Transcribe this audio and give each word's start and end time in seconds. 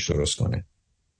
خودش 0.00 0.18
درست 0.18 0.36
کنه 0.36 0.64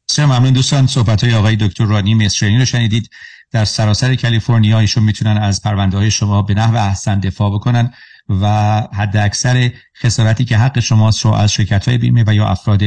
بسیار 0.09 0.27
ممنون 0.27 0.53
دوستان 0.53 0.87
صحبت 0.87 1.25
های 1.25 1.35
آقای 1.35 1.57
دکتر 1.57 1.85
رانی 1.85 2.15
مصریانی 2.15 2.59
رو 2.59 2.65
شنیدید 2.65 3.11
در 3.51 3.65
سراسر 3.65 4.15
کالیفرنیا 4.15 4.79
ایشون 4.79 5.03
می‌تونن 5.03 5.37
از 5.37 5.63
پرونده 5.63 5.97
های 5.97 6.11
شما 6.11 6.43
به 6.43 6.55
نحو 6.55 6.77
احسن 6.77 7.21
دفاع 7.21 7.55
بکنن 7.55 7.93
و 8.29 8.47
حد 8.93 9.17
اکثر 9.17 9.71
خسارتی 10.03 10.45
که 10.45 10.57
حق 10.57 10.81
شماست 10.81 11.25
رو 11.25 11.33
از 11.33 11.53
شرکت 11.53 11.89
های 11.89 11.99
بیمه 11.99 12.25
و 12.27 12.35
یا 12.35 12.49
افراد 12.49 12.83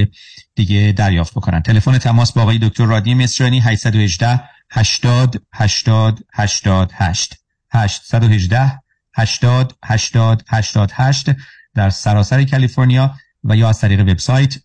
دیگه 0.55 0.93
دریافت 0.97 1.33
بکنن 1.33 1.61
تلفن 1.61 1.97
تماس 1.97 2.31
با 2.31 2.41
آقای 2.41 2.57
دکتر 2.57 2.85
رادی 2.85 3.13
مصریانی 3.13 3.60
818 3.60 4.44
80 4.71 5.41
80 5.53 6.19
88 6.33 7.33
818 7.71 8.81
80 9.15 9.73
80 9.83 10.44
88 10.47 11.29
در 11.75 11.89
سراسر 11.89 12.44
کالیفرنیا 12.44 13.15
و 13.44 13.55
یا 13.55 13.69
از 13.69 13.79
طریق 13.79 13.99
وبسایت 13.99 14.55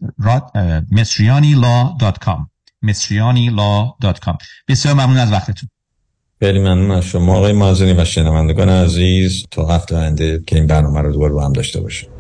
مصریانی.law.com 0.90 2.46
مصریانی.law.com 2.82 4.36
بسیار 4.68 4.94
ممنون 4.94 5.16
از 5.16 5.32
وقتتون. 5.32 5.68
خیلی 6.40 6.58
ممنون 6.58 6.90
از 6.90 7.04
شما. 7.04 7.36
آقای 7.36 7.52
مازنی 7.52 7.92
و 7.92 8.04
شنوندگان 8.04 8.68
عزیز 8.68 9.46
تا 9.50 9.66
هفته 9.66 9.96
آینده 9.96 10.42
که 10.46 10.56
این 10.56 10.66
برنامه 10.66 11.00
رو 11.00 11.12
دوباره 11.12 11.32
با 11.32 11.44
هم 11.44 11.52
داشته 11.52 11.80
باشیم. 11.80 12.10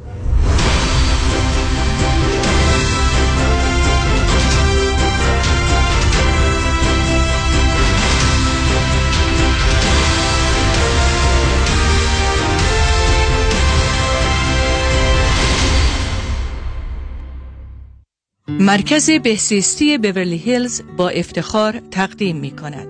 مرکز 18.48 19.10
بهسیستی 19.10 19.98
بیورلی 19.98 20.36
هیلز 20.36 20.82
با 20.96 21.08
افتخار 21.08 21.80
تقدیم 21.90 22.36
می 22.36 22.50
کند 22.50 22.86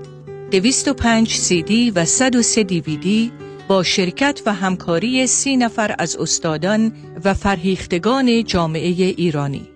205 0.50 1.34
سی 1.34 1.62
دی 1.62 1.90
و 1.90 2.04
103 2.04 2.62
دی 2.62 3.32
با 3.68 3.82
شرکت 3.82 4.42
و 4.46 4.54
همکاری 4.54 5.26
سی 5.26 5.56
نفر 5.56 5.94
از 5.98 6.16
استادان 6.16 6.92
و 7.24 7.34
فرهیختگان 7.34 8.44
جامعه 8.44 9.14
ایرانی. 9.16 9.68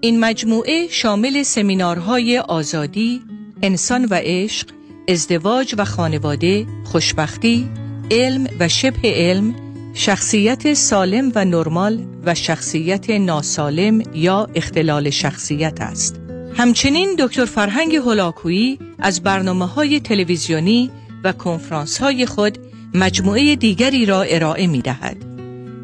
این 0.00 0.20
مجموعه 0.20 0.86
شامل 0.90 1.42
سمینارهای 1.42 2.38
آزادی، 2.38 3.22
انسان 3.62 4.04
و 4.04 4.14
عشق، 4.22 4.68
ازدواج 5.08 5.74
و 5.78 5.84
خانواده، 5.84 6.66
خوشبختی، 6.84 7.68
علم 8.10 8.46
و 8.60 8.68
شبه 8.68 9.12
علم، 9.14 9.54
شخصیت 9.94 10.74
سالم 10.74 11.32
و 11.34 11.44
نرمال 11.44 12.04
و 12.24 12.34
شخصیت 12.34 13.10
ناسالم 13.10 14.02
یا 14.14 14.48
اختلال 14.54 15.10
شخصیت 15.10 15.80
است. 15.80 16.20
همچنین 16.54 17.16
دکتر 17.18 17.44
فرهنگ 17.44 17.96
هلاکویی 17.96 18.78
از 18.98 19.22
برنامه 19.22 19.66
های 19.66 20.00
تلویزیونی 20.00 20.90
و 21.24 21.32
کنفرانس 21.32 21.98
های 21.98 22.26
خود 22.26 22.58
مجموعه 22.94 23.56
دیگری 23.56 24.06
را 24.06 24.22
ارائه 24.22 24.66
می 24.66 24.82
دهد. 24.82 25.16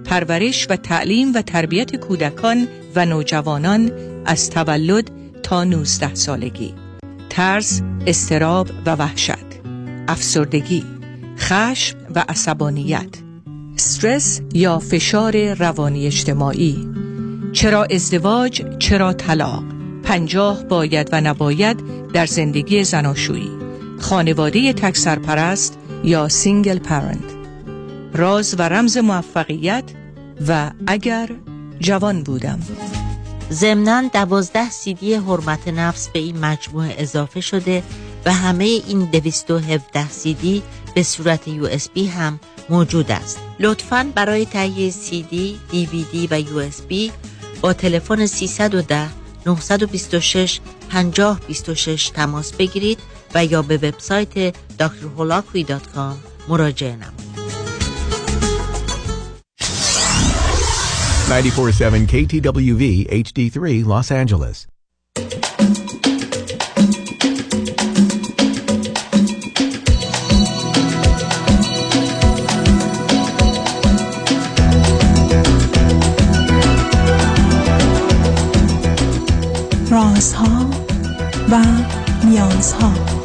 پرورش 0.04 0.66
و 0.70 0.76
تعلیم 0.76 1.34
و 1.34 1.42
تربیت 1.42 1.96
کودکان 1.96 2.68
و 2.94 3.06
نوجوانان 3.06 3.92
از 4.26 4.50
تولد 4.50 5.10
تا 5.42 5.64
19 5.64 6.14
سالگی 6.14 6.74
ترس، 7.30 7.82
استراب 8.06 8.70
و 8.86 8.94
وحشت 8.94 9.46
افسردگی 10.08 10.84
خشم 11.38 11.96
و 12.14 12.24
عصبانیت 12.28 13.25
استرس 13.76 14.40
یا 14.54 14.78
فشار 14.78 15.54
روانی 15.54 16.06
اجتماعی. 16.06 16.88
چرا 17.52 17.84
ازدواج 17.84 18.78
چرا 18.78 19.12
طلاق. 19.12 19.64
پنجاه 20.02 20.64
باید 20.64 21.08
و 21.12 21.20
نباید 21.20 21.84
در 22.12 22.26
زندگی 22.26 22.84
زناشویی. 22.84 23.50
خانواده 23.98 24.72
تک 24.72 24.96
سرپرست 24.96 25.78
یا 26.04 26.28
single 26.28 26.78
parent. 26.78 27.36
راز 28.14 28.54
و 28.58 28.62
رمز 28.62 28.96
موفقیت 28.96 29.84
و 30.48 30.70
اگر 30.86 31.28
جوان 31.80 32.22
بودم. 32.22 32.58
ضمناً 33.52 34.08
دوازده 34.08 34.70
سیدی 34.70 35.14
حرمت 35.14 35.68
نفس 35.68 36.08
به 36.08 36.18
این 36.18 36.38
مجموعه 36.38 36.94
اضافه 36.98 37.40
شده 37.40 37.82
و 38.26 38.32
همه 38.32 38.64
این 38.64 39.04
دویست 39.04 39.50
و 39.50 39.58
هفته 39.58 40.08
سیدی 40.08 40.62
به 40.94 41.02
صورت 41.02 41.48
USB 41.48 42.06
هم 42.06 42.40
موجود 42.68 43.10
است 43.10 43.40
لطفاً 43.60 44.12
برای 44.14 44.46
تهیه 44.46 44.90
سیدی، 44.90 45.60
دیویدی 45.70 46.28
و 46.30 46.40
یو 46.40 46.58
اس 46.58 46.82
بی 46.82 47.12
با 47.60 47.72
تلفن 47.72 48.26
310 48.26 49.08
926 49.46 50.60
5026 50.88 52.08
تماس 52.08 52.52
بگیرید 52.52 52.98
و 53.34 53.44
یا 53.44 53.62
به 53.62 53.76
وبسایت 53.76 54.54
drholakui.com 54.54 56.48
مراجعه 56.48 56.96
نمایید. 56.96 57.26
947 61.28 62.06
KTWV 62.06 63.06
HD3 63.10 63.84
Los 63.84 64.10
Angeles. 64.10 64.75
رازها 80.16 80.70
و 81.50 81.64
نیازها 82.24 83.15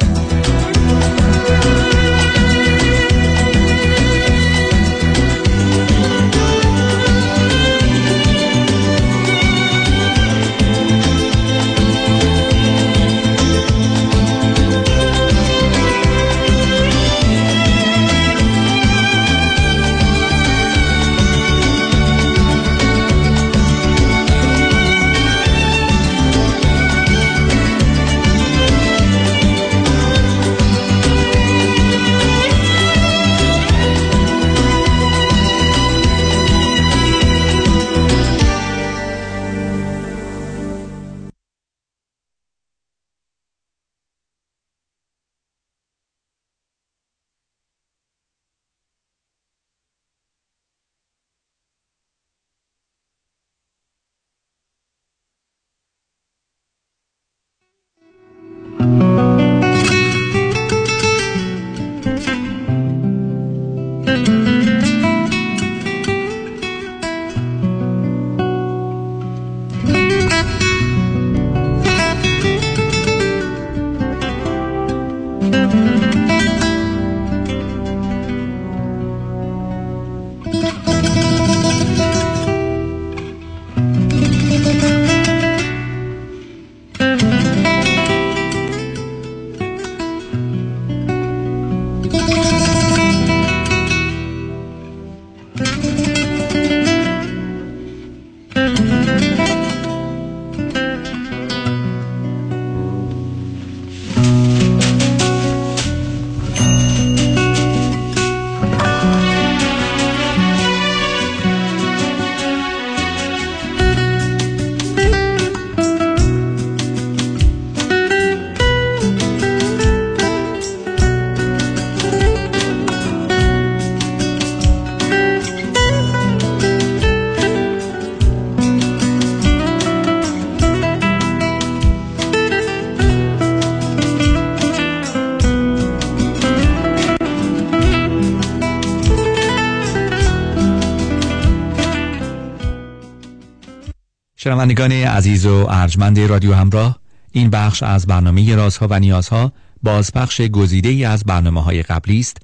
شنوندگان 144.62 144.92
عزیز 144.92 145.46
و 145.46 145.66
ارجمند 145.70 146.20
رادیو 146.20 146.54
همراه 146.54 146.98
این 147.32 147.50
بخش 147.50 147.82
از 147.82 148.06
برنامه 148.06 148.54
رازها 148.56 148.86
و 148.90 149.00
نیازها 149.00 149.52
بازپخش 149.82 150.40
گزیده 150.40 150.88
ای 150.88 151.04
از 151.04 151.24
برنامه 151.24 151.62
های 151.62 151.82
قبلی 151.82 152.20
است 152.20 152.36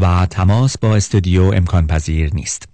و 0.00 0.26
تماس 0.30 0.78
با 0.78 0.96
استودیو 0.96 1.42
امکان 1.42 1.86
پذیر 1.86 2.34
نیست. 2.34 2.68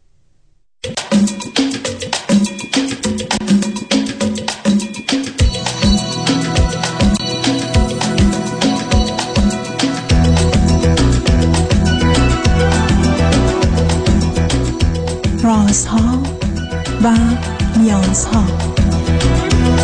رازها 15.42 16.22
و 17.04 17.16
نیازها 17.78 18.71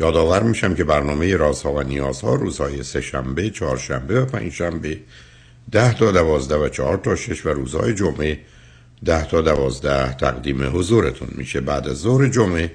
یادآور 0.00 0.42
میشم 0.42 0.74
که 0.74 0.84
برنامه 0.84 1.36
رازها 1.36 1.72
و 1.72 1.82
نیازها 1.82 2.34
روزهای 2.34 2.82
سه 2.82 3.00
شنبه، 3.00 3.50
چهارشنبه 3.50 4.20
و 4.20 4.24
پنج 4.24 4.52
شنبه 4.52 4.98
ده 5.72 5.94
تا 5.94 6.12
دوازده 6.12 6.56
و 6.56 6.68
چهار 6.68 6.96
تا 6.96 7.16
شش 7.16 7.46
و 7.46 7.48
روزهای 7.48 7.94
جمعه 7.94 8.38
ده 9.04 9.24
تا 9.24 9.40
دوازده 9.40 10.12
تقدیم 10.12 10.78
حضورتون 10.78 11.28
میشه. 11.32 11.60
بعد 11.60 11.88
از 11.88 11.96
ظهر 11.96 12.28
جمعه 12.28 12.70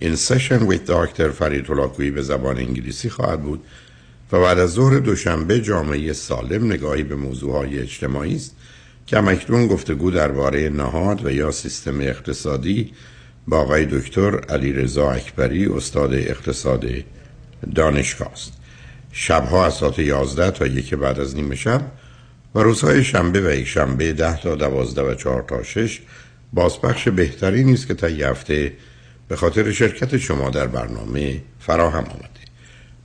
این 0.00 0.16
سشن 0.16 0.66
ویت 0.66 0.84
داکتر 0.84 1.30
فرید 1.30 1.70
هلاکویی 1.70 2.10
به 2.10 2.22
زبان 2.22 2.56
انگلیسی 2.56 3.10
خواهد 3.10 3.42
بود 3.42 3.64
و 4.32 4.40
بعد 4.40 4.58
از 4.58 4.70
ظهر 4.70 4.98
دوشنبه 4.98 5.60
جامعه 5.60 6.12
سالم 6.12 6.72
نگاهی 6.72 7.02
به 7.02 7.14
موضوعهای 7.14 7.78
اجتماعی 7.78 8.36
است 8.36 8.56
که 9.06 9.20
مکتون 9.20 9.66
گفتگو 9.66 10.10
درباره 10.10 10.68
نهاد 10.68 11.26
و 11.26 11.30
یا 11.30 11.50
سیستم 11.50 12.00
اقتصادی 12.00 12.92
با 13.48 13.58
آقای 13.58 13.86
دکتر 13.86 14.40
علی 14.40 14.72
رضا 14.72 15.10
اکبری 15.10 15.66
استاد 15.66 16.14
اقتصاد 16.14 16.84
دانشگاه 17.74 18.32
است 18.32 18.52
شبها 19.12 19.66
از 19.66 19.74
ساعت 19.74 19.98
11 19.98 20.50
تا 20.50 20.66
یک 20.66 20.94
بعد 20.94 21.20
از 21.20 21.36
نیمه 21.36 21.56
شب 21.56 21.82
و 22.54 22.58
روزهای 22.58 23.04
شنبه 23.04 23.40
و 23.40 23.54
یک 23.54 23.66
شنبه 23.66 24.12
10 24.12 24.40
تا 24.40 24.54
12 24.54 25.02
و 25.02 25.14
4 25.14 25.42
تا 25.42 25.62
6 25.62 26.00
بازپخش 26.52 27.08
بهتری 27.08 27.64
نیست 27.64 27.86
که 27.86 27.94
تا 27.94 28.06
هفته 28.06 28.72
به 29.28 29.36
خاطر 29.36 29.72
شرکت 29.72 30.18
شما 30.18 30.50
در 30.50 30.66
برنامه 30.66 31.40
فراهم 31.60 32.04
آمده. 32.04 32.28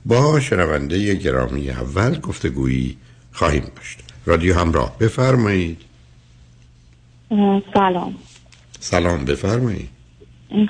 با 0.04 0.40
شنونده 0.40 1.14
گرامی 1.14 1.70
اول 1.70 2.20
گفتگویی 2.20 2.96
خواهیم 3.32 3.64
داشت. 3.76 3.98
رادیو 4.26 4.58
همراه 4.58 4.98
بفرمایید. 4.98 5.80
سلام. 7.74 8.14
سلام 8.80 9.24
بفرمایید. 9.24 9.99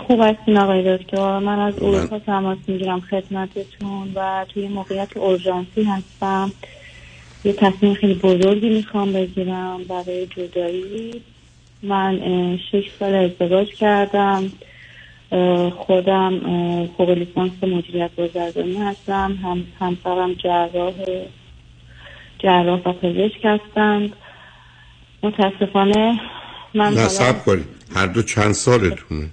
خوب 0.07 0.21
هستین 0.21 0.59
آقای 0.59 0.99
دکتر. 0.99 1.39
من 1.39 1.59
از 1.59 1.83
اروپا 1.83 2.19
تماس 2.19 2.59
می‌گیرم 2.67 3.01
خدمتتون 3.01 4.13
و 4.15 4.47
توی 4.49 4.69
موقعیت 4.69 5.17
اورژانسی 5.17 5.83
هستم. 5.83 6.53
یه 7.45 7.53
تصمیم 7.53 7.95
خیلی 7.95 8.15
بزرگی 8.15 8.69
می‌خوام 8.69 9.13
بگیرم 9.13 9.81
برای 9.89 10.27
جدایی. 10.27 11.23
من 11.83 12.21
شش 12.73 12.91
سال 12.99 13.15
ازدواج 13.15 13.75
کردم. 13.75 14.53
خودم 15.77 16.41
فوق 16.97 17.11
لیسانس 17.11 17.53
مدیریت 17.63 18.11
بازرگانی 18.17 18.77
هستم. 18.77 19.39
هم 19.43 19.65
همسرم 19.81 20.35
جراح 20.35 20.95
جراح 22.39 22.81
و 22.85 22.93
پزشک 22.93 23.45
هستند. 23.45 24.13
متاسفانه 25.23 26.21
من 26.75 26.93
نصب 26.93 27.45
کنید. 27.45 27.67
هر 27.95 28.07
دو 28.07 28.23
چند 28.23 28.53
سالتونه؟ 28.53 29.31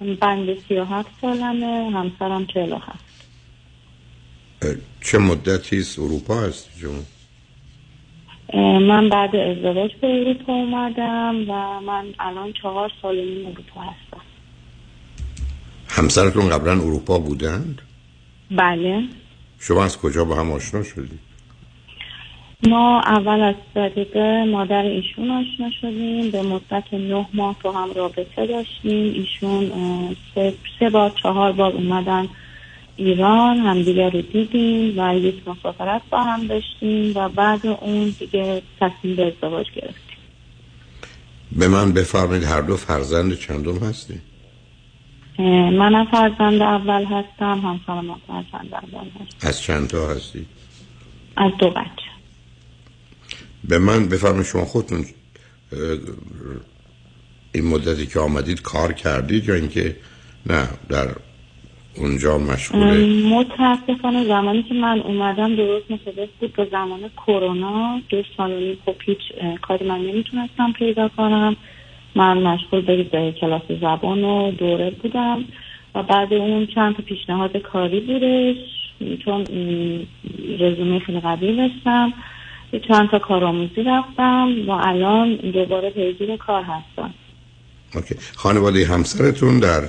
بند 0.00 0.58
سی 0.68 0.74
و 0.74 0.84
هفت 0.84 1.10
سالمه 1.20 1.90
همسرم 1.90 2.46
چهل 2.46 2.72
هفت 2.72 3.10
چه 5.00 5.18
مدتی 5.18 5.78
است 5.78 5.98
اروپا 5.98 6.40
هست 6.40 6.70
جون؟ 6.78 7.04
من 8.86 9.08
بعد 9.08 9.36
ازدواج 9.36 9.90
به 10.00 10.06
اروپا 10.06 10.52
اومدم 10.52 11.50
و 11.50 11.80
من 11.80 12.06
الان 12.18 12.52
چهار 12.52 12.92
سال 13.02 13.18
این 13.18 13.46
اروپا 13.46 13.80
هستم 13.80 14.20
همسرتون 15.88 16.48
قبلا 16.48 16.72
اروپا 16.72 17.18
بودند؟ 17.18 17.82
بله 18.50 19.02
شما 19.58 19.84
از 19.84 19.98
کجا 19.98 20.24
با 20.24 20.36
هم 20.36 20.52
آشنا 20.52 20.82
شدید؟ 20.82 21.29
ما 22.68 23.00
اول 23.00 23.40
از 23.40 23.54
طریق 23.74 24.16
مادر 24.48 24.82
ایشون 24.82 25.30
آشنا 25.30 25.70
شدیم. 25.80 26.30
به 26.30 26.42
مدت 26.42 26.94
نه 26.94 27.26
ماه 27.34 27.56
تو 27.62 27.70
هم 27.70 27.92
رابطه 27.92 28.46
داشتیم. 28.46 29.14
ایشون 29.14 29.70
سه, 30.34 30.54
سه 30.78 30.90
بار 30.90 31.12
چهار 31.22 31.52
بار 31.52 31.72
اومدن 31.72 32.28
ایران 32.96 33.56
همدیگه 33.56 34.08
رو 34.08 34.22
دیدیم 34.22 34.98
و 34.98 35.14
یک 35.14 35.48
مسافرت 35.48 36.02
با 36.10 36.22
هم 36.22 36.46
داشتیم 36.46 37.12
و 37.14 37.28
بعد 37.28 37.66
اون 37.66 38.14
دیگه 38.18 38.62
تصمیم 38.80 39.16
به 39.16 39.26
ازدواج 39.26 39.66
گرفتیم. 39.70 40.16
به 41.52 41.68
من 41.68 41.92
بفرمایید 41.92 42.44
هر 42.44 42.60
دو 42.60 42.76
فرزند 42.76 43.38
چندم 43.38 43.78
هستی؟ 43.78 44.20
من 45.78 46.04
فرزند 46.04 46.62
اول 46.62 47.04
هستم 47.04 47.60
همسرم 47.60 48.20
فرزند 48.26 48.74
اول 48.74 49.06
هستم 49.08 49.48
از 49.48 49.62
چند 49.62 49.88
تا 49.88 50.06
هستی؟ 50.06 50.46
از 51.36 51.52
دو 51.58 51.70
بچه. 51.70 52.09
به 53.68 53.78
من 53.78 54.08
بفرمایید 54.08 54.46
شما 54.46 54.64
خودتون 54.64 55.04
این 57.52 57.66
مدتی 57.66 58.06
که 58.06 58.20
آمدید 58.20 58.62
کار 58.62 58.92
کردید 58.92 59.48
یا 59.48 59.54
اینکه 59.54 59.96
نه 60.46 60.68
در 60.88 61.08
اونجا 61.96 62.38
مشغوله 62.38 63.06
متاسفانه 63.06 64.24
زمانی 64.24 64.62
که 64.62 64.74
من 64.74 65.00
اومدم 65.00 65.56
درست 65.56 65.90
مثل 65.90 66.26
بود 66.40 66.52
به 66.52 66.68
زمان 66.70 67.00
کرونا 67.26 68.00
دو 68.08 68.22
سال 68.36 68.52
و 68.52 68.74
خب 68.86 68.94
کاری 69.62 69.86
من 69.86 69.98
نمی‌تونستم 69.98 70.72
پیدا 70.72 71.08
کنم. 71.08 71.56
من 72.14 72.38
مشغول 72.38 72.80
به 73.02 73.32
کلاس 73.40 73.62
زبان 73.80 74.24
و 74.24 74.50
دوره 74.50 74.90
بودم 74.90 75.44
و 75.94 76.02
بعد 76.02 76.32
اون 76.34 76.66
چند 76.66 76.96
تا 76.96 77.02
پیشنهاد 77.02 77.56
کاری 77.56 78.00
بودش 78.00 78.56
چون 79.24 79.44
رزومه 80.58 80.98
خیلی 80.98 81.20
قوی 81.20 81.56
داشتم. 81.56 82.12
چند 82.78 83.10
تا 83.10 83.18
کارآموزی 83.18 83.82
رفتم 83.82 84.54
و 84.66 84.70
الان 84.70 85.36
دوباره 85.36 85.90
پیگیر 85.90 86.36
کار 86.36 86.62
هستم 86.62 87.14
اوکی. 87.94 88.14
خانواده 88.36 88.86
همسرتون 88.86 89.58
در 89.60 89.82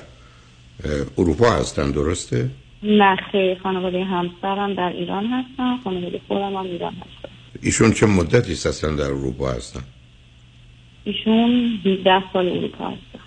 اروپا 1.18 1.52
هستن 1.52 1.92
درسته؟ 1.92 2.50
نه 2.84 3.16
خیلی 3.32 3.56
خانواده 3.56 4.04
همسرم 4.04 4.74
در 4.74 4.90
ایران 4.90 5.26
هستن 5.26 5.78
خانواده 5.84 6.22
خودم 6.28 6.56
هم 6.56 6.66
ایران 6.66 6.94
هستن 6.94 7.30
ایشون 7.62 7.92
چه 7.92 8.06
مدتی 8.06 8.52
هستن 8.52 8.96
در 8.96 9.04
اروپا 9.06 9.52
هستن؟ 9.52 9.82
ایشون 11.04 11.80
17 11.86 12.24
سال 12.34 12.50
اروپا 12.50 12.86
هستن 12.86 13.20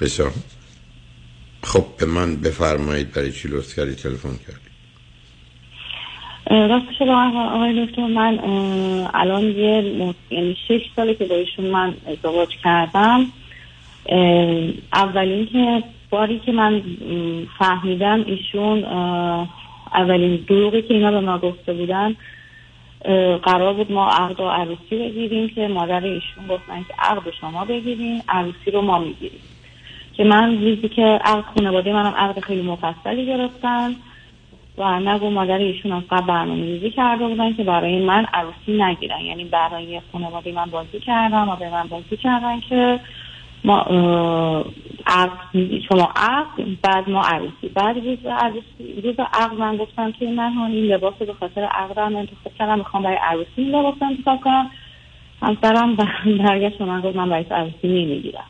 بسیار 0.00 0.32
خب 1.62 1.84
به 1.98 2.06
من 2.06 2.36
بفرمایید 2.36 3.12
برای 3.12 3.32
چی 3.32 3.48
لطف 3.48 3.74
کردی 3.76 3.94
تلفن 3.94 4.36
کردی 4.36 4.67
راستش 6.50 7.00
رو 7.00 7.12
آقای 7.54 7.86
دکتر 7.86 8.06
من 8.06 8.38
الان 9.14 9.44
یه 9.44 9.82
یعنی 10.30 10.56
شش 10.68 10.80
ساله 10.96 11.14
که 11.14 11.24
با 11.24 11.34
ایشون 11.34 11.64
من 11.64 11.94
ازدواج 12.06 12.48
کردم. 12.64 13.26
اولین 14.92 15.46
که 15.46 15.82
باری 16.10 16.38
که 16.38 16.52
من 16.52 16.82
فهمیدم 17.58 18.24
ایشون 18.26 18.84
اولین 19.94 20.44
دروغی 20.48 20.82
که 20.82 20.94
اینا 20.94 21.10
به 21.10 21.20
ما 21.20 21.38
گفته 21.38 21.72
بودن 21.72 22.16
قرار 23.42 23.74
بود 23.74 23.92
ما 23.92 24.08
عقد 24.08 24.40
و 24.40 24.48
عروسی 24.48 24.98
بگیریم 24.98 25.48
که 25.48 25.68
مادر 25.68 26.04
ایشون 26.04 26.46
گفتن 26.48 26.84
که 26.88 26.94
عقد 26.98 27.22
شما 27.40 27.64
بگیریم 27.64 28.22
عروسی 28.28 28.70
رو 28.70 28.82
ما 28.82 28.98
می‌گیریم. 28.98 29.40
که 30.16 30.24
من 30.24 30.62
روزی 30.62 30.88
که 30.88 31.02
عقد 31.02 31.44
خانواده 31.54 31.92
منم 31.92 32.14
عقد 32.16 32.40
خیلی 32.40 32.62
مفصلی 32.62 33.26
گرفتن. 33.26 33.94
و 34.78 35.00
نگو 35.00 35.30
مادر 35.30 35.58
ایشون 35.58 35.92
از 35.92 36.02
قبل 36.10 36.26
برنامه 36.26 36.62
ریزی 36.64 36.90
کرده 36.90 37.26
بودن 37.26 37.54
که 37.54 37.64
برای 37.64 38.04
من 38.04 38.26
عروسی 38.32 38.82
نگیرن. 38.82 39.20
یعنی 39.20 39.44
برای 39.44 40.00
خانواده 40.12 40.52
من 40.52 40.64
بازی 40.64 41.00
کردم 41.00 41.48
و 41.48 41.56
به 41.56 41.70
من 41.70 41.86
بازی 41.86 42.16
کردن 42.16 42.60
که 42.60 43.00
ما 43.64 43.78
عقد 45.06 45.80
شما 45.88 46.12
عقد 46.16 46.80
بعد 46.82 47.10
ما 47.10 47.22
عروسی. 47.22 47.68
بعد 47.74 47.96
روز 47.96 48.18
عروسی 48.26 49.00
روز 49.04 49.14
عقد 49.32 49.54
من 49.58 49.76
گفتم 49.76 50.12
که 50.12 50.26
من 50.26 50.58
این 50.58 50.84
لباس 50.84 51.14
به 51.14 51.34
خاطر 51.40 51.64
عقدم 51.64 52.16
انتخاب 52.16 52.52
کردم 52.58 52.78
می‌خوام 52.78 53.02
برای 53.02 53.16
عروسی 53.16 53.50
این 53.56 53.68
لباس 53.68 53.94
انتخاب 54.02 54.40
کنم. 54.40 54.70
همسرم 55.42 55.96
برگشت 56.26 56.80
من 56.80 57.00
گفت 57.00 57.16
من 57.16 57.28
برای 57.28 57.44
عروسی 57.50 57.88
نمی‌گیرم. 57.88 58.44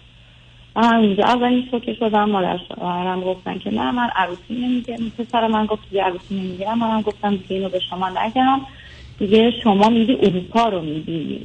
اونجا 0.85 1.25
اولین 1.25 1.68
شوکه 1.70 1.94
شدم 1.94 2.30
مادر 2.30 2.58
شوهرم 2.68 3.20
گفتن 3.20 3.58
که 3.58 3.70
نه 3.70 3.90
من 3.90 4.08
عروسی 4.16 4.54
نمی‌گیرم 4.54 5.12
پسر 5.18 5.47
من 5.47 5.66
گفت 5.66 5.82
دیگه 5.90 6.02
عروسی 6.02 6.35
نمی‌گیرم 6.35 6.78
منم 6.78 7.02
گفتم 7.02 7.30
دیگه 7.30 7.56
اینو 7.56 7.68
به 7.68 7.80
شما 7.90 8.08
نگم. 8.08 8.61
دیگه 9.18 9.50
شما 9.62 9.88
میدی 9.88 10.18
اروپا 10.23 10.68
رو 10.68 10.80
می‌بینی. 10.80 11.40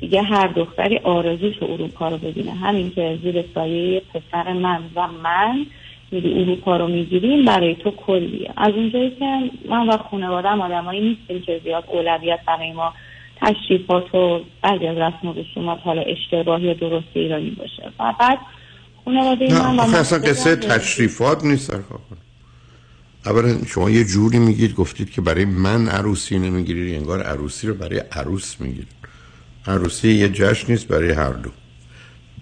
دیگه 0.00 0.22
هر 0.22 0.46
دختری 0.46 0.98
آرزوش 0.98 1.62
اروپا 1.62 2.08
رو 2.08 2.18
ببینه. 2.18 2.52
همین 2.52 2.90
که 2.90 3.18
زیر 3.22 3.44
سایه 3.54 4.02
پسر 4.14 4.52
من 4.52 4.82
و 4.94 5.08
من 5.22 5.66
میری 6.12 6.42
اروپا 6.42 6.76
رو 6.76 6.88
می‌گیریم 6.88 7.44
برای 7.44 7.74
تو 7.74 7.90
کلیه. 7.90 8.50
از 8.56 8.74
اونجایی 8.74 9.10
که 9.10 9.50
من 9.68 9.88
و 9.88 9.96
خانوادم 9.96 10.60
آدمایی 10.60 11.00
نیستیم 11.00 11.42
که 11.42 11.60
زیاد 11.64 11.84
اولویت 11.92 12.40
برای 12.46 12.72
ما 12.72 12.92
تشریفات 13.40 14.14
و 14.14 14.40
بعضی 14.62 14.86
از 14.86 14.96
رسم 14.96 15.28
و 15.28 15.32
رسومات 15.32 15.78
حالا 15.84 16.02
اشتباهی 16.02 16.74
درست 16.74 17.08
ایرانی 17.14 17.50
باشه. 17.50 17.82
و 17.98 18.14
بعد 18.20 18.38
خانواده 19.08 19.72
من 19.72 19.94
اصلا 19.94 20.18
قصه 20.18 20.56
تشریفات 20.56 21.44
نیست 21.44 21.72
اولا 23.26 23.64
شما 23.66 23.90
یه 23.90 24.04
جوری 24.04 24.38
میگید 24.38 24.74
گفتید 24.74 25.10
که 25.10 25.20
برای 25.20 25.44
من 25.44 25.88
عروسی 25.88 26.38
نمی‌گیرید 26.38 26.94
انگار 26.94 27.22
عروسی 27.22 27.66
رو 27.66 27.74
برای 27.74 27.98
عروس 28.12 28.54
می‌گیرید. 28.60 28.88
عروسی 29.66 30.08
یه 30.08 30.28
جشن 30.28 30.72
نیست 30.72 30.86
برای 30.86 31.10
هر 31.10 31.32
دو. 31.32 31.50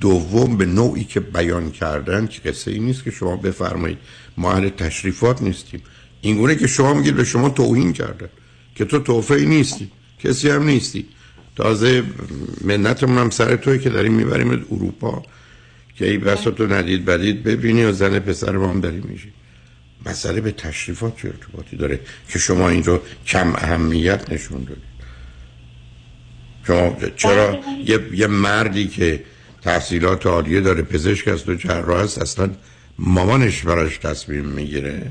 دوم 0.01 0.57
به 0.57 0.67
نوعی 0.67 1.05
که 1.05 1.21
بیان 1.21 1.71
کردن 1.71 2.27
که 2.27 2.51
قصه 2.51 2.71
ای 2.71 2.79
نیست 2.79 3.05
که 3.05 3.11
شما 3.11 3.37
بفرمایید. 3.37 3.99
ما 4.37 4.53
اهل 4.53 4.69
تشریفات 4.69 5.43
نیستیم. 5.43 5.83
اینگونه 6.21 6.57
که 6.57 6.67
شما 6.67 6.95
میگید 6.95 7.17
به 7.17 7.25
شما 7.25 7.49
توهین 7.49 7.93
کردن 7.93 8.29
که 8.75 8.85
تو 8.85 8.99
توفه 8.99 9.35
ای 9.35 9.47
نیستی 9.47 9.91
کسی 10.25 10.51
هم 10.51 10.63
نیستی. 10.63 11.07
تازه 11.57 12.03
منتمون 12.65 13.19
هم 13.19 13.31
سر 13.31 13.57
توی 13.57 13.79
که 13.79 13.91
داریم 13.91 14.13
می‌بریم 14.13 14.51
اروپا. 14.51 15.23
که 15.97 16.11
ای 16.11 16.19
بسا 16.19 16.51
تو 16.51 16.67
ندید 16.67 17.05
بدید 17.05 17.43
ببینی 17.43 17.85
و 17.85 17.93
زن 17.93 18.19
پسر 18.19 18.57
ما 18.57 18.69
هم 18.69 18.81
داریم 18.81 19.05
میشی 19.09 19.33
مسئله 20.07 20.41
به 20.41 20.53
تشریفات 20.53 21.17
چه 21.17 21.29
ارتباطی 21.29 21.77
داره 21.77 22.01
که 22.29 22.39
شما 22.39 22.69
این 22.69 22.85
رو 22.85 23.01
کم 23.27 23.55
اهمیت 23.55 24.33
نشون 24.33 24.65
دادید؟ 24.65 24.97
شما 26.67 26.97
چرا 27.17 27.59
یه, 27.85 28.01
یه 28.13 28.27
مردی 28.27 28.89
که 28.89 29.25
تحصیلات 29.63 30.27
عالیه 30.27 30.61
داره 30.61 30.83
پزشک 30.83 31.29
است 31.29 31.49
و 31.49 31.55
جراح 31.55 32.01
است 32.01 32.23
اصلا 32.23 32.51
مامانش 32.99 33.63
براش 33.63 33.99
تصمیم 33.99 34.45
می‌گیره؟ 34.45 35.11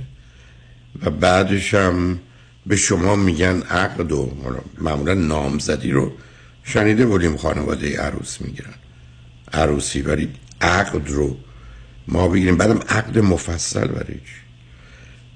و 1.01 1.09
بعدش 1.09 1.73
هم 1.73 2.19
به 2.65 2.75
شما 2.75 3.15
میگن 3.15 3.61
عقد 3.61 4.11
و 4.11 4.31
معمولا 4.81 5.13
نامزدی 5.13 5.91
رو 5.91 6.11
شنیده 6.63 7.05
بودیم 7.05 7.37
خانواده 7.37 7.97
عروس 7.97 8.41
می‌گیرن. 8.41 8.73
عروسی 9.53 10.01
ولی 10.01 10.29
عقد 10.61 11.09
رو 11.09 11.37
ما 12.07 12.27
بگیریم. 12.27 12.57
بعدم 12.57 12.79
عقد 12.89 13.19
مفصل 13.19 13.87
برای 13.87 14.19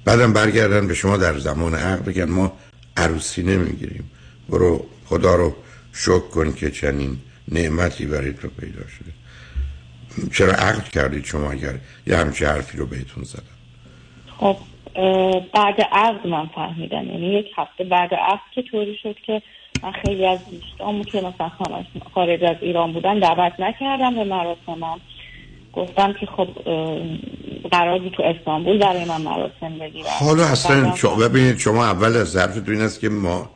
بعدم 0.05 0.33
برگردن 0.33 0.87
به 0.87 0.93
شما 0.93 1.17
در 1.17 1.37
زمان 1.37 1.75
عقد 1.75 2.05
بگن 2.05 2.29
ما 2.29 2.57
عروسی 2.97 3.43
نمی‌گیریم. 3.43 4.11
برو 4.49 4.85
خدا 5.05 5.35
رو 5.35 5.55
شکر 5.93 6.19
کن 6.19 6.53
که 6.53 6.71
چنین 6.71 7.17
نعمتی 7.47 8.05
برای 8.05 8.33
تو 8.33 8.47
پیدا 8.47 8.81
شده. 8.87 9.11
چرا 10.33 10.53
عقد 10.53 10.83
کردید 10.83 11.25
شما 11.25 11.51
اگر 11.51 11.73
یه 12.07 12.17
همچه 12.17 12.47
حرفی 12.47 12.77
رو 12.77 12.85
بهتون 12.85 13.23
زدن؟ 13.23 13.43
خب 14.37 14.57
بعد 15.53 15.81
عقد 15.91 16.27
من 16.27 16.47
فهمیدم. 16.55 17.05
یعنی 17.05 17.39
یک 17.39 17.45
هفته 17.57 17.83
بعد 17.83 18.13
عقد 18.13 18.39
که 18.55 18.61
طوری 18.71 18.97
شد 19.03 19.15
که 19.25 19.41
من 19.83 19.91
خیلی 20.05 20.25
از 20.25 20.39
دوستامو 20.51 21.03
که 21.03 21.17
مثلا 21.17 21.51
خارج 22.13 22.43
از 22.43 22.55
ایران 22.61 22.93
بودن 22.93 23.19
دعوت 23.19 23.53
نکردم 23.59 24.15
به 24.15 24.23
مراسمم 24.23 24.99
گفتم 25.73 26.13
که 26.13 26.25
خب 26.25 26.47
قرار 27.71 27.99
تو 28.09 28.23
استانبول 28.23 28.79
برای 28.79 29.05
من 29.05 29.21
مراسم 29.21 29.79
بگیرم. 29.79 30.07
حالا 30.19 30.43
اصلا 30.43 30.95
شما 30.95 31.15
ببینید 31.15 31.57
شما 31.57 31.85
اول 31.85 32.17
از 32.17 32.27
ظرف 32.27 32.55
تو 32.55 32.71
این 32.71 32.81
است 32.81 32.99
که 32.99 33.09
ما 33.09 33.49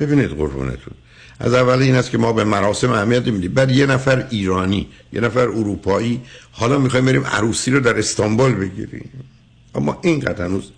ببینید 0.00 0.30
قربونتون. 0.30 0.94
از 1.40 1.54
اول 1.54 1.82
این 1.82 1.94
است 1.94 2.10
که 2.10 2.18
ما 2.18 2.32
به 2.32 2.44
مراسم 2.44 2.90
اهمیت 2.90 3.26
میدیم 3.26 3.54
بعد 3.54 3.70
یه 3.70 3.86
نفر 3.86 4.26
ایرانی 4.30 4.86
یه 5.12 5.20
نفر 5.20 5.40
اروپایی 5.40 6.20
حالا 6.52 6.78
می‌خوایم 6.78 7.06
بریم 7.06 7.24
عروسی 7.24 7.70
رو 7.70 7.80
در 7.80 7.98
استانبول 7.98 8.54
بگیریم. 8.54 9.10
اما 9.74 9.98
اینقدر 10.02 10.44
هنوز 10.44 10.72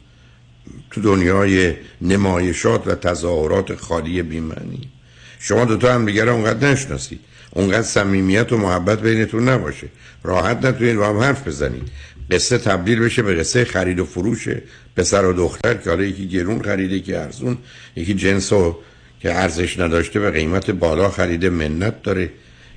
تو 0.97 1.03
دنیای 1.03 1.75
نمایشات 2.03 2.87
و 2.87 2.95
تظاهرات 2.95 3.75
خالی 3.75 4.23
بیمنی 4.23 4.91
شما 5.39 5.65
دوتا 5.65 5.95
هم 5.95 6.07
دیگر 6.07 6.29
اونقدر 6.29 6.69
نشناسید 6.69 7.21
اونقدر 7.51 7.83
صمیمیت 7.83 8.53
و 8.53 8.57
محبت 8.57 9.01
بینتون 9.01 9.49
نباشه. 9.49 9.87
راحت 10.23 10.65
نتونید 10.65 10.97
با 10.97 11.09
هم 11.09 11.19
حرف 11.19 11.49
بزنید. 11.49 11.83
قصه 12.31 12.59
تبدیل 12.59 13.01
بشه 13.01 13.23
به 13.23 13.35
قصه 13.35 13.65
خرید 13.65 14.01
و 14.01 14.05
فروش 14.05 14.49
پسر 14.97 15.25
و 15.25 15.33
دختر 15.33 15.75
که 15.75 15.91
حالا 15.91 16.03
یکی 16.03 16.29
گرون 16.29 16.63
خریده 16.63 17.01
که 17.01 17.19
ارزون 17.19 17.59
یکی 17.97 18.15
جنس 18.15 18.53
و 18.53 18.77
که 19.21 19.35
ارزش 19.35 19.79
نداشته 19.79 20.21
به 20.21 20.31
قیمت 20.31 20.71
بالا 20.71 21.11
خریده 21.11 21.51
منت 21.51 22.03
داره. 22.03 22.31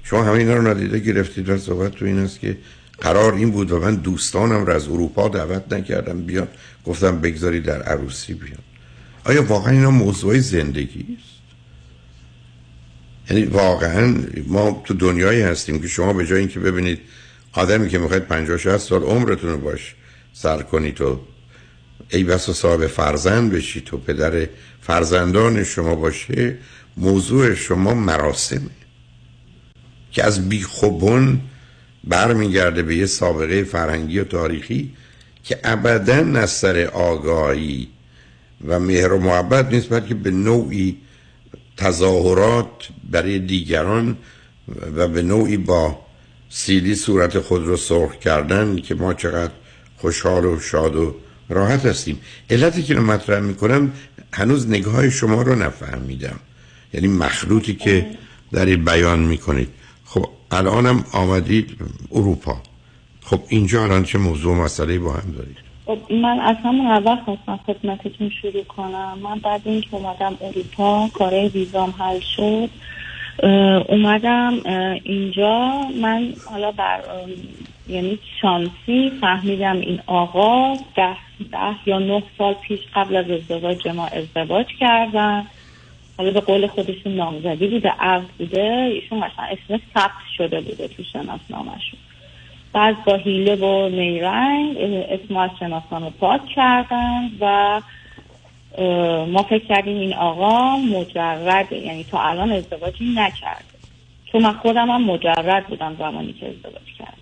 شما 0.03 0.23
همه 0.23 0.53
رو 0.53 0.67
ندیده 0.67 0.99
گرفتید 0.99 1.49
و 1.49 1.57
صحبت 1.57 1.91
تو 1.91 2.05
این 2.05 2.19
است 2.19 2.39
که 2.39 2.57
قرار 3.01 3.33
این 3.33 3.51
بود 3.51 3.71
و 3.71 3.79
من 3.79 3.95
دوستانم 3.95 4.65
رو 4.65 4.73
از 4.73 4.87
اروپا 4.87 5.27
دعوت 5.27 5.73
نکردم 5.73 6.21
بیان. 6.21 6.47
گفتم 6.85 7.21
بگذاری 7.21 7.61
در 7.61 7.81
عروسی 7.81 8.33
بیان. 8.33 8.59
آیا 9.25 9.43
واقعا 9.43 9.73
اینا 9.73 9.91
موضوع 9.91 10.39
زندگی 10.39 11.17
است؟ 11.19 11.39
یعنی 13.29 13.45
واقعا 13.45 14.15
ما 14.47 14.81
تو 14.85 14.93
دنیایی 14.93 15.41
هستیم 15.41 15.81
که 15.81 15.87
شما 15.87 16.13
به 16.13 16.25
جای 16.25 16.39
اینکه 16.39 16.59
ببینید 16.59 16.99
آدمی 17.53 17.89
که 17.89 17.97
می‌خواید 17.97 18.23
50 18.23 18.57
60 18.57 18.77
سال 18.77 19.03
عمرتون 19.03 19.49
رو 19.49 19.57
باش 19.57 19.95
سر 20.33 20.61
کنید 20.61 20.95
تو 20.95 21.19
ای 22.09 22.23
بس 22.23 22.49
صاحب 22.49 22.87
فرزند 22.87 23.51
بشید 23.51 23.83
تو 23.83 23.97
پدر 23.97 24.47
فرزندان 24.81 25.63
شما 25.63 25.95
باشه 25.95 26.57
موضوع 26.97 27.55
شما 27.55 27.93
مراسمه. 27.93 28.69
که 30.11 30.23
از 30.23 30.49
بیخوبون 30.49 31.41
برمیگرده 32.03 32.83
به 32.83 32.95
یه 32.95 33.05
سابقه 33.05 33.63
فرهنگی 33.63 34.19
و 34.19 34.23
تاریخی 34.23 34.91
که 35.43 35.59
ابدا 35.63 36.39
از 36.39 36.49
سر 36.49 36.77
آگاهی 36.93 37.87
و 38.67 38.79
مهر 38.79 39.13
و 39.13 39.19
محبت 39.19 39.73
نیست 39.73 39.89
بلکه 39.89 40.13
به 40.13 40.31
نوعی 40.31 40.97
تظاهرات 41.77 42.89
برای 43.11 43.39
دیگران 43.39 44.17
و 44.95 45.07
به 45.07 45.21
نوعی 45.21 45.57
با 45.57 45.99
سیدی 46.49 46.95
صورت 46.95 47.39
خود 47.39 47.65
رو 47.65 47.77
سرخ 47.77 48.15
کردن 48.15 48.75
که 48.75 48.95
ما 48.95 49.13
چقدر 49.13 49.51
خوشحال 49.97 50.45
و 50.45 50.59
شاد 50.59 50.95
و 50.95 51.15
راحت 51.49 51.85
هستیم. 51.85 52.19
علتی 52.49 52.83
که 52.83 52.93
رو 52.93 53.01
مطرح 53.01 53.39
می‌کنم 53.39 53.91
هنوز 54.33 54.69
نگاه 54.69 55.09
شما 55.09 55.41
رو 55.41 55.55
نفهمیدم. 55.55 56.39
یعنی 56.93 57.07
مخلوطی 57.07 57.75
که 57.75 58.07
در 58.51 58.65
بیان 58.65 59.19
می‌کنید. 59.19 59.69
خب 60.09 60.25
الانم 60.51 61.03
آمدید 61.13 61.77
اروپا. 62.11 62.55
خب 63.21 63.39
اینجا 63.49 63.83
الان 63.83 64.03
چه 64.03 64.17
موضوع 64.17 64.55
مسئله 64.55 64.99
با 64.99 65.11
هم 65.11 65.31
دارید 65.31 65.57
خب 65.85 66.13
من 66.13 66.39
از 66.39 66.55
همون 66.63 66.87
اول 66.87 67.15
خواستم 67.15 67.59
خدمتتون 67.67 68.31
شروع 68.41 68.63
کنم. 68.63 69.17
من 69.23 69.39
بعد 69.39 69.61
اینکه 69.65 69.87
اومدم 69.95 70.37
اروپا 70.41 71.07
کاره 71.13 71.47
ویزام 71.47 71.93
حل 71.99 72.19
شد 72.19 72.69
اومدم 73.89 74.53
اینجا. 75.03 75.71
من 76.01 76.33
حالا 76.51 76.71
بر 76.71 77.01
یعنی 77.87 78.19
شانسی 78.41 79.11
فهمیدم 79.21 79.75
این 79.79 79.99
آقا 80.07 80.75
ده, 80.95 81.17
ده 81.51 81.75
یا 81.85 81.99
نه 81.99 82.23
سال 82.37 82.53
پیش 82.53 82.79
قبل 82.95 83.15
از 83.15 83.29
ازدواج 83.29 83.87
ما 83.87 84.07
ازدواج 84.07 84.65
کردن. 84.79 85.45
حالا 86.19 86.31
به 86.31 86.39
قول 86.39 86.67
خودشون 86.67 87.15
نامزدی 87.15 87.67
بوده 87.67 87.89
عقد 87.89 88.27
بوده 88.39 88.91
ایشون 88.93 89.17
مثلا 89.17 89.45
اسم 89.45 89.81
ثبت 89.93 90.11
شده 90.37 90.61
بوده 90.61 90.87
تو 90.87 91.03
شناسنامهشون. 91.13 91.99
بعد 92.73 93.03
با 93.03 93.15
هیله 93.15 93.55
و 93.55 93.89
نیرنگ 93.89 94.77
اسم 95.09 95.37
از 95.37 95.49
شناسنامه 95.59 96.09
پاک 96.09 96.41
کردن 96.55 97.29
و 97.39 97.81
ما 99.25 99.43
فکر 99.43 99.65
کردیم 99.65 99.97
این 99.97 100.13
آقا 100.13 100.77
مجرد 100.77 101.71
یعنی 101.71 102.03
تا 102.03 102.21
الان 102.21 102.51
ازدواجی 102.51 103.13
نکرده. 103.15 103.65
چون 104.31 104.41
من 104.41 104.53
خودم 104.53 104.89
هم 104.89 105.03
مجرد 105.03 105.67
بودم 105.67 105.95
زمانی 105.99 106.33
که 106.33 106.47
ازدواج 106.47 106.93
کردم. 106.99 107.13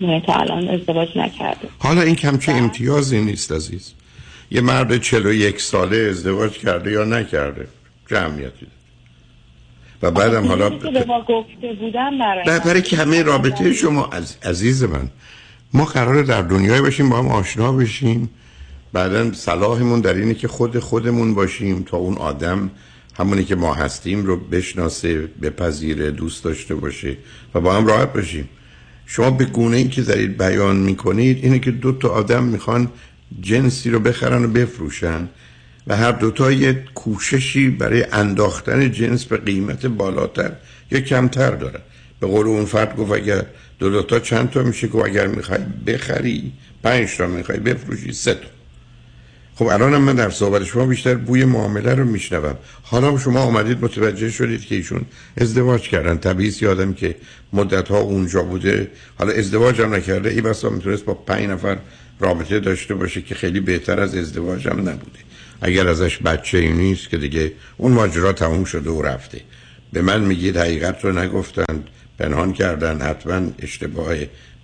یعنی 0.00 0.20
تا 0.20 0.34
الان 0.34 0.68
ازدواج 0.68 1.18
نکرده. 1.18 1.68
حالا 1.78 2.02
این 2.02 2.14
کمچه 2.14 2.52
امتیازی 2.52 3.20
نیست 3.20 3.52
عزیز؟ 3.52 3.94
یه 4.50 4.60
مرد 4.60 4.96
چلو 4.96 5.32
یک 5.32 5.60
ساله 5.60 5.96
ازدواج 5.96 6.52
کرده 6.52 6.90
یا 6.90 7.04
نکرده؟ 7.04 7.68
جمعیتی. 8.10 8.66
و 10.02 10.10
بعدم 10.10 10.46
حالا 10.46 10.68
به 10.70 11.04
ما 11.04 11.20
گفته 11.20 11.72
بودم 11.80 12.18
برای 12.18 12.60
برای 12.60 12.82
که 12.82 12.96
همه 12.96 13.22
رابطه 13.22 13.72
شما 13.72 14.06
از 14.06 14.36
عزیز 14.42 14.84
من 14.84 15.10
ما 15.72 15.84
قراره 15.84 16.22
در 16.22 16.42
دنیای 16.42 16.80
باشیم 16.80 17.08
با 17.08 17.18
هم 17.18 17.28
آشنا 17.28 17.72
بشیم. 17.72 18.30
بعدا 18.92 19.32
صلاحمون 19.32 20.00
در 20.00 20.14
اینه 20.14 20.34
که 20.34 20.48
خود 20.48 20.78
خودمون 20.78 21.34
باشیم 21.34 21.82
تا 21.82 21.96
اون 21.96 22.14
آدم 22.14 22.70
همونی 23.18 23.44
که 23.44 23.54
ما 23.54 23.74
هستیم 23.74 24.26
رو 24.26 24.36
بشناسه 24.36 25.28
بپذیره 25.42 26.10
دوست 26.10 26.44
داشته 26.44 26.74
باشه 26.74 27.16
و 27.54 27.60
با 27.60 27.74
هم 27.74 27.86
راحت 27.86 28.12
باشیم. 28.12 28.48
شما 29.06 29.30
به 29.30 29.44
گونه 29.44 29.76
ای 29.76 29.88
که 29.88 30.02
دارید 30.02 30.38
بیان 30.38 30.76
می‌کنید 30.76 31.44
اینه 31.44 31.58
که 31.58 31.70
دو 31.70 31.92
تا 31.92 32.08
آدم 32.08 32.44
می‌خوان 32.44 32.88
جنسی 33.40 33.90
رو 33.90 34.00
بخرن 34.00 34.44
و 34.44 34.48
بفروشن 34.48 35.28
و 35.86 35.96
هر 35.96 36.12
دوتا 36.12 36.52
یه 36.52 36.84
کوششی 36.94 37.70
برای 37.70 38.04
انداختن 38.12 38.92
جنس 38.92 39.24
به 39.24 39.36
قیمت 39.36 39.86
بالاتر 39.86 40.52
یا 40.90 41.00
کمتر 41.00 41.50
دارن 41.50 41.80
به 42.20 42.26
قول 42.26 42.46
اون 42.46 42.64
فرد 42.64 42.96
گفت 42.96 43.12
اگر 43.12 43.42
دو 43.78 43.90
دوتا 43.90 44.20
چند 44.20 44.50
تا 44.50 44.62
میشه؟ 44.62 44.88
که 44.88 44.96
اگر 44.96 45.26
می‌خوای 45.26 45.60
بخری 45.86 46.52
پنج 46.82 47.16
تا 47.16 47.26
می‌خوای 47.26 47.58
بفروشی 47.58 48.12
سه 48.12 48.34
تا. 48.34 48.40
خب 49.54 49.66
الان 49.66 49.96
من 49.96 50.14
در 50.14 50.30
صحبت 50.30 50.64
شما 50.64 50.86
بیشتر 50.86 51.14
بوی 51.14 51.44
معامله 51.44 51.94
رو 51.94 52.04
میشنوم. 52.04 52.56
حالا 52.82 53.18
شما 53.18 53.40
آمدید 53.40 53.84
متوجه 53.84 54.30
شدید 54.30 54.60
که 54.60 54.74
ایشون 54.74 55.04
ازدواج 55.36 55.88
کردن. 55.88 56.18
طبیعی 56.18 56.54
یادم 56.60 56.92
که 56.92 57.16
مدت 57.52 57.88
ها 57.88 57.98
اونجا 57.98 58.42
بوده. 58.42 58.90
حالا 59.18 59.32
ازدواج 59.32 59.80
هم 59.80 59.94
نکرده 59.94 60.30
ای 60.30 60.40
بسا 60.40 60.70
می‌تونست 60.70 61.04
با 61.04 61.14
پنج 61.14 61.50
نفر 61.50 61.78
رابطه 62.20 62.60
داشته 62.60 62.94
باشه 62.94 63.22
که 63.22 63.34
خیلی 63.34 63.60
بهتر 63.60 64.00
از 64.00 64.14
ازدواج 64.14 64.68
هم 64.68 64.80
نبوده. 64.80 65.18
اگر 65.60 65.88
ازش 65.88 66.18
بچه 66.18 66.58
ای 66.58 66.72
نیست 66.72 67.08
که 67.08 67.16
دیگه 67.16 67.52
اون 67.76 67.92
ماجرا 67.92 68.32
تموم 68.32 68.64
شده 68.64 68.90
و 68.90 69.02
رفته. 69.02 69.40
به 69.92 70.02
من 70.02 70.20
میگید 70.20 70.56
حقیقت 70.56 71.04
رو 71.04 71.18
نگفتند 71.18 71.88
پنهان 72.18 72.52
کردن 72.52 73.00
حتما 73.00 73.50
اشتباه 73.58 74.14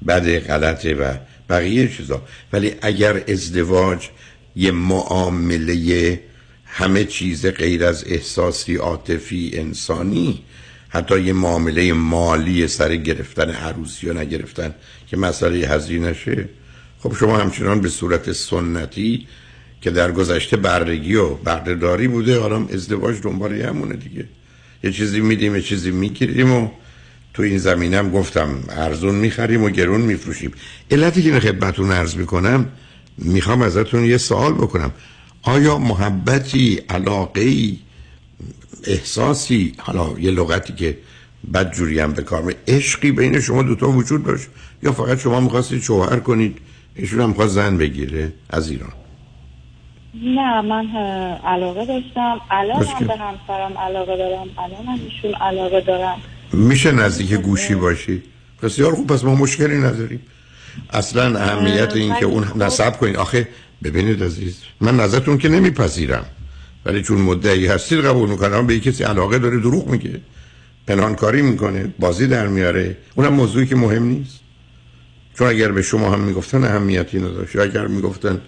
بد 0.08 0.38
غلطه 0.38 0.94
و 0.94 1.14
بقیه 1.50 1.88
چیزا. 1.88 2.22
ولی 2.52 2.74
اگر 2.82 3.22
ازدواج 3.28 4.08
یه 4.56 4.70
معامله 4.70 6.20
همه 6.64 7.04
چیز 7.04 7.46
غیر 7.46 7.84
از 7.84 8.04
احساسی 8.06 8.76
عاطفی 8.76 9.50
انسانی 9.54 10.42
حتی 10.88 11.20
یه 11.20 11.32
معامله 11.32 11.92
مالی 11.92 12.68
سر 12.68 12.96
گرفتن 12.96 13.50
عروسی 13.50 14.06
یا 14.06 14.12
نگرفتن 14.12 14.74
که 15.06 15.16
مسئله 15.16 15.68
هزینشه 15.68 16.48
خب 17.02 17.16
شما 17.20 17.38
همچنان 17.38 17.80
به 17.80 17.88
صورت 17.88 18.32
سنتی 18.32 19.26
که 19.80 19.90
در 19.90 20.12
گذشته 20.12 20.56
بردگی 20.56 21.14
و 21.14 21.28
بردهداری 21.34 22.08
بوده 22.08 22.40
حالا 22.40 22.66
ازدواج 22.72 23.16
دنبال 23.22 23.62
همونه 23.62 23.96
دیگه. 23.96 24.24
یه 24.84 24.92
چیزی 24.92 25.20
میدیم 25.20 25.56
یه 25.56 25.62
چیزی 25.62 25.90
می‌گیریم 25.90 26.52
و 26.52 26.68
تو 27.34 27.42
این 27.42 27.58
زمینم 27.58 28.10
گفتم 28.10 28.48
ارزون 28.68 29.14
می‌خریم 29.14 29.62
و 29.62 29.70
گرون 29.70 30.00
میفروشیم. 30.00 30.52
علتی 30.90 31.22
که 31.22 31.40
خدمتون 31.40 31.92
عرض 31.92 32.16
می‌کنم 32.16 32.66
می‌خوام 33.18 33.62
ازتون 33.62 34.04
یه 34.04 34.18
سوال 34.18 34.52
بکنم. 34.52 34.92
آیا 35.42 35.78
محبتی 35.78 36.80
علاقه 36.88 37.72
احساسی 38.84 39.74
حالا 39.78 40.18
یه 40.20 40.30
لغتی 40.30 40.72
که 40.72 40.98
بد 41.54 41.72
جوری 41.72 42.00
هم 42.00 42.12
به 42.12 42.22
کار 42.22 42.54
عشقی 42.68 43.12
بین 43.12 43.40
شما 43.40 43.62
دوتا 43.62 43.90
وجود 43.90 44.24
داشت 44.24 44.46
یا 44.82 44.92
فقط 44.92 45.20
شما 45.20 45.40
می‌خواستید 45.40 45.82
شوهر 45.82 46.16
کنید؟ 46.16 46.58
ایشون 46.94 47.20
هم 47.20 47.32
خواست 47.32 47.54
زن 47.54 47.76
بگیره 47.76 48.32
از 48.50 48.70
ایران. 48.70 48.92
نه 50.14 50.60
من 50.60 50.86
علاقه 51.44 51.86
داشتم. 51.86 52.40
الان 52.50 52.84
هم 52.84 53.06
به 53.06 53.16
همسرم 53.16 53.78
علاقه 53.78 54.16
دارم. 54.16 54.46
الان 54.58 54.86
هم 54.86 55.00
ایشون 55.04 55.34
علاقه 55.34 55.80
دارم 55.80 56.18
میشه 56.52 56.92
نزدیک 56.92 57.32
گوشی 57.32 57.74
باشی؟ 57.74 58.22
بسیار 58.62 58.94
خوب 58.94 59.06
پس 59.06 59.24
ما 59.24 59.34
مشکلی 59.34 59.78
نداریم. 59.78 60.20
اصلا 60.90 61.38
اهمیت 61.38 61.96
این 61.96 62.14
که 62.14 62.24
اون 62.24 62.62
نصب 62.62 62.96
کنید 62.96 63.16
آخه 63.16 63.48
ببینید 63.84 64.22
عزیز 64.24 64.62
من 64.80 64.96
نظرتون 64.96 65.38
که 65.38 65.48
نمیپذیرم. 65.48 66.24
ولی 66.84 67.02
چون 67.02 67.20
مدعی 67.20 67.66
هستید 67.66 68.04
قبول 68.04 68.28
می‌کنم 68.28 68.66
به 68.66 68.80
کسی 68.80 69.04
علاقه 69.04 69.38
داره 69.38 69.58
دروغ 69.60 69.88
میگه. 69.88 70.20
پنهانکاری 70.86 71.42
می‌کنه 71.42 71.94
بازی 71.98 72.26
در 72.26 72.46
میاره. 72.46 72.96
اونم 73.14 73.32
موضوعی 73.32 73.66
که 73.66 73.76
مهم 73.76 74.04
نیست. 74.04 74.41
چون 75.38 75.48
اگر 75.48 75.72
به 75.72 75.82
شما 75.82 76.10
هم 76.10 76.20
می‌گفتن 76.20 76.64
اهمیتی 76.64 77.18
نداشت 77.18 77.56
اگر 77.56 77.86
می‌گفتن 77.86 78.40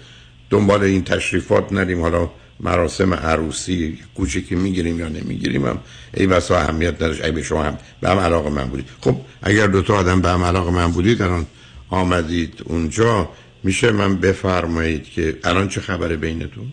دنبال 0.51 0.83
این 0.83 1.05
تشریفات 1.05 1.73
ندیم 1.73 2.01
حالا 2.01 2.31
مراسم 2.61 3.15
عروسی 3.15 3.99
کوچکی 4.15 4.55
می‌گیریم 4.55 4.99
یا 4.99 5.09
نمی‌گیریم 5.09 5.67
هم 5.67 5.79
ای 6.15 6.27
بسا 6.27 6.59
اهمیت 6.59 6.95
نداشت. 6.95 7.25
ای 7.25 7.31
به 7.31 7.43
شما 7.43 7.63
هم 7.63 7.79
به 8.01 8.11
هم 8.11 8.19
علاقه 8.19 8.51
من 8.51 8.65
بودید. 8.65 8.87
خب 9.01 9.17
اگر 9.43 9.67
دو 9.67 9.83
تا 9.83 9.95
آدم 9.95 10.21
به 10.21 10.29
هم 10.29 10.43
علاقه 10.43 10.71
من 10.71 10.93
بودید 10.93 11.23
الان 11.23 11.47
آمدید 11.91 12.63
اونجا 12.65 13.29
میشه 13.63 13.93
من 13.93 14.17
بفرمایید 14.17 15.05
که 15.05 15.39
الان 15.45 15.69
چه 15.69 15.81
خبره 15.81 16.17
بینتون؟ 16.17 16.67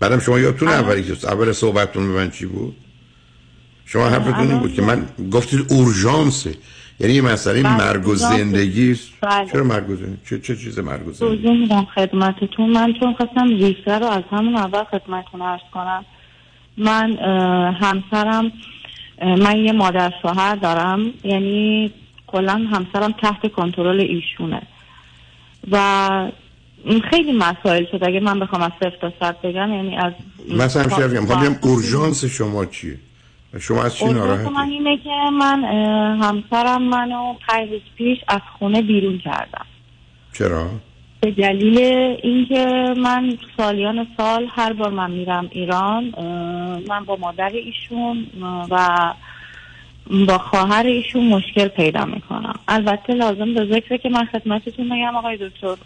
بعدم 0.00 0.18
شما 0.18 0.38
یادتون 0.38 0.68
اولی 0.68 1.02
که 1.02 1.12
اول 1.28 1.52
صحبتتون 1.52 2.12
به 2.12 2.18
من 2.18 2.30
چی 2.30 2.46
بود؟ 2.46 2.76
شما 3.86 4.08
حرفتون 4.08 4.50
این 4.50 4.58
بود 4.58 4.74
که 4.74 4.82
من 4.82 5.08
گفتید 5.32 5.66
اورژانسه. 5.68 6.54
یعنی 7.00 7.14
یه 7.14 7.22
مسئله 7.22 7.62
بله، 7.62 7.76
مرگ 7.76 8.08
و 8.08 8.14
زندگی 8.14 8.96
بله. 9.20 9.50
چرا 9.52 9.64
مرگ 9.64 9.90
و 9.90 9.96
زندگی؟ 9.96 10.18
چه, 10.26 10.38
چه 10.38 10.56
چیز 10.56 10.78
مرگ 10.78 11.08
و 11.08 11.12
زندگی؟ 11.12 11.50
میدم 11.50 11.86
خدمتتون. 11.94 12.70
من 12.70 12.92
چون 13.00 13.14
خواستم 13.14 13.48
ریشه 13.48 13.98
رو 13.98 14.06
از 14.06 14.22
همون 14.30 14.56
اول 14.56 14.84
خدمتتون 14.84 15.42
عرض 15.42 15.60
کنم. 15.74 16.04
من 16.76 17.18
همسرم 17.80 18.52
من 19.22 19.56
یه 19.56 19.72
مادر 19.72 20.12
شوهر 20.22 20.56
دارم. 20.56 21.00
یعنی 21.24 21.92
کلا 22.26 22.68
همسرم 22.72 23.12
تحت 23.22 23.52
کنترل 23.52 24.00
ایشونه. 24.00 24.62
و 25.70 26.32
خیلی 27.10 27.32
مسائل 27.32 27.84
شد. 27.92 27.98
اگه 28.02 28.20
من 28.20 28.40
بخوام 28.40 28.62
از 28.62 28.72
صفر 28.80 28.96
تا 29.00 29.12
صد 29.20 29.36
بگم 29.42 29.72
یعنی 29.72 29.96
از 29.96 30.12
مثلا 30.58 31.08
بگم 31.08 31.26
خب 31.26 31.40
بگم 31.40 31.56
اورژانس 31.62 32.24
شما 32.24 32.66
چیه؟ 32.66 32.98
شما 33.58 33.82
از 33.82 33.96
چی 33.96 34.04
ناراحتی؟ 34.04 34.50
من 34.50 34.68
اینه 34.68 34.96
که 34.96 35.10
من 35.32 35.64
همسرم 36.22 36.82
منو 36.82 37.34
پنج 37.48 37.68
پیش 37.96 38.18
از 38.28 38.40
خونه 38.58 38.82
بیرون 38.82 39.18
کردم 39.18 39.66
چرا؟ 40.32 40.70
به 41.20 41.30
دلیل 41.30 41.78
اینکه 42.22 42.94
من 42.96 43.38
سالیان 43.56 44.06
سال 44.16 44.46
هر 44.50 44.72
بار 44.72 44.90
من 44.90 45.10
میرم 45.10 45.48
ایران 45.50 46.04
من 46.88 47.04
با 47.06 47.16
مادر 47.16 47.50
ایشون 47.52 48.26
و 48.70 48.88
با 50.28 50.38
خواهر 50.38 50.86
ایشون 50.86 51.26
مشکل 51.26 51.68
پیدا 51.68 52.04
می‌کنم. 52.04 52.54
البته 52.68 53.12
لازم 53.12 53.54
به 53.54 53.64
ذکره 53.64 53.98
که 53.98 54.08
من 54.08 54.24
خدمتتون 54.24 54.88
بگم 54.88 55.16
آقای 55.16 55.36
دکتر 55.36 55.76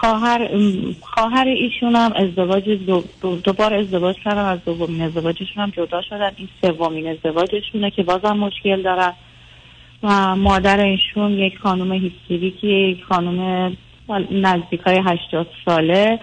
خواهر 0.00 0.48
خواهر 1.00 1.48
ایشون 1.48 1.96
هم 1.96 2.12
ازدواج 2.16 2.68
دو, 2.68 3.04
دو, 3.22 3.36
دو 3.36 3.52
بار 3.52 3.74
ازدواج 3.74 4.16
کردن 4.24 4.44
از 4.44 4.58
دومین 4.64 5.02
ازدواجشون 5.02 5.62
هم 5.62 5.70
جدا 5.70 6.02
شدن. 6.02 6.30
این 6.36 6.48
سومین 6.62 7.08
ازدواجشونه 7.08 7.90
که 7.90 8.02
بازم 8.02 8.36
مشکل 8.36 8.82
دارن 8.82 9.12
و 10.02 10.36
مادر 10.36 10.80
ایشون 10.80 11.32
یک 11.32 11.58
خانم 11.58 11.92
هیستریکی 11.92 12.66
یک 12.66 13.04
خانم 13.04 13.76
نزدیک 14.30 14.80
های 14.80 15.02
هشتاد 15.06 15.46
ساله 15.64 16.20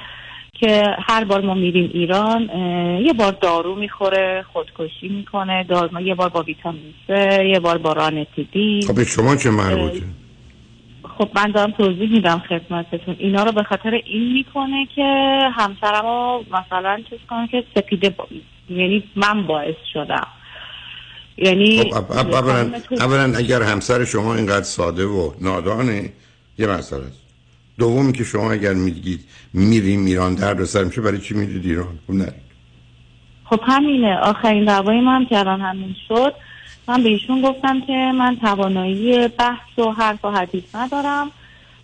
که 0.60 0.84
هر 1.00 1.24
بار 1.24 1.42
ما 1.42 1.54
میریم 1.54 1.92
ایران 1.94 2.50
یه 3.06 3.14
بار 3.14 3.32
دارو 3.32 3.76
می‌خوره 3.76 4.46
خودکشی 4.54 5.08
می‌کنه 5.10 5.64
دارو 5.64 6.02
یه 6.02 6.16
بار 6.16 6.30
با 6.30 6.42
ویتامین 6.42 6.94
سه 7.08 7.50
یه 7.54 7.60
بار 7.60 7.78
با 7.78 7.94
رانتیدین 7.94 8.82
خب 8.82 9.04
شما 9.04 9.36
چه 9.36 9.50
مربوطه؟ 9.50 10.04
خب 11.18 11.30
من 11.36 11.52
دارم 11.52 11.72
توضیح 11.72 12.12
میدم 12.12 12.44
خدمتتون. 12.50 13.16
اینا 13.20 13.44
رو 13.44 13.52
به 13.52 13.64
خاطر 13.64 13.92
این 14.06 14.34
می‌کنه 14.34 14.88
که 14.96 15.40
همسرم 15.54 16.06
رو 16.06 16.46
مثلا 16.52 17.02
چیز 17.10 17.20
کنه 17.30 17.48
که 17.48 17.64
سپیده 17.76 18.10
با... 18.10 18.28
یعنی 18.70 19.04
من 19.16 19.48
باعث 19.48 19.76
شدم. 19.94 20.28
یعنی 21.38 21.92
خب 21.92 22.12
اولا 22.92 23.34
اگر 23.38 23.62
همسر 23.62 24.06
شما 24.06 24.36
اینقدر 24.36 24.64
ساده 24.64 25.06
و 25.06 25.32
نادانه 25.42 26.10
یه 26.58 26.68
مسئله 26.68 27.04
است. 27.04 27.24
دوم 27.80 28.12
که 28.12 28.24
شما 28.24 28.52
اگر 28.52 28.74
میگید 28.74 29.20
میریم 29.54 30.06
ایران 30.06 30.36
درد 30.36 30.64
سر 30.64 30.84
میشه 30.84 31.02
برای 31.02 31.18
چی 31.18 31.34
میرید 31.34 31.66
ایران؟ 31.66 32.00
خب 32.08 32.14
نرید 32.14 32.44
خب 33.44 33.60
همینه. 33.64 34.18
آخرین 34.18 34.66
دعوای 34.66 35.02
من 35.02 35.26
که 35.26 35.40
الان 35.40 35.62
همین 35.62 35.96
شد. 36.08 36.34
من 36.88 37.04
به 37.04 37.10
ایشون 37.10 37.42
گفتم 37.42 37.82
که 37.82 38.12
من 38.16 38.38
توانایی 38.42 39.28
بحث 39.28 39.80
و 39.80 39.92
حرف 39.92 40.26
و 40.26 40.32
حدیث 40.32 40.76
ندارم. 40.76 41.32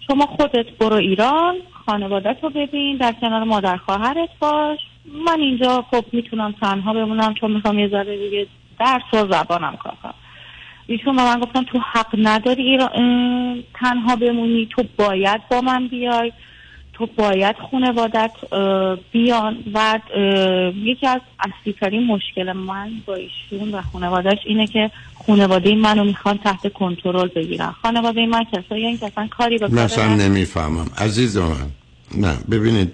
شما 0.07 0.25
خودت 0.25 0.65
برو 0.79 0.95
ایران 0.95 1.55
خانواده 1.85 2.35
رو 2.41 2.49
ببین 2.49 2.97
در 2.97 3.15
کنار 3.21 3.43
مادر 3.43 3.77
خواهرت 3.77 4.29
باش. 4.39 4.79
من 5.25 5.39
اینجا 5.39 5.85
خب 5.91 6.05
می‌تونم 6.11 6.55
تنها 6.61 6.93
بمونم 6.93 7.33
چون 7.33 7.51
می‌خوام 7.51 7.79
یه 7.79 7.87
ذره 7.87 8.17
دیگه 8.17 8.47
درس 8.79 9.13
و 9.13 9.33
زبانم 9.33 9.75
کار 9.75 9.93
کنم. 10.03 10.13
ایشون 10.87 11.15
به 11.15 11.23
من 11.23 11.39
گفتن 11.39 11.63
تو 11.63 11.79
حق 11.79 12.15
نداری 12.17 12.63
ایران 12.63 13.63
تنها 13.73 14.15
بمونی 14.15 14.65
تو 14.65 14.83
باید 14.97 15.41
با 15.51 15.61
من 15.61 15.87
بیای. 15.87 16.31
تو 16.99 17.05
باید 17.05 17.55
خانوادت 17.71 18.31
بیان 19.11 19.57
و 19.73 19.99
یکی 20.75 21.07
از 21.07 21.21
اصلی 21.39 21.99
مشکل 21.99 22.53
من 22.53 22.91
با 23.05 23.15
ایشون 23.15 23.71
و 23.71 23.81
خانوادهش 23.81 24.39
اینه 24.45 24.67
که 24.67 24.91
خانواده 25.27 25.75
منو 25.75 26.03
می‌خوان 26.03 26.37
تحت 26.37 26.73
کنترل 26.73 27.27
بگیرن. 27.27 27.71
خانواده 27.81 28.25
من 28.25 28.43
کسایی 28.43 28.85
این 28.85 28.97
که 28.97 29.11
کاری 29.29 29.57
به 29.57 29.67
مثلا 29.67 30.15
نمی‌فهمم. 30.15 30.87
عزیز 30.97 31.37
من 31.37 31.71
نه 32.17 32.37
ببینید 32.51 32.93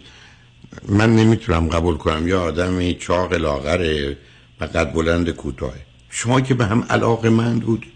من 0.90 1.16
نمی‌تونم 1.16 1.68
قبول 1.68 1.98
کنم. 1.98 2.28
یا 2.28 2.42
آدمی 2.42 2.94
چاق 2.94 3.34
لاغره 3.34 4.18
و 4.62 4.66
قد 4.66 4.94
بلند 4.94 5.30
کوتاه 5.30 5.74
شما 6.10 6.42
که 6.42 6.54
به 6.54 6.66
هم 6.66 6.86
علاقه 6.90 7.30
من 7.30 7.60
بودید. 7.60 7.94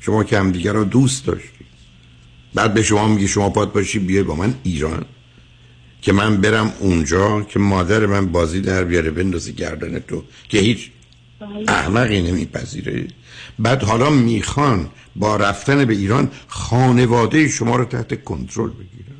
شما 0.00 0.24
که 0.24 0.38
هم 0.38 0.52
دیگر 0.52 0.72
رو 0.72 0.84
دوست 0.84 1.26
داشتید. 1.26 1.66
بعد 2.54 2.74
به 2.74 2.82
شما 2.82 3.08
میگی 3.08 3.28
شما 3.28 3.50
پاد 3.50 3.72
باشی 3.72 3.98
بیای 3.98 4.22
با 4.22 4.34
من 4.34 4.54
ایران. 4.62 5.04
که 6.06 6.12
من 6.12 6.36
برم 6.36 6.72
اونجا 6.80 7.40
که 7.42 7.58
مادر 7.58 8.06
من 8.06 8.26
بازی 8.26 8.60
در 8.60 8.84
بیاره 8.84 9.10
بندازی 9.10 9.52
گردن 9.52 9.98
تو 9.98 10.22
که 10.48 10.58
هیچ 10.58 10.90
احمقی 11.68 12.22
نمیپذیره. 12.22 13.06
بعد 13.58 13.82
حالا 13.82 14.10
می‌خوان 14.10 14.86
با 15.16 15.36
رفتن 15.36 15.84
به 15.84 15.94
ایران 15.94 16.30
خانواده 16.46 17.48
شما 17.48 17.76
رو 17.76 17.84
تحت 17.84 18.24
کنترل 18.24 18.70
بگیرن. 18.70 19.16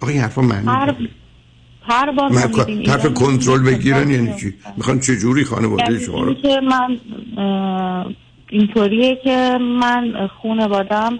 آقا 0.00 0.12
این 0.12 0.20
حرفا 0.20 0.42
معنی 0.42 0.68
هر 0.68 0.94
هر 1.82 2.12
بار 2.12 2.30
تحت 2.86 3.14
کنترل 3.14 3.62
بگیرن 3.62 4.10
یعنی 4.10 4.34
چی؟ 4.40 4.54
می‌خوان 4.76 5.00
چه 5.00 5.16
جوری 5.16 5.44
خانواده 5.44 5.92
یعنی 5.92 6.04
شما 6.04 6.22
رو؟ 6.22 6.34
که 6.34 6.60
من 6.60 6.98
اینطوریه 8.50 9.18
که 9.24 9.58
من 9.80 10.28
خانوادم 10.42 11.18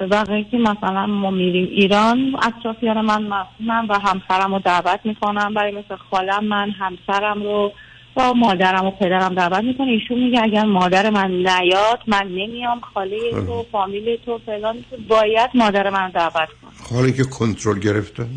وقتی 0.00 0.44
که 0.50 0.56
مثلا 0.56 1.06
ما 1.06 1.30
میریم 1.30 1.68
ایران 1.70 2.36
اطرافیان 2.42 3.00
من 3.00 3.22
مفهومم 3.22 3.88
و 3.88 3.98
همسرم 3.98 4.54
رو 4.54 4.60
دعوت 4.60 5.00
می‌کنم. 5.04 5.54
برای 5.54 5.72
مثل 5.72 5.96
خالم 6.10 6.44
من 6.44 6.70
همسرم 6.70 7.42
رو 7.42 7.72
با 8.14 8.32
مادرم 8.32 8.86
و 8.86 8.90
پدرم 8.90 9.34
دعوت 9.34 9.64
می‌کنه 9.64 9.88
ایشون 9.88 10.18
میگه 10.18 10.42
اگر 10.42 10.64
مادر 10.64 11.10
من 11.10 11.30
نیاد 11.30 11.98
من 12.06 12.28
نمیام. 12.28 12.80
خاله 12.80 13.30
تو 13.30 13.66
فامیل 13.72 14.16
تو 14.26 14.40
فلان 14.46 14.84
تو. 14.90 14.96
باید 15.08 15.50
مادر 15.54 15.90
من 15.90 16.10
دعوت 16.10 16.48
کن 16.48 16.96
حالی 16.96 17.12
که 17.12 17.24
کنترل 17.24 17.78
گرفتن 17.78 18.28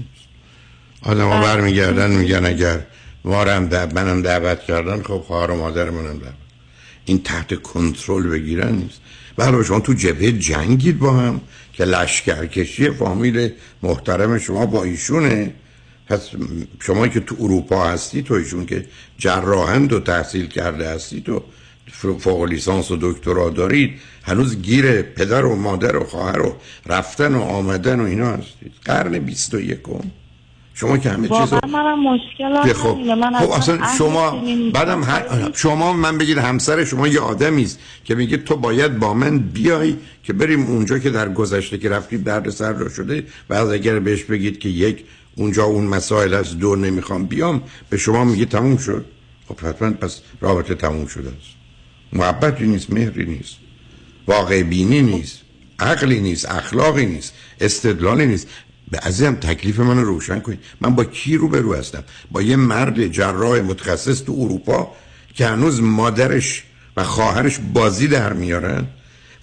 آدم 1.06 1.30
ها 1.30 1.42
بله. 1.42 1.42
برمیگردن 1.42 2.12
میگن 2.12 2.46
اگر 2.46 2.80
وارم 3.26 3.68
دعوت 3.68 3.94
منم 3.94 4.22
دعوت 4.22 4.64
کردن 4.64 5.04
خب 5.04 5.18
خواهر 5.18 5.52
و 5.52 5.58
مادر 5.58 5.90
منم 5.90 6.20
دعوت. 6.20 6.34
این 7.06 7.24
تحت 7.24 7.62
کنترل 7.62 8.30
بگیرن 8.30 8.72
نیست. 8.72 9.02
بله 9.40 9.64
شما 9.64 9.80
تو 9.80 9.94
جبهه 9.94 10.32
جنگید 10.32 11.00
با 11.00 11.12
هم 11.12 11.42
که 11.74 11.86
لشکرکشی 11.86 12.90
فامیل 12.90 13.52
محترم 13.84 14.38
شما 14.38 14.66
با 14.66 14.84
ایشونه. 14.84 15.54
پس 16.08 16.30
شما 16.80 17.08
که 17.08 17.20
تو 17.20 17.36
اروپا 17.40 17.90
هستی 17.90 18.22
تو 18.22 18.34
ایشون 18.34 18.66
که 18.66 18.86
جراحند 19.18 19.94
و 19.94 20.00
تحصیل 20.00 20.48
کرده 20.48 20.90
هستی 20.90 21.22
تو 21.22 21.44
فوق 22.20 22.44
لیسانس 22.44 22.92
و 22.92 22.98
دکترا 23.02 23.50
دارید 23.50 24.00
هنوز 24.24 24.62
گیر 24.62 25.02
پدر 25.02 25.46
و 25.46 25.56
مادر 25.56 25.98
و 25.98 26.04
خواهر 26.04 26.42
و 26.42 26.56
رفتن 26.86 27.36
و 27.36 27.42
آمدن 27.42 28.00
و 28.00 28.04
اینا 28.04 28.32
هستید. 28.32 28.72
قرن 28.86 29.20
بیست 29.20 29.54
و 29.54 29.60
یکم. 29.60 30.02
شما 30.80 30.98
که 30.98 31.10
همه 31.10 31.28
چیز 31.28 31.54
منم 31.54 32.00
مشکل 32.00 32.74
خب, 32.74 32.98
خب 33.40 33.52
اصلا 33.52 33.80
شما 33.98 34.44
بعدم 34.74 35.04
شما 35.54 35.94
من 35.94 36.18
بگید 36.18 36.38
همسر 36.38 36.86
شما 36.86 37.08
یه 37.08 37.20
آدمی 37.20 37.64
است 37.64 37.80
که 38.04 38.16
میگه 38.16 38.38
تو 38.38 38.56
باید 38.56 39.00
با 39.00 39.14
من 39.14 39.40
بیای 39.40 39.96
که 40.24 40.34
بریم 40.34 40.66
اونجا 40.66 41.00
که 41.00 41.10
در 41.10 41.30
گذشته 41.30 41.78
که 41.78 41.90
رفتید 41.90 42.24
درد 42.24 42.50
سر 42.50 42.74
رو 42.74 42.90
شده 42.90 43.24
بعد 43.48 43.68
اگر 43.68 44.00
بهش 44.00 44.24
بگید 44.24 44.60
که 44.60 44.70
یک 44.70 45.04
اونجا 45.36 45.64
اون 45.64 45.86
مسائل 45.86 46.34
از 46.34 46.60
دور 46.60 46.78
نمی‌خوام 46.78 47.26
بیام 47.26 47.64
به 47.90 47.98
شما 47.98 48.24
میگه 48.24 48.46
تموم 48.46 48.78
شد. 48.78 49.06
خب 49.48 49.60
حتما 49.60 49.92
پس 49.92 50.22
رابطه 50.42 50.76
تموم 50.76 51.08
شده 51.08 51.30
است. 51.30 51.56
محبتی 52.14 52.68
نیست 52.68 52.94
مهری 52.94 53.26
نیست. 53.26 53.56
واقع 54.28 54.64
بینی 54.64 55.02
نیست. 55.02 55.42
عقلی 55.80 56.20
نیست 56.20 56.52
اخلاقی 56.52 57.06
نیست 57.06 57.34
استدلالی 57.62 58.26
نیست. 58.26 58.48
به 58.92 58.98
عزیزم 58.98 59.36
تکلیف 59.36 59.80
منو 59.80 60.04
روشن 60.04 60.40
کنید. 60.40 60.60
من 60.82 60.96
با 60.96 61.04
کی 61.04 61.38
رو 61.38 61.76
هستم؟ 61.76 62.04
با 62.32 62.42
یه 62.42 62.56
مرد 62.56 63.08
جراح 63.08 63.60
متخصص 63.60 64.24
تو 64.24 64.36
اروپا 64.40 64.92
که 65.34 65.48
هنوز 65.48 65.82
مادرش 65.82 66.64
و 66.98 67.04
خواهرش 67.04 67.60
بازی 67.74 68.08
در 68.08 68.34
میارن 68.34 68.88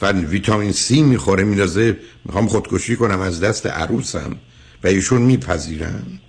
و 0.03 0.13
ویتامین 0.13 0.73
سی 0.73 1.03
می‌خوره 1.03 1.45
میندازه. 1.45 1.97
می‌خوام 2.25 2.47
خودکشی 2.47 2.97
کنم 2.97 3.21
از 3.21 3.41
دست 3.41 3.67
عروسم 3.67 4.37
و 4.85 4.87
ایشون 4.87 5.23
میپذیرند. 5.23 6.21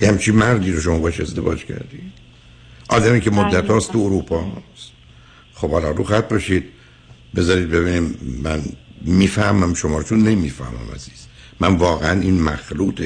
یه 0.00 0.08
همچی 0.08 0.32
مردی 0.32 0.72
رو 0.72 0.80
شما 0.80 0.98
باش 0.98 1.20
ازدواج 1.20 1.64
کردی؟ 1.64 2.12
آدمی 2.88 3.20
که 3.20 3.30
مدت 3.30 3.70
هاست 3.70 3.92
تو 3.92 3.98
اروپا 3.98 4.40
هست. 4.40 4.90
خب 5.54 5.70
حالا 5.70 5.90
رو 5.90 6.04
خط 6.04 6.28
باشید. 6.28 6.64
بذارید 7.36 7.70
ببینیم. 7.70 8.14
من 8.42 8.62
می‌فهمم 9.00 9.74
شما 9.74 10.02
چون 10.02 10.28
نمی‌فهمم 10.28 10.90
عزیز. 10.94 11.26
من 11.62 11.74
واقعا 11.76 12.20
این 12.20 12.42
مخلوط 12.42 13.02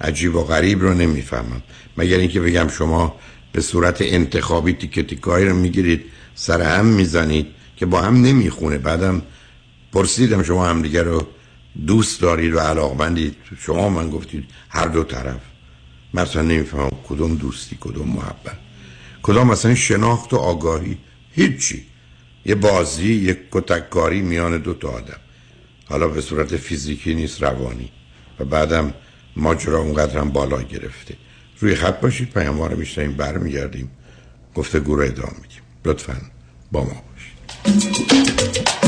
عجیب 0.00 0.36
و 0.36 0.44
غریب 0.44 0.82
رو 0.82 0.94
نمی‌فهمم. 0.94 1.62
مگر 1.96 2.18
اینکه 2.18 2.40
بگم 2.40 2.68
شما 2.68 3.14
به 3.52 3.60
صورت 3.60 3.98
انتخابی 4.00 4.72
تیکه 4.72 5.02
تیکایی 5.02 5.46
رو 5.46 5.56
می‌گیرید 5.56 6.04
سر 6.34 6.62
هم 6.62 6.86
می‌زنید 6.86 7.46
که 7.76 7.86
با 7.86 8.00
هم 8.00 8.22
نمی‌خونه. 8.22 8.78
بعدم 8.78 9.22
پرسیدم 9.92 10.42
شما 10.42 10.66
هم 10.66 10.82
دیگر 10.82 11.02
رو 11.02 11.26
دوست 11.86 12.20
دارید 12.20 12.54
و 12.54 12.58
علاقمندید. 12.58 13.36
شما 13.58 13.88
من 13.88 14.10
گفتید 14.10 14.44
هر 14.68 14.86
دو 14.86 15.04
طرف. 15.04 15.40
مثلا 16.14 16.42
نمی‌فهمم 16.42 16.90
کدوم 17.08 17.34
دوستی 17.34 17.76
کدوم 17.80 18.08
محبت. 18.08 18.58
کدام 19.22 19.46
مثلا 19.46 19.74
شناخت 19.74 20.32
و 20.32 20.36
آگاهی؟ 20.36 20.98
هیچی. 21.32 21.84
یه 22.46 22.54
بازی 22.54 23.12
یک 23.12 23.38
کتککاری 23.52 24.22
میان 24.22 24.58
دو 24.58 24.74
تا 24.74 24.88
آدم. 24.88 25.20
حالا 25.90 26.08
به 26.08 26.20
صورت 26.20 26.56
فیزیکی 26.56 27.14
نیست 27.14 27.42
روانی. 27.42 27.90
و 28.40 28.44
بعدم 28.44 28.94
ماجرا 29.36 29.78
اونقدر 29.78 30.18
هم 30.18 30.30
بالا 30.30 30.62
گرفته. 30.62 31.16
روی 31.58 31.74
خط 31.74 32.00
باشید 32.00 32.30
پیام 32.30 32.62
رو 32.62 32.78
میشنیم 32.78 33.12
برمیگردیم 33.12 33.90
گفته 34.54 34.80
گروه 34.80 35.06
ادامه 35.06 35.32
میدیم. 35.42 35.62
لطفا 35.84 36.16
با 36.72 36.80
ما 36.80 37.02
باشید. 37.12 38.79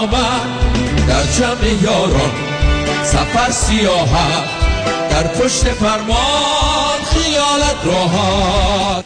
سلامت 0.00 1.06
در 1.08 1.22
جمع 1.24 1.82
یاران. 1.82 2.30
سفر 3.04 3.50
سیاحت 3.50 4.44
در 5.10 5.22
پشت 5.22 5.64
فرمان 5.64 6.98
خیالت 7.04 7.76
راحت. 7.84 9.04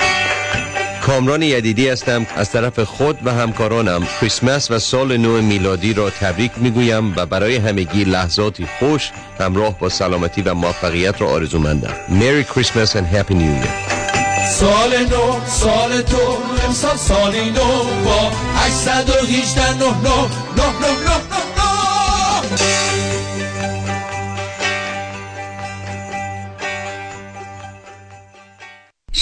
کامران 1.03 1.43
یدیدی 1.43 1.89
هستم. 1.89 2.27
از 2.37 2.51
طرف 2.51 2.81
خود 2.81 3.19
و 3.25 3.33
همکارانم 3.33 4.07
کریسمس 4.21 4.71
و 4.71 4.79
سال 4.79 5.17
نو 5.17 5.43
میلادی 5.43 5.95
را 5.95 6.11
تبریک 6.11 6.53
می‌گویم 6.57 7.17
و 7.17 7.27
برای 7.27 7.57
همگی 7.57 8.05
لحظاتی 8.05 8.67
خوش 8.79 9.11
همراه 9.41 9.79
با 9.79 9.89
سلامتی 9.89 10.43
و 10.43 10.55
موفقیت 10.55 11.21
را 11.21 11.29
آرزو 11.29 11.59
مندم 11.59 11.95
Merry 12.09 12.55
Christmas 12.55 12.91
and 12.91 13.31
New 13.31 13.65
Year. 13.65 14.04
سال 14.47 14.93
نو 15.11 15.41
سال 15.47 16.03
تو 16.03 16.37
امسال 16.67 16.97
سالی 16.97 17.51
نو 17.51 17.85
با 18.05 18.31
818 18.57 19.75
نه 19.75 19.85
نه 19.85 20.29
نه 20.57 20.67
نه. 20.81 21.04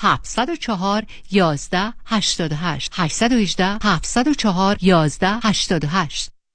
704 0.00 1.02
11 1.30 1.94
88 2.10 2.88
818 2.92 3.78
704 4.02 4.76
11 4.80 5.40
88 5.42 6.30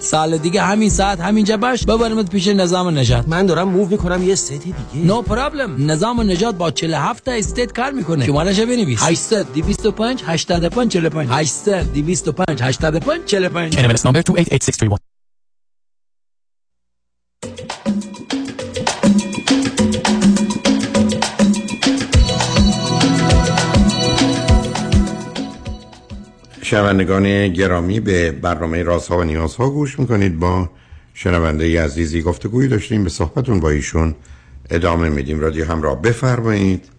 سال 0.00 0.38
دیگه 0.38 0.62
همین 0.62 0.90
ساعت 0.90 1.20
همینجا 1.20 1.56
باش. 1.56 1.84
ببرمت 1.84 2.30
پیش 2.30 2.48
نظام 2.48 2.98
نجات 2.98 3.28
من 3.28 3.46
دارم 3.46 3.68
move 3.68 3.88
می‌کنم 3.88 4.22
یه 4.22 4.34
state 4.34 4.52
دیگه. 4.52 4.74
نو 4.94 5.22
no 5.22 5.24
پرابلم 5.24 5.90
نظام 5.90 6.20
نجات 6.20 6.54
با 6.54 6.70
47 6.70 7.24
تا 7.24 7.32
استیت 7.32 7.72
کار 7.72 7.90
می‌کنه. 7.90 8.26
شمارش 8.26 8.60
بنویس؟ 8.60 9.02
800 9.02 9.46
225 9.54 10.22
85 10.26 10.92
45 10.92 11.28
800 11.32 11.92
225 11.92 12.62
85 12.62 13.24
45 13.24 13.74
NMLS 13.76 14.00
number 14.00 14.22
288631 14.22 15.07
شنوندگان 26.68 27.48
گرامی 27.48 28.00
به 28.00 28.32
برنامه 28.32 28.82
رازها 28.82 29.18
و 29.18 29.24
نیازها 29.24 29.70
گوش 29.70 29.98
می‌کنید. 29.98 30.38
با 30.38 30.70
شنونده 31.14 31.84
عزیزی 31.84 32.22
گفتگویی 32.22 32.68
داشتیم 32.68 33.04
به 33.04 33.10
صحبتون 33.10 33.60
با 33.60 33.70
ایشون 33.70 34.14
ادامه 34.70 35.08
میدیم. 35.08 35.40
رادیو 35.40 35.64
همراه 35.64 36.02
بفرمایید. 36.02 36.90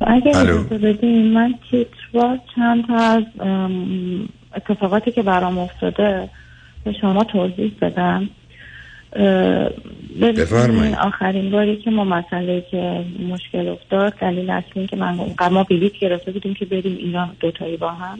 اگر. 0.00 0.30
اجازه 0.30 0.78
بدین 0.78 1.32
من 1.32 1.54
تیتروار 1.70 2.38
چند 2.54 2.86
تا 2.86 2.96
از 2.96 3.24
اتفاقاتی 4.56 5.10
که 5.10 5.22
برام 5.22 5.58
افتاده 5.58 6.30
به 6.84 6.92
شما 7.00 7.24
توضیح 7.24 7.76
بدم؟ 7.82 8.28
بفرمایید. 10.20 10.94
آخرین 10.94 11.50
باری 11.50 11.76
که 11.76 11.90
ما 11.90 12.04
مسئله 12.04 12.64
که 12.70 13.04
مشکل 13.28 13.68
افتاد 13.68 14.14
دلیل 14.20 14.50
اصلی 14.50 14.86
که 14.86 14.96
من 14.96 15.18
ما 15.50 15.64
بلیت 15.64 15.92
گرفته 15.92 16.32
بودیم 16.32 16.54
که 16.54 16.64
بریم 16.64 16.96
ایران 16.96 17.30
دوتایی 17.40 17.76
با 17.76 17.90
هم. 17.90 18.18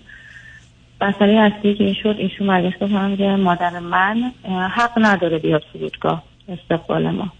مسئله 1.00 1.32
اصلی 1.32 1.74
که 1.74 1.84
این 1.84 1.94
شد 2.02 2.14
ایشون 2.18 2.46
برگشت 2.46 2.78
گفتم 2.78 3.16
که 3.16 3.24
مادر 3.24 3.78
من 3.78 4.32
حق 4.70 4.92
نداره 4.96 5.38
بیاد 5.38 5.62
فرودگاه 5.72 6.22
استقبال 6.48 7.10
ما. 7.10 7.32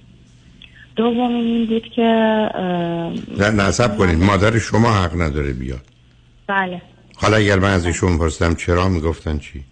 دوم 0.97 1.35
این 1.35 1.67
بود 1.67 1.89
که 1.97 2.03
نه 3.39 3.51
نصب 3.51 3.97
کنید. 3.99 4.23
مادر 4.23 4.59
شما 4.59 4.93
حق 4.93 5.21
نداره 5.21 5.53
بیاد. 5.53 5.81
بله. 6.47 6.83
حالا 7.17 7.37
اگر 7.37 7.59
من 7.59 7.71
از 7.71 7.87
ایشون 7.87 8.19
پرسیدم 8.19 8.55
چرا 8.55 8.89
می‌گفتن 8.89 9.39
چی؟ 9.39 9.65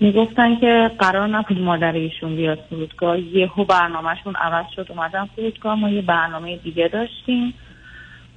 می‌گفتن 0.00 0.56
که 0.60 0.90
قرار 0.98 1.28
نبود 1.28 1.58
مادر 1.58 1.92
ایشون 1.92 2.36
بیاد 2.36 2.58
فرودگاه. 2.70 3.20
یهو 3.20 3.64
برنامهشون 3.64 4.34
عوض 4.36 4.66
شد 4.76 4.86
اومدن 4.88 5.28
فرودگاه. 5.36 5.74
ما 5.74 5.90
یه 5.90 6.02
برنامه 6.02 6.56
دیگه 6.56 6.88
داشتیم 6.88 7.54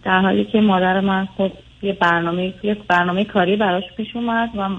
در 0.03 0.21
حالی 0.21 0.45
که 0.45 0.61
مادر 0.61 0.99
من 0.99 1.27
خب 1.37 1.51
یه 1.81 1.93
برنامه 1.93 2.53
یه 2.63 2.77
برنامه 2.87 3.25
کاری 3.25 3.55
براش 3.55 3.83
پیش 3.97 4.07
اومد 4.15 4.49
و 4.55 4.69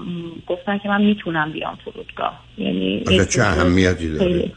گفتن 0.47 0.77
که 0.77 0.89
من 0.89 1.01
می‌تونم 1.01 1.51
بیام 1.51 1.77
فرودگاه. 1.85 2.39
یعنی 2.57 3.03
چه 3.29 3.41
اهمیتی 3.41 4.13
داره. 4.13 4.51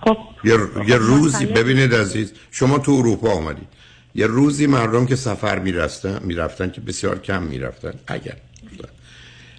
خب. 0.00 0.16
یه, 0.44 0.52
یه 0.86 0.96
روزی 0.96 1.46
ببینید 1.46 1.94
عزیز 1.94 2.34
شما 2.50 2.78
تو 2.78 2.92
اروپا 2.92 3.30
آمدید 3.30 3.68
یه 4.14 4.26
روزی 4.26 4.66
مردم 4.66 5.06
که 5.06 5.16
سفر 5.16 5.58
می‌رفتن 5.58 6.18
می‌رفتن 6.24 6.70
که 6.70 6.80
بسیار 6.80 7.18
کم 7.18 7.42
می‌رفتن. 7.42 7.92
اگر 8.06 8.36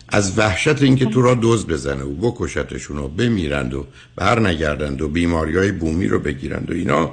از 0.09 0.37
وحشت 0.37 0.81
اینکه 0.81 1.05
تو 1.05 1.21
را 1.21 1.33
دوز 1.33 1.67
بزنه 1.67 2.03
و 2.03 2.13
بکشتشون 2.13 2.97
و 2.97 3.07
بمیرند 3.07 3.73
و 3.73 3.85
بر 4.15 4.39
نگردند 4.39 5.01
و 5.01 5.07
بیماری 5.07 5.57
های 5.57 5.71
بومی 5.71 6.07
رو 6.07 6.19
بگیرند 6.19 6.71
و 6.71 6.73
اینا 6.73 7.11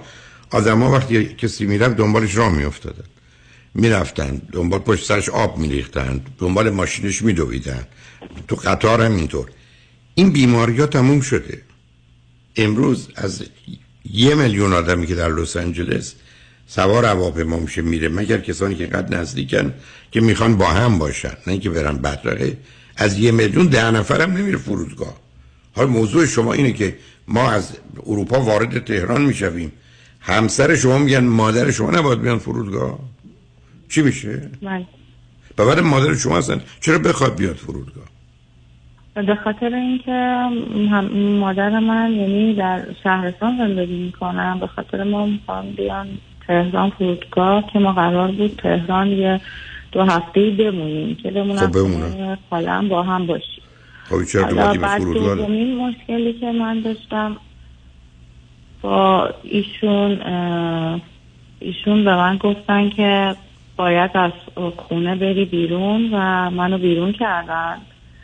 آدما 0.50 0.92
وقتی 0.92 1.24
کسی 1.24 1.66
می‌رفت 1.66 1.96
دنبالش 1.96 2.36
راه 2.36 2.56
میافتادن. 2.56 3.04
می‌رفتن 3.74 4.42
دنبال 4.52 4.80
پشت 4.80 5.04
سرش 5.04 5.28
آب 5.28 5.58
میریختند 5.58 6.26
دنبال 6.38 6.70
ماشینش 6.70 7.22
میدویدن 7.22 7.86
تو 8.48 8.56
قطار 8.56 9.02
هم 9.02 9.16
اینطور 9.16 9.50
این 10.14 10.30
بیماری 10.30 10.80
ها 10.80 10.86
تموم 10.86 11.20
شده. 11.20 11.62
امروز 12.56 13.08
از 13.16 13.44
یه 14.12 14.34
میلیون 14.34 14.72
آدمی 14.72 15.06
که 15.06 15.14
در 15.14 15.28
لس 15.28 15.56
آنجلس 15.56 16.14
سوار 16.66 17.04
هواپیما 17.04 17.58
میشه 17.58 17.82
میره 17.82 18.08
مگر 18.08 18.38
کسانی 18.38 18.74
که 18.74 18.86
قد 18.86 19.14
نزدیکن 19.14 19.74
که 20.10 20.20
می‌خوان 20.20 20.56
با 20.56 20.66
هم 20.66 20.98
باشن 20.98 21.28
نه 21.46 21.52
اینکه 21.52 21.70
برن 21.70 21.96
بدرقه. 21.96 22.56
از 22.96 23.18
یه 23.18 23.32
میلیون 23.32 23.66
ده 23.66 23.90
نفرم 23.90 24.32
نمیره 24.32 24.58
فرودگاه. 24.58 25.14
حالا 25.76 25.88
موضوع 25.88 26.26
شما 26.26 26.52
اینه 26.52 26.72
که 26.72 26.96
ما 27.28 27.50
از 27.50 27.78
اروپا 28.06 28.40
وارد 28.40 28.84
تهران 28.84 29.22
می‌شویم. 29.22 29.72
همسر 30.20 30.74
شما 30.74 30.98
میگن 30.98 31.24
مادر 31.24 31.70
شما 31.70 31.90
نباید 31.90 32.20
بیان 32.20 32.38
فرودگاه. 32.38 32.98
چی 33.88 34.02
میشه؟ 34.02 34.50
من 34.62 34.84
و 35.58 35.66
بعد 35.66 35.78
مادر 35.78 36.14
شما 36.14 36.38
هستن. 36.38 36.60
چرا 36.80 36.98
بخواد 36.98 37.36
بیاد 37.36 37.56
فرودگاه؟ 37.56 38.04
به 39.14 39.34
خاطر 39.44 39.74
اینکه 39.74 40.12
هم 40.90 41.06
مادر 41.38 41.78
من 41.78 42.12
یعنی 42.12 42.54
در 42.54 42.86
شهرستان 43.02 43.58
زندگی 43.58 44.04
می‌کنم 44.04 44.60
به 44.60 44.66
خاطر 44.66 45.04
ما 45.04 45.26
می‌خوام 45.26 45.72
بیان 45.72 46.08
تهران 46.46 46.90
فرودگاه 46.90 47.64
که 47.72 47.78
ما 47.78 47.92
قرار 47.92 48.32
بود 48.32 48.60
تهران 48.62 49.08
یه 49.08 49.40
دو 49.94 50.02
هفته 50.02 50.50
بمونیم 50.50 51.16
که 51.16 51.30
بمونم 51.30 51.72
خب 51.72 52.38
خالم 52.50 52.88
با 52.88 53.02
هم 53.02 53.26
باشیم. 53.26 53.62
خب 54.04 54.24
چرا 54.24 54.42
ربطی 54.46 54.78
به 54.78 54.86
فرودگاه 54.86 55.48
مشکلی 55.50 56.32
که 56.32 56.52
من 56.52 56.80
داشتم 56.80 57.36
با 58.82 59.30
ایشون 59.42 60.20
ایشون 61.60 62.04
به 62.04 62.16
من 62.16 62.36
گفتن 62.36 62.90
که 62.90 63.36
باید 63.76 64.10
از 64.14 64.32
خونه 64.76 65.16
بری 65.16 65.44
بیرون 65.44 66.14
و 66.14 66.50
منو 66.50 66.78
بیرون 66.78 67.12
کردن. 67.12 67.76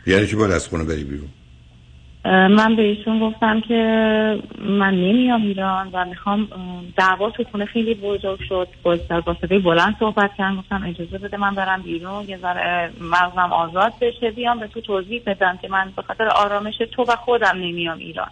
یعنی 0.07 0.27
چی 0.27 0.35
باید 0.35 0.51
از 0.51 0.67
خونه 0.67 0.83
بری 0.83 1.03
بیرون؟ 1.03 1.29
من 2.25 2.75
به 2.75 2.81
ایشون 2.81 3.19
گفتم 3.19 3.61
که 3.61 3.75
من 4.59 4.93
نمیام 4.93 5.41
ایران 5.41 5.89
و 5.93 6.05
می‌خوام 6.05 6.47
دعوا 6.97 7.29
تو 7.29 7.43
خونه 7.43 7.65
خیلی 7.65 7.93
بزرگ 7.93 8.39
شد. 8.49 8.67
با 8.83 8.97
واسطه 9.25 9.59
بلند 9.59 9.95
صحبت 9.99 10.31
کردم 10.37 10.57
گفتم 10.57 10.83
اجازه 10.87 11.17
بده 11.17 11.37
من 11.37 11.55
برم 11.55 11.81
بیرون 11.81 12.25
یه 12.27 12.37
ذره 12.37 12.91
مغزم 13.01 13.53
آزاد 13.53 13.93
بشه 14.01 14.31
بیام 14.31 14.59
به 14.59 14.67
تو 14.67 14.81
توضیح 14.81 15.21
بدم 15.25 15.59
که 15.61 15.69
من 15.69 15.91
به 15.95 16.01
خاطر 16.01 16.27
آرامش 16.27 16.77
تو 16.91 17.03
و 17.03 17.15
خودم 17.15 17.55
نمیام 17.55 17.97
ایران. 17.97 18.29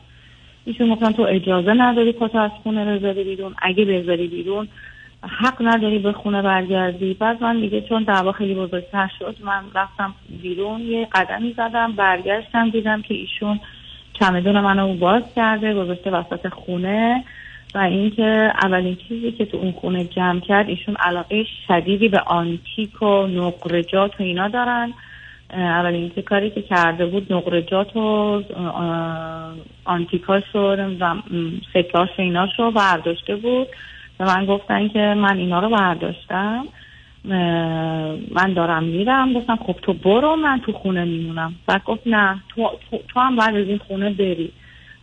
ایشون 0.65 0.89
گفتن 0.89 1.11
تو 1.11 1.21
اجازه 1.21 1.73
نداری 1.73 2.11
پاتو 2.11 2.37
از 2.37 2.51
خونه 2.63 2.97
بذاری 2.97 3.23
بیرون. 3.23 3.55
اگه 3.61 3.85
بذاری 3.85 4.27
بیرون 4.27 4.67
حق 5.23 5.55
نداری 5.61 5.99
به 5.99 6.11
خونه 6.11 6.41
برگردی. 6.41 7.13
بعد 7.13 7.43
من 7.43 7.59
دیگه 7.59 7.81
چون 7.81 8.03
دعوا 8.03 8.31
خیلی 8.31 8.53
بزرگتر 8.53 9.11
شد 9.19 9.35
من 9.43 9.63
رفتم 9.75 10.15
بیرون 10.41 10.81
یه 10.81 11.07
قدمی 11.11 11.53
زدم 11.57 11.91
برگشتم 11.91 12.69
دیدم 12.69 13.01
که 13.01 13.13
ایشون 13.13 13.59
چمدون 14.19 14.59
منو 14.59 14.93
باز 14.93 15.23
کرده 15.35 15.73
گذاشته 15.73 16.11
وسط 16.11 16.47
خونه 16.49 17.23
و 17.75 17.77
اینکه 17.77 18.51
اولین 18.63 18.95
چیزی 18.95 19.31
که 19.31 19.45
تو 19.45 19.57
اون 19.57 19.71
خونه 19.71 20.05
جمع 20.05 20.39
کرد 20.39 20.69
ایشون 20.69 20.95
علاقه 20.95 21.45
شدیدی 21.67 22.09
به 22.09 22.19
آنتیک 22.19 23.01
و 23.01 23.27
نقرجات 23.27 24.11
و 24.19 24.23
اینا 24.23 24.47
دارن. 24.47 24.93
اولین 25.53 26.11
که 26.15 26.21
کاری 26.21 26.49
که 26.49 26.61
کرده 26.61 27.05
بود 27.05 27.33
نقرجات 27.33 27.95
و 27.95 28.41
آنتیکاش 29.85 30.55
و 30.55 30.75
سکاش 31.73 32.09
و 32.17 32.21
ایناش 32.21 32.49
رو 32.59 32.71
برداشته 32.71 33.35
بود. 33.35 33.67
و 34.19 34.25
من 34.25 34.45
گفتن 34.45 34.87
که 34.87 34.99
من 34.99 35.37
اینا 35.37 35.59
رو 35.59 35.69
برداشتم. 35.69 36.65
من 38.31 38.53
دارم 38.55 38.83
میرم. 38.83 39.33
گفتم 39.33 39.55
خب 39.55 39.75
تو 39.81 39.93
برو 39.93 40.35
من 40.35 40.61
تو 40.65 40.71
خونه 40.71 41.05
میمونم. 41.05 41.55
بعد 41.67 41.83
گفت 41.83 42.01
نه 42.05 42.43
تو, 42.49 42.69
تو, 43.07 43.19
هم 43.19 43.35
باید 43.35 43.55
از 43.55 43.67
این 43.67 43.77
خونه 43.77 44.09
بری. 44.09 44.51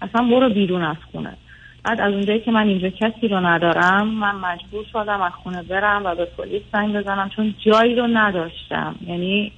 اصلا 0.03 0.29
برو 0.29 0.51
بیرون 0.51 0.83
از 0.83 0.97
خونه. 1.13 1.37
بعد 1.85 2.01
از 2.01 2.13
اونجایی 2.13 2.41
که 2.41 2.51
من 2.51 2.69
اینجا 2.69 2.89
کسی 2.89 3.29
رو 3.29 3.47
ندارم 3.47 4.09
من 4.09 4.35
مجبور 4.35 4.85
شدم 4.93 5.21
از 5.21 5.33
خونه 5.43 5.63
برم 5.63 6.03
و 6.05 6.15
به 6.15 6.25
پلیس 6.25 6.63
زنگ 6.73 6.97
بزنم 6.97 7.31
چون 7.37 7.55
جایی 7.67 7.95
رو 7.95 8.07
نداشتم. 8.07 8.95
یعنی 9.07 9.53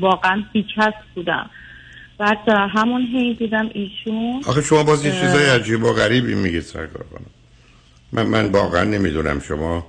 واقعا 0.00 0.42
بیکس 0.52 0.94
بودم. 1.14 1.50
بعد 2.18 2.38
همون 2.48 3.02
هی 3.02 3.34
دیدم 3.34 3.70
ایشون 3.72 4.42
آخه 4.48 4.62
شما 4.62 4.82
باز 4.82 5.04
یه 5.04 5.12
چیزای 5.12 5.50
عجیب 5.50 5.84
و 5.84 5.92
غریبی 5.92 6.34
میگید 6.34 6.60
سرکار 6.60 7.02
کنم 7.02 7.26
من 8.12 8.26
من 8.26 8.52
واقعا 8.52 8.84
نمی‌دونم 8.84 9.40
شما 9.40 9.86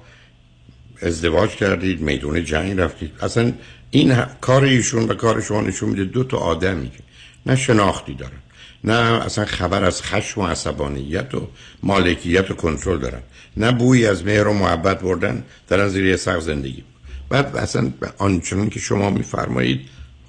ازدواج 1.02 1.50
کردید 1.50 2.02
میدون 2.02 2.44
جنگ 2.44 2.80
رفتید. 2.80 3.12
اصلا 3.22 3.54
این 3.92 4.16
کار 4.42 4.64
ایشون 4.64 5.04
و 5.04 5.14
کار 5.14 5.42
شما 5.42 5.62
نشون 5.62 5.90
میده 5.90 6.04
دو 6.04 6.24
تا 6.24 6.38
آدمی 6.38 6.90
که 6.90 7.00
نه 7.46 7.56
شناختی 7.56 8.14
دارن 8.14 8.38
نه 8.84 8.94
اصلا 8.94 9.46
خبر 9.46 9.84
از 9.84 10.02
خشم 10.02 10.42
و 10.42 10.48
عصبانیت 10.48 11.36
و 11.36 11.48
مالکیت 11.84 12.52
و 12.52 12.54
کنترل 12.54 12.98
دارن 12.98 13.22
نه 13.58 13.72
بویی 13.72 14.06
از 14.06 14.26
مهر 14.26 14.48
و 14.48 14.54
محبت 14.54 15.02
بردن 15.02 15.44
در 15.68 15.88
زیر 15.88 16.16
سقف 16.16 16.42
زندگی. 16.42 16.84
بعد 17.30 17.58
اصلا 17.58 17.92
آنچنان 18.18 18.70
که 18.70 18.80
شما 18.80 19.10
میفرمایید 19.10 19.82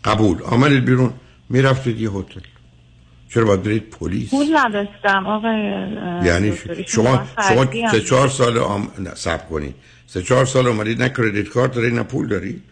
قبول. 0.05 0.43
آمدید 0.43 0.85
بیرون 0.85 1.13
می‌رفتید 1.49 2.01
یه 2.01 2.11
هتل. 2.11 2.41
چرا 3.35 3.45
باید 3.45 3.63
برید 3.63 3.91
پلیس؟ 3.91 4.31
پول 4.31 4.57
نداشتم 4.57 5.27
آقای 5.27 5.61
یعنی 6.27 6.53
شما 6.87 7.23
شما 7.49 7.91
سه 7.91 8.01
چهار 8.01 8.29
سال 8.29 8.59
آم... 8.59 8.89
نه 8.99 9.15
سب 9.15 9.49
کنید. 9.49 9.75
سه 10.07 10.23
چهار 10.23 10.45
سال 10.45 10.67
اومدید 10.67 11.03
نه 11.03 11.09
کردیت 11.09 11.49
کارت 11.49 11.75
دارید 11.75 11.95
نه 11.95 12.03
پول 12.03 12.29
دارید؟ 12.29 12.63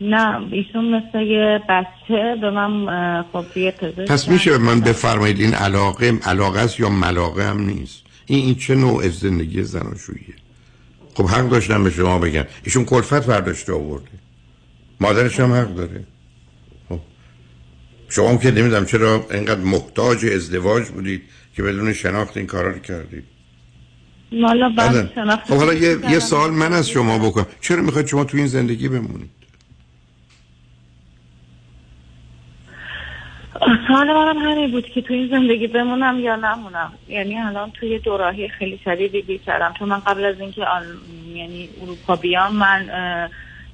نه 0.00 0.52
ایشون 0.52 0.84
مثل 0.94 1.20
یه 1.20 1.60
بچه 1.68 2.36
به 2.40 2.50
من 2.50 3.22
خب 3.32 3.56
یه 3.56 3.70
پس 4.08 4.28
میشه 4.28 4.50
به 4.50 4.58
من 4.58 4.80
بفرمایید 4.80 5.40
این 5.40 5.54
علاقه 5.54 6.18
علاقه 6.24 6.60
است 6.60 6.80
یا 6.80 6.88
ملاقه 6.88 7.44
هم 7.44 7.60
نیست؟ 7.60 8.02
این 8.26 8.44
این 8.44 8.54
چه 8.54 8.74
نوع 8.74 9.08
زندگی 9.08 9.62
زناشوییه؟ 9.62 10.34
خب 11.14 11.24
حق 11.24 11.48
داشتم 11.48 11.84
به 11.84 11.90
شما 11.90 12.18
بگم. 12.18 12.44
ایشون 12.64 12.84
کلفت 12.84 13.26
برداشته 13.26 13.72
آورده. 13.72 14.08
مادرش 15.00 15.40
هم 15.40 15.52
حق 15.52 15.74
داره. 15.74 16.04
شما 18.08 18.28
هم 18.28 18.38
که 18.38 18.50
نمی‌دونم 18.50 18.86
چرا 18.86 19.26
اینقدر 19.30 19.60
محتاج 19.60 20.26
ازدواج 20.26 20.88
بودید 20.88 21.22
که 21.56 21.62
بدون 21.62 21.92
شناخت 21.92 22.36
این 22.36 22.46
کارا 22.46 22.70
رو 22.70 22.78
کردید. 22.78 23.24
والا 24.32 24.72
خب 25.48 25.54
حالا 25.54 25.74
یه, 25.74 25.96
یه 26.10 26.18
سوال 26.18 26.50
من 26.50 26.72
از 26.72 26.90
شما 26.90 27.18
بکنم 27.18 27.46
چرا 27.60 27.82
می‌خواید 27.82 28.06
شما 28.06 28.24
تو 28.24 28.36
این 28.36 28.46
زندگی 28.46 28.88
بمونید؟ 28.88 29.30
سوال 33.88 34.06
منم 34.06 34.38
همین 34.38 34.70
بود 34.70 34.86
که 34.86 35.02
تو 35.02 35.14
این 35.14 35.28
زندگی 35.30 35.66
بمونم 35.66 36.20
یا 36.20 36.36
نمونم. 36.36 36.92
یعنی 37.08 37.38
الان 37.38 37.70
توی 37.70 37.98
دوراهی 37.98 38.48
خیلی 38.48 38.80
شدیدی 38.84 39.22
بی 39.22 39.38
کردم. 39.38 39.74
تو 39.78 39.86
من 39.86 39.98
قبل 39.98 40.24
از 40.24 40.40
اینکه 40.40 40.62
یعنی 41.34 41.68
اروپا 41.82 42.16
بیام 42.16 42.56
من 42.56 42.88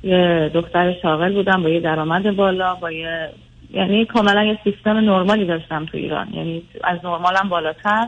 یه 0.03 0.51
دختر 0.55 0.95
شاغل 1.03 1.33
بودم 1.33 1.63
با 1.63 1.69
یه 1.69 1.81
درآمد 1.81 2.37
بالا 2.37 2.75
با 2.75 2.93
یه 2.93 3.31
یعنی 3.75 4.07
کاملا 4.07 4.45
یه 4.45 4.59
سیستم 4.65 4.91
نرمالی 4.91 5.47
داشتم 5.47 5.85
تو 5.85 5.97
ایران. 5.97 6.35
یعنی 6.35 6.63
از 6.85 6.99
نرمالم 7.05 7.49
بالاتر. 7.49 8.07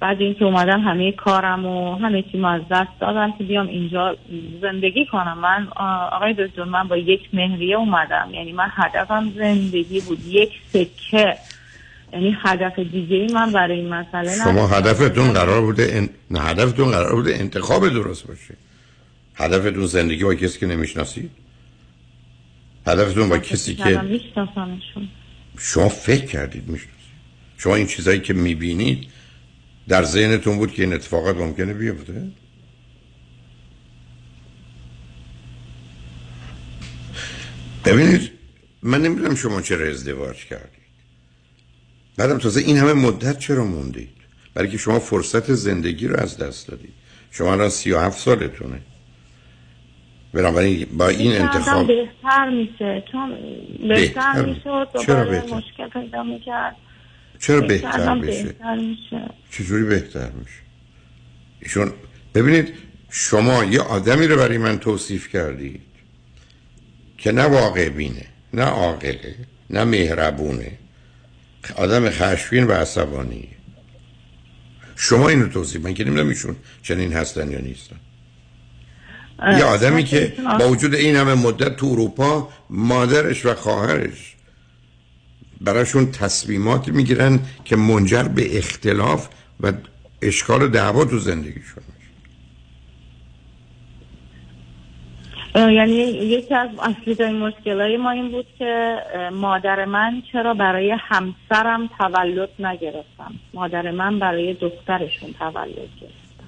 بعد 0.00 0.20
اینکه 0.20 0.44
اومدم 0.44 0.80
همه 0.80 1.12
کارم 1.12 1.66
و 1.66 1.96
همه 1.96 2.22
چی 2.22 2.44
از 2.44 2.62
دست 2.70 3.00
دادم 3.00 3.32
که 3.38 3.44
بیام 3.44 3.66
اینجا 3.66 4.16
زندگی 4.62 5.06
کنم. 5.06 5.38
من 5.38 5.68
آقای 6.12 6.34
دکتر 6.38 6.64
من 6.64 6.88
با 6.88 6.96
یک 6.96 7.20
مهریه 7.32 7.76
اومدم. 7.76 8.28
یعنی 8.32 8.52
من 8.52 8.68
هدفم 8.72 9.32
زندگی 9.36 10.00
بود. 10.00 10.18
یک 10.26 10.50
سکه. 10.72 11.36
یعنی 12.12 12.36
هدف 12.44 12.78
دیگه 12.78 13.16
ای 13.16 13.32
من 13.32 13.52
برای 13.52 13.78
این 13.78 13.88
مسئله 13.88 14.30
شما 14.44 14.66
هدفتون 14.66 15.32
قرار 15.32 15.60
بوده 15.60 15.88
ان... 15.92 16.08
نه 16.30 16.40
هدفتون 16.40 16.90
قرار 16.90 17.14
بوده 17.14 17.34
انتخاب 17.34 17.88
درست 17.88 18.26
باشه. 18.26 18.54
هدفتون 19.34 19.86
زندگی 19.86 20.24
با 20.24 20.34
کسی 20.34 20.60
که 20.60 20.66
نمی‌شناسید؟ 20.66 21.30
هدفتون 22.86 23.28
با 23.28 23.38
کسی 23.38 23.74
که 23.74 24.00
شما 25.58 25.88
فکر 25.88 26.26
کردید 26.26 26.68
می‌شناسید. 26.68 26.94
شما 27.58 27.74
این 27.74 27.86
چیزایی 27.86 28.20
که 28.20 28.32
می‌بینید 28.32 29.06
در 29.88 30.02
ذهنتون 30.02 30.56
بود 30.56 30.72
که 30.72 30.82
این 30.82 30.92
اتفاقات 30.92 31.36
ممکنه 31.36 31.74
بیفته؟ 31.74 32.30
ببینید 37.84 38.30
من 38.82 39.02
نمی‌دونم 39.02 39.34
شما 39.34 39.60
چرا 39.60 39.88
ازدواج 39.88 40.44
کردید. 40.44 40.84
بعدم 42.16 42.38
تازه 42.38 42.60
این 42.60 42.76
همه 42.76 42.92
مدت 42.92 43.38
چرا 43.38 43.64
موندید؟ 43.64 44.08
برای 44.54 44.68
که 44.70 44.78
شما 44.78 44.98
فرصت 44.98 45.54
زندگی 45.54 46.08
رو 46.08 46.16
از 46.16 46.38
دست 46.38 46.68
دادید. 46.68 46.92
شما 47.30 47.52
الان 47.52 47.68
سی 47.68 47.92
و 47.92 48.00
هفت 48.00 48.18
سالتونه. 48.18 48.80
بنابراین 50.34 50.86
با 50.92 51.08
این 51.08 51.32
انتخاب 51.32 51.86
بهتر 51.86 52.50
میشه. 52.50 53.04
چون 53.12 53.34
بهتر 53.88 54.44
میشه 54.44 54.86
چرا 55.06 55.24
بهتر؟ 55.24 55.54
مشکل 55.54 55.88
پیدا 55.88 56.22
می‌کرد. 56.22 56.76
چرا 57.40 57.60
بهتر, 57.60 58.18
بشه 58.18 58.54
چجوری 59.50 59.84
بهتر 59.84 60.30
میشه؟ 60.30 60.60
ایشون 61.60 61.92
ببینید 62.34 62.74
شما 63.10 63.64
یه 63.64 63.80
آدمی 63.80 64.26
رو 64.26 64.36
برای 64.36 64.58
من 64.58 64.78
توصیف 64.78 65.28
کردید 65.28 65.82
که 67.18 67.32
نه 67.32 67.42
واقع 67.42 67.88
بینه 67.88 68.26
نه 68.52 68.62
عاقله 68.62 69.34
نه 69.70 69.84
مهربونه. 69.84 70.72
آدم 71.76 72.10
خشفین 72.10 72.64
و 72.64 72.72
عصبانی 72.72 73.48
شما 74.96 75.28
اینو 75.28 75.48
توصیف 75.48 75.84
من 75.84 75.94
که 75.94 76.04
نمی‌دونم 76.04 76.28
ایشون 76.28 76.56
چنین 76.82 77.12
هستن 77.12 77.50
یا 77.50 77.60
نیستن. 77.60 77.96
یه 79.42 79.64
آدمی 79.64 80.04
که 80.04 80.32
با 80.58 80.68
وجود 80.68 80.94
این 80.94 81.16
همه 81.16 81.34
مدت 81.34 81.76
تو 81.76 81.86
اروپا 81.86 82.48
مادرش 82.70 83.46
و 83.46 83.54
خواهرش 83.54 84.34
براشون 85.60 86.10
تصمیمات 86.10 86.88
می‌گیرن 86.88 87.40
که 87.64 87.76
منجر 87.76 88.22
به 88.22 88.58
اختلاف 88.58 89.28
و 89.60 89.72
اشکال 90.22 90.62
و 90.62 90.68
دعوا 90.68 91.04
تو 91.04 91.18
زندگیشون 91.18 91.82
یعنی 95.54 95.92
یکی 95.92 96.54
از 96.54 96.68
اصلی 96.78 97.32
مشکلای 97.32 97.96
ما 97.96 98.10
این 98.10 98.30
بود 98.30 98.46
که 98.58 98.96
مادر 99.32 99.84
من 99.84 100.22
چرا 100.32 100.54
برای 100.54 100.96
همسرم 100.98 101.90
تولد 101.98 102.48
نگرفتم؟ 102.58 103.34
مادر 103.54 103.90
من 103.90 104.18
برای 104.18 104.54
دخترشون 104.54 105.32
تولد 105.38 105.74
گرفتم. 105.74 106.44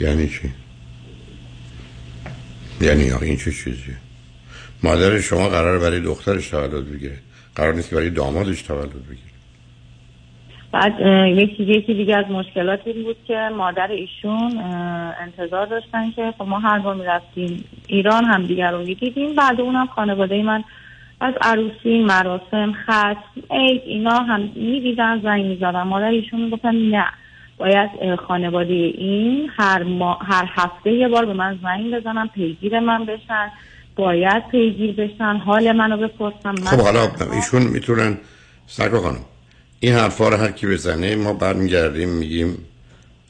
یعنی 0.00 0.28
چی؟ 0.28 0.52
یعنی 2.80 3.12
این 3.22 3.36
چه 3.36 3.52
چیزیه؟ 3.52 3.96
مادر 4.82 5.20
شما 5.20 5.48
قرار 5.48 5.78
برای 5.78 6.00
دخترش 6.00 6.48
تولد 6.48 6.92
بگیره. 6.92 7.18
قرار 7.56 7.74
نیست 7.74 7.94
برای 7.94 8.10
دامادش 8.10 8.62
تولد 8.62 8.90
بگیره. 8.90 9.28
بعد 10.72 10.92
یکی 11.36 11.62
یکی 11.62 11.94
دیگه 11.94 12.16
از 12.16 12.24
مشکلات 12.30 12.80
این 12.84 13.02
بود 13.02 13.16
که 13.26 13.50
مادر 13.56 13.90
ایشون 13.90 14.58
انتظار 15.20 15.66
داشتن 15.66 16.10
که 16.16 16.34
خب 16.38 16.44
ما 16.44 16.58
هر 16.58 16.78
بار 16.78 16.94
می‌رفتیم 16.94 17.64
ایران 17.86 18.24
هم 18.24 18.46
دیگر 18.46 18.70
رو 18.70 18.78
می‌دیدیم. 18.78 19.34
بعد 19.34 19.60
اونم 19.60 19.86
خانواده 19.86 20.42
من 20.42 20.64
از 21.20 21.34
عروسی 21.40 21.98
مراسم 21.98 22.72
ختم 22.72 23.42
عید 23.50 23.82
اینا 23.86 24.18
هم 24.18 24.40
می‌دیدن 24.40 25.20
زنگ 25.22 25.44
می‌زدن. 25.46 25.82
مادر 25.82 26.08
ایشون 26.08 26.40
می‌گفتن 26.40 26.74
نه. 26.74 27.04
باید 27.58 27.90
خانواده 28.28 28.72
این 28.72 29.50
هر, 29.56 29.82
ما، 29.82 30.14
هر 30.14 30.50
هفته 30.54 30.92
یه 30.92 31.08
بار 31.08 31.24
به 31.26 31.32
من 31.32 31.58
زنگ 31.62 31.94
بزنن 31.94 32.26
پیگیر 32.34 32.80
من 32.80 33.04
بشن 33.04 33.50
باید 33.96 34.48
پیگیر 34.48 34.94
بشن 34.94 35.36
حال 35.36 35.72
منو 35.72 35.96
بپرسن 35.96 36.50
من 36.50 36.64
خب 36.64 36.80
حالا 36.80 37.10
ایشون 37.32 37.62
می‌تونن 37.62 38.18
سرکا 38.66 39.00
خانم 39.00 39.20
این 39.80 39.94
حرفا 39.94 40.28
رو 40.28 40.36
هر 40.36 40.50
کی 40.50 40.66
بزنه 40.66 41.16
ما 41.16 41.32
برمیگردیم 41.32 42.08
میگیم 42.08 42.58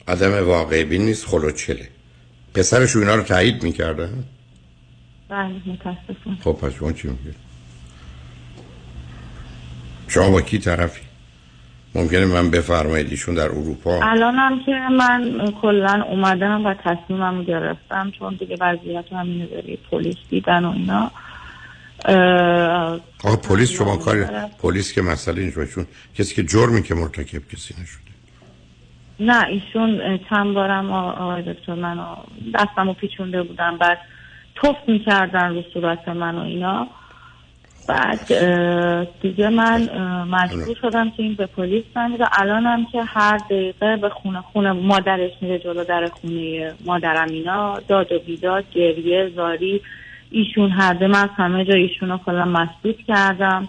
عدم 0.07 0.47
واقع 0.47 0.83
بین 0.83 1.01
نیست 1.01 1.25
خلوچله. 1.25 1.87
پسرش 2.53 2.95
اینا 2.95 3.15
رو 3.15 3.23
تایید 3.23 3.63
می‌کردن 3.63 4.23
بله 5.29 5.55
متاسفم. 5.65 6.37
خب 6.43 6.51
پس 6.51 6.73
شما 6.73 6.91
چی 6.91 7.07
میگید 7.07 7.35
شما 10.07 10.31
با 10.31 10.41
کی 10.41 10.59
طرفی؟ 10.59 11.08
ممکنه 11.95 12.25
من 12.25 12.51
بفرمایید 12.51 13.09
ایشون 13.09 13.35
در 13.35 13.45
اروپا؟ 13.45 13.99
الانم 14.03 14.59
که 14.65 14.71
من 14.71 15.51
کلا 15.61 16.03
اومدم 16.09 16.65
و 16.65 16.73
تصمیمم 16.73 17.37
رو 17.37 17.43
گرفتم 17.43 18.11
چون 18.19 18.35
دیگه 18.39 18.55
وضعیت 18.61 19.13
هم 19.13 19.25
اینو 19.25 19.47
داری 19.47 19.79
پلیس 19.91 20.15
دیدن 20.29 20.65
و 20.65 20.71
اینا. 20.71 21.11
آقا 23.23 23.35
پلیس 23.35 23.71
شما 23.71 23.97
کار 23.97 24.25
پلیس 24.61 24.93
که 24.93 25.01
مسئله 25.01 25.41
اینجا 25.41 25.65
چون 25.65 25.85
کسی 26.15 26.35
که 26.35 26.43
جرمی 26.43 26.83
که 26.83 26.95
مرتکب 26.95 27.47
کسی 27.47 27.75
نشده. 27.81 28.09
نه 29.19 29.47
ایشون 29.47 30.19
چند 30.29 30.53
بارم 30.53 30.91
آقای 30.91 31.53
دکتر 31.53 31.73
منو 31.73 32.15
دستمو 32.55 32.93
پیچونده 32.93 33.43
بودن 33.43 33.77
بعد 33.77 33.97
توف 34.55 34.75
می‌کردن 34.87 35.53
رو 35.55 35.63
صورت 35.73 36.07
من 36.07 36.35
و 36.35 36.41
اینا. 36.41 36.87
بعد 37.89 38.27
دیگه 39.21 39.49
من 39.49 39.89
مجبور 40.31 40.75
شدم 40.81 41.09
که 41.09 41.23
این 41.23 41.33
به 41.33 41.45
پلیس 41.45 41.83
زنگ 41.95 42.15
بزنم. 42.15 42.29
الانم 42.33 42.85
که 42.91 43.03
هر 43.03 43.37
دقیقه 43.37 43.97
به 43.97 44.09
خونه 44.09 44.41
خونه 44.41 44.71
مادرش 44.71 45.31
میره 45.41 45.59
جلو 45.59 45.83
در 45.83 46.07
خونه 46.07 46.73
مادرم 46.85 47.27
اینا 47.29 47.79
داد 47.87 48.11
و 48.11 48.19
بیداد 48.19 48.63
گریه 48.73 49.31
زاری 49.35 49.81
ایشون 50.31 50.69
هر 50.71 50.93
دو 50.93 51.07
من 51.07 51.23
از 51.23 51.29
همه 51.35 51.65
جا 51.65 51.73
ایشون 51.73 52.09
رو 52.09 52.17
کلا 52.17 52.45
مسدود 52.45 52.97
کردم 53.07 53.67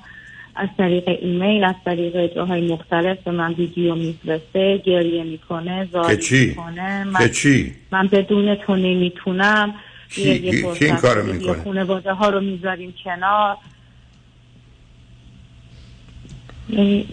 از 0.56 0.68
طریق 0.78 1.08
ایمیل 1.22 1.64
از 1.64 1.74
طریق 1.84 2.34
جاهای 2.34 2.68
مختلف 2.72 3.18
به 3.24 3.30
من 3.30 3.52
ویدیو 3.52 3.94
میفرسته 3.94 4.78
گریه 4.86 5.24
می‌کنه 5.24 5.88
زاری؟ 5.92 6.46
می‌کنه 6.46 7.04
من, 7.04 7.28
چی؟ 7.28 7.72
من 7.92 8.06
بدون 8.06 8.54
تو 8.54 8.76
نمی‌تونم 8.76 9.74
کی- 10.10 10.38
کی- 10.50 10.84
این 10.86 10.96
کارو 10.96 11.32
می‌کنه؟ 11.32 11.64
خانواده 11.64 12.12
ها 12.12 12.28
رو 12.28 12.40
می‌ذاریم 12.40 12.94
کنار 13.04 13.56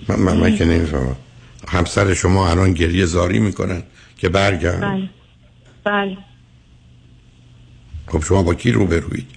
من, 0.09 0.19
من, 0.19 0.37
من 0.37 0.55
که 0.57 0.65
نمی‌فهمم. 0.65 1.15
همسر 1.67 2.13
شما 2.13 2.49
الان 2.49 2.73
گریه 2.73 3.05
زاری 3.05 3.39
می‌کنن 3.39 3.83
که 4.17 4.29
برگرد 4.29 4.81
بله. 4.81 5.09
بله. 5.83 6.17
خب 8.07 8.23
شما 8.23 8.43
با 8.43 8.53
کی 8.53 8.71
روبروید 8.71 9.27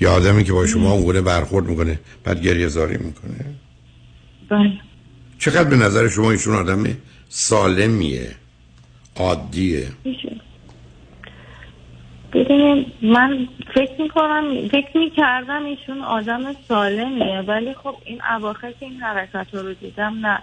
یا 0.00 0.12
آدمی 0.12 0.44
که 0.44 0.52
با 0.52 0.66
شما 0.66 0.92
اونگونه 0.92 1.20
برخورد 1.20 1.66
می‌کنه 1.66 2.00
بعد 2.24 2.42
گریه 2.42 2.68
زاری 2.68 2.96
می‌کنه؟ 2.96 3.54
بله. 4.48 4.72
چقدر 5.38 5.68
به 5.68 5.76
نظر 5.76 6.08
شما 6.08 6.30
ایشون 6.30 6.54
آدم 6.54 6.84
سالمیه 7.28 8.30
عادیه؟ 9.16 9.88
ببینید 12.34 12.86
من 13.02 13.48
فکر 13.74 14.02
می‌کنم 14.02 14.68
فکر 14.68 14.98
می‌کردم 14.98 15.64
ایشون 15.64 16.00
آدم 16.02 16.40
سالمیه 16.68 17.40
ولی 17.40 17.74
خب 17.74 17.94
این 18.04 18.20
اواخر 18.36 18.70
که 18.70 18.86
این 18.86 19.00
حرکت 19.00 19.46
رو 19.52 19.74
دیدم 19.74 20.26
نه. 20.26 20.38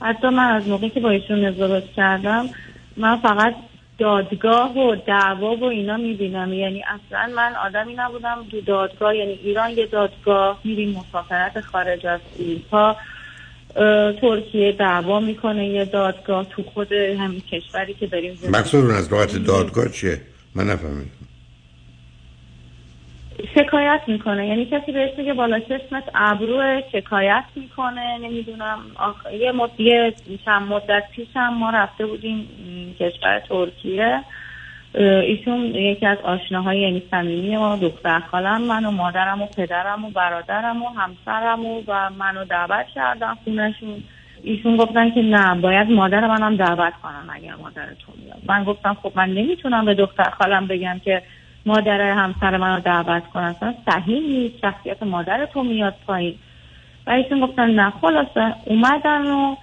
حتی 0.00 0.28
من 0.28 0.50
از 0.50 0.68
موقعی 0.68 0.90
که 0.90 1.00
با 1.00 1.10
ایشون 1.10 1.44
ازدواج 1.44 1.84
کردم 1.96 2.48
من 2.96 3.16
فقط 3.16 3.54
دادگاه 3.98 4.78
و 4.78 4.96
دعوا 5.06 5.56
و 5.56 5.64
اینا 5.64 5.96
می‌بینم. 5.96 6.52
یعنی 6.52 6.84
اصلا 6.84 7.34
من 7.36 7.52
آدمی 7.66 7.94
نبودم 7.94 8.46
تو 8.50 8.60
دادگاه 8.60 9.16
یعنی 9.16 9.32
ایران 9.32 9.70
یه 9.70 9.86
دادگاه 9.86 10.60
میریم 10.64 10.98
مسافرت 10.98 11.60
خارج 11.60 12.06
از 12.06 12.20
اروپا 12.40 12.96
ترکیه 14.20 14.72
دعوا 14.72 15.20
می‌کنه 15.20 15.68
یه 15.68 15.84
دادگاه 15.84 16.46
تو 16.50 16.62
خود 16.62 16.92
همین 16.92 17.40
کشوری 17.40 17.94
که 17.94 18.06
داریم 18.06 18.38
مقصود 18.52 18.90
از 18.90 19.12
لغت 19.12 19.36
دادگاه 19.36 19.88
چیه؟ 19.88 20.20
من 20.54 20.64
نفهمیدم. 20.64 21.15
شکایت 23.54 24.00
می‌کنه. 24.06 24.46
یعنی 24.46 24.66
کسی 24.66 24.92
بهش 24.92 25.10
میگه 25.18 25.34
بالا 25.34 25.60
چشمت 25.60 26.04
ابرو 26.14 26.80
شکایت 26.92 27.44
می‌کنه 27.56 28.18
نمی‌دونم. 28.18 28.78
آخ... 28.96 29.26
یه 29.32 29.52
مد... 29.52 29.80
یه 29.80 30.14
چند 30.44 30.62
مدت 30.62 31.02
پیش 31.12 31.28
هم 31.34 31.54
ما 31.54 31.70
رفته 31.70 32.06
بودیم 32.06 32.48
کشور 33.00 33.40
ترکیه. 33.48 34.20
ایشون 34.98 35.64
یکی 35.74 36.06
از 36.06 36.18
آشناهای 36.18 36.80
یعنی 36.80 37.02
صمیمی 37.10 37.56
ما 37.56 37.76
دختر 37.76 38.20
خالم 38.20 38.62
من 38.62 38.84
و 38.84 38.90
مادرم 38.90 39.42
و 39.42 39.46
پدرم 39.46 40.04
و 40.04 40.10
برادرم 40.10 40.82
و 40.82 40.88
همسرم 40.88 41.66
و, 41.66 41.82
و 41.86 42.10
منو 42.18 42.44
دعوت 42.44 42.86
کردن 42.94 43.34
خونشون 43.44 44.02
ایشون 44.42 44.76
گفتن 44.76 45.10
که 45.10 45.22
نه 45.22 45.60
باید 45.60 45.90
مادر 45.90 46.26
منم 46.26 46.56
دعوت 46.56 46.92
کنم 47.02 47.26
اگر 47.34 47.54
مادر 47.54 47.86
تو 47.86 48.12
میاد 48.22 48.38
من 48.48 48.64
گفتم 48.64 48.96
خب 49.02 49.12
من 49.14 49.28
نمی‌تونم 49.28 49.84
به 49.84 49.94
دختر 49.94 50.30
خالم 50.30 50.66
بگم 50.66 51.00
که 51.04 51.22
مادر 51.66 52.00
همسر 52.00 52.56
منو 52.56 52.80
دعوت 52.80 53.26
کنن. 53.26 53.44
اصلا 53.44 53.74
صحیح 53.90 54.20
نیست. 54.20 54.58
شخصیت 54.60 55.02
مادر 55.02 55.46
تو 55.46 55.62
میاد 55.62 55.94
پایین. 56.06 56.34
و 57.06 57.10
ایشون 57.10 57.40
گفتن 57.40 57.70
نه 57.70 57.90
خلاصه 57.90 58.54
اومدن 58.64 59.26
و 59.26 59.56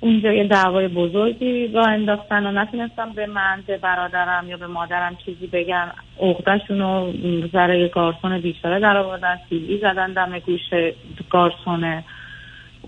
اونجا 0.00 0.32
یه 0.32 0.44
دعوای 0.44 0.88
بزرگی 0.88 1.68
را 1.68 1.84
انداختن 1.84 2.46
و 2.46 2.52
نتونستم 2.52 3.12
به 3.12 3.26
من 3.26 3.62
به 3.66 3.78
برادرم 3.78 4.48
یا 4.48 4.56
به 4.56 4.66
مادرم 4.66 5.16
چیزی 5.24 5.46
بگم 5.46 5.88
عقدهشون 6.20 6.80
رو 6.80 7.12
ذره 7.52 7.88
گارسون 7.88 8.38
بیچاره 8.38 8.80
در 8.80 8.96
آوردن 8.96 9.38
سیلی 9.48 9.78
زدن 9.78 10.12
دم 10.12 10.38
گوش 10.38 10.60
گارسونه 11.30 12.04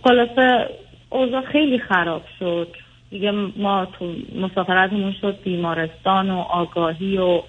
خلاصه 0.05 0.69
اوضاع 1.11 1.43
خیلی 1.43 1.79
خراب 1.79 2.23
شد. 2.39 2.69
دیگه 3.11 3.31
ما 3.57 3.87
تو 3.87 4.15
مسافرتمون 4.41 5.15
شد 5.21 5.39
بیمارستان 5.43 6.31
و 6.31 6.39
آگاهی 6.39 7.19
و 7.19 7.43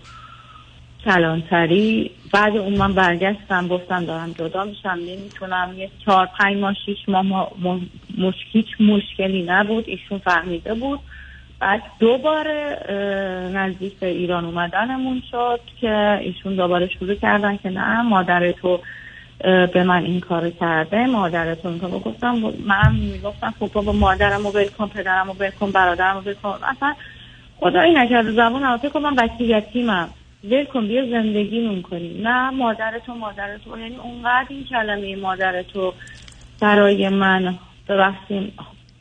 کلانتری 1.06 2.12
بعد 2.34 2.58
اون 2.58 2.78
من 2.78 2.94
برگشتم 2.94 3.68
گفتم 3.68 4.06
دارم 4.06 4.32
جدا 4.32 4.64
میشم 4.64 5.00
نمی‌تونم. 5.08 5.74
یه 5.78 5.90
چهار 6.06 6.30
پنج 6.40 6.58
ماه 6.58 6.74
شیش 6.86 7.10
ماه 7.10 7.26
ما 7.60 7.80
مش... 8.18 8.36
هیچ 8.52 8.68
مشکلی 8.80 9.44
نبود 9.44 9.86
ایشون 9.88 10.18
فهمیده 10.18 10.74
بود. 10.74 11.00
بعد 11.60 11.82
دوباره 12.00 12.78
نزدیک 13.54 14.00
به 14.00 14.08
ایران 14.08 14.46
اومدنمون 14.46 15.22
شد 15.32 15.60
که 15.82 16.20
ایشون 16.22 16.56
دوباره 16.56 16.90
شروع 17.00 17.16
کردن 17.16 17.58
که 17.58 17.70
نه 17.70 18.02
مادر 18.02 18.52
تو 18.52 18.80
به 19.74 19.84
من 19.84 20.04
این 20.06 20.20
کار 20.20 20.50
کرده. 20.50 21.06
مادر 21.06 21.56
تو 21.56 21.68
این 21.68 21.80
کار 21.80 21.90
گفتم 21.90 22.36
من 22.66 22.96
می‌گفتم 22.96 23.54
خب 23.60 23.72
بابا 23.74 23.92
مادرم 23.92 24.44
رو 24.44 24.50
ول 24.50 24.68
کن 24.68 24.88
پدرم 24.88 25.28
رو 25.28 25.34
ول 25.34 25.50
کن 25.50 25.72
برادرم 25.72 26.16
رو 26.16 26.22
ول 26.22 26.34
کن. 26.34 26.60
اصلا 26.64 26.94
خدایی 27.60 27.94
نکرده 27.94 28.32
زبان 28.32 28.78
فکر 28.78 28.90
کنم 28.90 29.16
بچه 29.16 29.44
یتیمم 29.44 30.10
ول 30.44 30.66
کن 30.66 30.88
بیا 30.88 31.10
زندگیمون 31.10 31.82
کنیم 31.82 32.28
نه 32.28 32.50
مادر 32.50 33.00
تو 33.06 33.16
مادر 33.16 33.58
تو 33.58 33.80
یعنی 33.80 33.96
اونقدر 33.96 34.46
این 34.50 34.64
کلمه 34.64 35.16
مادر 35.16 35.64
تو 35.64 35.94
برای 36.60 37.10
من 37.10 37.56
ببخشیم 37.90 38.54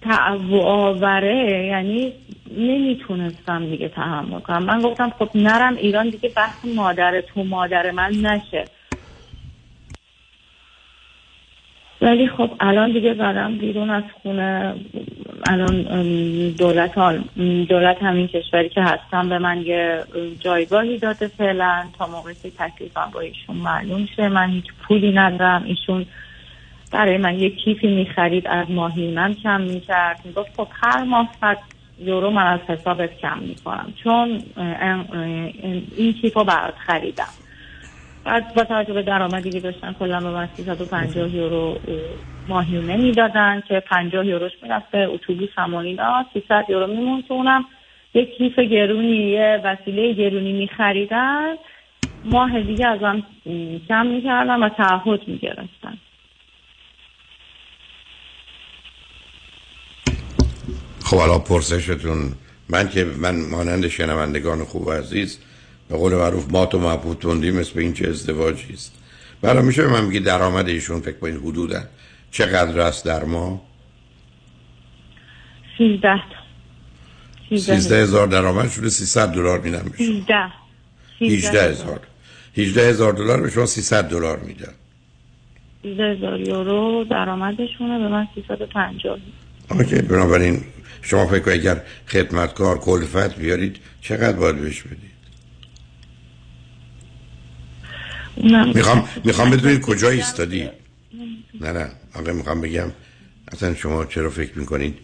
تعو 0.03 0.55
آوره 0.61 1.67
یعنی 1.67 2.13
نمی‌تونستم 2.57 3.67
دیگه 3.67 3.89
تحمل 3.89 4.41
کنم. 4.41 4.65
من 4.65 4.81
گفتم 4.81 5.11
خب 5.19 5.29
نرم 5.35 5.77
ایران 5.77 6.09
دیگه 6.09 6.29
بحث 6.29 6.65
مادر 6.65 7.21
تو 7.21 7.45
مادر 7.45 7.91
من 7.91 8.11
نشه. 8.11 8.65
ولی 12.03 12.29
خب 12.29 12.51
الان 12.61 12.93
دیگه 12.93 13.15
زدم 13.15 13.59
بیرون 13.59 13.91
از 13.91 14.03
خونه. 14.23 14.75
الان 15.49 15.83
دولت 16.59 16.93
دولت 17.69 18.03
همین 18.03 18.29
کشوری 18.29 18.69
که 18.69 18.83
هستم 18.83 19.29
به 19.29 19.39
من 19.39 19.63
یه 19.63 20.05
جایگاهی 20.41 20.99
داده 20.99 21.29
فعلا. 21.29 21.85
تا 21.99 22.07
موقعی 22.07 22.35
که 22.43 22.51
تکلیفم 22.51 23.11
با 23.13 23.21
ایشون 23.21 23.57
معلوم 23.57 24.09
شه 24.17 24.29
من 24.29 24.51
هیچ 24.51 24.65
پولی 24.83 25.13
ندارم. 25.13 25.65
ایشون 25.65 26.07
برای 26.93 27.19
من 27.19 27.39
یه 27.39 27.51
کیفی 27.51 27.87
می‌خرید 27.87 28.47
از 28.47 28.71
ماهیونم 28.71 29.35
کم 29.35 29.61
می‌کرد. 29.61 30.21
می‌گفت 30.25 30.57
خب 30.57 30.69
هر 30.83 31.05
ماه 31.05 31.29
صد 31.41 31.59
یورو 31.99 32.31
من 32.31 32.47
از 32.47 32.61
حسابت 32.61 33.19
کم 33.19 33.39
می‌کنم. 33.39 33.93
چون 34.03 34.43
این 35.97 36.13
کیف 36.13 36.37
رو 36.37 36.45
برات 36.45 36.75
خریدم. 36.87 37.29
بعد 38.25 38.55
با 38.55 38.65
توجه 38.65 38.93
به 38.93 39.03
درآمدی 39.03 39.51
که 39.51 39.61
داشتن 39.61 39.93
کلا 39.93 40.21
به 40.21 40.31
من 40.31 40.49
350 40.57 41.35
یورو 41.35 41.79
ماهیانه 42.49 42.97
می‌دادن 42.97 43.63
که 43.69 43.81
50 43.81 44.27
یوروش 44.27 44.53
می‌رفت 44.63 44.91
به 44.91 44.99
اتوبوس 44.99 45.49
هم 45.57 45.75
و 45.75 45.77
اینا 45.77 46.27
300 46.33 46.65
یورو 46.69 46.87
میمون 46.87 47.23
که 47.23 47.33
اونم 47.33 47.65
یک 48.15 48.37
کیف 48.37 48.59
گرونی 48.59 49.31
یه 49.31 49.61
وسیله 49.65 50.13
گرونی 50.13 50.53
میخریدن. 50.53 51.55
ماه 52.25 52.61
دیگه 52.61 52.87
ازم 52.87 53.23
کم 53.89 54.07
می‌کردن 54.07 54.63
و 54.63 54.69
تعهد 54.69 55.29
می‌گرفتن. 55.29 55.99
خب 61.05 61.17
الان 61.17 61.41
پرسشتون 61.41 62.33
من 62.69 62.89
که 62.89 63.05
من 63.05 63.35
مانند 63.51 63.89
شنوندگان 63.89 64.65
خوب 64.65 64.87
و 64.87 64.91
عزیز 64.93 65.45
به 65.91 65.97
قول 65.97 66.15
معروف 66.15 66.51
مات 66.51 66.75
و 66.75 66.79
محبوط 66.79 67.19
توندی 67.19 67.51
مثل 67.51 67.79
این 67.79 67.93
چه 67.93 68.09
ازدواجی 68.09 68.73
است. 68.73 68.93
برای 69.43 69.63
میشه 69.63 69.87
من 69.87 70.05
میگی 70.05 70.21
درآمد 70.21 70.69
ایشون 70.69 71.01
فکر 71.01 71.19
کنید 71.19 71.37
حدودا 71.37 71.83
چقدر 72.31 72.81
است 72.81 73.05
در 73.05 73.25
ما 73.25 73.63
سیزده 75.79 76.23
سیزده 77.49 78.03
هزار. 78.03 78.27
درآمد 78.27 78.71
شده 78.71 78.89
سیصد 78.89 79.33
دلار 79.33 79.61
میدن 79.61 79.83
به 79.83 79.97
شما. 79.97 80.07
سیزده. 80.07 80.53
هیجده 81.19 81.63
هزار. 81.63 82.01
هیجده 82.53 82.89
هزار 82.89 83.13
دلار 83.13 83.41
به 83.43 83.51
شما 83.51 83.67
سیصد 83.67 84.09
دلار 84.09 84.39
میدن. 84.39 84.73
سیزده 85.83 86.17
هزار 86.17 86.41
یورو 86.41 87.05
درآمدشونه 87.05 87.99
به 87.99 88.09
من 88.09 88.29
سیصد 88.35 88.61
و 88.61 88.67
پنجاه. 88.67 89.19
اوکی 89.71 90.03
بنابراین 90.03 90.61
شما 91.03 91.27
فکر 91.27 91.39
کنید 91.39 91.61
اگر 91.61 91.83
خدمتکار 92.09 92.79
کلفت 92.79 93.39
بیارید 93.39 93.77
چقدر 94.01 94.37
باید 94.37 94.57
بهش 94.61 94.83
بدید 94.83 95.11
اونم 98.30 98.30
می‌خوام 98.75 99.09
می‌خوام 99.25 99.51
بدونید 99.51 99.81
کجا 99.81 100.09
ایستادی. 100.09 100.69
نه 101.61 101.73
نه. 101.73 101.91
آقا 102.15 102.33
می‌خوام 102.33 102.61
بگم 102.61 102.93
اصلا 103.53 103.75
شما 103.75 104.05
چرا 104.05 104.31
فکر 104.31 104.59
می‌کنید؟ 104.59 104.99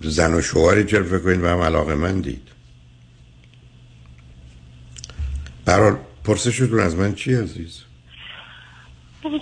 زن 0.00 0.34
و 0.34 0.42
شوهری 0.42 0.84
چرا 0.84 1.04
فکر 1.04 1.18
کنید؟ 1.18 1.40
به 1.40 1.50
هم 1.50 1.60
علاقه 1.60 1.94
مندید. 1.94 2.48
برحال 5.64 5.96
پرسشتون 6.24 6.80
از 6.80 6.96
من 6.96 7.14
چی 7.14 7.34
عزیز؟ 7.34 7.82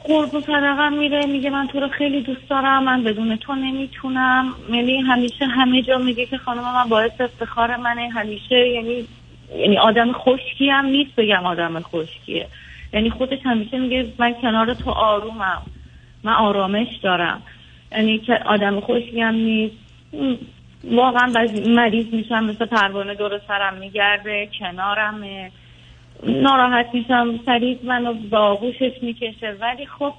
قرب 0.05 0.35
و 0.35 0.41
صدقه 0.41 0.89
میره 0.89 1.27
میگه 1.27 1.51
من 1.51 1.67
تو 1.67 1.81
رو 1.81 1.89
خیلی 1.89 2.23
دوست 2.23 2.49
دارم 2.51 2.85
من 2.85 3.05
بدون 3.05 3.37
تو 3.37 3.55
نمی‌تونم. 3.55 4.55
یعنی 4.71 5.01
همیشه 5.01 5.47
همه 5.47 5.83
جا 5.83 5.99
میگه 5.99 6.27
که 6.27 6.39
خانم 6.39 6.61
من 6.61 6.89
باعث 6.89 7.21
افتخار 7.21 7.77
منه. 7.77 8.09
همیشه 8.15 8.69
یعنی 8.75 9.07
یعنی 9.57 9.79
آدم 9.79 10.13
خشکی 10.13 10.69
هم 10.71 10.87
نیست 10.87 11.11
بگم 11.17 11.47
آدم 11.47 11.81
خشکیه. 11.81 12.49
یعنی 12.95 13.11
خودش 13.11 13.39
همیشه 13.45 13.79
میگه 13.79 14.13
من 14.19 14.35
کنار 14.43 14.75
تو 14.75 14.91
آرومم. 14.91 15.63
من 16.25 16.33
آرامش 16.33 16.97
دارم. 17.03 17.43
یعنی 17.93 18.19
که 18.19 18.33
آدم 18.47 18.81
خشکی 18.81 19.21
هم 19.21 19.35
نیست. 19.35 19.77
واقعا 20.85 21.33
مریض 21.67 22.07
میشم 22.13 22.45
مثل 22.45 22.67
پروانه 22.67 23.15
دور 23.15 23.41
سرم 23.49 23.75
میگرده 23.75 24.49
کنارمه. 24.59 25.51
ناراحت 26.23 26.87
میشم 26.93 27.41
سریع 27.47 27.79
منو 27.85 28.15
به 28.15 28.37
آغوشش 28.37 28.93
می‌کشه. 29.03 29.57
ولی 29.61 29.87
خب 29.87 30.15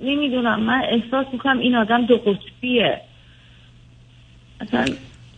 نمی‌دونم 0.00 0.60
من 0.60 0.82
احساس 0.90 1.26
می‌کنم 1.32 1.58
این 1.58 1.74
آدم 1.74 2.06
دو 2.06 2.16
قطبیه. 2.16 3.00
اصلا 4.60 4.84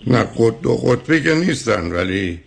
نه 0.06 0.24
دو 0.62 0.76
قطبی 0.76 1.22
که 1.22 1.34
نیستن 1.34 1.92
ولی 1.92 2.40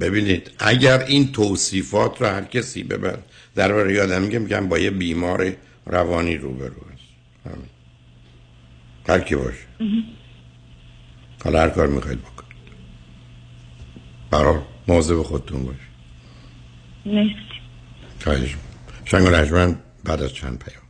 ببینید 0.00 0.50
اگر 0.58 1.04
این 1.04 1.32
توصیفات 1.32 2.20
رو 2.20 2.26
هر 2.26 2.44
کسی 2.44 2.82
من 2.82 3.18
در 3.54 3.72
برای 3.72 3.94
یادم 3.94 4.22
میگه 4.22 4.38
میگم 4.38 4.68
با 4.68 4.78
یه 4.78 4.90
بیمار 4.90 5.52
روانی 5.86 6.36
روبرو 6.36 6.66
است. 6.92 7.02
همین. 7.44 7.68
هر 9.08 9.20
کی 9.20 9.36
باشه. 9.36 9.66
حالا 11.44 11.60
هر 11.60 11.68
کار 11.68 11.86
می‌خواید 11.86 12.20
بکنید. 12.20 12.52
برای 14.30 14.58
مواظب 14.88 15.22
خودتون 15.22 15.60
مرسی. 17.06 17.34
خواهش 18.24 18.56
شنگ 19.04 19.26
رجمن 19.26 19.78
بعد 20.04 20.22
از 20.22 20.34
چند 20.34 20.58
پیام. 20.58 20.81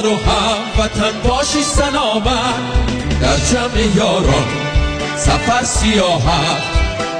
زبان 0.00 0.12
و 0.12 0.16
هم 0.16 0.84
وطن 0.84 1.28
باشی 1.28 1.62
سلامت 1.62 3.20
در 3.20 3.36
جمع 3.36 3.96
یاران 3.96 4.48
سفر 5.16 5.64
سیاحت 5.64 6.62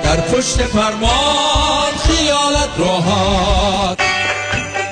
در 0.02 0.20
پشت 0.20 0.56
فرمان 0.56 1.92
خیالت 2.06 2.68
راحت. 2.78 3.98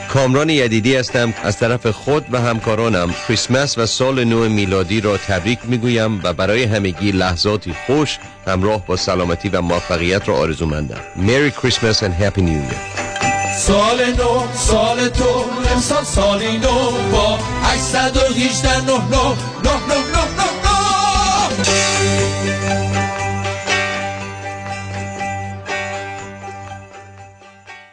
کامران 0.08 0.50
یدیدی 0.50 0.96
هستم. 0.96 1.34
از 1.44 1.58
طرف 1.58 1.86
خود 1.86 2.24
و 2.32 2.40
همکارانم 2.40 3.14
کریسمس 3.28 3.78
و 3.78 3.86
سال 3.86 4.24
نو 4.24 4.48
میلادی 4.48 5.00
را 5.00 5.16
تبریک 5.16 5.58
می‌گویم 5.64 6.20
و 6.24 6.32
برای 6.32 6.64
همگی 6.64 7.12
لحظاتی 7.12 7.74
خوش 7.86 8.18
همراه 8.46 8.86
با 8.86 8.96
سلامتی 8.96 9.48
و 9.48 9.60
موفقیت 9.60 10.28
را 10.28 10.36
آرزومندم. 10.36 11.00
Merry 11.16 11.60
Christmas 11.60 12.02
and 12.02 12.22
Happy 12.22 12.40
New 12.40 12.70
Year. 12.70 12.97
سال 13.58 14.00
نو 14.18 14.46
سال 14.54 15.08
تو 15.08 15.44
امسال 15.74 16.04
سالی 16.04 16.58
نو 16.58 16.90
با 17.12 17.38
818 17.62 18.68
نه 18.68 18.82
نه 18.82 18.98
نه 19.64 19.72
نه 19.88 19.98
نه 20.12 20.24
نه 20.34 20.48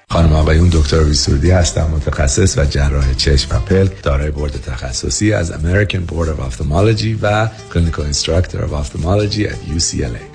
خانم 0.09 0.33
آقایون 0.33 0.69
دکتر 0.69 1.03
ویسوردی 1.03 1.51
هستم 1.51 1.91
متخصص 1.95 2.57
و 2.57 2.65
جراح 2.65 3.13
چشم 3.13 3.55
و 3.55 3.59
پلک 3.59 4.03
دارای 4.03 4.31
بورد 4.31 4.61
تخصصی 4.61 5.33
از 5.33 5.51
American 5.51 6.11
Board 6.11 6.27
of 6.27 6.53
Ophthalmology 6.53 7.17
و 7.21 7.49
Clinical 7.73 8.13
Instructor 8.13 8.57
of 8.57 8.71
Ophthalmology 8.71 9.47
at 9.47 9.77
UCLA 9.77 10.34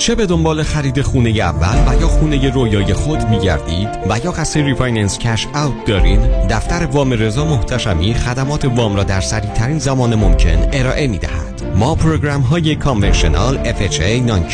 چه 0.00 0.14
به 0.14 0.26
دنبال 0.26 0.62
خرید 0.62 1.02
خونه 1.02 1.30
اول 1.30 1.92
و 1.92 2.00
یا 2.00 2.08
خونه 2.08 2.50
رویای 2.50 2.94
خود 2.94 3.28
می 3.28 3.38
گردید 3.38 3.88
و 4.08 4.18
یا 4.24 4.32
قصد 4.32 4.60
refinance 4.60 5.18
cash 5.18 5.46
out 5.46 5.84
دارید 5.86 6.20
دفتر 6.48 6.86
وام 6.86 7.12
رضا 7.12 7.44
محتشمی 7.44 8.14
خدمات 8.14 8.64
وام 8.64 8.96
را 8.96 9.04
در 9.04 9.20
سریع 9.20 9.50
ترین 9.50 9.78
زمان 9.78 10.14
ممکن 10.14 10.68
ارائه 10.72 11.06
می 11.06 11.18
دهد 11.18 11.62
ما 11.76 11.94
program 11.94 12.40
های 12.40 12.76
conventional 12.76 13.72
FHA 13.72 14.02
non 14.02 14.44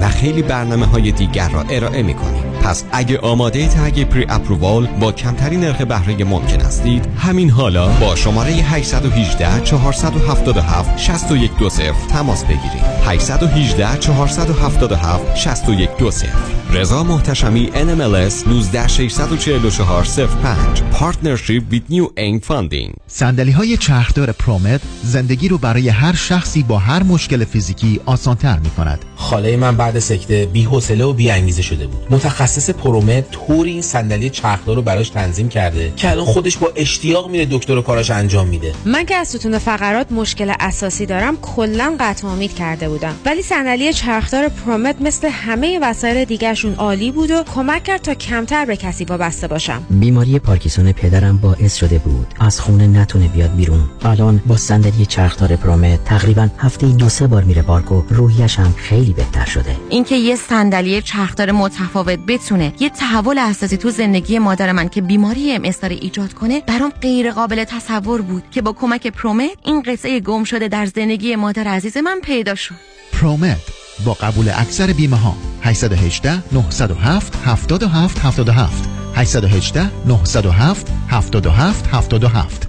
و 0.00 0.08
خیلی 0.08 0.42
برنامه 0.42 0.86
های 0.86 1.12
دیگر 1.12 1.48
را 1.48 1.64
ارائه 1.70 2.02
می 2.02 2.14
کنیم 2.14 2.53
پس 2.64 2.84
اگه 2.92 3.18
آماده 3.18 3.68
تگ 3.68 4.04
پری 4.04 4.26
اپرووال 4.28 4.86
با 4.86 5.12
کمترین 5.12 5.60
نرخ 5.60 5.80
بهره 5.80 6.24
ممکن 6.24 6.60
هستید 6.60 7.06
همین 7.18 7.50
حالا 7.50 7.88
با 7.88 8.16
شماره 8.16 8.52
818 8.52 9.60
477 9.60 10.98
6120 10.98 12.08
تماس 12.08 12.44
بگیرید. 12.44 12.84
818 13.06 13.98
477 13.98 15.36
6120 15.36 16.26
رضا 16.72 17.02
محتشمی 17.02 17.70
NMLS 17.74 18.48
19644 18.48 20.04
05 20.04 20.82
Partnership 20.92 21.62
with 21.72 21.92
New 21.92 22.06
Aim 22.16 22.40
Funding. 22.48 22.94
صندلی 23.06 23.50
های 23.50 23.76
چرخدار 23.76 24.32
پرومت 24.32 24.80
زندگی 25.02 25.48
رو 25.48 25.58
برای 25.58 25.88
هر 25.88 26.14
شخصی 26.14 26.62
با 26.62 26.78
هر 26.78 27.02
مشکل 27.02 27.44
فیزیکی 27.44 28.00
آسانتر 28.06 28.58
می 28.58 28.70
کند. 28.70 29.04
خاله 29.16 29.56
من 29.56 29.76
بعد 29.76 29.98
سکته 29.98 30.46
بی 30.46 30.62
حوصله 30.62 31.04
و 31.04 31.12
بی 31.12 31.30
انگیزه 31.30 31.62
شده 31.62 31.86
بود. 31.86 32.06
متخصص 32.10 32.53
متخصص 32.54 32.70
پرومت 32.70 33.30
طوری 33.30 33.70
این 33.70 33.82
صندلی 33.82 34.30
چرخدار 34.30 34.76
رو 34.76 34.82
براش 34.82 35.08
تنظیم 35.08 35.48
کرده 35.48 35.92
که 35.96 36.10
الان 36.10 36.24
خودش 36.24 36.56
با 36.56 36.72
اشتیاق 36.76 37.30
میره 37.30 37.46
دکتر 37.50 37.76
و 37.76 37.82
کاراش 37.82 38.10
انجام 38.10 38.48
میده. 38.48 38.72
من 38.84 39.04
که 39.04 39.14
از 39.14 39.28
ستون 39.28 39.58
فقرات 39.58 40.12
مشکل 40.12 40.52
اساسی 40.60 41.06
دارم 41.06 41.36
کلا 41.36 41.96
قطع 42.00 42.26
امید 42.26 42.54
کرده 42.54 42.88
بودم. 42.88 43.14
ولی 43.26 43.42
صندلی 43.42 43.92
چرخدار 43.92 44.48
پرومت 44.48 44.96
مثل 45.00 45.28
همه 45.28 45.78
وسایل 45.82 46.24
دیگرشون 46.24 46.74
عالی 46.74 47.10
بود 47.12 47.30
و 47.30 47.42
کمک 47.54 47.84
کرد 47.84 48.02
تا 48.02 48.14
کمتر 48.14 48.64
به 48.64 48.76
کسی 48.76 49.04
وابسته 49.04 49.48
باشم. 49.48 49.82
بیماری 49.90 50.38
پارکینسون 50.38 50.92
پدرم 50.92 51.36
باعث 51.38 51.76
شده 51.76 51.98
بود 51.98 52.26
از 52.40 52.60
خونه 52.60 52.86
نتونه 52.86 53.28
بیاد 53.28 53.56
بیرون. 53.56 53.84
الان 54.02 54.42
با 54.46 54.56
صندلی 54.56 55.06
چرخدار 55.06 55.56
پرومت 55.56 56.04
تقریبا 56.04 56.48
هفته 56.58 56.86
دو 56.86 57.08
سه 57.08 57.26
بار 57.26 57.42
میره 57.44 57.62
پارک 57.62 57.92
و 57.92 58.02
روحیش 58.08 58.58
هم 58.58 58.74
خیلی 58.76 59.12
بهتر 59.12 59.44
شده. 59.44 59.76
اینکه 59.90 60.16
یه 60.16 60.36
صندلی 60.36 61.02
چرخدار 61.02 61.52
متفاوت 61.52 62.18
بتونه 62.44 62.72
یه 62.80 62.90
تحول 62.90 63.38
اساسی 63.38 63.76
تو 63.76 63.90
زندگی 63.90 64.38
مادر 64.38 64.72
من 64.72 64.88
که 64.88 65.00
بیماری 65.00 65.52
ام 65.52 65.62
ایجاد 65.82 66.32
کنه 66.32 66.60
برام 66.60 66.90
غیر 66.90 67.30
قابل 67.30 67.64
تصور 67.64 68.22
بود 68.22 68.42
که 68.50 68.62
با 68.62 68.72
کمک 68.72 69.06
پرومت 69.06 69.50
این 69.64 69.82
قصه 69.82 70.20
گم 70.20 70.44
شده 70.44 70.68
در 70.68 70.86
زندگی 70.86 71.36
مادر 71.36 71.68
عزیز 71.68 71.96
من 71.96 72.20
پیدا 72.20 72.54
شد. 72.54 72.74
پرومت 73.12 73.60
با 74.04 74.14
قبول 74.14 74.48
اکثر 74.48 74.92
بیمه 74.92 75.16
ها 75.16 75.36
818 75.62 76.54
907 76.54 77.36
77 77.44 78.18
77 78.18 78.88
818 79.14 79.90
907 80.06 80.86
77 81.08 81.86
77 81.86 82.68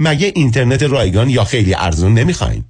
مگه 0.00 0.32
اینترنت 0.34 0.82
رایگان 0.82 1.30
یا 1.30 1.44
خیلی 1.44 1.74
ارزون 1.74 2.14
نمی‌خواین؟ 2.14 2.64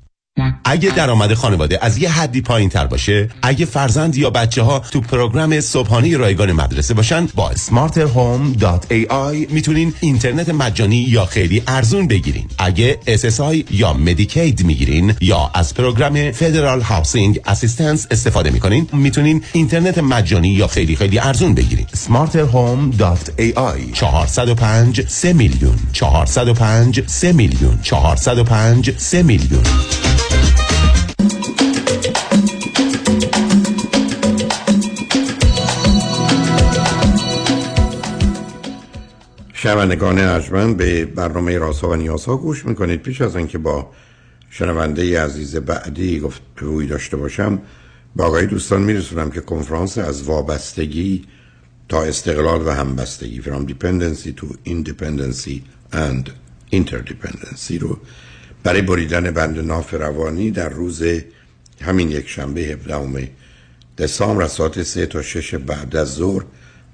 اگه 0.64 0.90
درآمد 0.90 1.34
خانواده 1.34 1.84
از 1.84 1.98
یه 1.98 2.10
حدی 2.10 2.40
پایین 2.40 2.68
تر 2.68 2.86
باشه 2.86 3.28
اگه 3.42 3.66
فرزند 3.66 4.16
یا 4.16 4.30
بچه 4.30 4.62
ها 4.62 4.78
تو 4.78 5.00
program 5.00 5.60
صبحانه 5.60 6.16
رایگان 6.16 6.52
مدرسه 6.52 6.94
باشن 6.94 7.28
با 7.34 7.52
smarterhome.ai 7.52 9.52
می‌تونین 9.52 9.94
اینترنت 10.00 10.48
مجانی 10.48 10.96
یا 10.96 11.24
خیلی 11.24 11.62
ارزون 11.66 12.08
بگیرین. 12.08 12.48
اگه 12.58 12.98
SSI 13.06 13.64
یا 13.70 13.92
Medicaid 13.92 14.64
می‌گیرین 14.64 15.14
یا 15.20 15.50
از 15.54 15.74
program 15.74 16.32
فدرال 16.32 16.80
housing 16.80 17.40
assistance 17.46 18.06
استفاده 18.10 18.50
می‌کنین 18.50 18.88
می‌تونین 18.92 19.42
اینترنت 19.52 19.98
مجانی 19.98 20.48
یا 20.48 20.66
خیلی 20.66 20.96
خیلی 20.96 21.18
ارزون 21.18 21.54
بگیرین. 21.54 21.86
smarterhome.ai 21.86 23.92
405 23.92 25.08
3 25.08 25.32
میلیون. 25.32 25.76
405 25.92 27.06
3 27.06 27.32
میلیون. 27.32 27.78
405 27.82 28.98
3 28.98 29.22
میلیون. 29.22 29.62
شنوندگان 39.58 40.18
ارجمند 40.18 40.76
به 40.76 41.04
برنامه 41.04 41.58
راسا 41.58 41.88
و 41.88 41.94
نیاسا 41.94 42.36
گوش 42.36 42.66
می‌کنید. 42.66 43.02
پیش 43.02 43.20
از 43.20 43.36
اینکه 43.36 43.58
با 43.58 43.90
شنونده 44.50 45.22
عزیز 45.22 45.56
بعدی 45.56 46.20
گفتگویی 46.20 46.88
داشته 46.88 47.16
باشم 47.16 47.62
با 48.16 48.24
آقای 48.24 48.46
دوستان 48.46 48.82
میرسونم 48.82 49.30
که 49.30 49.40
کنفرانس 49.40 49.98
از 49.98 50.22
وابستگی 50.22 51.24
تا 51.88 52.02
استقلال 52.02 52.66
و 52.66 52.70
همبستگی 52.70 53.42
from 53.42 53.70
dependency 53.70 54.40
to 54.40 54.46
independency 54.68 55.60
and 55.92 56.30
interdependency 56.72 57.78
رو 57.80 57.98
برای 58.62 58.82
بریدن 58.82 59.30
بند 59.30 59.58
ناف 59.58 59.94
روانی 59.94 60.50
در 60.50 60.68
روز 60.68 61.02
همین 61.80 62.10
یک 62.10 62.28
شنبه 62.28 62.60
17 62.60 63.30
دسامبر 63.98 64.42
از 64.42 64.52
ساعت 64.52 64.82
3 64.82 65.06
تا 65.06 65.22
6 65.22 65.54
بعد 65.54 65.96
از 65.96 66.14
ظهر 66.14 66.44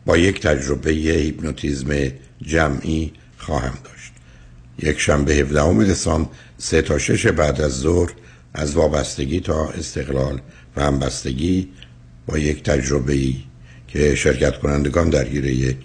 با 0.07 0.17
یک 0.17 0.41
تجربه 0.41 0.91
هیپنوتیزم 0.91 2.13
جمعی 2.43 3.13
خواهم 3.39 3.75
داشت. 3.85 4.13
یک 4.79 5.01
شنبه 5.01 5.35
17 5.35 5.85
دسامبر 5.85 6.31
3 6.59 6.83
تا 6.83 6.99
6 6.99 7.27
بعد 7.27 7.61
از 7.61 7.73
ظهر 7.73 8.13
از 8.55 8.75
وابستگی 8.75 9.41
تا 9.41 9.69
استقلال 9.69 10.41
و 10.77 10.83
همبستگی 10.83 11.69
با 12.27 12.39
یک 12.39 12.63
تجربه 12.63 13.13
ای 13.13 13.37
که 13.89 14.15
شرکت 14.15 14.59
کنندگان 14.59 15.11
درگیر 15.11 15.45
یک 15.45 15.77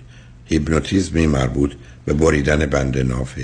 هیپنوتیزمی 0.45 1.27
مربوط 1.27 1.73
به 2.05 2.13
بریدن 2.13 2.65
بند 2.65 2.97
ناف 2.97 3.39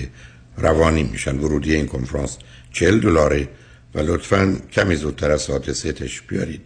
روانی 0.58 1.04
میشن. 1.04 1.40
ورودی 1.40 1.76
این 1.76 1.88
کنفرانس 1.88 2.38
40 2.72 3.00
دلاره 3.00 3.50
و 3.96 4.00
لطفا 4.00 4.58
کمی 4.72 4.96
زودتر 4.96 5.32
از 5.32 5.42
ساعت 5.42 5.72
سه 5.72 5.94
تش 5.94 6.22
بیارید 6.22 6.62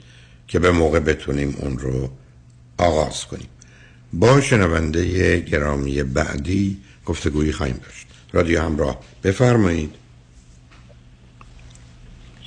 که 0.47 0.59
به 0.59 0.71
موقع 0.71 0.99
بتونیم 0.99 1.55
اون 1.59 1.77
رو 1.77 2.09
آغاز 2.77 3.25
کنیم. 3.25 3.47
با 4.13 4.41
شنونده 4.41 5.39
گرامی 5.39 6.03
بعدی 6.03 6.77
گفتگویی 7.05 7.51
خواهیم 7.51 7.79
داشت. 7.85 8.07
رادیو 8.33 8.61
همراه 8.61 8.99
بفرمایید. 9.23 9.95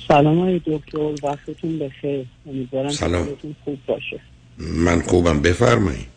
سلام 0.07 0.39
های 0.39 0.61
دکتر 0.65 0.97
وقتتون 1.23 1.79
بخیر. 1.79 2.25
امیدوارم 2.47 2.89
سلام. 2.89 3.27
خوب 3.65 3.77
باشه. 3.87 4.19
من 4.57 5.01
خوبم 5.01 5.41
بفرمایید. 5.41 6.11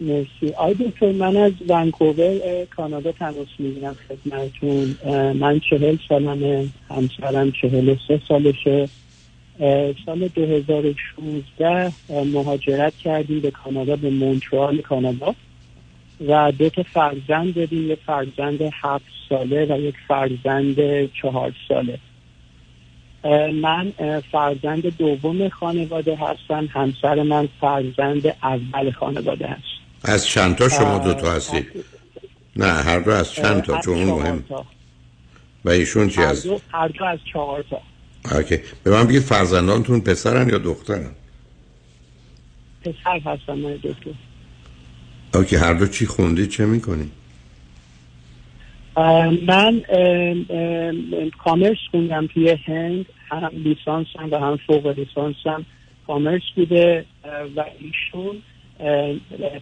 مرسی. 0.00 0.54
آی 0.56 0.74
دکتر 0.74 1.12
من 1.12 1.36
از 1.36 1.52
ونکوور 1.68 2.64
کانادا 2.76 3.12
تماس 3.12 3.48
می‌گیرم 3.58 3.96
خدمتتون. 4.08 4.96
من 5.32 5.60
چهل 5.70 5.96
سالمه 6.08 6.68
همسرم 6.88 7.52
چهل 7.52 7.96
سه 8.08 8.20
سالشه. 8.28 8.88
سال 10.06 10.28
2016 10.34 11.92
مهاجرت 12.10 12.96
کردیم 12.96 13.40
به 13.40 13.50
کانادا 13.50 13.96
به 13.96 14.10
مونترال 14.10 14.80
کانادا. 14.80 15.34
و 16.28 16.52
دو 16.58 16.70
تا 16.70 16.82
فرزند 16.82 17.54
داریم 17.54 17.90
یک 17.90 17.98
فرزند 18.06 18.58
هفت 18.82 19.04
ساله 19.28 19.64
و 19.64 19.80
یک 19.80 19.94
فرزند 20.08 20.76
چهار 21.22 21.52
ساله. 21.68 21.98
من 23.52 23.92
فرزند 24.32 24.96
دوم 24.96 25.48
خانواده 25.48 26.16
هستم 26.16 26.68
همسر 26.72 27.22
من 27.22 27.48
فرزند 27.60 28.26
اول 28.26 28.90
خانواده 28.90 29.46
هست. 29.46 29.62
از 30.04 30.26
چند 30.26 30.56
تا 30.56 30.68
شما 30.68 30.98
دو 30.98 31.14
تا 31.14 31.32
هستید 31.32 31.66
نه 32.56 32.66
هر 32.66 32.98
دو 32.98 33.10
از 33.10 33.32
چند 33.32 33.62
تا 33.62 33.80
چون 33.80 33.94
اون 33.94 34.22
مهم. 34.22 34.44
و 35.64 35.70
ایشون 35.70 36.08
چی 36.08 36.22
از 36.22 36.46
هر 36.72 36.88
دو 36.88 37.04
از 37.04 37.18
چهار 37.32 37.64
تا. 37.70 37.80
OK. 38.32 38.58
به 38.84 38.90
من 38.90 39.06
بگید 39.06 39.22
فرزندانتون 39.22 40.00
پسرن 40.00 40.48
یا 40.48 40.58
دخترن؟ 40.58 41.10
پسر 42.80 43.18
هستم 43.24 43.58
من 43.58 43.72
دکتر 43.72 44.10
OK 45.34 45.56
هر 45.56 45.74
دو 45.74 45.86
چی 45.86 46.06
خوندی 46.06 46.46
چه 46.46 46.66
می‌کنی؟ 46.66 47.10
من 49.46 49.82
commerce 51.44 51.78
خوندم 51.90 52.26
توی 52.26 52.56
هند. 52.66 53.06
هم 53.28 53.50
لیسانسم 53.54 54.30
و 54.30 54.36
هم 54.36 54.58
فوق 54.66 54.86
لیسانسم 54.86 55.66
commerce 56.06 56.42
بوده. 56.56 57.04
و 57.56 57.64
ایشون 57.80 58.42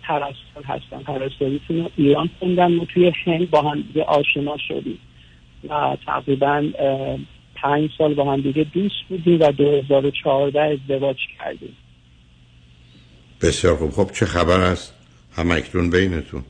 پرستار 0.03 0.65
هستن. 0.65 1.03
پرستاریتون 1.07 1.79
رو 1.79 1.91
ایران 1.97 2.31
خوندم 2.39 2.81
و 2.81 2.85
توی 2.85 3.12
هند 3.25 3.51
با 3.51 3.62
هم 3.62 3.81
دیگه 3.81 4.03
آشنا 4.03 4.57
شدیم. 4.69 4.99
و 5.69 5.97
تقریبا 6.07 6.62
پنج 7.65 7.91
سال 7.99 8.15
با 8.15 8.33
هم 8.33 8.41
دیگه 8.41 8.65
دوست 8.65 8.95
بودیم 9.09 9.41
و 9.41 9.53
2014 9.53 10.61
ازدواج 10.61 11.17
کردیم. 11.39 11.77
بسیار 13.43 13.77
خوب. 13.77 13.91
خب 13.91 14.11
چه 14.12 14.27
خبر 14.27 14.61
است؟ 14.61 14.95
هم 15.37 15.51
اکنون 15.51 15.91
بینتون. 15.91 16.45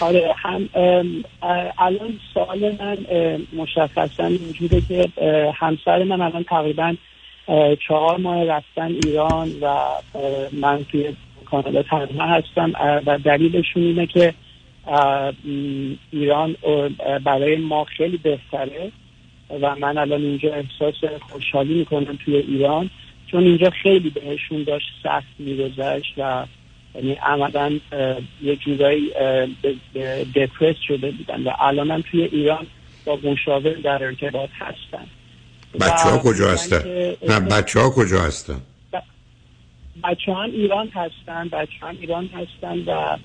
آره 0.00 0.34
هم 0.36 0.68
الان 1.78 2.18
سوال 2.34 2.76
من 2.80 2.98
مشخصا 3.56 4.26
اینجوره 4.26 4.80
که 4.80 5.08
همسر 5.54 6.04
من 6.04 6.20
الان 6.20 6.44
تقریبا 6.44 6.94
چهار 7.88 8.16
ماه 8.16 8.44
رفتن 8.44 8.92
ایران 9.04 9.48
و 9.60 9.76
من 10.52 10.84
توی 10.84 11.16
کانادا 11.44 11.82
تنها 11.82 12.26
هستم 12.26 12.72
و 13.06 13.18
دلیلشون 13.18 13.82
اینه 13.82 14.06
که 14.06 14.34
ایران 16.12 16.56
برای 17.24 17.56
ما 17.56 17.84
خیلی 17.84 18.16
بهتره 18.16 18.92
و 19.50 19.76
من 19.76 19.98
الان 19.98 20.22
اینجا 20.22 20.54
احساس 20.54 20.94
خوشحالی 21.20 21.74
می‌کنم 21.74 22.18
توی 22.24 22.36
ایران 22.36 22.90
چون 23.30 23.44
اینجا 23.44 23.70
خیلی 23.82 24.10
بهشون 24.10 24.62
داشت 24.62 24.86
سخت 25.02 25.26
میگذشت 25.38 26.14
و 26.18 26.46
یعنی 26.94 27.12
عملا 27.12 27.80
یه 28.42 28.56
جورایی 28.56 29.10
دپرس 30.34 30.76
شده 30.88 31.10
بودن 31.10 31.42
و 31.42 31.50
الانم 31.60 32.00
توی 32.10 32.22
ایران 32.22 32.66
با 33.04 33.18
مشاور 33.24 33.72
در 33.72 34.04
ارتباط 34.04 34.50
هستن 34.58 35.06
بچه 35.80 36.08
ها 36.08 36.18
کجا 36.18 36.50
هستن؟ 36.50 36.82
نه 37.28 37.40
بچه 37.40 37.80
ها 37.80 37.90
کجا 37.90 38.20
هستن؟ 38.20 38.60
بچه 40.04 40.32
ها 40.32 40.42
ایران 40.42 40.88
هستن 40.88 41.48
بچه 41.48 41.80
ها 41.80 41.88
ایران 41.88 42.26
هستن 42.26 42.78
و 42.78 43.16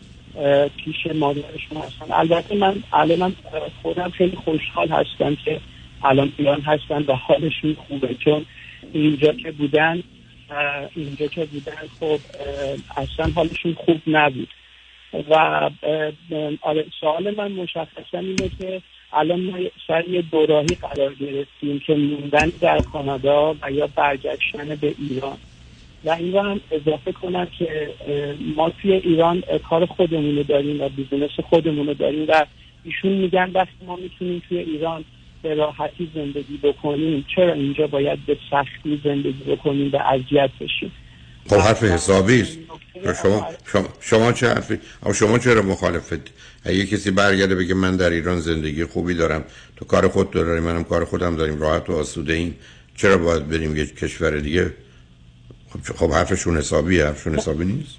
پیش 0.77 1.15
مادرشون 1.15 1.77
هستن. 1.77 2.05
البته 2.11 2.55
من 2.55 2.83
الان 2.93 3.35
خودم 3.81 4.09
خیلی 4.09 4.35
خوشحال 4.35 4.87
هستم 4.87 5.35
که 5.35 5.59
الان 6.03 6.33
ایران 6.37 6.61
هستن 6.61 7.03
و 7.07 7.13
حالشون 7.13 7.77
خوبه. 7.87 8.15
چون 8.15 8.45
اینجا 8.93 9.33
که 9.33 9.51
بودن 9.51 10.03
اینجا 10.95 11.27
که 11.27 11.45
بودن 11.45 11.87
خب 11.99 12.19
اصلا 12.97 13.31
حالشون 13.35 13.73
خوب 13.73 14.01
نبود. 14.07 14.47
و 15.29 15.69
آره 16.61 16.85
سوال 16.99 17.35
من 17.35 17.51
مشخصا 17.51 18.19
اینه 18.19 18.49
که 18.59 18.81
الان 19.13 19.41
ما 19.41 19.57
سر 19.87 20.09
یه 20.09 20.21
دوراهی 20.21 20.77
قرار 20.81 21.13
گرفتیم 21.13 21.79
که 21.79 21.95
موندن 21.95 22.51
در 22.61 22.79
کانادا 22.79 23.55
و 23.61 23.71
یا 23.71 23.87
برگشتن 23.87 24.75
به 24.75 24.95
ایران. 24.99 25.37
و 26.05 26.09
این 26.09 26.35
هم 26.35 26.61
اضافه 26.71 27.11
کنم 27.11 27.47
که 27.59 27.89
ما 28.55 28.69
توی 28.69 28.93
ایران 28.93 29.43
کار 29.69 29.85
خودمون 29.85 30.35
رو 30.35 30.43
داریم 30.43 30.81
و 30.81 30.89
business 30.89 31.29
خودمون 31.49 31.87
رو 31.87 31.93
داریم 31.93 32.25
و 32.27 32.45
ایشون 32.83 33.11
میگن 33.11 33.51
وقتی 33.53 33.85
ما 33.87 33.95
می‌تونیم 33.95 34.41
توی 34.49 34.57
ایران 34.57 35.03
به 35.41 35.53
راحتی 35.53 36.11
زندگی 36.15 36.57
بکنیم. 36.63 37.25
چرا 37.35 37.53
اینجا 37.53 37.87
باید 37.87 38.19
به 38.25 38.37
سختی 38.51 39.01
زندگی 39.03 39.43
بکنیم 39.43 39.91
و 39.93 39.97
اذیت 39.97 40.49
بشیم؟ 40.61 40.91
خب 41.49 41.55
حرف 41.55 41.83
حسابی 41.83 42.41
است. 42.41 42.57
شما, 43.23 43.47
شما, 43.65 43.87
شما 43.99 44.31
چه 44.31 44.47
حرفی؟ 44.47 44.79
اما 45.03 45.13
شما 45.13 45.39
چرا 45.39 45.61
مخالفت؟ 45.61 46.31
اگه 46.65 46.85
کسی 46.85 47.11
برگرده 47.11 47.55
بگه 47.55 47.73
من 47.73 47.95
در 47.95 48.09
ایران 48.09 48.39
زندگی 48.39 48.85
خوبی 48.85 49.13
دارم 49.13 49.45
تو 49.75 49.85
کار 49.85 50.07
خود 50.07 50.31
داری 50.31 50.59
منم 50.59 50.83
کار 50.83 51.05
خودم 51.05 51.35
داریم 51.35 51.61
راحت 51.61 51.89
و 51.89 51.93
آسوده 51.93 52.33
این 52.33 52.55
چرا 52.95 53.17
باید 53.17 53.49
بریم 53.49 53.77
یه 53.77 53.85
کشور 53.85 54.39
دیگه؟ 54.39 54.73
خب 55.71 55.79
خب 55.95 56.11
حرفشون 56.11 56.57
حسابیه 56.57 57.05
حرفشون 57.05 57.35
حسابی 57.35 57.65
نیست؟ 57.65 57.97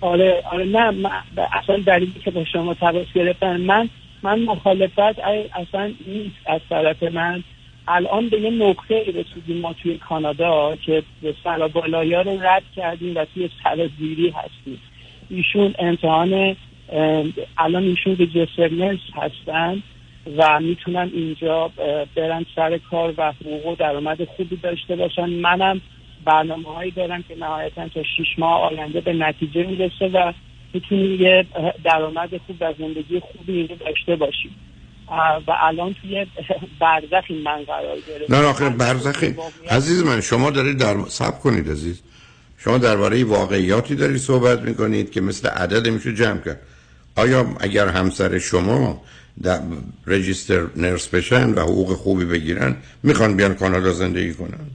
آره 0.00 0.42
آره 0.52 0.64
نه 0.64 0.90
من 0.90 1.10
اصلا 1.62 1.76
دلیلی 1.86 2.20
که 2.24 2.30
با 2.30 2.44
شما 2.44 2.74
تماس 2.74 3.06
گرفتن 3.14 3.60
من 3.60 3.88
من 4.22 4.38
مخالفت 4.38 5.18
اصلا 5.54 5.92
نیست 6.06 6.36
از 6.46 6.60
طرف 6.68 7.02
من. 7.02 7.42
الان 7.88 8.28
به 8.28 8.40
یه 8.40 8.50
نقطه 8.50 9.04
رسیدیم 9.14 9.60
ما 9.60 9.72
توی 9.72 9.98
کانادا 9.98 10.76
که 10.76 11.02
به 11.22 11.34
سرابالایا 11.44 12.22
رو 12.22 12.38
رد 12.42 12.62
کردیم 12.76 13.16
و 13.16 13.24
توی 13.34 13.50
سرازیری 13.64 14.30
هستیم. 14.30 14.80
ایشون 15.30 15.74
امتحان 15.78 16.56
الان 17.58 17.82
ایشون 17.82 18.16
رجسترنرز 18.18 18.98
هستن 19.14 19.82
و 20.36 20.60
می‌تونن 20.60 21.10
اینجا 21.14 21.70
برن 22.14 22.46
سر 22.56 22.78
کار 22.78 23.14
و 23.18 23.32
حقوق 23.32 23.66
و 23.66 23.74
درآمد 23.74 24.24
خوبی 24.24 24.56
داشته 24.56 24.96
باشن. 24.96 25.26
منم 25.26 25.80
برنامه 26.26 26.74
هایی 26.74 26.90
دارم 26.90 27.24
که 27.28 27.34
نهایتا 27.34 27.88
تا 27.88 28.02
شیش 28.02 28.38
ماه 28.38 28.60
آینده 28.60 29.00
به 29.00 29.12
نتیجه 29.12 29.66
می‌رسه 29.66 30.04
و 30.14 30.32
می‌تونیم 30.74 31.20
یه 31.20 31.46
درآمد 31.84 32.30
خوب 32.46 32.56
و 32.60 32.74
زندگی 32.78 33.20
خوبی 33.20 33.52
اینجا 33.52 33.74
داشته 33.74 34.16
باشیم. 34.16 34.50
و 35.46 35.52
الان 35.60 35.94
توی 36.02 36.26
برزخ 36.80 37.30
من 37.44 37.64
قرار 37.64 37.96
گرفت 38.08 38.30
نه 38.30 38.46
آخر 38.46 38.68
برزخی. 38.68 39.34
عزیز 39.70 40.04
من 40.04 40.20
شما 40.20 40.50
دارید 40.50 40.78
در 40.78 40.96
سب 41.08 41.40
کنید 41.40 41.70
عزیز. 41.70 42.02
شما 42.58 42.78
درباره 42.78 43.24
واقعیاتی 43.24 43.94
دارید 43.94 44.16
صحبت 44.16 44.60
می‌کنید 44.60 45.10
که 45.10 45.20
مثل 45.20 45.48
عدد 45.48 45.88
میشه 45.88 46.14
جمع 46.14 46.40
کرد. 46.40 46.60
آیا 47.16 47.46
اگر 47.60 47.88
همسر 47.88 48.38
شما 48.38 49.02
در 49.42 49.60
رجیستر 50.06 50.66
نرس 50.76 51.08
بشن 51.08 51.50
و 51.50 51.60
حقوق 51.60 51.92
خوبی 51.92 52.24
بگیرن 52.24 52.76
می‌خوان 53.02 53.36
بیان 53.36 53.54
کانادا 53.54 53.92
زندگی 53.92 54.34
کنن؟ 54.34 54.70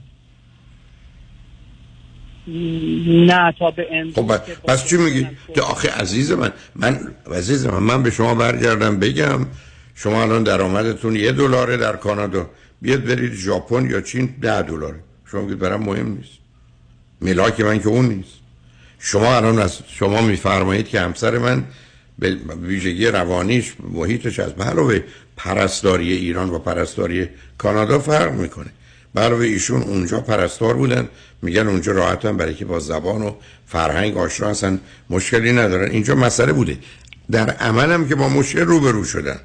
نه 2.46 3.54
تا 3.58 3.70
به 3.70 3.86
خب 4.14 4.36
پس 4.68 4.86
چی 4.86 4.96
میگی؟ 4.96 5.28
آخه 5.62 5.90
عزیز 5.90 6.32
من 6.32 6.52
من 6.76 7.00
عزیز 7.32 7.66
من 7.66 7.78
من 7.78 8.02
به 8.02 8.10
شما 8.10 8.34
برگردم 8.34 8.98
بگم 8.98 9.46
شما 9.94 10.22
الان 10.22 10.42
درآمدتون 10.42 11.16
یه 11.16 11.32
دلاره 11.32 11.76
در 11.76 11.96
کانادا. 11.96 12.50
بیاد 12.82 13.04
برید 13.04 13.32
ژاپن 13.32 13.90
یا 13.90 14.00
چین 14.00 14.34
ده 14.40 14.62
دلاره. 14.62 15.00
شما 15.26 15.40
میگید 15.40 15.58
برام 15.58 15.82
مهم 15.82 16.08
نیست. 16.08 16.38
ملاک 17.20 17.60
من 17.60 17.80
که 17.80 17.88
اون 17.88 18.06
نیست. 18.06 18.34
شما 18.98 19.36
الان 19.36 19.58
از 19.58 19.78
شما 19.88 20.20
میفرمایید 20.22 20.88
که 20.88 21.00
همسر 21.00 21.38
من 21.38 21.64
به 22.18 22.36
ویژگی 22.62 23.06
روانیش 23.06 23.74
محیطش 23.92 24.38
از 24.38 24.52
علاوه 24.52 25.00
پرستاری 25.36 26.12
ایران 26.12 26.50
و 26.50 26.58
پرستاری 26.58 27.28
کانادا 27.58 27.98
فرق 27.98 28.32
می‌کنه. 28.32 28.70
علاوه 29.16 29.44
ایشون 29.44 29.82
اونجا 29.82 30.20
پرستار 30.20 30.74
بودن. 30.74 31.08
میگن 31.42 31.68
اونجا 31.68 31.92
راحتن 31.92 32.36
برای 32.36 32.54
که 32.54 32.64
با 32.64 32.78
زبان 32.80 33.22
و 33.22 33.34
فرهنگ 33.66 34.16
آشنا 34.16 34.48
هستن. 34.48 34.80
مشکلی 35.10 35.52
ندارن. 35.52 35.90
اینجا 35.90 36.14
مسئله 36.14 36.52
بوده. 36.52 36.78
در 37.30 37.50
عملم 37.50 38.08
که 38.08 38.14
با 38.14 38.28
مشکل 38.28 38.60
روبرو 38.60 39.04
شدن. 39.04 39.40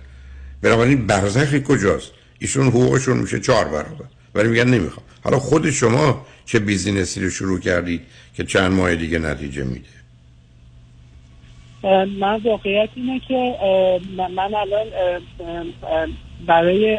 بنابراین 0.61 1.07
برزخی 1.07 1.63
کجاست؟ 1.67 2.11
ایشون 2.39 2.67
حقوقشون 2.67 3.17
میشه 3.17 3.39
چهار 3.39 3.65
برابر. 3.65 4.05
ولی 4.35 4.49
میگن 4.49 4.67
نمی‌خوام. 4.67 5.05
حالا 5.23 5.39
خود 5.39 5.69
شما 5.69 6.25
چه 6.45 6.59
بیزینسی 6.59 7.21
رو 7.21 7.29
شروع 7.29 7.59
کردید 7.59 8.01
که 8.33 8.43
چند 8.43 8.71
ماه 8.71 8.95
دیگه 8.95 9.19
نتیجه 9.19 9.63
میده؟ 9.63 9.96
من 12.19 12.41
واقعیت 12.43 12.89
اینه 12.95 13.19
که 13.19 13.55
من 14.35 14.55
الان 14.55 14.87
برای 16.45 16.97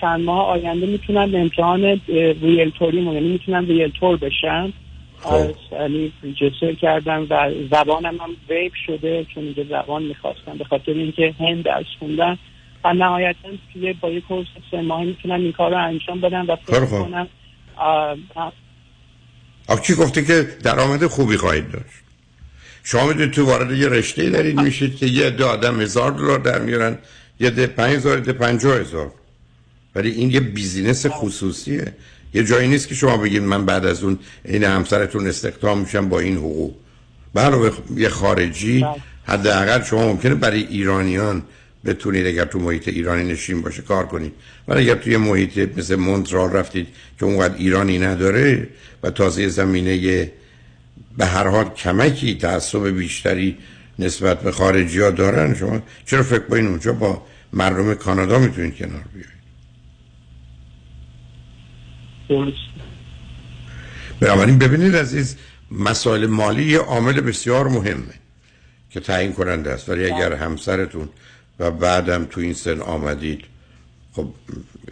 چند 0.00 0.24
ماه 0.24 0.46
آینده 0.46 0.86
می‌تونم 0.86 1.34
امتحان 1.34 2.00
ریلتوری 2.42 3.02
یعنی 3.02 3.28
می‌تونم 3.28 3.66
ریلتور 3.66 4.16
بشم. 4.16 4.72
خب. 5.18 5.50
یعنی 5.72 6.12
ریجستر 6.22 6.72
کردم 6.72 7.26
و 7.30 7.50
زبانم 7.70 8.16
هم 8.20 8.36
ویب 8.48 8.72
شده 8.86 9.26
چون 9.34 9.44
اینجا 9.44 9.64
زبان 9.64 10.02
می‌خواستم 10.02 10.58
به 10.58 10.64
خاطر 10.64 10.92
اینکه 10.92 11.34
هند 11.40 11.64
درس 11.64 11.86
خوندم 11.98 12.38
و 12.84 12.94
نهایتا 12.94 13.48
توی 13.72 13.92
با 13.92 14.10
یک 14.10 14.26
کورس 14.26 14.46
سه 14.70 14.82
ماهی 14.82 15.06
می‌تونم 15.06 15.40
این 15.40 15.52
کار 15.52 15.70
رو 15.70 15.84
انجام 15.84 16.20
بدم 16.20 16.44
و 16.48 16.56
فکر 16.56 16.86
کنم 16.86 17.28
آخ 19.68 19.80
چی 19.80 19.94
گفته 19.94 20.24
که 20.24 20.46
درآمد 20.64 21.06
خوبی 21.06 21.36
خواهید 21.36 21.72
داشت؟ 21.72 22.05
شما 22.88 23.06
می‌دونید 23.06 23.30
تو 23.30 23.44
وارد 23.44 23.72
یه 23.72 23.88
رشته 23.88 24.30
دارید 24.30 24.60
میشید 24.60 24.96
که 24.96 25.06
یه 25.06 25.26
عده 25.26 25.44
آدم 25.44 25.80
هزار 25.80 26.10
دلار 26.10 26.38
در 26.38 26.58
میارن 26.58 26.98
یه 27.40 27.50
ده 27.50 27.66
پنج 27.66 27.96
هزار 27.96 28.18
ده 28.18 28.32
پنجاه 28.32 28.80
هزار. 28.80 29.12
ولی 29.94 30.10
این 30.10 30.30
یه 30.30 30.40
بیزینس 30.40 31.06
خصوصیه. 31.06 31.92
یه 32.34 32.44
جایی 32.44 32.68
نیست 32.68 32.88
که 32.88 32.94
شما 32.94 33.16
بگید 33.16 33.42
من 33.42 33.66
بعد 33.66 33.86
از 33.86 34.04
اون 34.04 34.18
این 34.44 34.64
همسرتون 34.64 35.26
استخدام 35.26 35.78
میشم 35.78 36.08
با 36.08 36.20
این 36.20 36.36
حقوق. 36.36 36.74
برای 37.34 37.70
یه 37.96 38.08
خارجی 38.08 38.80
بله. 38.80 38.94
حداقل 39.24 39.82
شما 39.82 40.06
ممکنه 40.06 40.34
برای 40.34 40.62
ایرانیان 40.66 41.42
بتونید 41.84 42.26
اگر 42.26 42.44
تو 42.44 42.58
محیط 42.58 42.88
ایرانی 42.88 43.24
نشین 43.32 43.62
باشه 43.62 43.82
کار 43.82 44.06
کنید. 44.06 44.32
ولی 44.68 44.80
اگر 44.80 45.00
توی 45.00 45.16
محیط 45.16 45.78
مثل 45.78 45.96
مونترال 45.96 46.52
رفتید 46.52 46.86
که 47.18 47.24
اونقدر 47.24 47.54
ایرانی 47.56 47.98
نداره 47.98 48.68
و 49.02 49.10
تازه 49.10 49.48
زمینه 49.48 50.30
به 51.16 51.26
هر 51.26 51.46
حال 51.46 51.68
کمکی 51.68 52.34
تعصب 52.34 52.88
بیشتری 52.88 53.58
نسبت 53.98 54.40
به 54.40 54.52
خارجی 54.52 55.00
ها 55.00 55.10
دارن 55.10 55.54
شما؟ 55.54 55.82
چرا 56.06 56.22
فکر 56.22 56.38
با 56.42 56.56
این 56.56 56.66
اونجا 56.66 56.92
با 56.92 57.22
مردم 57.52 57.94
کانادا 57.94 58.38
می‌تونید 58.38 58.76
کنار 58.76 59.04
بیایید 59.12 59.36
بنابراین 64.20 64.58
ببینید 64.58 64.96
عزیز 64.96 65.36
مسائل 65.70 66.26
مالی 66.26 66.64
یه 66.64 66.78
عامل 66.78 67.20
بسیار 67.20 67.68
مهمه 67.68 68.14
که 68.90 69.00
تعیین 69.00 69.32
کننده 69.32 69.70
است. 69.70 69.88
ولی 69.88 70.04
اگر 70.04 70.32
همسرتون 70.32 71.08
و 71.58 71.70
بعدم 71.70 72.24
تو 72.24 72.40
این 72.40 72.54
سن 72.54 72.80
آمدید 72.80 73.44
خب 74.12 74.28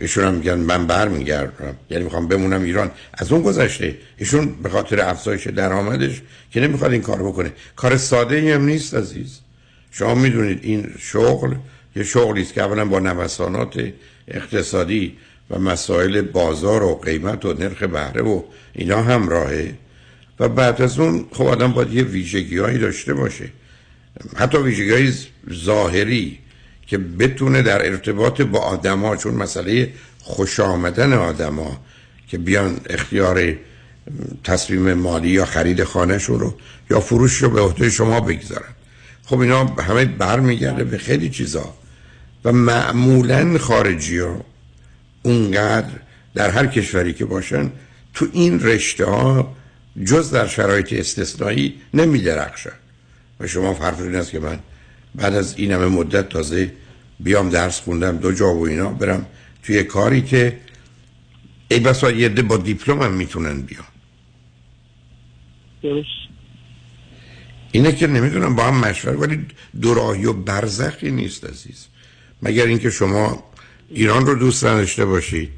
ایشون 0.00 0.24
هم 0.24 0.34
میگن 0.34 0.54
من 0.54 0.86
برمیگردم. 0.86 1.76
یعنی 1.90 2.04
می‌خوام 2.04 2.28
بمونم 2.28 2.62
ایران. 2.62 2.90
از 3.12 3.32
اون 3.32 3.42
گذشته 3.42 3.98
ایشون 4.16 4.54
به 4.62 4.68
خاطر 4.68 5.00
افزایش 5.00 5.46
درآمدش 5.46 6.22
که 6.50 6.60
نمی‌خواد 6.60 6.92
این 6.92 7.02
کار 7.02 7.22
بکنه. 7.22 7.52
کار 7.76 7.96
ساده 7.96 8.36
ای 8.36 8.52
هم 8.52 8.64
نیست 8.64 8.94
عزیز. 8.94 9.38
شما 9.90 10.14
می‌دونید 10.14 10.58
این 10.62 10.94
شغل 10.98 11.54
یه 11.96 12.04
شغلی 12.04 12.42
است 12.42 12.54
که 12.54 12.62
اولا 12.62 12.84
با 12.84 12.98
نوسانات 12.98 13.92
اقتصادی 14.28 15.16
و 15.50 15.58
مسائل 15.58 16.20
بازار 16.20 16.82
و 16.82 16.94
قیمت 16.94 17.44
و 17.44 17.52
نرخ 17.52 17.82
بهره 17.82 18.22
و 18.22 18.42
اینا 18.72 19.02
همراهه. 19.02 19.74
و 20.40 20.48
بعد 20.48 20.82
از 20.82 20.98
اون 20.98 21.26
خب 21.32 21.44
آدم 21.44 21.72
باید 21.72 21.92
یه 21.92 22.02
ویژگی 22.02 22.78
داشته 22.78 23.14
باشه. 23.14 23.48
حتی 24.36 24.58
ویژگی 24.58 25.12
ظاهری 25.52 26.38
که 26.86 26.98
بتونه 26.98 27.62
در 27.62 27.86
ارتباط 27.86 28.42
با 28.42 28.58
آدما 28.58 29.16
چون 29.16 29.34
مسئله 29.34 29.92
خوش 30.20 30.60
آمدن 30.60 31.12
آدما 31.12 31.80
که 32.28 32.38
بیان 32.38 32.80
اختیار 32.90 33.54
تصمیم 34.44 34.94
مالی 34.94 35.28
یا 35.28 35.44
خرید 35.44 35.84
خانهشون 35.84 36.40
رو 36.40 36.54
یا 36.90 37.00
فروش 37.00 37.42
رو 37.42 37.50
به 37.50 37.60
عهده 37.60 37.90
شما 37.90 38.20
بگذارن. 38.20 38.74
خب 39.26 39.38
اینا 39.38 39.64
همه 39.64 40.04
برمیگرده 40.04 40.84
به 40.84 40.98
خیلی 40.98 41.30
چیزا 41.30 41.74
و 42.44 42.52
معمولا 42.52 43.58
خارجی 43.58 44.18
ها 44.18 44.44
اونقدر 45.22 45.90
در 46.34 46.50
هر 46.50 46.66
کشوری 46.66 47.12
که 47.12 47.24
باشن 47.24 47.70
تو 48.14 48.26
این 48.32 48.60
رشته 48.60 49.04
ها 49.04 49.56
جز 50.04 50.30
در 50.30 50.46
شرایط 50.46 50.92
استثنایی 50.92 51.74
نمی 51.94 52.18
درخشن 52.18 52.72
و 53.40 53.46
شما 53.46 53.74
فرق 53.74 54.00
این 54.00 54.14
است 54.14 54.30
که 54.30 54.40
من 54.40 54.58
بعد 55.14 55.34
از 55.34 55.54
این 55.58 55.72
همه 55.72 55.86
مدت 55.86 56.28
تازه 56.28 56.72
بیام 57.20 57.50
درس 57.50 57.80
خوندم 57.80 58.16
دو 58.16 58.32
جا 58.32 58.54
و 58.54 58.66
اینا 58.66 58.88
برم 58.88 59.26
توی 59.62 59.82
کاری 59.82 60.22
که 60.22 60.60
ای 61.68 61.80
بسا 61.80 62.10
یه 62.10 62.28
با 62.28 62.56
دیپلم 62.56 63.02
هم 63.02 63.12
می‌تونن 63.12 63.62
بیان. 63.62 63.84
درست. 65.82 66.08
اینه 67.72 67.92
که 67.92 68.06
نمی‌دونم 68.06 68.56
با 68.56 68.64
هم 68.64 68.80
مشورت 68.80 69.18
ولی 69.18 69.46
دوراهی 69.80 70.24
و 70.24 70.32
برزخی 70.32 71.10
نیست 71.10 71.44
عزیز. 71.44 71.86
مگر 72.42 72.66
اینکه 72.66 72.90
شما 72.90 73.44
ایران 73.90 74.26
رو 74.26 74.34
دوست 74.34 74.64
نداشته 74.64 75.04
باشید 75.04 75.50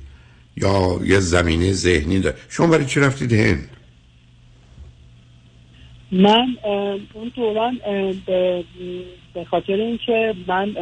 یا 0.56 1.00
یه 1.04 1.20
زمینه 1.20 1.72
ذهنی 1.72 2.20
داره 2.20 2.36
شما 2.48 2.66
برای 2.66 2.86
چی 2.86 3.00
رفتید 3.00 3.32
هند؟ 3.32 3.68
من 6.12 6.56
اون 7.14 7.32
دوران 7.36 7.80
به 9.34 9.44
خاطر 9.50 9.72
اینکه 9.72 10.34
من 10.46 10.74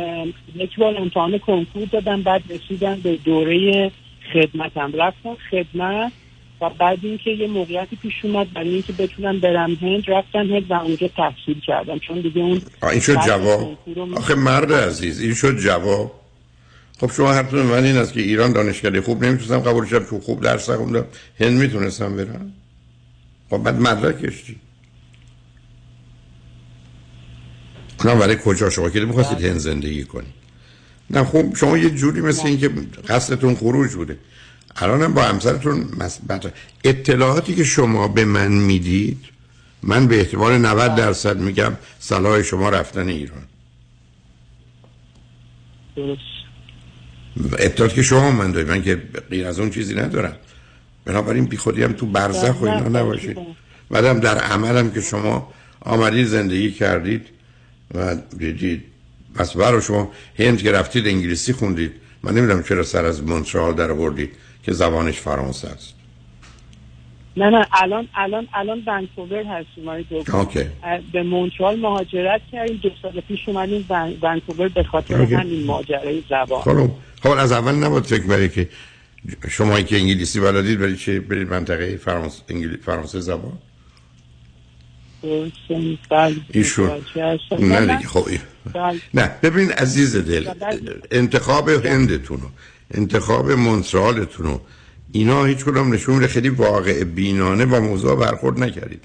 یک 0.55 0.77
بار 0.79 0.97
امتحان 0.97 1.39
کنکور 1.39 1.89
دادم 1.93 2.23
بعد 2.23 2.43
رسیدم 2.51 3.01
به 3.01 3.17
دوره 3.17 3.91
خدمتم. 4.33 4.93
رفتم 4.93 5.37
خدمت 5.51 6.13
و 6.61 6.71
بعد 6.79 6.99
اینکه 7.03 7.31
یه 7.31 7.47
موقعیتی 7.47 7.97
پیش 7.97 8.15
اومد 8.23 8.53
برای 8.53 8.69
اینکه 8.69 8.93
بتونم 8.93 9.41
برم 9.41 9.75
هند 9.75 10.11
رفتم 10.11 10.55
هند 10.55 10.71
و 10.71 10.75
اونجا 10.75 11.09
تحصیل 11.09 11.61
کردم. 11.67 11.99
چون 11.99 12.21
دیگه 12.21 12.41
اون 12.41 12.61
این 12.83 13.01
شد 13.01 13.17
جواب. 13.27 13.79
آخه 14.17 14.35
مرد 14.35 14.73
عزیز 14.73 15.21
این 15.21 15.35
شد 15.35 15.59
جواب. 15.59 16.13
خب 17.01 17.11
شما 17.11 17.33
حرفتون 17.33 17.63
من 17.63 17.85
این 17.85 17.97
است 17.97 18.13
که 18.13 18.21
ایران 18.21 18.53
دانشکده 18.53 19.01
خوب 19.01 19.25
نمی‌تونستم 19.25 19.71
قبول 19.71 19.87
شد 19.87 20.11
که 20.11 20.21
خوب 20.21 20.43
درس 20.43 20.71
خوندم 20.71 21.07
هند 21.41 21.61
می‌تونستم 21.61 22.17
برم. 22.17 22.53
خب 23.51 23.59
بعد 23.59 23.81
مدرکش 23.81 24.45
چی 24.45 24.57
اونم 28.05 28.19
برای 28.19 28.39
کجا؟ 28.45 28.71
شما 28.71 28.91
که 28.91 29.01
می‌خواستید 29.01 29.45
هند 29.45 29.59
زندگی 29.59 30.05
کنید 30.05 30.35
نه 31.11 31.25
خب 31.25 31.57
شما 31.57 31.79
یه 31.79 31.91
جوری 31.91 32.21
مثل 32.21 32.47
این 32.47 32.59
که 32.59 32.71
قصدتون 33.09 33.55
خروج 33.55 33.93
بوده. 33.93 34.19
الانم 34.77 35.15
با 35.15 35.23
همسرتون 35.23 35.87
اطلاعاتی 36.85 37.55
که 37.55 37.65
شما 37.65 38.09
به 38.09 38.25
من 38.25 38.53
می‌دید 38.53 39.19
من 39.83 40.07
به 40.07 40.19
احتمال 40.19 40.59
90 40.59 40.95
درصد 40.95 41.39
میگم 41.39 41.73
صلاح 41.99 42.43
شما 42.43 42.69
رفتن 42.69 43.09
ایران. 43.09 43.43
درست. 45.97 46.21
اطلاعاتی 47.59 47.97
که 47.97 48.03
شما 48.03 48.31
من 48.31 48.53
دارید. 48.53 48.69
من 48.69 48.83
که 48.83 49.03
غیر 49.31 49.47
از 49.47 49.59
اون 49.59 49.71
چیزی 49.71 49.95
ندارم. 49.95 50.37
بنابراین 51.05 51.45
بی 51.45 51.57
خودی 51.57 51.83
هم 51.83 51.93
تو 51.93 52.07
برزخ 52.07 52.61
و 52.61 52.65
اینا 52.65 52.89
نباشید. 53.01 53.39
بعدم 53.91 54.21
در 54.21 54.39
عملم 54.39 54.91
که 54.91 55.01
شما 55.01 55.53
آمدید 55.81 56.27
زندگی 56.27 56.73
کردید 56.73 57.34
و 57.95 58.17
دیدید 58.39 58.85
پس 59.35 59.57
برای 59.57 59.83
شما 59.83 60.11
هند 60.39 60.63
که 60.63 60.73
رفتید 60.73 61.07
انگلیسی 61.07 61.53
خوندید 61.53 61.93
من 62.23 62.35
نمی‌دونم 62.35 62.63
چرا 62.63 62.83
سر 62.83 63.05
از 63.05 63.23
مونترال 63.23 63.75
در 63.75 63.91
آوردید 63.91 64.31
که 64.63 64.73
زبانش 64.73 65.21
فرانسه 65.21 65.69
است. 65.69 65.95
نه 67.37 67.51
نه 67.51 67.67
الان 67.73 68.09
الان 68.15 68.49
الان 68.55 68.83
ونکوور 68.87 69.43
هستیم 69.43 70.03
دکتر. 70.11 70.67
به 71.13 71.23
مونترال 71.23 71.81
مهاجرت 71.81 72.41
کردیم 72.53 72.81
دو 72.83 72.91
سال 73.03 73.21
پیش 73.21 73.49
اومدیم 73.49 73.87
ونکوور 74.23 74.69
به 74.69 74.83
خاطر 74.83 75.21
اوکی. 75.21 75.35
همین 75.35 75.67
ماجرای 75.67 76.23
زبان. 76.31 76.61
خب 76.61 76.91
خب 77.23 77.31
از 77.31 77.53
اول 77.53 77.75
نباید 77.75 78.05
فکر 78.05 78.27
برای 78.27 78.49
که 78.49 78.69
شما 79.51 79.81
که 79.81 79.97
انگلیسی 79.97 80.41
بلدید 80.41 80.79
برای 80.79 80.97
چه 80.97 81.21
برید 81.21 81.49
منطقه 81.49 81.97
فرانسه 81.97 82.43
انگلیسی 82.49 82.83
فرانسه 82.83 83.21
زبان؟ 83.21 83.59
ایشون. 86.51 86.91
نه 87.59 87.81
دیگه 87.81 88.09
خب 88.09 88.29
نه 89.15 89.31
ببین 89.43 89.73
عزیز 89.73 90.17
دل 90.17 90.49
انتخاب 91.11 91.69
هندتون 91.69 92.41
انتخاب 92.95 93.51
مونترالتون 93.51 94.61
اینا 95.13 95.45
هیچ 95.45 95.65
کدام 95.65 95.95
نشون 95.95 96.15
میده 96.15 96.29
خیلی 96.29 96.49
واقع 96.49 97.05
بینانه 97.05 97.67
با 97.67 97.81
موضوع 97.81 98.17
برخورد 98.17 98.63
نکردید. 98.63 99.01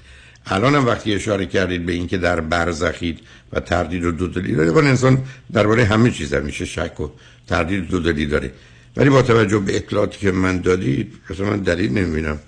الان 0.46 0.74
هم 0.74 0.86
وقتی 0.86 1.14
اشاره 1.14 1.46
کردید 1.46 1.86
به 1.86 1.92
اینکه 1.92 2.18
در 2.18 2.40
برزخید 2.40 3.18
و 3.52 3.60
تردید 3.60 4.04
و 4.04 4.10
دودلی 4.10 4.54
داره 4.54 4.70
ولی 4.70 4.88
انسان 4.88 5.24
درباره 5.52 5.84
همه 5.84 6.10
چیز 6.10 6.34
میشه 6.34 6.64
شک 6.64 7.00
و 7.00 7.08
تردید 7.48 7.84
و 7.84 7.86
دودلی 7.86 8.26
داره. 8.26 8.52
ولی 8.96 9.10
با 9.10 9.22
توجه 9.22 9.58
به 9.58 9.76
اطلاعاتی 9.76 10.18
که 10.18 10.30
من 10.30 10.58
دادید 10.58 11.12
اصلا 11.30 11.46
من 11.46 11.58
دلیل 11.58 11.92
نمی‌بینم. 11.92 12.38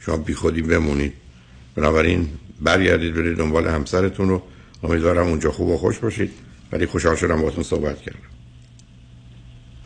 شما 0.00 0.16
بی 0.16 0.34
خودی 0.34 0.62
بمونید. 0.62 1.12
بنابراین 1.76 2.28
برگردید 2.62 3.14
برید 3.14 3.38
دنبال 3.38 3.68
همسرتون 3.68 4.28
رو. 4.28 4.42
امیدوارم 4.82 5.26
اونجا 5.26 5.50
خوب 5.50 5.68
و 5.68 5.76
خوش 5.76 5.98
باشید. 5.98 6.30
ولی 6.72 6.86
خوشحال 6.86 7.16
شدم 7.16 7.40
باهاتون 7.40 7.64
صحبت 7.64 8.02
کردم. 8.02 8.18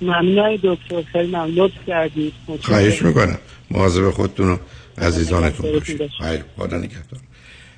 ممنون 0.00 0.58
دکتر. 0.62 1.02
خیلی 1.12 1.26
ممنون. 1.26 1.70
کردید. 1.86 2.32
خواهش 2.62 3.02
می‌کنم. 3.02 3.38
مواظب 3.70 4.10
خودتون 4.10 4.48
و 4.48 4.56
عزیزانتون 4.98 5.72
باشید. 5.72 6.00
خیر. 6.22 6.44
خدا 6.56 6.76
نگهدار. 6.76 7.20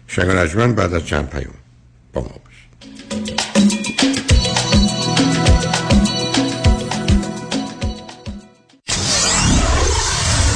شنگ 0.07 0.75
بعد 0.75 0.95
از 0.95 1.07
چند 1.07 1.31
پیام 1.31 1.55
با 2.13 2.21
ما 2.21 2.29
باشید. 2.29 2.49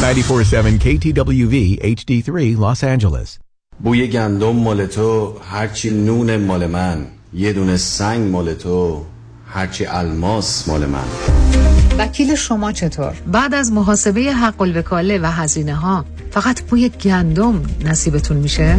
94.7 0.02 0.78
KTWV 0.80 1.78
HD3 1.80 2.56
Los 2.58 2.82
Angeles. 2.82 3.41
بوی 3.84 4.08
گندم 4.08 4.56
مال 4.56 4.86
تو 4.86 5.32
هرچی 5.50 5.90
نون 5.90 6.36
مال 6.36 6.66
من. 6.66 7.06
یه 7.34 7.52
دونه 7.52 7.76
سنگ 7.76 8.30
مال 8.30 8.54
تو 8.54 9.02
هرچی 9.46 9.86
الماس 9.86 10.68
مال 10.68 10.86
من. 10.86 11.04
وکیل 11.98 12.34
شما 12.34 12.72
چطور؟ 12.72 13.12
بعد 13.32 13.54
از 13.54 13.72
محاسبه 13.72 14.20
حق 14.20 14.62
الوکاله 14.62 15.18
و 15.18 15.26
هزینه 15.26 15.74
ها 15.74 16.04
فقط 16.30 16.62
بوی 16.62 16.88
گندم 16.88 17.62
نصیبتون 17.84 18.36
میشه؟ 18.36 18.76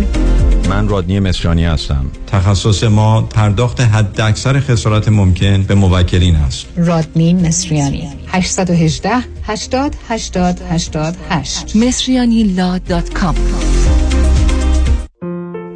من 0.69 0.87
رادنی 0.87 1.19
مصریانی 1.19 1.65
هستم. 1.65 2.05
تخصص 2.27 2.83
ما 2.83 3.21
پرداخت 3.21 3.81
حد 3.81 4.21
اکثر 4.21 4.59
خسارت 4.59 5.09
ممکن 5.09 5.63
به 5.63 5.75
موکلین 5.75 6.35
است. 6.35 6.65
رادنی 6.77 7.33
مصریانی. 7.33 8.09
818 8.27 9.11
80 9.43 9.95
80 10.09 10.61
88 10.69 11.75
مصریانی 11.75 12.43
law 12.43 12.77
dot 12.77 13.13
com. 13.13 13.36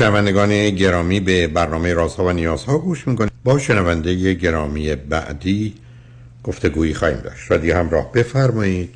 شنوندگان 0.00 0.70
گرامی 0.70 1.20
به 1.20 1.46
برنامه 1.46 1.94
رازها 1.94 2.24
و 2.24 2.32
نیازها 2.32 2.78
گوش 2.78 3.08
می‌کنید 3.08 3.32
با 3.44 3.58
شنونده 3.58 4.34
گرامی 4.34 4.94
بعدی 4.94 5.74
گفتگویی 6.44 6.94
خواهیم 6.94 7.18
داشت. 7.18 7.50
و 7.52 7.58
دیگه 7.58 7.76
همراه 7.76 8.12
بفرمایید. 8.12 8.94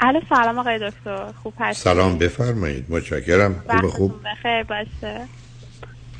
الو 0.00 0.20
سلام 0.28 0.58
آقای 0.58 0.78
دکتر. 0.78 1.32
خوب 1.42 1.54
هستی 1.60 1.82
سلام 1.82 2.18
بفرمایید. 2.18 2.84
متشکرم. 2.88 3.62
خوب 3.68 3.90
خوب. 3.90 4.14
بخیر 4.24 4.62
باشه. 4.62 5.20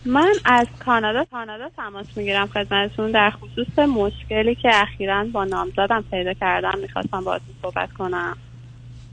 من 0.04 0.32
از 0.44 0.66
کانادا 0.84 1.24
کانادا 1.30 1.68
تماس 1.76 2.06
می‌گیرم 2.16 2.46
خدمتتون. 2.46 3.10
در 3.10 3.30
خصوص 3.30 3.78
مشکلی 3.78 4.54
که 4.54 4.70
اخیرا 4.72 5.24
با 5.24 5.44
نامزدم 5.44 6.04
پیدا 6.10 6.34
کردم. 6.34 6.78
می‌خواستم 6.82 7.20
باهاتون 7.24 7.54
صحبت 7.62 7.92
کنم. 7.92 8.36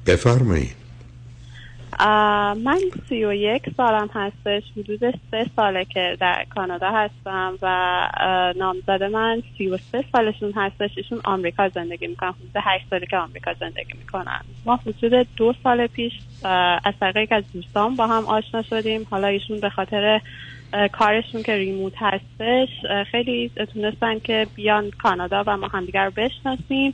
بفرمایید. 0.07 0.80
من 2.55 2.79
سی 3.09 3.25
و 3.25 3.33
یک 3.33 3.63
سالم 3.77 4.09
هستش. 4.13 4.63
حدود 4.77 5.13
سه 5.31 5.45
ساله 5.55 5.85
که 5.85 6.17
در 6.19 6.45
کانادا 6.55 6.91
هستم 6.91 7.53
و 7.61 8.07
نامزد 8.55 9.03
من 9.03 9.43
سی 9.57 9.67
و 9.67 9.77
سه 9.77 10.03
سالشون 10.11 10.53
هستش. 10.55 10.89
ایشون 10.97 11.21
آمریکا 11.23 11.69
زندگی 11.69 12.07
می‌کنن. 12.07 12.29
حدود 12.29 12.63
هشت 12.63 12.85
ساله 12.89 13.05
که 13.05 13.17
آمریکا 13.17 13.53
زندگی 13.53 13.93
می‌کنن. 13.99 14.41
ما 14.65 14.75
حدود 14.75 15.27
دو 15.37 15.53
سال 15.63 15.87
پیش 15.87 16.13
از 16.83 16.93
طریق 16.99 17.27
از 17.31 17.43
دوستان 17.53 17.95
با 17.95 18.07
هم 18.07 18.25
آشنا 18.25 18.61
شدیم. 18.61 19.07
حالا 19.09 19.27
ایشون 19.27 19.59
به 19.59 19.69
خاطر 19.69 20.21
کارشون 20.91 21.43
که 21.43 21.55
ریموت 21.55 21.93
هستش 21.97 22.69
خیلی 23.11 23.51
تونستن 23.73 24.19
که 24.19 24.47
بیان 24.55 24.91
کانادا 24.91 25.43
و 25.47 25.57
ما 25.57 25.67
همدیگر 25.67 26.05
رو 26.05 26.11
بشناسیم. 26.15 26.93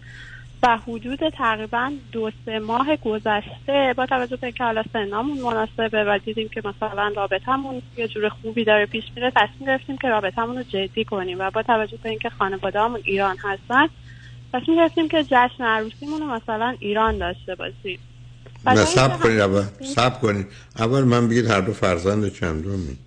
و 0.63 0.77
حدود 0.77 1.29
تقریبا 1.29 1.91
دو 2.11 2.31
سه 2.45 2.59
ماه 2.59 2.95
گذشته 2.95 3.93
با 3.97 4.05
توجه 4.05 4.35
به 4.35 4.47
اینکه 4.47 4.63
حالا 4.63 4.83
سنامون 4.93 5.37
مناسبه 5.37 6.03
و 6.03 6.19
دیدیم 6.25 6.49
که 6.49 6.61
مثلا 6.65 7.13
رابطمون 7.15 7.81
یه 7.97 8.07
جور 8.07 8.29
خوبی 8.29 8.63
داره 8.63 8.85
پیش 8.85 9.03
میره 9.15 9.31
تصمیم 9.35 9.67
گرفتیم 9.67 9.97
که 9.97 10.07
رابطمون 10.07 10.57
رو 10.57 10.63
جدی 10.63 11.03
کنیم 11.03 11.39
و 11.39 11.51
با 11.51 11.63
توجه 11.63 11.97
به 12.03 12.09
اینکه 12.09 12.29
خانواده‌هامون 12.29 13.01
ایران 13.03 13.37
هستن 13.37 13.87
تصمیم 14.53 14.77
گرفتیم 14.77 15.07
که 15.09 15.23
جشن 15.23 15.63
عروسیمون 15.63 16.19
رو 16.21 16.27
مثلا 16.27 16.75
ایران 16.79 17.17
داشته 17.17 17.55
باشیم. 17.55 17.99
نه 18.65 18.85
سب 18.85 19.19
کنید 19.19 19.39
اول 19.39 19.63
سب 19.81 20.21
کنید. 20.21 20.47
اول 20.79 21.03
من 21.03 21.27
بگید 21.27 21.45
هر 21.45 21.61
دو 21.61 21.73
فرزند 21.73 22.33
چندمی؟ 22.33 22.97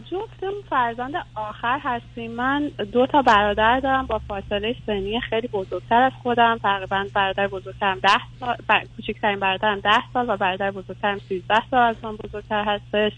جفتمون 0.00 0.62
فرزند 0.70 1.12
آخر 1.34 1.78
هستیم. 1.82 2.30
من 2.30 2.70
دو 2.92 3.06
تا 3.06 3.22
برادر 3.22 3.80
دارم 3.80 4.06
با 4.06 4.18
فاصله 4.28 4.76
سنی 4.86 5.20
خیلی 5.20 5.48
بزرگتر 5.48 6.02
از 6.02 6.12
خودم. 6.22 6.58
تقریبا 6.62 7.06
برادر 7.14 7.48
بزرگترم 7.48 7.98
ده 7.98 8.08
سال 8.40 8.56
بر... 8.66 8.84
کوچکترین 8.96 9.40
برادرم 9.40 9.80
ده 9.80 10.02
سال 10.12 10.30
و 10.30 10.36
برادر 10.36 10.70
بزرگترم 10.70 11.18
سیزده 11.28 11.62
سال 11.70 11.80
از 11.80 11.96
من 12.02 12.16
بزرگتر 12.16 12.64
هستش. 12.64 13.12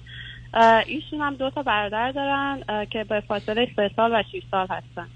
ایشون 0.87 1.21
هم 1.21 1.35
دو 1.35 1.51
تا 1.51 1.63
برادر 1.63 2.13
دارن 2.13 2.85
که 2.85 3.05
به 3.05 3.21
فاصله 3.21 3.69
سه 3.77 3.91
سال 3.97 4.13
و 4.13 4.23
شیش 4.33 4.45
سال 4.51 4.67
هستن. 4.71 5.07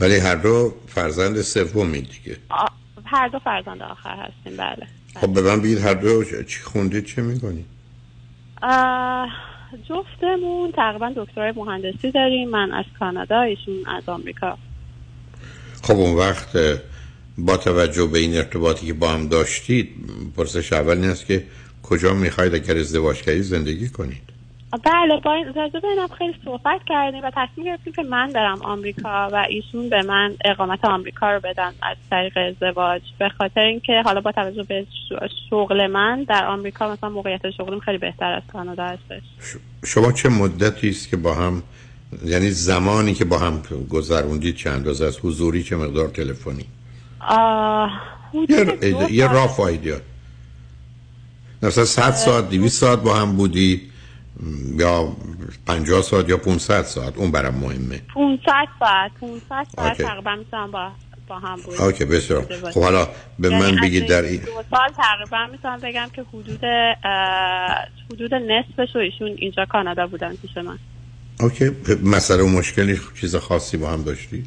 ولی 0.00 0.18
هر 0.18 0.34
دو 0.34 0.74
فرزند 0.86 1.40
سومی 1.40 2.00
دیگه. 2.00 2.36
آه، 2.48 2.70
هر 3.04 3.28
دو 3.28 3.38
فرزند 3.38 3.82
آخر 3.82 4.16
هستیم. 4.16 4.56
بله. 4.56 4.86
خب 5.20 5.34
به 5.34 5.42
من 5.42 5.62
بگید 5.62 5.78
هر 5.78 5.94
دو 5.94 6.24
چی 6.24 6.60
خوندید 6.62 7.04
چه 7.04 7.22
می‌کنید 7.22 7.66
جفتمون 9.88 10.72
تقریبا 10.72 11.12
دکترای 11.16 11.52
مهندسی 11.56 12.10
داریم. 12.10 12.48
من 12.48 12.72
از 12.72 12.84
کانادا 12.98 13.40
ایشون 13.40 13.74
از 13.86 14.08
آمریکا. 14.08 14.58
خب 15.82 15.94
اون 15.94 16.16
وقت 16.16 16.58
با 17.38 17.56
توجه 17.56 18.06
به 18.06 18.18
این 18.18 18.36
ارتباطی 18.36 18.86
که 18.86 18.92
با 18.92 19.08
هم 19.08 19.28
داشتید 19.28 19.88
پرسش 20.36 20.72
اول 20.72 20.96
این 20.98 21.10
است 21.10 21.26
که 21.26 21.44
کجا 21.82 22.14
می‌خواید 22.14 22.54
اگر 22.54 22.78
ازدواج 22.78 23.22
کردید 23.22 23.42
زندگی 23.42 23.88
کنید؟ 23.88 24.22
بله 24.70 25.20
با 25.24 25.32
این 25.32 25.54
راجع 25.54 25.80
خیلی 26.18 26.34
صحبت 26.44 26.80
کردیم 26.86 27.24
و 27.24 27.30
تصمیم 27.36 27.66
گرفتیم 27.66 27.92
که 27.92 28.02
من 28.02 28.32
برم 28.32 28.62
آمریکا 28.62 29.28
و 29.32 29.46
ایشون 29.48 29.88
به 29.88 30.02
من 30.02 30.34
اقامت 30.44 30.84
آمریکا 30.84 31.32
رو 31.32 31.40
بدن 31.40 31.72
از 31.82 31.96
طریق 32.10 32.32
ازدواج. 32.36 33.02
به 33.18 33.28
خاطر 33.28 33.60
اینکه 33.60 34.02
حالا 34.04 34.20
با 34.20 34.32
توجه 34.32 34.62
به 34.62 34.86
شغل 35.50 35.86
من 35.86 36.22
در 36.22 36.46
آمریکا 36.46 36.92
مثلا 36.92 37.10
موقعیت 37.10 37.50
شغلیم 37.50 37.80
خیلی 37.80 37.98
بهتر 37.98 38.32
از 38.32 38.42
کانادا 38.52 38.84
هستش. 38.84 39.22
شما 39.84 40.12
چه 40.12 40.28
مدتی 40.28 40.88
است 40.88 41.10
که 41.10 41.16
با 41.16 41.34
هم 41.34 41.62
یعنی 42.24 42.50
زمانی 42.50 43.14
که 43.14 43.24
با 43.24 43.38
هم 43.38 43.62
گذروندید 43.90 44.56
چه 44.56 44.70
اندازه 44.70 45.04
از 45.04 45.18
حضوری 45.22 45.62
چه 45.62 45.76
مقدار؟ 45.76 46.08
تلفنی؟ 46.08 46.64
یه, 48.48 49.12
یه 49.12 49.32
راه 49.32 49.60
ایدیال 49.60 50.00
مثلا 51.62 51.84
100 51.84 52.10
ساعت 52.10 52.50
200 52.50 52.80
ساعت 52.80 52.98
با 52.98 53.14
هم 53.14 53.36
بودید 53.36 53.89
یا 54.78 55.16
50 55.66 56.02
ساعت 56.02 56.28
یا 56.28 56.36
500 56.36 56.82
ساعت 56.82 57.16
اون 57.16 57.30
برام 57.30 57.54
مهمه. 57.54 58.02
500 58.14 58.44
ساعت 58.78 59.10
500 59.20 59.66
ساعت. 59.76 60.02
تقریبا 60.02 60.34
می‌تونم 60.34 60.70
با 60.70 60.92
با 61.28 61.38
هم 61.38 61.56
بود 61.56 61.80
اوکی 61.80 62.04
بسیار. 62.04 62.46
خب 62.74 62.82
حالا 62.82 63.08
به 63.38 63.48
یعنی 63.50 63.62
من 63.62 63.80
بگید 63.82 64.08
در 64.08 64.22
این 64.22 64.40
دو 64.40 64.46
سال 64.70 64.88
تقریبا 64.96 65.46
می‌تونم 65.52 65.80
بگم 65.80 66.06
که 66.12 66.22
حدود 66.22 66.64
حدود 68.12 68.34
نصفش 68.34 68.94
رو 68.94 69.00
ایشون 69.00 69.36
اینجا 69.38 69.64
کانادا 69.64 70.06
بودن 70.06 70.36
پیش 70.36 70.56
من. 70.56 70.78
اوکی. 71.40 71.70
مسئله 72.04 72.42
و 72.42 72.48
مشکلی 72.48 73.00
چیز 73.20 73.36
خاصی 73.36 73.76
با 73.76 73.90
هم 73.90 74.02
داشتی؟ 74.02 74.44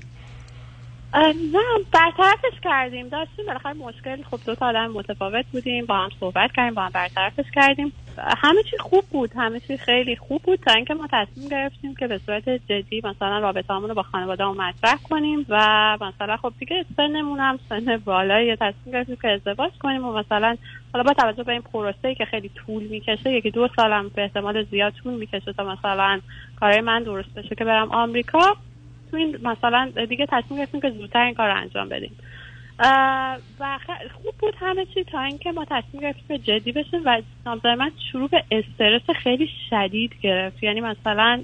نه 1.15 1.59
برطرفش 1.91 2.59
کردیم. 2.63 3.09
داشتیم 3.09 3.45
بالاخره 3.45 3.73
مشکل 3.73 4.23
خب 4.23 4.39
دو 4.45 4.55
تا 4.55 4.67
آدم 4.67 4.91
متفاوت 4.91 5.45
بودیم 5.51 5.85
با 5.85 5.97
هم 5.97 6.09
صحبت 6.19 6.51
کردیم 6.51 6.73
با 6.73 6.81
هم 6.81 6.91
برطرفش 6.93 7.51
کردیم. 7.53 7.93
همه 8.17 8.63
چی 8.63 8.77
خوب 8.77 9.03
بود 9.11 9.31
همه 9.35 9.59
چی 9.59 9.77
خیلی 9.77 10.15
خوب 10.15 10.41
بود 10.41 10.59
تا 10.59 10.73
اینکه 10.73 10.93
ما 10.93 11.07
تصمیم 11.11 11.49
گرفتیم 11.49 11.95
که 11.95 12.07
به 12.07 12.17
صورت 12.17 12.49
جدی 12.49 13.01
مثلا 13.03 13.39
رابطه‌مون 13.39 13.89
رو 13.89 13.95
با 13.95 14.03
خانواده 14.03 14.45
مطرح 14.45 14.97
کنیم 15.09 15.45
و 15.49 15.97
مثلا 16.01 16.37
خب 16.37 16.53
دیگه 16.59 16.85
سنمون 16.97 17.39
هم 17.39 17.59
سن 17.69 17.97
بالایی 17.97 18.55
تصمیم 18.55 18.93
گرفتیم 18.93 19.17
که 19.21 19.27
ازدواج 19.27 19.71
کنیم 19.79 20.05
و 20.05 20.13
مثلا 20.13 20.57
حالا 20.93 21.03
با 21.03 21.13
توجه 21.13 21.43
به 21.43 21.51
این 21.51 21.61
پروسه 21.61 22.15
که 22.15 22.25
خیلی 22.25 22.49
طول 22.49 22.83
می‌کشه 22.83 23.31
یکی 23.31 23.51
دو 23.51 23.67
سالم 23.75 24.11
به 24.15 24.21
احتمال 24.21 24.63
زیاد 24.63 24.93
طول 24.93 25.13
می‌کشه 25.13 25.53
تا 25.53 25.63
مثلا 25.63 26.19
کارهای 26.59 26.81
من 26.81 27.03
درست 27.03 27.33
بشه 27.33 27.55
که 27.55 27.65
برم 27.65 27.91
آمریکا. 27.91 28.57
تو 29.13 29.17
این 29.17 29.37
مثلا 29.43 29.91
دیگه 30.09 30.25
تصمیم 30.29 30.59
گرفتیم 30.59 30.81
که 30.81 30.89
زودتر 30.89 31.19
این 31.19 31.33
کار 31.33 31.49
رو 31.49 31.57
انجام 31.57 31.89
بدیم. 31.89 32.11
و 33.59 33.79
خوب 34.13 34.35
بود 34.39 34.55
همه 34.59 34.85
چی 34.85 35.03
تا 35.03 35.21
اینکه 35.21 35.51
ما 35.51 35.65
تصمیم 35.65 36.01
گرفتیم 36.01 36.27
که 36.27 36.39
جدی 36.39 36.71
بشیم 36.71 37.01
و 37.05 37.21
نامزد 37.45 37.67
من 37.67 37.91
شروع 38.11 38.29
به 38.29 38.43
استرس 38.51 39.09
خیلی 39.23 39.49
شدید 39.69 40.13
گرفت. 40.21 40.63
یعنی 40.63 40.81
مثلا 40.81 41.41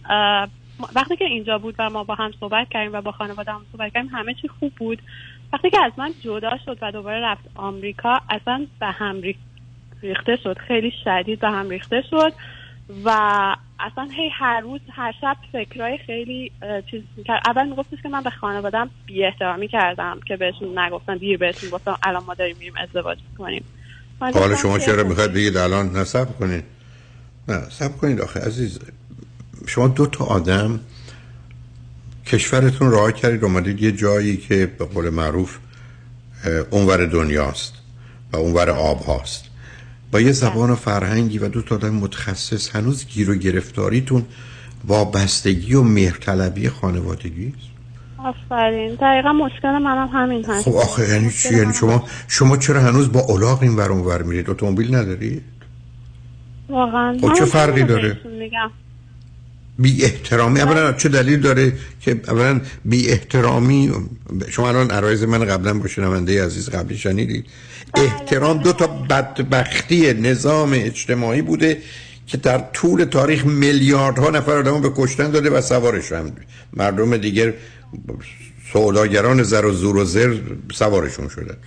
وقتی 0.96 1.16
که 1.16 1.26
اینجا 1.26 1.58
بود 1.58 1.76
و 1.80 1.90
ما 1.90 2.04
با 2.04 2.16
هم 2.16 2.32
صحبت 2.40 2.70
کردیم 2.70 2.94
و 2.94 3.02
با 3.02 3.12
خانواده 3.12 3.52
هم 3.52 3.62
صحبت 3.72 3.94
کردیم 3.94 4.10
همه 4.14 4.34
چی 4.34 4.48
خوب 4.48 4.74
بود. 4.78 5.02
وقتی 5.54 5.70
که 5.70 5.82
از 5.84 5.92
من 5.98 6.12
جدا 6.24 6.58
شد 6.66 6.78
و 6.82 6.92
دوباره 6.92 7.20
رفت 7.20 7.50
آمریکا 7.56 8.22
اصلا 8.30 8.66
به 8.80 8.86
هم 8.86 9.22
ریخت 9.22 9.40
ریخته 10.02 10.36
شد. 10.36 10.58
خیلی 10.58 10.94
شدید 11.04 11.40
به 11.40 11.50
هم 11.50 11.70
ریخته 11.70 12.04
شد. 12.10 12.34
و 13.06 13.10
اصلا 13.80 14.04
هی 14.04 14.30
هر 14.40 14.60
روز 14.60 14.82
هر 14.92 15.14
شب 15.22 15.38
فکرای 15.52 15.98
خیلی 15.98 16.52
چیز 16.92 17.02
می‌کرد. 17.18 17.42
اول 17.46 17.70
میگفتش 17.70 17.98
که 18.04 18.10
من 18.10 18.24
به 18.24 18.30
خانوادم 18.30 18.90
بی 19.06 19.26
احترامی 19.26 19.68
کردم 19.68 20.20
که 20.28 20.38
بهشون 20.38 20.80
نگفتم 20.80 21.18
دیر 21.18 21.38
بهشون 21.38 21.70
گفتم 21.70 21.98
الان 22.04 22.24
ما 22.24 22.34
داریم 22.34 22.56
میریم 22.60 22.74
ازدواج 22.78 23.18
می‌کنیم. 23.32 23.64
حالا 24.20 24.56
شما 24.56 24.80
چرا 24.80 25.04
می‌خواید 25.04 25.34
بگید 25.34 25.58
الان؟ 25.58 25.98
نصب 25.98 26.38
کنید 26.40 26.64
نه 27.48 27.70
سب 27.70 27.98
کنید 27.98 28.22
آخه 28.22 28.40
عزیز. 28.40 28.80
شما 29.68 29.88
دو 29.88 30.06
تا 30.06 30.26
آدم 30.26 30.80
کشورتون 32.26 32.92
راه 32.92 33.12
کردید 33.12 33.44
اومدید 33.44 33.82
یه 33.82 33.92
جایی 33.92 34.38
که 34.38 34.66
به 34.66 34.86
قول 34.86 35.10
معروف 35.10 35.58
اونور 36.70 37.06
دنیاست 37.06 37.74
و 38.32 38.38
اونور 38.38 38.70
آب 38.70 39.02
هاست 39.02 39.49
با 40.12 40.22
یه 40.22 40.32
زبان 40.32 40.70
و 40.70 40.76
فرهنگی 40.76 41.38
و 41.38 41.48
دو 41.48 41.62
تا 41.62 41.76
آدم 41.76 41.94
متخصص 41.94 42.76
هنوز 42.76 43.08
گیر 43.08 43.32
و 43.32 43.36
گرفتاریتون 43.36 44.26
وابستگی 44.88 45.74
و 45.74 45.84
مهرطلبی 45.84 46.70
خانوادگی 46.70 47.54
است؟ 47.58 47.70
آفرین. 48.18 48.96
دقیقا 48.96 49.34
مشکل 49.34 49.78
منم 49.78 50.08
همین 50.08 50.46
هست. 50.46 50.66
خب 50.66 50.76
آخه 50.76 51.10
یعنی 51.10 51.32
چی؟ 51.32 51.56
یعنی 51.56 51.74
شما 51.74 52.04
شما 52.28 52.58
چرا 52.58 52.82
هنوز 52.82 53.12
با 53.12 53.20
الاغ 53.20 53.62
این 53.62 53.76
ور 53.76 53.92
اونور 53.92 54.24
میرید؟ 54.24 54.50
اتومبیل 54.50 54.96
ندارید؟ 54.96 55.44
واقعا. 56.70 57.18
خب 57.22 57.34
چه 57.34 57.46
فرقی 57.46 57.84
داره؟ 57.84 58.18
میگم. 58.40 58.72
بی 59.80 60.04
احترامی 60.04 60.62
اولا 60.62 60.94
چه 60.94 61.10
دلیل 61.10 61.40
داره 61.40 61.74
که 62.02 62.22
اولا 62.28 62.62
بی 62.86 63.10
احترامی 63.10 63.92
شما 64.50 64.70
الان 64.70 64.92
عرایز 64.92 65.24
من 65.24 65.46
قبلا 65.46 65.74
با 65.74 65.88
شنونده 65.88 66.46
عزیز 66.46 66.70
قبلی 66.70 66.98
شنیدید. 66.98 67.46
احترام 67.96 68.58
دو 68.58 68.74
تا 68.74 68.88
بدبختی 68.88 70.14
نظام 70.14 70.72
اجتماعی 70.74 71.42
بوده 71.42 71.78
که 72.28 72.38
در 72.38 72.58
طول 72.74 73.04
تاریخ 73.04 73.46
میلیاردها 73.46 74.30
نفر 74.30 74.52
آدمو 74.52 74.80
به 74.80 74.92
کشتن 74.96 75.32
داده 75.32 75.50
و 75.50 75.62
سوارش 75.62 76.12
هم 76.12 76.32
مردم 76.74 77.18
دیگر 77.18 77.54
سوداگران 78.74 79.44
زر 79.44 79.66
و 79.66 79.74
زور 79.74 79.98
و 79.98 80.06
زر 80.06 80.38
سوارشون 80.74 81.28
شده 81.28 81.58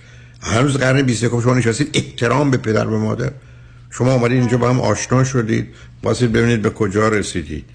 هنوز 0.41 0.77
قرن 0.77 1.01
21 1.01 1.31
شما 1.31 1.53
نشستید 1.53 1.89
احترام 1.93 2.51
به 2.51 2.57
پدر 2.57 2.87
و 2.87 2.99
مادر. 2.99 3.31
شما 3.89 4.13
آمدید 4.13 4.39
اینجا 4.39 4.57
با 4.57 4.69
هم 4.69 4.81
آشنا 4.81 5.23
شدید. 5.23 5.67
واسید 6.03 6.31
ببینید 6.31 6.61
به 6.61 6.69
کجا 6.69 7.07
رسیدید. 7.07 7.65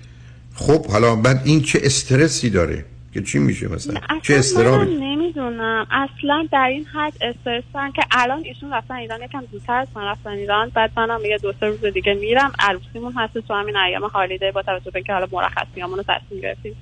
خب 0.58 0.86
حالا 0.86 1.16
بعد 1.16 1.40
این 1.44 1.62
چه 1.62 1.78
استرسی 1.82 2.50
داره؟ 2.50 2.84
که 3.14 3.22
چی 3.22 3.38
میشه 3.38 3.68
مثلا؟ 3.68 4.00
چه 4.22 4.32
منم 4.32 4.38
استرابی 4.38 4.94
نمی‌دونم. 4.94 5.86
اصلا 5.90 6.48
در 6.52 6.68
این 6.68 6.84
حد 6.84 7.12
استرسن 7.20 7.90
که 7.90 8.02
الان 8.10 8.44
ایشون 8.44 8.72
رفتن 8.72 8.94
ایران 8.94 9.22
یکم 9.22 9.44
زودتر 9.52 9.72
از 9.72 9.88
من 9.94 10.04
رفتن 10.04 10.30
ایران. 10.30 10.70
بعد 10.74 10.90
منم 10.96 11.24
یه 11.24 11.38
دو 11.38 11.52
سه 11.60 11.66
روز 11.66 11.84
دیگه 11.84 12.14
میرم. 12.14 12.52
عروسیمون 12.58 13.12
هست 13.12 13.38
تو 13.38 13.54
همین 13.54 13.76
ایام 13.76 14.02
هالیده 14.02 14.52
با 14.52 14.62
توجه 14.62 14.90
به 14.90 14.96
اینکه 14.96 15.12
حالا 15.12 15.26
مرخصیامون 15.32 15.98
رو 15.98 16.04
تصمیم 16.08 16.40
گرفتیم. 16.40 16.76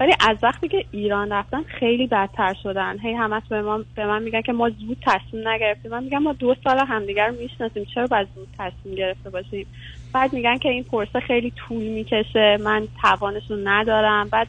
ولی 0.00 0.12
از 0.28 0.36
وقتی 0.42 0.68
که 0.68 0.84
ایران 0.90 1.32
رفتن 1.32 1.62
خیلی 1.62 2.06
بدتر 2.06 2.54
شدن. 2.62 2.98
هی 2.98 3.14
همش 3.14 3.42
به, 3.48 3.62
ما 3.62 3.84
به 3.96 4.06
من 4.06 4.22
میگن 4.22 4.40
که 4.40 4.52
ما 4.52 4.70
زود 4.70 4.96
تصمیم 5.06 5.48
نگرفتیم. 5.48 5.90
من 5.90 6.04
میگم 6.04 6.18
ما 6.18 6.32
دو 6.32 6.56
سال 6.64 6.78
همدیگر 6.78 7.28
رو 7.28 7.34
می‌شناسیم. 7.34 7.84
چرا 7.94 8.06
باید 8.06 8.28
زود 8.34 8.48
تصمیم 8.58 8.94
گرفته 8.94 9.30
باشیم؟ 9.30 9.66
بعد 10.12 10.32
میگن 10.32 10.58
که 10.58 10.68
این 10.68 10.84
پرسه 10.84 11.20
خیلی 11.26 11.52
طول 11.56 11.82
می‌کشه 11.82 12.58
من 12.60 12.88
توانشون 13.02 13.68
ندارم. 13.68 14.28
بعد 14.28 14.48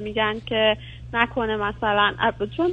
میگن 0.00 0.34
که 0.46 0.76
نکنه 1.12 1.56
مثلا 1.56 2.14
چون 2.56 2.70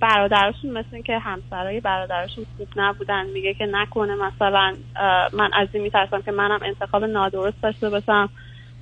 برادرشون 0.00 0.70
مثل 0.70 1.02
که 1.02 1.18
همسرای 1.18 1.80
برادرشون 1.80 2.46
خوب 2.56 2.68
نبودن 2.76 3.26
میگه 3.26 3.54
که 3.54 3.66
نکنه 3.66 4.14
مثلا 4.14 4.74
من 5.32 5.50
از 5.54 5.68
این 5.72 5.82
میترسم 5.82 6.22
که 6.22 6.30
منم 6.30 6.60
انتخاب 6.62 7.04
نادرست 7.04 7.62
داشته 7.62 7.90
باشم. 7.90 8.28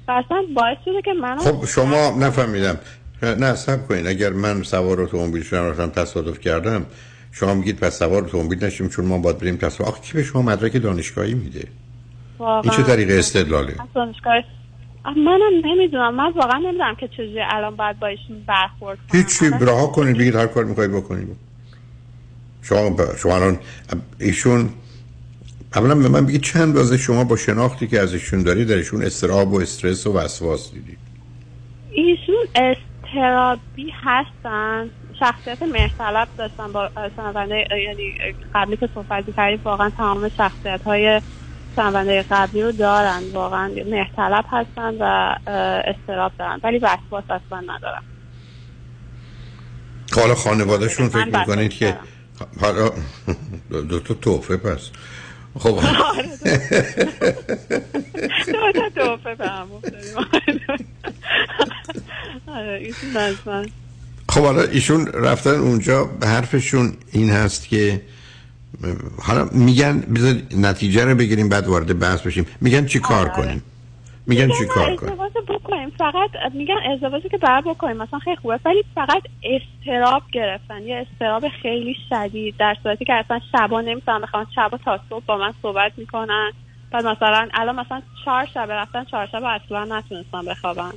و 0.08 0.12
اصلا 0.12 0.42
باعث 0.56 0.78
شده 0.84 1.02
که 1.02 1.12
منم 1.12 1.38
خب 1.38 1.66
شما 1.66 2.10
نفهمیدم. 2.20 2.78
نه 3.22 3.54
سب 3.54 3.86
کنین. 3.88 4.06
اگر 4.06 4.30
من 4.30 4.62
سوار 4.62 5.00
اتومبیل 5.00 5.42
شدم 5.42 5.90
تصادف 5.90 6.40
کردم 6.40 6.86
شما 7.32 7.54
میگید 7.54 7.80
پس 7.80 7.98
سوار 7.98 8.24
اتومبیل 8.24 8.64
نشیم 8.64 8.88
چون 8.88 9.04
ما 9.04 9.18
باید 9.18 9.38
بریم 9.38 9.56
تصادف. 9.56 9.90
آخه 9.90 10.00
کی 10.00 10.12
به 10.12 10.22
شما 10.22 10.42
مدرک 10.42 10.82
دانشگاهی 10.82 11.34
میده؟ 11.34 11.68
این 12.40 12.72
چه 12.76 12.82
طریق 12.82 13.08
استدلاله؟ 13.10 13.74
دانشگاه 13.94 14.34
منم 15.16 15.60
نمی‌دونم. 15.64 16.14
من 16.14 16.32
واقعا 16.32 16.58
نمی‌دونم 16.58 16.94
که 16.94 17.08
چجوری 17.08 17.40
الان 17.40 17.76
باید 17.76 17.98
با 17.98 18.06
ایشون 18.06 18.44
برخورد 18.48 18.98
کنم. 18.98 19.20
هیچی 19.20 19.50
رها 19.60 19.86
کنید 19.86 20.18
بگید 20.18 20.34
هر 20.34 20.46
کار 20.46 20.64
می‌خواید 20.64 20.92
بکنید 20.92 21.36
شما 22.62 22.90
ب- 22.90 23.16
شما 23.16 23.34
الان 23.36 23.58
ایشون 24.20 24.70
اولا 25.76 25.94
به 25.94 26.08
من 26.08 26.26
بگید 26.26 26.42
چند 26.42 26.74
بازه 26.74 26.96
شما 26.98 27.24
با 27.24 27.36
شناختی 27.36 27.86
که 27.86 28.00
از 28.00 28.14
ایشون 28.14 28.42
دارید 28.42 28.68
درشون 28.68 29.02
استراب 29.02 29.52
و 29.52 29.60
استرس 29.60 30.06
و 30.06 30.12
وسواس 30.18 30.72
دیدید 30.74 30.98
ایشون 31.90 32.46
استرابی 32.54 33.92
هستن. 34.02 34.90
شخصیت 35.18 35.62
مهرطلب 35.62 36.28
داشتن 36.38 36.72
با 36.72 36.90
شنونده 37.16 37.64
یعنی 37.86 38.14
قبلی 38.54 38.76
که 38.76 38.88
صحبت 38.94 39.24
کردیم 39.36 39.60
واقعا 39.64 39.90
تمام 39.90 40.28
شخصیت 40.28 40.80
های 40.86 41.22
شنونده 41.76 42.24
قبلی 42.30 42.62
رو 42.62 42.72
دارن 42.72 43.22
واقعا 43.32 43.68
مهرطلب 43.68 44.44
هستن 44.50 44.94
و 45.00 45.34
استراب 45.84 46.32
دارن. 46.38 46.60
ولی 46.64 46.78
وسواس 46.78 47.24
اصلا 47.24 47.60
ندارن. 47.60 48.02
حالا 50.14 50.34
خانوادهشون 50.34 51.08
فکر 51.08 51.38
می‌کنید 51.38 51.74
که 51.74 51.96
حالا 52.60 52.90
دو 53.88 54.00
تا 54.00 54.14
توفه 54.14 54.56
پس. 54.56 54.90
خب. 55.58 55.68
آره، 58.54 58.72
دو 58.72 58.72
تا. 58.72 58.90
توفه 58.94 59.34
به 59.34 59.48
هم 59.48 59.72
افتادیم. 59.72 60.16
آره، 62.46 62.90
خب 64.28 64.40
حالا 64.40 64.62
ایشون 64.62 65.06
رفتن 65.06 65.50
اونجا 65.54 66.04
به 66.04 66.26
حرفشون 66.26 66.96
این 67.12 67.30
هست 67.30 67.68
که 67.68 68.02
حالا 69.22 69.48
میگن 69.52 70.00
بذار 70.00 70.34
نتیجه 70.56 71.04
رو 71.04 71.14
بگیریم 71.14 71.48
بعد 71.48 71.66
وارد 71.66 71.98
بحث 71.98 72.20
بشیم. 72.20 72.46
میگن 72.60 72.86
چی 72.86 72.98
کار 72.98 73.28
کنیم؟ 73.28 73.62
میگن 74.26 74.48
چی 74.48 74.66
کار 74.66 74.96
کنیم؟ 74.96 75.12
ازدواج 75.12 75.32
بکنیم. 75.48 75.90
فقط 75.98 76.30
میگن 76.54 76.74
ازدواجی 76.92 77.28
که 77.28 77.38
باید 77.38 77.64
بکنیم. 77.64 77.96
مثلا 77.96 78.18
خیلی 78.18 78.36
خوبه. 78.36 78.60
ولی 78.64 78.84
فقط 78.94 79.22
استراب 79.42 80.22
گرفتن. 80.32 80.82
یه 80.82 81.06
استراب 81.12 81.44
خیلی 81.62 81.96
شدید. 82.08 82.54
در 82.58 82.76
صورتی 82.82 83.04
که 83.04 83.14
اصلا 83.14 83.40
شبا 83.52 83.80
نمی‌تونن 83.80 84.20
بخوان. 84.20 84.46
شبا 84.54 84.78
تا 84.84 85.00
صبح 85.10 85.24
با 85.26 85.36
من 85.36 85.52
صحبت 85.62 85.92
می‌کنن. 85.96 86.52
بعد 86.92 87.06
مثلا 87.06 87.48
الان 87.54 87.80
مثلا 87.80 88.02
چهار 88.24 88.46
شب 88.54 88.66
رفتن 88.70 89.04
چهار 89.04 89.26
شب 89.26 89.42
اصلا 89.44 89.84
نتونستم 89.84 90.44
بخوابن. 90.44 90.92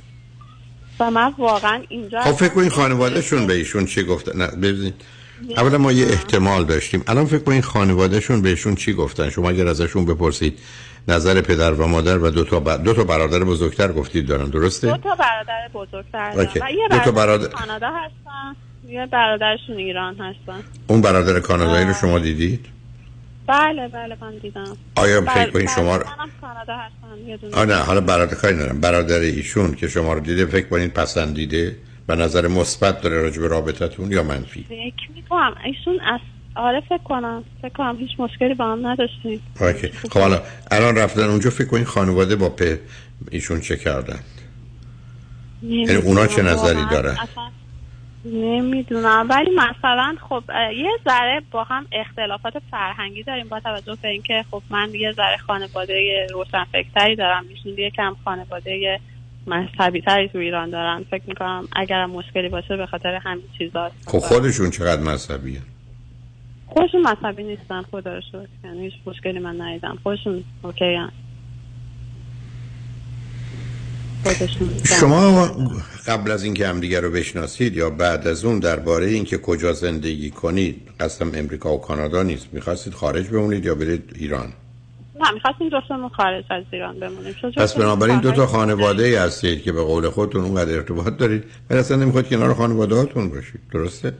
و 1.00 1.10
من 1.10 1.32
واقعا 1.38 1.82
اینجا 1.88 2.20
خب 2.20 2.32
فکر 2.32 2.54
کنین 2.54 2.68
خانوادهشون 2.68 3.46
به 3.46 3.54
ایشون 3.54 3.86
چی 3.86 4.02
گفتن 4.02 4.42
نه 4.42 4.46
ببینید 4.46 4.94
اولا 5.56 5.78
ما 5.78 5.92
یه 5.92 6.06
احتمال 6.06 6.64
داشتیم. 6.64 7.02
الان 7.06 7.26
فکر 7.26 7.38
کنین 7.38 7.62
خانوادهشون 7.62 8.42
بهشون 8.42 8.74
چی 8.74 8.92
گفتن؟ 8.92 9.30
شما 9.30 9.50
اگر 9.50 9.68
ازشون 9.68 10.04
بپرسید 10.04 10.58
نظر 11.08 11.40
پدر 11.40 11.72
و 11.72 11.86
مادر 11.86 12.18
و 12.18 12.30
دو 12.30 12.44
تا, 12.44 12.60
ب... 12.60 12.82
دو 12.82 12.94
تا 12.94 13.04
برادر 13.04 13.44
بزرگتر 13.44 13.92
گفتید 13.92 14.26
دارن. 14.26 14.44
درسته؟ 14.44 14.86
دو 14.86 14.96
تا 14.96 15.14
برادر 15.14 15.68
بزرگتر. 15.74 16.32
دارم. 16.32 16.48
و 16.54 16.70
یه 16.70 16.88
دو 16.90 16.98
تا 16.98 17.10
برادر 17.10 17.12
برادر- 17.12 17.48
کانادا 17.48 17.86
هستن 17.86 18.56
یه 18.88 19.06
برادرشون 19.06 19.76
ایران 19.76 20.14
هستن. 20.14 20.62
اون 20.86 21.00
برادر 21.00 21.40
کانادایی 21.40 21.86
رو 21.86 21.92
شما 21.94 22.18
دیدید؟ 22.18 22.66
بله 23.46 23.88
بله 23.88 24.16
من 24.20 24.38
دیدم. 24.42 24.76
آیا 24.96 25.20
فکر 25.20 25.50
بله، 25.50 25.66
شما 25.66 25.96
رو 25.96 26.04
کانادا 26.40 26.76
هستم 26.76 27.28
یه 27.28 27.36
دونه. 27.36 27.56
آه 27.56 27.64
نه 27.64 27.74
حالا 27.74 28.00
برادر 28.00 28.34
کاری 28.34 28.54
ندارم. 28.54 28.80
برادر 28.80 29.18
ایشون 29.18 29.74
که 29.74 29.88
شما 29.88 30.12
رو 30.12 30.20
دیده 30.20 30.46
فکر 30.46 30.66
کنین 30.68 30.88
پسندیده؟ 30.88 31.76
و 32.08 32.16
نظر 32.16 32.48
مثبت 32.48 33.00
داره 33.00 33.22
راجع 33.22 33.40
به 33.40 33.48
رابطتون 33.48 34.12
یا 34.12 34.22
منفی؟ 34.22 34.62
فکر 34.68 35.10
می‌کنم. 35.14 35.54
ایشون 35.64 36.00
از 36.00 36.20
آره 36.54 36.80
فکر 36.80 37.02
کنم. 37.04 37.44
فکر 37.62 37.72
کنم 37.72 37.96
هیچ 37.98 38.10
مشکلی 38.18 38.54
با 38.54 38.72
هم 38.72 38.86
نداشتیم. 38.86 39.40
اوکی. 39.60 39.88
خب 39.88 40.20
حالا 40.20 40.42
الان 40.70 40.96
رفتن 40.96 41.22
اونجا 41.22 41.50
فکر 41.50 41.68
کنین 41.68 41.84
خانواده 41.84 42.36
با 42.36 42.48
په 42.48 42.80
ایشون 43.30 43.60
چه 43.60 43.76
کردن؟ 43.76 44.18
یعنی 45.62 45.94
اونا 45.94 46.26
چه 46.26 46.42
نظری 46.42 46.84
دارن؟ 46.90 47.10
اصلا 47.10 47.50
نمی‌دونم. 48.24 49.26
ولی 49.30 49.50
مثلا 49.50 50.16
خب 50.28 50.44
یه 50.76 50.90
ذره 51.04 51.42
با 51.50 51.64
هم 51.64 51.86
اختلافات 51.92 52.54
فرهنگی 52.70 53.22
داریم 53.22 53.48
با 53.48 53.60
توجه 53.60 53.96
به 54.02 54.08
اینکه 54.08 54.44
خب 54.50 54.62
من 54.70 54.94
یه 54.94 55.12
ذره 55.12 55.36
خانواده 55.36 56.26
روشنفکرتری 56.30 57.16
دارم. 57.16 57.44
ایشون 57.48 57.78
یه 57.78 57.90
کم 57.90 58.16
خانواده 58.24 59.00
مذهبی 59.46 60.00
تری 60.00 60.28
تو 60.28 60.38
ایران 60.38 60.70
دارن 60.70 61.04
فکر 61.10 61.22
می‌کنم 61.26 61.68
اگرم 61.76 62.10
مشکلی 62.10 62.48
باشه 62.48 62.76
به 62.76 62.86
خاطر 62.86 63.14
همین 63.14 63.44
چیزاست 63.58 63.94
خب 64.06 64.18
خودشون 64.18 64.70
چقدر 64.70 65.02
مذهبیه 65.02 65.60
خودشون 66.66 67.02
مذهبی 67.02 67.42
نیستن 67.42 67.82
خدا 67.82 68.14
رو 68.14 68.20
شکر. 68.20 68.46
یعنی 68.64 68.84
هیچ 68.84 68.94
مشکلی 69.06 69.38
من 69.38 69.60
ندیدم. 69.60 69.98
خودشون 70.02 70.44
اوکی 70.62 70.94
هم. 70.94 71.12
شما 75.00 75.50
قبل 76.06 76.30
از 76.30 76.44
اینکه 76.44 76.66
همدیگه 76.66 77.00
رو 77.00 77.10
بشناسید 77.10 77.76
یا 77.76 77.90
بعد 77.90 78.28
از 78.28 78.44
اون 78.44 78.58
درباره 78.58 79.06
اینکه 79.06 79.38
کجا 79.38 79.72
زندگی 79.72 80.30
کنید 80.30 80.88
قصدم 81.00 81.30
امریکا 81.34 81.74
و 81.74 81.80
کانادا 81.80 82.22
نیست. 82.22 82.48
می‌خواستید 82.52 82.94
خارج 82.94 83.28
بمونید 83.28 83.64
یا 83.64 83.74
برید 83.74 84.12
ایران؟ 84.14 84.52
نه 85.20 85.30
می‌خواستیم 85.30 85.68
جفتمون 85.68 86.08
خارج 86.08 86.44
از 86.50 86.64
ایران 86.70 86.98
بمونیم. 86.98 87.34
پس 87.56 87.74
بنابراین 87.74 88.20
دو 88.20 88.32
تا 88.32 88.46
خانواده 88.46 89.04
ای 89.04 89.14
هستید 89.14 89.62
که 89.62 89.72
به 89.72 89.82
قول 89.82 90.08
خودتون 90.08 90.44
اونقدر 90.44 90.74
ارتباط 90.74 91.16
دارید. 91.16 91.44
ولی 91.70 91.78
اصلا 91.78 91.96
نمی‌خواد 91.96 92.28
کنار 92.28 92.54
خانواده 92.54 92.94
هاتون 92.94 93.30
باشید. 93.30 93.60
درسته؟ 93.72 94.12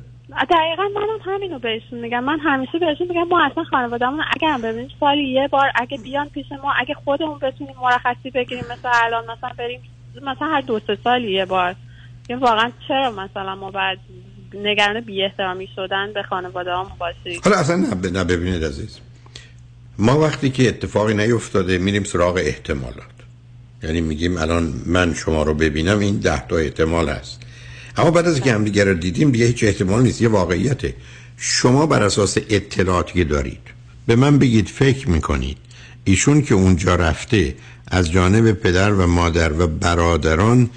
دقیقا 0.50 0.82
منم 0.82 1.34
همینو 1.34 1.58
بهشون 1.58 1.98
میگم. 1.98 2.24
من 2.24 2.38
همیشه 2.38 2.78
بهشون 2.78 3.06
میگم 3.08 3.22
ما 3.22 3.44
اصلا 3.44 3.64
خانوادهمون 3.64 4.20
اگه 4.34 4.48
هم 4.48 4.62
ببینیم 4.62 4.88
سالی 5.00 5.28
یه 5.28 5.48
بار 5.48 5.70
اگه 5.74 5.98
بیان 5.98 6.28
پیش 6.28 6.46
ما 6.62 6.72
اگه 6.80 6.94
خودمون 6.94 7.38
بتونیم 7.38 7.74
مرخصی 7.82 8.30
بگیریم 8.30 8.64
مثل 8.64 8.88
الان 9.04 9.24
مثلا 9.24 9.50
بریم 9.58 9.80
مثلا 10.16 10.48
هر 10.48 10.60
دو 10.60 10.80
سه 10.86 10.98
سالی 11.04 11.32
یه 11.32 11.44
بار. 11.44 11.74
یه 12.28 12.36
واقعا 12.36 12.70
چرا 12.88 13.10
مثلا 13.10 13.54
ما 13.54 13.70
بعد 13.70 13.98
نگران 14.54 15.00
بی 15.00 15.24
احترامی 15.24 15.68
شدن 15.76 16.12
به 16.12 16.22
خانواده 16.22 16.70
باشیم؟ 16.98 17.40
حالا 17.44 17.56
اصلا 17.56 17.76
نه 18.12 18.24
ببینید 18.24 18.64
عزیز. 18.64 19.00
ما 20.00 20.18
وقتی 20.18 20.50
که 20.50 20.68
اتفاقی 20.68 21.14
نیفتاده 21.14 21.78
میریم 21.78 22.04
سراغ 22.04 22.36
احتمالات. 22.36 23.16
یعنی 23.82 24.00
میگیم 24.00 24.36
الان 24.36 24.82
من 24.86 25.14
شما 25.14 25.42
رو 25.42 25.54
ببینم 25.54 25.98
این 25.98 26.16
ده 26.16 26.46
تا 26.48 26.56
احتمال 26.56 27.08
هست. 27.08 27.40
اما 27.96 28.10
بعد 28.10 28.26
از 28.26 28.34
اینکه 28.34 28.52
هم 28.52 28.64
دیگه 28.64 28.84
رو 28.84 28.94
دیدیم 28.94 29.30
دیگه 29.30 29.46
هیچ 29.46 29.64
احتمال 29.64 30.02
نیست 30.02 30.22
یه 30.22 30.28
واقعیته. 30.28 30.94
شما 31.36 31.86
بر 31.86 32.02
اساس 32.02 32.38
اطلاعاتی 32.48 33.12
که 33.12 33.24
دارید 33.24 33.60
به 34.06 34.16
من 34.16 34.38
بگید 34.38 34.68
فکر 34.68 35.08
می‌کنید 35.08 35.56
ایشون 36.04 36.42
که 36.42 36.54
اونجا 36.54 36.94
رفته 36.94 37.54
از 37.86 38.12
جانب 38.12 38.52
پدر 38.52 38.92
و 38.92 39.06
مادر 39.06 39.52
و 39.52 39.66
برادران 39.66 40.70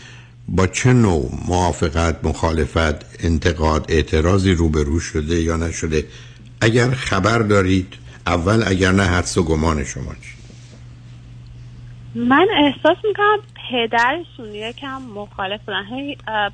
با 0.48 0.68
چه 0.68 0.94
نوع 0.94 1.32
موافقت 1.48 2.16
مخالفت 2.24 3.24
انتقاد 3.24 3.86
اعتراضی 3.90 4.52
روبرو 4.52 5.00
شده 5.00 5.42
یا 5.42 5.58
نشده؟ 5.58 6.06
اگر 6.62 6.92
خبر 6.92 7.40
دارید 7.40 7.88
اول 8.28 8.64
اگر 8.68 8.92
نه 8.92 9.04
حدس 9.04 9.38
و 9.38 9.44
گمان 9.44 9.84
شما 9.84 10.14
چی؟ 10.14 10.34
من 12.16 12.48
احساس 12.58 12.98
می‌کنم 13.08 13.38
پدرشون 13.70 14.56
یکم 14.56 15.02
مخالف 15.02 15.62
بودن 15.66 15.86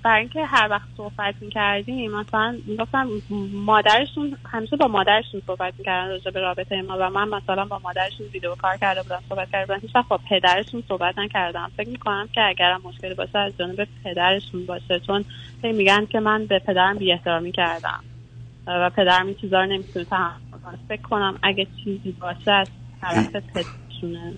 برای 0.03 0.19
اینکه 0.19 0.45
هر 0.45 0.67
وقت 0.69 0.87
صحبت 0.97 1.35
می‌کردیم 1.41 2.11
مثلا 2.11 2.57
می‌گفتم 2.65 3.07
مادرشون 3.53 4.37
همیشه 4.51 4.75
با 4.75 4.87
مادرشون 4.87 5.41
صحبت 5.47 5.73
می‌کردن 5.77 6.09
راجع 6.09 6.31
به 6.31 6.39
رابطه 6.39 6.81
ما 6.81 6.97
و 6.99 7.09
من 7.09 7.29
مثلا 7.29 7.65
با 7.65 7.79
مادرشون 7.83 8.27
ویدیو 8.33 8.55
کار 8.55 8.77
کرده 8.77 9.03
بودم 9.03 9.23
صحبت 9.29 9.51
کرده 9.51 9.65
بودم. 9.73 9.87
هیچ 9.87 9.91
با 10.09 10.19
پدرشون 10.29 10.83
صحبت 10.87 11.17
نکردم. 11.17 11.71
فکر 11.77 11.89
می‌کنم 11.89 12.29
که 12.33 12.41
اگرم 12.41 12.81
مشکلی 12.83 13.13
باشه 13.13 13.37
از 13.37 13.53
جانب 13.59 13.87
پدرشون 14.03 14.65
باشه 14.65 14.99
چون 14.99 15.25
میگن 15.63 16.05
که 16.05 16.19
من 16.19 16.45
به 16.45 16.59
پدرم 16.59 16.97
بی 16.97 17.11
احترامی 17.11 17.51
کردم 17.51 18.03
و 18.67 18.89
پدرم 18.89 19.25
این 19.25 19.35
چیزا 19.35 19.61
رو 19.61 19.65
نمی‌تونه 19.65 20.05
تحمل 20.05 20.48
فکر 20.89 21.01
کنم 21.01 21.39
اگه 21.43 21.67
چیزی 21.83 22.11
باشه 22.11 22.51
از 22.51 22.67
طرف 23.01 23.31
پدرشونه. 23.31 24.33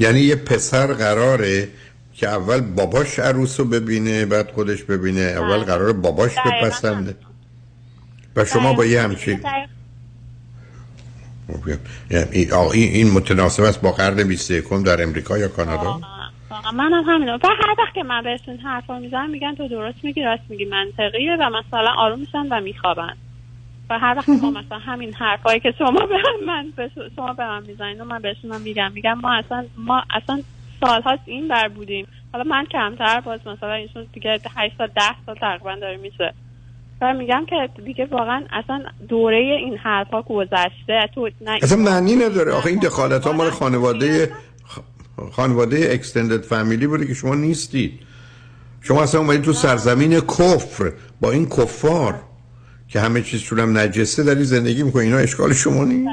یعنی 0.00 0.20
یه 0.20 0.36
پسر 0.36 0.86
قراره 0.86 1.68
که 2.14 2.28
اول 2.28 2.60
باباش 2.60 3.18
عروس 3.18 3.60
رو 3.60 3.66
ببینه 3.66 4.26
بعد 4.26 4.50
خودش 4.50 4.82
ببینه. 4.82 5.20
اول 5.20 5.58
قرار 5.58 5.92
باباش 5.92 6.32
دقیقاً 6.32 6.66
بپسنده. 6.66 7.16
و 8.36 8.44
شما 8.44 8.72
با 8.72 8.84
یه 8.84 9.02
همچین. 9.02 9.40
یعنی 12.10 12.48
این 12.72 13.10
متناسب 13.10 13.62
است 13.62 13.80
با 13.80 13.92
قرن 13.92 14.28
21 14.28 14.64
در 14.84 15.02
امریکا 15.02 15.38
یا 15.38 15.48
کانادا؟ 15.48 16.00
منم 16.74 17.04
همینه 17.06 17.32
و 17.32 17.38
هر 17.42 17.74
وقت 17.78 17.94
که 17.94 18.02
من 18.02 18.22
بهشون 18.22 18.56
حرفا 18.56 18.98
می‌زنم 18.98 19.30
میگن 19.30 19.54
تو 19.54 19.68
درست 19.68 19.98
میگی 20.02 20.22
راست 20.22 20.42
میگی. 20.48 20.64
منطقیه 20.64 21.36
و 21.40 21.50
مثلا 21.50 21.90
آروم 21.98 22.20
میشن 22.20 22.46
و 22.50 22.60
میخوابن. 22.60 23.16
و 23.94 23.98
هر 23.98 24.14
وقت 24.16 24.28
ما 24.28 24.50
مثلا 24.50 24.78
همین 24.78 25.14
حرفایی 25.14 25.60
که 25.60 25.74
شما 25.78 26.06
به 26.06 26.16
من 26.46 26.72
شما 27.16 27.32
به 27.32 27.46
من 27.46 27.62
می‌زنین 27.66 28.00
و 28.00 28.04
من 28.04 28.18
بهشون 28.18 28.60
میگم 28.60 28.92
میگم 28.92 29.14
ما 29.14 29.34
اصلا 29.34 29.64
ما 29.76 30.02
اصلا 30.10 30.42
سالهاست 30.80 31.22
این 31.26 31.48
بر 31.48 31.68
بودیم. 31.68 32.06
حالا 32.32 32.44
من 32.44 32.66
کمتر 32.66 33.20
باز 33.20 33.40
مثلا 33.46 33.72
ایشون 33.72 34.06
دیگه 34.12 34.40
8 34.56 34.78
سال 34.78 34.86
10 34.86 35.02
سال 35.26 35.34
تقریبا 35.34 35.74
داره 35.74 35.96
میشه. 35.96 36.34
و 37.00 37.14
میگم 37.14 37.46
که 37.46 37.82
دیگه 37.84 38.06
واقعا 38.06 38.42
اصلا 38.52 38.84
دوره 39.08 39.36
این 39.36 39.76
حرفا 39.76 40.22
گذشته 40.22 41.10
تو 41.14 41.30
نه 41.40 41.58
اصلا 41.62 41.78
معنی 41.78 42.16
نداره. 42.16 42.52
آخه 42.52 42.66
این 42.66 42.78
دخالت 42.78 43.26
ها 43.26 43.32
مال 43.32 43.50
خانواده 43.50 44.32
خانواده 45.32 45.88
اکستندد 45.92 46.42
فامیلی 46.42 46.86
بوده 46.86 47.06
که 47.06 47.14
شما 47.14 47.34
نیستید. 47.34 48.00
شما 48.80 49.02
اصلا 49.02 49.20
اومدید 49.20 49.42
تو 49.42 49.52
سرزمین 49.52 50.20
کفر. 50.20 50.92
با 51.20 51.30
این 51.30 51.46
کفار. 51.46 52.20
که 52.88 53.00
همه 53.00 53.22
چیزشون 53.22 53.60
هم 53.60 53.78
نجسه 53.78 54.22
داری 54.22 54.44
زندگی 54.44 54.82
می‌کنی 54.82 55.02
اینا 55.02 55.16
اشکال 55.16 55.52
شما 55.52 55.84
نیست. 55.84 56.10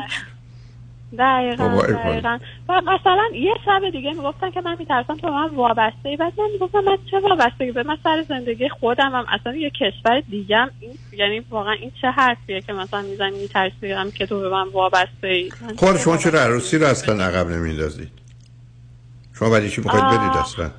دقیقا 1.19 1.81
دقیقا. 1.81 2.39
و 2.69 2.81
مثلا 2.81 3.23
یه 3.33 3.53
شب 3.65 3.81
دیگه 3.91 4.13
می‌گفتن 4.13 4.51
که 4.51 4.61
من 4.61 4.75
میترسم 4.79 5.17
تو 5.17 5.27
من 5.27 5.55
وابسته 5.55 6.09
ای. 6.09 6.17
بعد 6.17 6.33
من 6.37 6.49
می‌گفتم 6.53 6.79
من 6.79 6.97
چه 7.11 7.19
وابستگی 7.19 7.71
به 7.71 7.83
من 7.83 7.97
سر 8.03 8.25
زندگی 8.29 8.69
خودم 8.69 9.11
هم 9.15 9.25
اصلا 9.39 9.55
یه 9.55 9.69
کشور 9.69 10.19
دیگم 10.29 10.69
این 10.79 10.91
یعنی 11.17 11.39
واقعا 11.49 11.73
این 11.73 11.91
چه 12.01 12.07
حرفیه 12.07 12.61
که 12.61 12.73
مثلا 12.73 13.01
می‌زنی 13.01 13.39
میترسیم 13.41 14.11
که 14.11 14.25
تو 14.25 14.39
به 14.39 14.49
من 14.49 14.67
وابسته 14.67 15.27
ای؟ 15.27 15.51
خود 15.77 15.97
شما 15.97 16.17
چرا 16.17 16.39
عروسی 16.39 16.77
رو 16.77 16.87
اصلا 16.87 17.23
عقب 17.23 17.49
نمیندازید؟ 17.49 18.11
شما 19.33 19.49
برای 19.49 19.69
چی 19.69 19.81
می‌خواید. 19.81 20.05
برید 20.05 20.37
اصلا؟ 20.37 20.71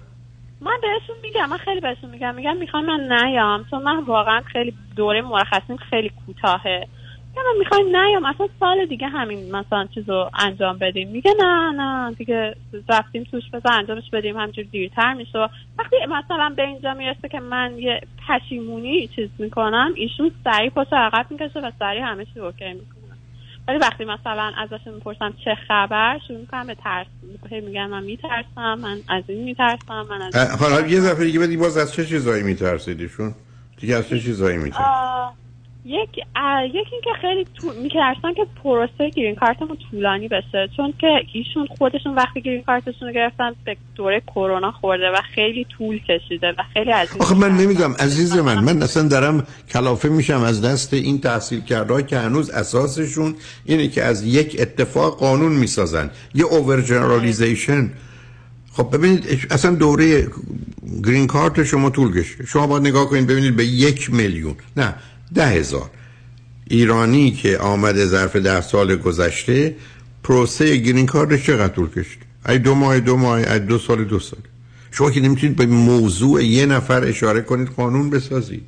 من 0.65 0.79
بهشون 0.83 1.17
میگم 1.23 1.49
من 1.51 1.57
خیلی 1.57 1.81
بهشون 1.81 2.11
میگم. 2.11 2.35
میگم 2.35 2.57
می‌خوام 2.57 2.85
من 2.85 3.13
نیام 3.13 3.65
چون 3.71 3.83
من 3.83 3.99
واقعا 3.99 4.41
خیلی 4.41 4.75
دوره 4.97 5.23
مرخصیم 5.23 5.77
خیلی 5.77 6.11
کوتاهه. 6.27 6.87
میگم 7.31 7.43
من 7.53 7.59
می‌خوایم 7.59 7.97
نیام 7.97 8.25
اصلا 8.25 8.49
سال 8.61 8.87
دیگه 8.87 9.09
همین 9.09 9.57
مثلا 9.57 9.87
چیزو 9.95 10.31
انجام 10.39 10.79
بدیم. 10.79 11.09
میگه 11.09 11.35
نه 11.41 11.71
نه 11.77 12.15
دیگه 12.15 12.55
رفتیم 12.89 13.25
توش 13.25 13.51
بذار 13.53 13.73
انجامش 13.73 14.11
بدیم 14.13 14.37
همجور 14.37 14.65
دیرتر 14.65 15.15
میشه. 15.15 15.39
وقتی 15.79 15.97
مثلا 16.09 16.55
به 16.57 16.63
اینجا 16.63 16.95
می‌رسه 16.95 17.29
که 17.29 17.41
من 17.41 17.79
یه 17.79 18.01
پشیمونی 18.29 19.09
چیز 19.09 19.29
می‌کنم 19.39 19.93
ایشون 19.97 20.31
سریع 20.45 20.71
پشت 20.71 20.93
عقب 20.93 21.27
می‌کشه 21.31 21.61
و 21.61 21.71
سریع 21.79 22.03
همه 22.03 22.25
چی 22.25 22.41
اوکی 22.41 22.73
می‌کنه. 22.73 23.02
ولی 23.69 23.79
وقتی 23.79 24.05
مثلا 24.05 24.53
ازشون 24.59 24.95
می‌پرسم 24.95 25.35
چه 25.45 25.55
خبر 25.69 26.19
شروع 26.29 26.41
می‌کنم 26.41 26.67
به 26.67 26.75
ترس. 26.75 27.07
هی 27.51 27.61
میگن 27.61 27.87
من 27.87 28.03
میترسم 28.03 28.75
من 28.75 29.01
از 29.09 29.25
این 29.29 29.45
میترسم 29.45 30.07
من 30.11 30.23
از 30.23 30.37
حالا 30.37 30.87
یه 30.87 31.01
دفعه 31.01 31.25
دیگه 31.25 31.41
بدی 31.41 31.57
باز 31.57 31.77
از 31.77 31.93
چه 31.93 32.07
چیزایی 32.07 32.43
میترسیدشون 32.43 33.35
دیگه 33.77 33.97
از 33.97 34.09
چه 34.09 34.21
چیزایی 34.21 34.59
میترسید 34.59 35.42
یک 35.85 36.09
اه، 36.37 36.67
یک 36.67 36.87
اینکه 36.93 37.11
خیلی 37.21 37.47
تو... 37.55 37.73
میترسن 37.83 38.35
که 38.37 38.47
پروسه 38.63 39.11
گرین 39.11 39.35
کارتمون 39.35 39.77
طولانی 39.91 40.29
بشه 40.29 40.69
چون 40.77 40.95
که 40.99 41.07
ایشون 41.33 41.67
خودشون 41.79 42.15
وقتی 42.15 42.41
گرین 42.41 42.63
کارتشون 42.63 43.09
رو 43.09 43.15
گرفتن 43.15 43.55
به 43.65 43.77
دوره 43.95 44.21
کرونا 44.21 44.71
خورده 44.73 45.11
و 45.11 45.21
خیلی 45.35 45.67
طول 45.77 45.99
کشیده 45.99 46.49
و 46.59 46.63
خیلی 46.75 46.93
از 46.93 47.09
آخه 47.21 47.35
من 47.35 47.57
نمی‌دونم 47.57 47.95
عزیز 47.99 48.37
من 48.37 48.65
من 48.65 48.83
اصلا 48.83 49.09
دارم 49.09 49.47
کلافه 49.73 50.09
میشم 50.09 50.43
از 50.43 50.63
دست 50.63 50.95
این 50.95 51.21
تحصیل 51.21 51.61
کرده 51.61 52.03
که 52.03 52.19
هنوز 52.19 52.51
اساسشون 52.51 53.35
اینه 53.65 53.89
که 53.89 54.03
از 54.03 54.27
یک 54.27 54.57
اتفاق 54.61 55.19
قانون 55.19 55.53
می‌سازن 55.53 56.11
یه 56.35 56.45
اوور 56.45 56.81
جنرالیزیشن 56.83 57.91
خب 58.73 58.97
ببینید 58.97 59.47
اصلا 59.51 59.75
دوره 59.75 60.27
گرین 61.05 61.27
کارت 61.27 61.65
شما 61.65 61.91
طول 61.91 62.21
کشید 62.21 62.47
شما 62.47 62.67
باید 62.67 62.83
نگاه 62.83 63.07
کنید 63.07 63.27
ببینید 63.27 63.57
به 63.57 63.65
یک 63.65 64.15
میلیون. 64.15 64.55
نه 64.77 64.95
ده 65.35 65.47
هزار 65.47 65.91
ایرانی 66.67 67.31
که 67.31 67.59
آمده 67.59 68.07
ظرف 68.07 68.37
ده 68.37 68.61
سال 68.61 68.97
گذشته 68.97 69.77
پروسه 70.23 70.77
گرین 70.77 71.07
کارتش 71.07 71.47
چقدر 71.47 71.75
طول 71.75 71.91
کشید؟ 71.91 72.23
ای 72.49 72.59
دو 72.59 72.75
ماه 72.75 73.01
دو 73.01 73.17
ماه 73.17 73.39
ای 73.39 73.59
دو 73.59 73.79
سال 73.79 74.05
دو 74.05 74.19
سال. 74.19 74.41
شما 74.91 75.11
که 75.11 75.21
نمی‌تونید 75.21 75.57
به 75.57 75.67
موضوع 75.67 76.45
یه 76.45 76.67
نفر 76.67 77.05
اشاره 77.05 77.41
کنید 77.41 77.69
قانون 77.69 78.11
بسازید. 78.11 78.65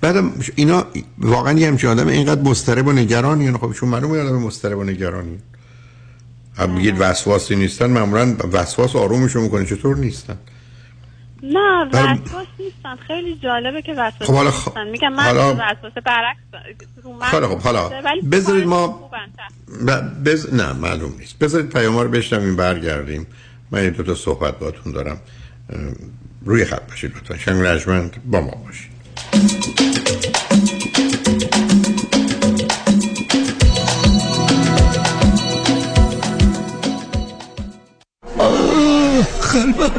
بعدم 0.00 0.32
اینا 0.54 0.86
واقعا 1.18 1.58
یه 1.58 1.68
همچین 1.68 1.90
آدم 1.90 2.08
اینقدر 2.08 2.42
مضطرب 2.42 2.86
و 2.86 2.92
نگرانی 2.92 3.52
خب 3.52 3.72
شما 3.72 3.90
معلومه 3.90 4.18
آدم 4.18 4.36
مضطرب 4.36 4.78
و 4.78 4.84
نگرانی 4.84 5.38
هم 6.56 6.70
میگید 6.70 6.94
وسواسی 6.98 7.56
نیستن 7.56 7.90
معمولا 7.90 8.36
وسواس 8.52 8.96
آرومشون 8.96 9.42
می‌کنه. 9.42 9.66
چطور 9.66 9.96
نیستن؟ 9.96 10.36
نه 11.42 11.84
وسواس 11.92 12.46
نیستن. 12.58 12.96
خیلی 13.06 13.36
جالبه 13.42 13.82
که 13.82 13.92
وسواس 13.92 14.30
خب 14.30 14.34
حالا 14.34 14.50
خ- 14.50 14.78
میگم 14.92 15.12
من 15.12 15.22
حالا- 15.22 15.54
وسواس 15.54 15.92
برعکس 16.04 16.40
خیلی 17.30 17.46
خب، 17.46 17.58
حالا 17.60 17.90
ولی 18.04 18.20
بذارید 18.20 18.66
ما- 18.66 18.86
خوبن، 18.86 19.18
خوبن. 19.86 20.00
ب- 20.24 20.28
بز... 20.30 20.54
نه 20.54 20.72
معلوم 20.72 21.14
نیست. 21.18 21.38
بذارید 21.38 21.68
پیام 21.72 21.98
رو 21.98 22.08
بشنویم 22.08 22.56
برگردیم. 22.56 23.26
من 23.70 23.84
یه 23.84 23.90
دو 23.90 24.02
تا 24.02 24.14
صحبت 24.14 24.58
باتون 24.58 24.92
دارم. 24.92 25.20
روی 26.44 26.64
خط 26.64 26.88
باشید 26.88 27.16
لطفا. 27.16 27.36
شنگ 27.38 27.62
رجمند 27.62 28.16
با 28.24 28.40
ما 28.40 28.50
باشید. 28.66 28.90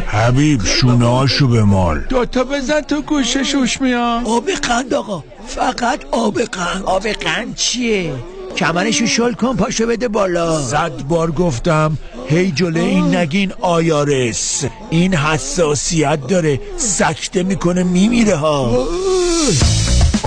حبیب 0.08 0.66
شونه 0.66 1.06
هاشو 1.06 1.48
به 1.48 1.64
مال 1.64 2.00
دوتا 2.10 2.44
بزن 2.44 2.82
تو 2.82 3.02
گوشه 3.02 3.44
شوش 3.44 3.82
میام 3.82 4.26
آب 4.26 4.50
قند 4.52 4.94
آقا. 4.94 5.24
فقط 5.48 6.00
آب 6.12 6.42
قند. 6.42 6.84
آب 6.86 7.08
قند 7.08 7.56
چیه؟ 7.56 8.14
کمرشو 8.58 9.06
شل 9.06 9.34
کن 9.34 9.56
پاشو 9.56 9.88
بده 9.88 10.08
بالا. 10.08 10.62
صد 10.62 11.04
بار 11.04 11.32
گفتم 11.32 11.98
هی 12.28 12.52
جلو 12.52 12.80
این 12.80 13.16
نگین 13.16 13.54
IRS. 13.62 14.66
این 14.90 15.14
حساسیت 15.16 16.28
داره 16.28 16.60
سکته 16.78 17.44
می‌کنه 17.44 17.84
میمیره 17.84 18.36
ها. 18.36 18.88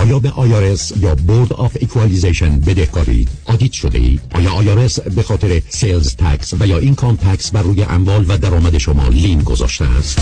آیا 0.05 0.19
به 0.19 0.31
IRS 0.31 0.93
یا 1.01 1.15
Board 1.15 1.53
of 1.53 1.77
Equalization 1.79 2.59
بدهکارید 2.59 3.29
audit 3.45 3.71
شده 3.71 3.99
اید 3.99 4.21
آیا 4.31 4.51
IRS 4.51 4.99
به 4.99 5.23
خاطر 5.23 5.61
sales 5.69 6.15
tax 6.15 6.53
و 6.59 6.67
یا 6.67 6.77
income 6.77 7.15
tax 7.15 7.51
بر 7.51 7.61
روی 7.61 7.83
اموال 7.83 8.25
و 8.27 8.37
درآمد 8.37 8.77
شما 8.77 9.07
lien 9.07 9.43
گذاشته 9.43 9.85
است؟ 9.85 10.19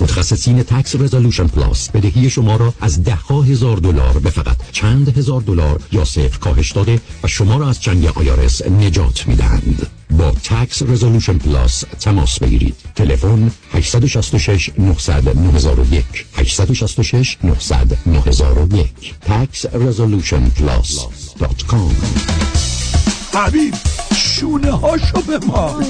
متخصصین 0.00 0.62
Tax 0.62 0.96
Resolution 0.96 1.46
Plus 1.46 1.90
بدهی 1.90 2.30
شما 2.30 2.56
را 2.56 2.74
از 2.80 3.04
ده 3.04 3.14
ها 3.14 3.42
هزار 3.42 3.76
دلار 3.76 4.18
به 4.18 4.30
فقط 4.30 4.56
چند 4.72 5.18
هزار 5.18 5.40
دلار 5.40 5.80
یا 5.92 6.04
صفر 6.04 6.38
کاهش 6.38 6.72
داده 6.72 7.00
و 7.22 7.28
شما 7.28 7.56
را 7.56 7.68
از 7.68 7.80
چنگ 7.80 8.06
IRS 8.06 8.62
نجات 8.66 9.26
می‌دهند. 9.26 9.97
با 10.10 10.30
Tax 10.30 10.82
Resolution 10.82 11.38
Plus 11.38 11.84
تماس 12.00 12.38
بگیرید. 12.38 12.74
تلفن 12.94 13.50
866 13.72 14.70
900 14.78 15.38
9001 15.38 16.04
866 16.36 17.36
900 17.44 17.98
9001 18.06 19.14
taxresolutionplus.com 19.28 21.92
حبیب 23.34 23.74
شونه 24.16 24.70
هاشو 24.70 25.20
به 25.20 25.38
مال 25.46 25.84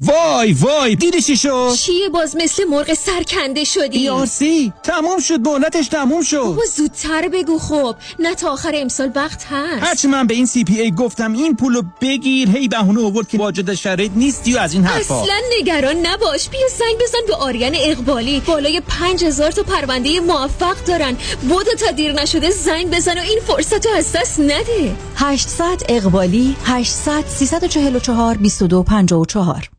وای 0.00 0.52
وای 0.52 0.96
دیدی 0.96 1.20
چی 1.20 1.36
شد؟ 1.36 1.72
چیه 1.78 2.08
باز 2.08 2.36
مثل 2.36 2.64
مرغ 2.64 2.94
سرکنده 2.94 3.64
شدی. 3.64 3.98
یارسی 3.98 4.72
تموم 4.82 5.20
شد 5.20 5.48
مهلتش 5.48 5.88
تموم 5.88 6.22
شد. 6.22 6.36
بابا 6.36 6.62
زودتر 6.76 7.28
بگو 7.28 7.58
خب. 7.58 7.96
نه 8.18 8.34
تا 8.34 8.50
آخر 8.50 8.72
امسال 8.74 9.12
وقت 9.14 9.44
هست. 9.44 9.82
هرچی 9.82 10.08
من 10.08 10.26
به 10.26 10.34
این 10.34 10.46
سی 10.46 10.64
پی 10.64 10.80
ای 10.80 10.90
گفتم 10.90 11.32
این 11.32 11.56
پولو 11.56 11.82
بگیر. 12.00 12.50
هی 12.50 12.68
بهونه 12.68 13.04
آورد 13.04 13.28
که 13.28 13.38
واجد 13.38 13.74
شرایط 13.74 14.12
نیستی 14.16 14.54
و 14.54 14.58
از 14.58 14.72
این 14.72 14.84
حرفا. 14.84 15.22
اصلا 15.22 15.34
نگران 15.60 16.06
نباش. 16.06 16.48
بیا 16.48 16.68
زنگ 16.78 16.98
بزن 17.00 17.18
به 17.26 17.34
آریان 17.34 17.72
اقبالی. 17.76 18.40
بالای 18.40 18.82
پنج 18.88 19.24
هزار 19.24 19.50
تا 19.50 19.62
پرونده 19.62 20.20
موفق 20.20 20.76
دارن. 20.86 21.16
بودو 21.48 21.74
تا 21.74 21.90
دیر 21.90 22.12
نشده 22.12 22.50
زنگ 22.50 22.90
بزن 22.90 23.18
و 23.18 23.20
این 23.20 23.40
فرصت 23.46 23.86
رو 23.86 23.92
از 23.92 24.12
دست 24.12 24.40
نده. 24.40 24.96
800 25.16 25.82
اقبالی 25.88 26.56
800 26.64 27.24
344 27.26 28.34
2254 28.34 29.70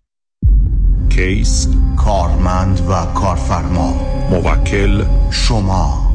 کیس 1.09 1.67
کارمند 1.97 2.81
و 2.89 3.05
کارفرما. 3.13 3.93
موکل 4.31 5.03
شما. 5.31 6.11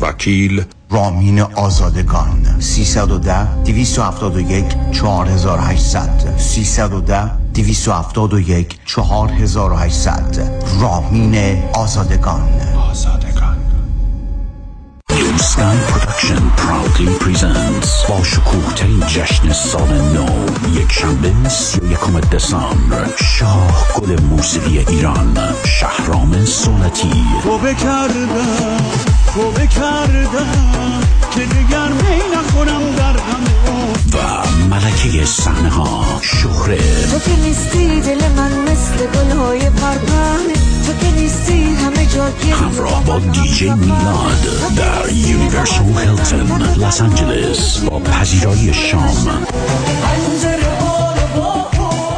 وکیل 0.00 0.64
رامین 0.90 1.40
آزادگان. 1.40 2.60
310 2.60 3.62
271 3.64 4.76
4800 4.92 6.36
310 6.38 7.30
271 7.54 8.78
4800 8.86 10.40
رامین 10.80 11.62
آزادگان. 11.72 12.48
آزادگان. 12.90 13.51
Sky 15.12 15.76
Production 15.90 16.42
proudly 16.56 17.08
presents 17.20 18.08
با 18.08 18.24
شکوه 18.24 18.74
ترین 18.74 19.00
جشن 19.00 19.52
سال 19.52 19.88
نو 19.88 20.26
یک 20.80 20.92
شنبه 20.92 21.48
سی 21.48 21.80
یکم 21.86 22.20
دسامبر 22.20 23.06
شاه 23.16 23.86
گل 23.96 24.20
موسیقی 24.22 24.78
ایران 24.78 25.38
شهرام 25.64 26.44
سنتی 26.44 27.24
توبه 27.42 27.74
کردم 27.74 29.21
توبه 29.34 29.66
کردم 29.66 31.00
که 31.30 31.40
دیگر 31.40 31.88
می 31.88 32.36
نخورم 32.36 32.94
در 32.96 33.16
و 34.16 34.46
ملکه 34.70 35.24
صحنه 35.24 35.68
ها 35.68 36.04
شهره. 36.22 36.78
تو 37.10 37.18
که 37.18 37.40
نیستی 37.40 38.00
دل 38.00 38.28
من 38.36 38.52
مثل 38.58 39.06
گلهای 39.06 39.70
پرپر. 39.70 40.38
تو 40.86 40.92
که 41.00 41.10
نیستی 41.14 41.74
همه 41.74 42.06
جا 42.06 42.24
همراه 42.56 43.04
با 43.04 43.18
دیجی 43.18 43.70
میلاد 43.70 44.74
در 44.76 45.12
یونیورسال 45.12 45.98
هیلتون 45.98 46.62
لس 46.62 47.00
آنجلس 47.00 47.78
با 47.78 47.98
پذیرایی 47.98 48.74
شام. 48.74 49.46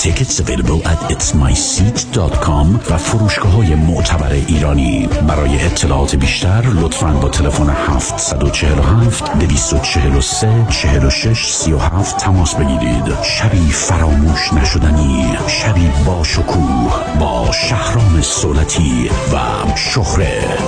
Tickets 0.05 0.39
available 0.39 0.87
at 0.87 1.01
itsmyseat.com 1.15 2.67
و 2.91 2.97
فروشگاه 2.97 3.53
های 3.53 3.75
معتبر 3.75 4.33
ایرانی. 4.33 5.09
برای 5.29 5.65
اطلاعات 5.65 6.17
بیشتر 6.17 6.63
لطفاً 6.83 7.13
با 7.13 7.29
تلفن 7.29 7.71
747 7.71 9.39
243 9.39 10.67
46 10.71 11.47
37 11.53 12.17
تماس 12.17 12.55
بگیرید. 12.55 13.23
شبی 13.23 13.71
فراموش 13.71 14.53
نشدنی 14.53 15.37
شبی 15.49 15.91
با 16.07 16.25
شکوه 16.25 17.19
با 17.21 17.53
شهرام 17.53 18.21
صولتی 18.23 19.11
و 19.33 19.39
شهره. 19.77 20.59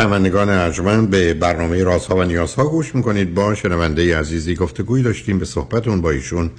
شنوندگان 0.00 0.48
ارجمند 0.48 1.10
به 1.10 1.34
برنامه 1.34 1.84
رازها 1.84 2.16
و 2.16 2.22
نیازها 2.22 2.64
گوش 2.64 2.94
می‌کنید. 2.94 3.34
با 3.34 3.54
شنونده 3.54 4.18
عزیزی 4.18 4.54
گفتگوی 4.54 5.02
داشتیم 5.02 5.38
به 5.38 5.44
صحبتون 5.44 6.00
با 6.00 6.10
ایشون 6.10 6.50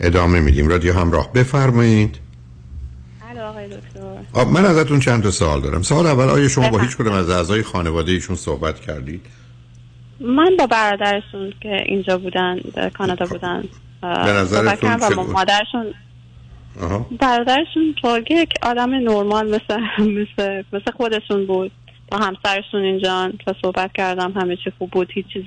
ادامه 0.00 0.40
میدیم. 0.40 0.68
رادیو 0.68 0.92
همراه 0.92 1.32
بفرمایید. 1.32 2.18
آب 4.32 4.48
من 4.48 4.64
ازتون 4.64 5.00
چند 5.00 5.22
تا 5.22 5.30
سوال 5.30 5.60
دارم. 5.60 5.82
سوال 5.82 6.06
اول 6.06 6.28
آیا 6.28 6.48
شما 6.48 6.68
با 6.68 6.78
هیچ 6.78 6.96
کدوم 6.96 7.12
از 7.12 7.30
اعضای 7.30 7.62
خانواده 7.62 8.12
ایشون 8.12 8.36
صحبت 8.36 8.80
کردید؟ 8.80 9.26
من 10.20 10.56
با 10.58 10.66
برادرشون 10.66 11.52
که 11.60 11.82
اینجا 11.86 12.18
بودن 12.18 12.56
در 12.74 12.90
کانادا 12.90 13.26
بودن 13.26 13.64
به 14.02 14.08
نظرتون 14.08 14.98
چه 15.08 15.14
با؟ 15.14 15.22
مادرشون 15.22 15.94
آها. 16.82 17.06
برادرشون 17.20 17.94
طور 18.02 18.22
یک 18.30 18.48
آدم 18.62 18.94
نرمال 18.94 19.46
مثل 19.46 19.80
مثل 20.00 20.62
مثل 20.72 20.90
خودشون 20.96 21.46
بود. 21.46 21.72
با 22.10 22.18
همسرشون 22.18 22.82
اینجا 22.82 23.32
تا 23.46 23.54
صحبت 23.62 23.92
کردم 23.92 24.32
همه 24.32 24.56
چی 24.56 24.72
خوب 24.78 24.90
بود 24.90 25.10
هیچ 25.10 25.26
چیز 25.32 25.44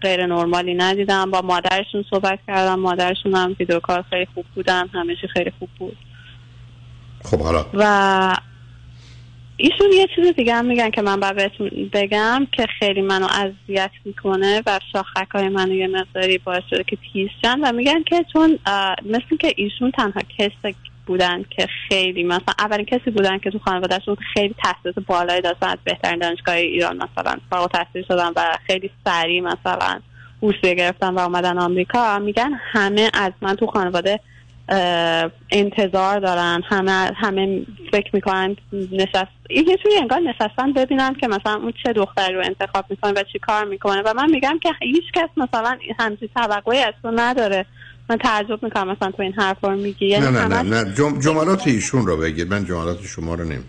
غیر 0.00 0.26
نرمالی 0.26 0.74
ندیدم. 0.74 1.30
با 1.30 1.40
مادرشون 1.40 2.04
صحبت 2.10 2.38
کردم 2.46 2.80
مادرشون 2.80 3.34
هم 3.34 3.56
ویدیوکار 3.58 4.04
خیلی 4.10 4.26
خوب 4.34 4.44
بودن 4.54 4.88
همه 4.88 5.16
چی 5.20 5.28
خیلی 5.28 5.52
خوب 5.58 5.68
بود. 5.78 5.96
خب 7.24 7.40
حالا. 7.40 7.66
و 7.74 8.36
ایشون 9.56 9.92
یه 9.92 10.06
چیز 10.16 10.34
دیگه 10.36 10.54
هم 10.54 10.64
میگن 10.64 10.90
که 10.90 11.02
من 11.02 11.20
باید 11.20 11.36
بهتون 11.36 11.70
بگم 11.92 12.46
که 12.52 12.66
خیلی 12.78 13.02
منو 13.02 13.26
اذیت 13.26 13.90
می‌کنه 14.04 14.62
و 14.66 14.80
شاخک 14.92 15.30
های 15.34 15.48
منو 15.48 15.74
یه 15.74 15.86
مقداری 15.86 16.38
باعث 16.38 16.62
شده 16.70 16.84
که 16.84 16.98
تیز 17.12 17.28
شن 17.42 17.60
و 17.60 17.72
میگن 17.72 18.02
که 18.02 18.24
چون 18.32 18.58
مثل 19.04 19.36
که 19.40 19.54
ایشون 19.56 19.90
تنها 19.90 20.20
کس 20.38 20.50
بودن 21.06 21.44
که 21.50 21.68
خیلی 21.88 22.24
مثلا 22.24 22.54
اولین 22.58 22.86
کسی 22.86 23.10
بودن 23.10 23.38
که 23.38 23.50
تو 23.50 23.58
خانوادهشون 23.58 24.16
خیلی 24.34 24.54
تحصیلات 24.64 25.06
بالایی 25.06 25.40
داشتن 25.40 25.66
از 25.66 25.78
بهترین 25.84 26.18
دانشگاه 26.18 26.54
ایران 26.54 26.96
مثلا 26.96 27.36
فارغ 27.50 27.62
التحصیل 27.62 28.04
شدن 28.08 28.32
و 28.36 28.58
خیلی 28.66 28.90
سریع 29.04 29.42
مثلا 29.42 30.00
بورسیه 30.40 30.74
گرفتن 30.74 31.14
و 31.14 31.18
اومدن 31.18 31.58
آمریکا 31.58 32.18
میگن 32.18 32.50
همه 32.72 33.10
از 33.14 33.32
من 33.42 33.54
تو 33.54 33.66
خانواده 33.66 34.20
انتظار 35.50 36.20
دارن 36.20 36.62
همه 36.68 37.12
همه 37.16 37.62
فکر 37.92 38.10
می‌کنن 38.12 38.56
نشست 38.72 39.32
یه 39.50 39.76
جوری 39.76 39.96
انگار 40.00 40.20
نشستن 40.20 40.72
ببینن 40.72 41.14
که 41.14 41.28
مثلا 41.28 41.54
اون 41.54 41.72
چه 41.84 41.92
دختری 41.92 42.34
رو 42.34 42.42
انتخاب 42.44 42.84
می‌کنه 42.90 43.12
و 43.12 43.22
چی 43.32 43.38
کار 43.38 43.64
می‌کنه 43.64 44.02
و 44.02 44.14
من 44.16 44.30
میگم 44.30 44.58
که 44.62 44.72
هیچ 44.80 45.04
کس 45.14 45.28
مثلا 45.36 45.78
همچین 45.98 46.28
توقعی 46.36 46.78
از 46.78 46.94
تو 47.02 47.10
نداره. 47.10 47.66
من 48.10 48.16
تعجب 48.16 48.62
می‌کنم 48.62 48.88
مثلا 48.90 49.10
تو 49.10 49.22
این 49.22 49.32
حرف 49.32 49.56
رو 49.62 49.76
میگی. 49.76 50.06
یعنی 50.06 50.26
نه 50.26 50.46
نه 50.46 50.62
نه 50.62 50.84
نه. 50.84 50.94
جم... 50.94 51.20
جملات 51.20 51.66
ایشون 51.66 52.06
رو 52.06 52.16
بگید. 52.16 52.48
من 52.48 52.64
جملات 52.64 53.06
شما 53.06 53.34
رو 53.34 53.44
نمی‌خوام 53.44 53.64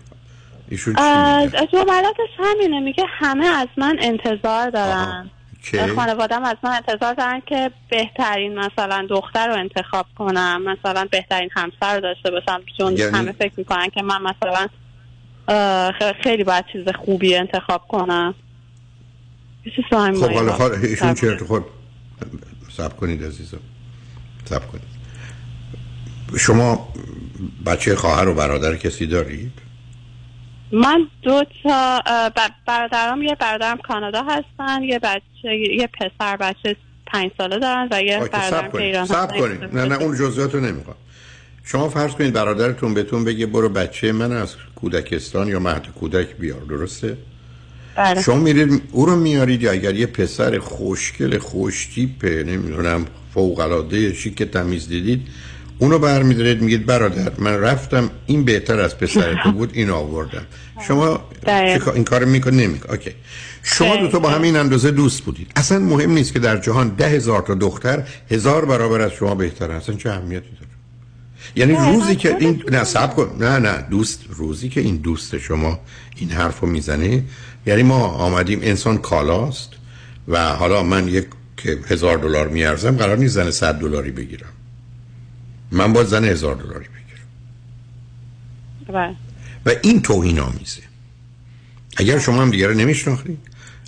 ایشون 0.68 0.94
چی 0.94 1.00
از 1.00 1.54
از 1.54 1.66
جملاتش 1.72 2.28
همینه. 2.38 2.80
میگه 2.80 3.04
همه 3.08 3.46
از 3.46 3.68
من 3.76 3.96
انتظار 4.00 4.70
دارن. 4.70 5.30
که 5.62 5.86
خانوادم 5.96 6.44
از 6.44 6.56
من 6.62 6.70
انتظار 6.70 7.14
دارن 7.14 7.42
که 7.46 7.70
بهترین 7.90 8.58
مثلا 8.58 9.06
دختر 9.10 9.48
رو 9.48 9.54
انتخاب 9.54 10.06
کنم. 10.18 10.62
مثلا 10.62 11.08
بهترین 11.10 11.50
همسر 11.52 11.94
رو 11.94 12.00
داشته 12.00 12.30
باشم. 12.30 12.60
چون 12.78 12.96
یعنی- 12.96 13.16
همه 13.16 13.32
فکر 13.32 13.52
می‌کنن 13.56 13.88
که 13.88 14.02
من 14.02 14.22
مثلا 14.22 14.66
خیلی 16.22 16.44
باید 16.44 16.64
چیز 16.72 16.88
خوبی 17.04 17.36
انتخاب 17.36 17.88
کنم. 17.88 18.34
خب 19.80 19.94
حالا 20.20 20.74
ایشون 20.82 21.14
چرت 21.14 21.44
خود 21.44 21.64
سب 22.76 22.96
کنید 22.96 23.24
عزیزم. 23.24 23.60
سب 24.48 24.66
کنید 24.66 24.98
شما 26.38 26.88
بچه 27.66 27.96
خواهر 27.96 28.28
و 28.28 28.34
برادر 28.34 28.76
کسی 28.76 29.06
دارید؟ 29.06 29.52
من 30.72 31.08
دو 31.22 31.44
تا 31.62 32.00
اه، 32.06 32.30
ب- 32.30 32.54
برادرام 32.66 33.22
یه 33.22 33.36
برادرم 33.40 33.78
کانادا 33.78 34.22
هستن 34.22 34.82
یه 34.82 34.98
بچه 34.98 35.56
یه 35.78 35.88
پسر 36.00 36.36
بچه 36.36 36.76
پنج 37.06 37.30
ساله 37.38 37.58
دارن 37.58 37.88
و 37.90 38.02
یه 38.02 38.18
برادرم 38.18 38.70
که 38.70 38.78
ایران 38.78 39.02
هستن. 39.02 39.26
کنید 39.26 39.64
نه 39.64 39.84
نه 39.84 39.94
اون 39.94 40.16
جزئیات 40.16 40.54
رو 40.54 40.60
نمی‌خوام 40.60 40.96
شما 41.64 41.88
فرض 41.88 42.12
کنید 42.12 42.32
برادرتون 42.32 42.94
بهتون 42.94 43.24
بگه 43.24 43.46
برو 43.46 43.68
بچه 43.68 44.12
من 44.12 44.32
از 44.32 44.56
کودکستان 44.74 45.48
یا 45.48 45.58
مهد 45.60 45.86
کودک 45.86 46.36
بیار 46.36 46.60
درسته؟ 46.60 47.16
بله. 47.96 48.22
شما 48.22 48.36
میرید 48.36 48.82
او 48.92 49.06
رو 49.06 49.16
میارید 49.16 49.62
یا 49.62 49.72
اگر 49.72 49.94
یه 49.94 50.06
پسر 50.06 50.58
خوشگل 50.58 51.38
خوشتیپه 51.38 52.44
نمی‌دونم 52.46 53.06
فوق 53.34 53.60
العاده 53.60 54.14
شیک 54.14 54.42
تمیز 54.42 54.88
دیدید 54.88 55.28
اونو 55.78 55.98
برمیدارید 55.98 56.62
میگید 56.62 56.86
برادر 56.86 57.32
من 57.38 57.60
رفتم 57.60 58.10
این 58.26 58.44
بهتر 58.44 58.80
از 58.80 58.98
پسر 58.98 59.40
تو 59.44 59.52
بود 59.52 59.70
این 59.74 59.90
آوردم. 59.90 60.46
شما 60.86 61.24
این 61.94 62.04
کار 62.04 62.24
می‌کنه 62.24 62.56
نمی‌کنه 62.56 62.92
اوکی. 62.92 63.10
شما 63.62 63.96
دو 63.96 64.08
تا 64.08 64.18
با 64.18 64.30
همین 64.30 64.56
اندازه 64.56 64.90
دوست 64.90 65.22
بودید. 65.22 65.50
اصلا 65.56 65.78
مهم 65.78 66.10
نیست 66.10 66.32
که 66.32 66.38
در 66.38 66.56
جهان 66.56 66.88
ده 66.88 67.08
هزار 67.08 67.42
تا 67.42 67.54
دختر 67.54 68.04
هزار 68.30 68.64
برابر 68.64 69.00
از 69.00 69.12
شما 69.12 69.34
بهتره. 69.34 69.74
اصلا 69.74 69.94
چه 69.94 70.10
اهمیتی 70.10 70.48
داره؟ 70.50 70.68
یعنی 71.56 71.92
روزی 71.92 72.16
که 72.16 72.36
این 72.40 72.62
نه 72.70 72.84
صبر 72.84 73.14
کن. 73.14 73.36
نه 73.40 73.58
نه 73.58 73.86
دوست 73.90 74.24
روزی 74.28 74.68
که 74.68 74.80
این 74.80 74.96
دوست 74.96 75.38
شما 75.38 75.80
این 76.16 76.30
حرفو 76.30 76.66
می‌زنه 76.66 77.24
یعنی 77.66 77.82
ما 77.82 78.06
آمدیم 78.06 78.60
انسان 78.62 78.98
کالاست 78.98 79.70
و 80.28 80.48
حالا 80.54 80.82
من 80.82 81.08
یک 81.08 81.26
که 81.58 81.78
هزار 81.88 82.18
دلار 82.18 82.48
میارزم 82.48 82.96
قرار 82.96 83.18
نیست 83.18 83.34
زن 83.34 83.50
صد 83.50 83.74
دلاری 83.74 84.10
بگیرم. 84.10 84.48
من 85.72 85.92
باید 85.92 86.06
زن 86.06 86.24
هزار 86.24 86.54
دلاری 86.54 86.86
بگیرم. 86.88 87.26
بله. 88.88 89.16
و 89.66 89.70
این 89.82 90.02
توهین 90.02 90.40
آمیزه 90.40 90.82
اگر 91.96 92.18
شما 92.18 92.42
هم 92.42 92.50
دیگه 92.50 92.66
رو 92.66 92.74
نمیشناختید 92.74 93.38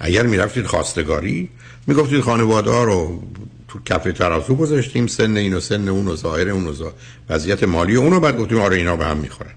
اگر 0.01 0.27
می‌رفتید 0.27 0.67
خواستگاری 0.67 1.49
می‌گفتید 1.87 2.21
خانواده 2.21 2.71
ها 2.71 2.85
رو 2.85 3.23
تو 3.69 3.81
کف 3.85 4.05
ترازو 4.05 4.55
گذاشتیم 4.55 5.07
سن 5.07 5.37
این 5.37 5.55
و 5.55 5.61
سن 5.61 5.89
اون 5.89 6.09
و 6.09 6.17
ظاهر 6.17 6.49
اون 6.49 6.67
و 6.67 6.73
ظاهر. 6.73 6.93
وضعیت 7.29 7.65
مالی 7.65 7.97
اونو 7.97 8.21
بعد 8.21 8.37
گفتیم 8.39 8.61
آره 8.61 8.77
اینا 8.77 8.97
به 8.97 9.07
هم 9.07 9.17
می‌خورن. 9.17 9.51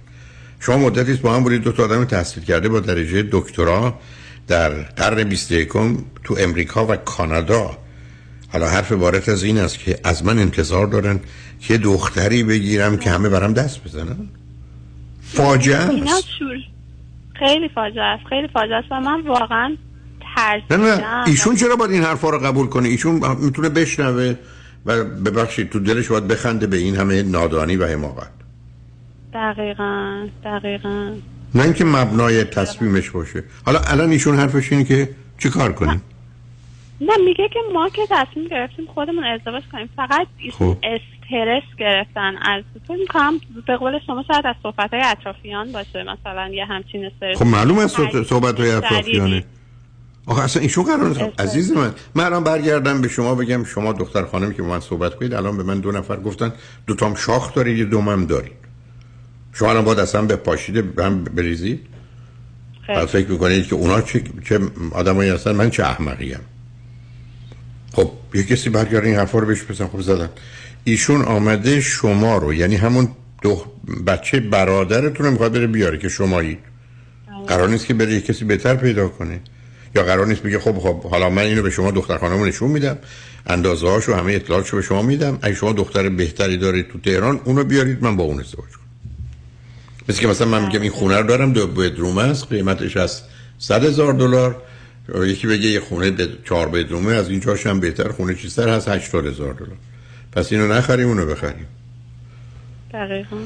شما 0.60 0.78
مدتی 0.78 1.14
با 1.14 1.36
هم 1.36 1.44
بودید 1.44 1.62
دو 1.62 1.72
تا 1.72 1.84
آدم 1.84 2.06
تحصیل 2.06 2.44
کرده 2.44 2.70
با 2.70 2.80
درجه 2.80 3.28
دکترا 3.32 4.00
در 4.48 4.70
قرن 4.70 5.24
21 5.24 5.70
تو 6.24 6.36
امریکا 6.40 6.88
و 6.88 6.96
کانادا. 6.96 7.78
حالا 8.54 8.70
حرف 8.70 8.92
عبارت 8.92 9.30
از 9.30 9.44
این 9.44 9.58
است 9.58 9.80
که 9.80 10.00
از 10.04 10.26
من 10.26 10.40
انتظار 10.40 10.88
دارن 10.88 11.20
که 11.60 11.78
دختری 11.78 12.44
بگیرم 12.44 12.98
که 12.98 13.10
همه 13.10 13.30
برام 13.30 13.54
دست 13.54 13.84
بزنن. 13.84 14.16
فاجعه 15.22 15.78
است. 15.78 15.92
خیلی 17.40 17.70
فاجعه 17.76 18.04
است. 18.04 18.24
خیلی 18.30 18.48
فاجعه 18.48 18.76
است 18.76 18.92
و 18.92 19.00
من 19.00 19.22
واقعا 19.22 19.68
نه 19.68 19.78
ترسیدم 20.36 20.84
نه. 20.84 21.28
ایشون 21.28 21.56
چرا 21.56 21.76
باید 21.76 21.92
این 21.92 22.04
حرفا 22.04 22.30
رو 22.30 22.40
قبول 22.40 22.68
کنه؟ 22.68 22.90
ایشون 22.90 23.38
می‌تونه 23.40 23.70
بشنوه 23.70 24.36
و 24.86 25.04
ببخشید 25.04 25.70
تو 25.70 25.80
دلش 25.80 26.08
باید 26.08 26.28
بخنده 26.28 26.68
به 26.68 26.78
این 26.78 26.96
همه 26.96 27.24
نادانی 27.24 27.76
و 27.76 27.88
حماقت. 27.88 28.32
دقیقا 29.34 30.28
دقیقا. 30.44 31.12
نه 31.56 31.64
اینکه 31.64 31.86
مبنای 31.86 32.44
تصمیمش 32.44 33.10
باشه. 33.10 33.44
حالا 33.66 33.80
الان 33.80 34.10
ایشون 34.10 34.36
حرفش 34.36 34.72
اینه 34.72 34.84
که 34.84 35.10
چی 35.38 35.50
کار 35.50 35.74
کنیم؟ 35.74 36.02
نه 37.02 37.18
میگه 37.26 37.50
که 37.54 37.60
ما 37.74 37.90
که 37.90 38.02
تصمیم 38.10 38.48
گرفتیم 38.48 38.86
خودمون 38.94 39.24
ازدواج 39.24 39.64
کنیم. 39.72 39.90
فقط 39.96 40.28
خب. 40.52 40.78
استرس 40.84 41.64
گرفتن 41.80 42.38
از 42.42 42.64
فکر 42.88 42.96
می‌کنم 42.98 43.40
به 43.68 43.78
قول 43.78 44.00
شما 44.08 44.24
شاید 44.28 44.46
از 44.48 44.56
صحبت 44.64 44.94
های 44.94 45.04
اطرافیان 45.06 45.72
باشه. 45.72 46.04
مثلا 46.04 46.50
یه 46.54 46.66
همچین 46.66 47.06
استرس 47.06 47.38
خب 47.38 47.46
معلوم 47.46 47.88
شدید- 47.88 48.24
صحبت 48.24 48.60
های. 48.60 48.72
اطرافیانه. 48.72 49.44
آخه 50.28 50.42
اصلا 50.44 50.62
ایشون 50.62 50.84
قرار. 50.84 51.34
عزیز 51.40 51.72
من 51.72 51.94
من 52.16 52.24
الان 52.24 52.44
برگردم 52.44 53.02
به 53.02 53.08
شما 53.08 53.36
بگم 53.36 53.64
شما 53.64 53.94
دختر 53.94 54.26
خانمی 54.26 54.56
که 54.56 54.62
با 54.62 54.68
من 54.70 54.80
صحبت 54.80 55.16
کنید 55.16 55.34
الان 55.34 55.58
به 55.58 55.64
من 55.64 55.80
دو 55.80 55.92
نفر 55.92 56.16
گفتن 56.16 56.54
دو 56.88 56.96
تام 56.96 57.16
شاخ 57.16 57.54
دارید 57.54 57.78
یه 57.78 57.86
دومم 57.86 58.26
دارید. 58.26 58.54
شما 59.54 59.70
الان 59.70 59.86
باید 59.86 60.00
اصلا 60.00 60.22
به 60.22 60.36
پاشیده 60.36 60.82
به 60.82 61.06
هم 61.06 61.24
بریزید. 61.24 61.88
فکر 63.08 63.32
می‌کنید 63.32 63.68
که 63.68 63.76
اونا 63.76 64.02
چه, 64.02 64.24
چه 64.46 64.60
آدمایی 64.92 65.30
هستن؟ 65.30 65.52
من 65.52 65.70
چه 65.70 65.84
احمقیم 65.84 66.40
خب 67.94 68.12
یه 68.34 68.44
کسی 68.44 68.70
برگرد 68.70 69.06
این 69.06 69.16
حرفا 69.16 69.40
رو 69.40 69.48
بهش 69.48 69.64
بزن. 69.64 69.88
خب 69.88 70.02
زدن 70.02 70.30
ایشون 70.84 71.22
آمده 71.22 71.82
شما 71.82 72.38
رو 72.38 72.54
یعنی 72.54 72.76
همون 72.76 73.08
دو 73.42 73.66
بچه 74.08 74.40
برادرتون 74.40 75.26
رو 75.26 75.32
می‌خواد 75.32 75.54
بره 75.54 75.68
بیاره 75.68 75.98
که 75.98 76.10
شمایی. 76.10 76.58
قرار 77.48 77.70
نیست 77.70 77.86
که 77.86 77.94
بره 77.94 78.14
یه 78.14 78.22
کسی 78.22 78.46
بهتر 78.46 78.76
پیدا 78.76 79.08
کنه. 79.08 79.40
یا 79.96 80.04
قرار 80.04 80.28
نیست 80.28 80.42
بگه 80.42 80.60
خب 80.60 80.80
خب 80.80 81.04
حالا 81.04 81.30
من 81.30 81.42
اینو 81.42 81.62
به 81.62 81.70
شما 81.70 81.92
دختر 81.92 82.18
خانم 82.18 82.44
نشون 82.44 82.72
میدم. 82.72 82.98
اندازه 83.48 83.90
هاشو 83.90 84.14
همه 84.14 84.34
اطلاعاتشو 84.34 84.78
به 84.78 84.84
شما 84.84 85.02
میدم. 85.02 85.40
اگه 85.42 85.56
شما 85.56 85.74
دختر 85.74 86.10
بهتری 86.10 86.58
دارید 86.58 86.88
تو 86.88 87.00
تهران 87.00 87.40
اونو 87.44 87.64
بیارید 87.64 88.04
من 88.04 88.18
با 88.18 88.24
اون 88.24 88.40
ازدواج 88.40 88.70
کنم. 88.70 88.84
مثل 90.10 90.22
که 90.22 90.28
مثلا 90.28 90.48
من 90.48 90.66
میگم 90.66 90.82
این 90.82 90.92
خونه 90.92 91.18
رو 91.18 91.28
دارم 91.28 91.54
دو 91.54 91.68
بدروم 91.68 92.18
است 92.18 92.48
قیمتش 92.48 92.98
از 92.98 93.22
100 93.60 93.86
هزار 93.86 94.14
دلار. 94.14 94.62
یکی 95.10 95.48
بگه 95.48 95.68
یه 95.68 95.80
خونه 95.80 96.12
به 96.12 96.28
چهار 96.46 96.70
بدرومه 96.70 97.12
از 97.14 97.30
اینجاش 97.30 97.68
هم 97.68 97.80
بهتر. 97.80 98.12
خونه 98.12 98.36
چیزتر 98.36 98.70
هست؟ 98.70 98.88
80 98.90 99.26
هزار 99.26 99.54
دلار. 99.54 99.78
پس 100.32 100.52
اینو 100.52 100.68
نخریم 100.68 101.08
اونو 101.08 101.26
بخریم. 101.26 101.68
دقیقا. 102.94 103.38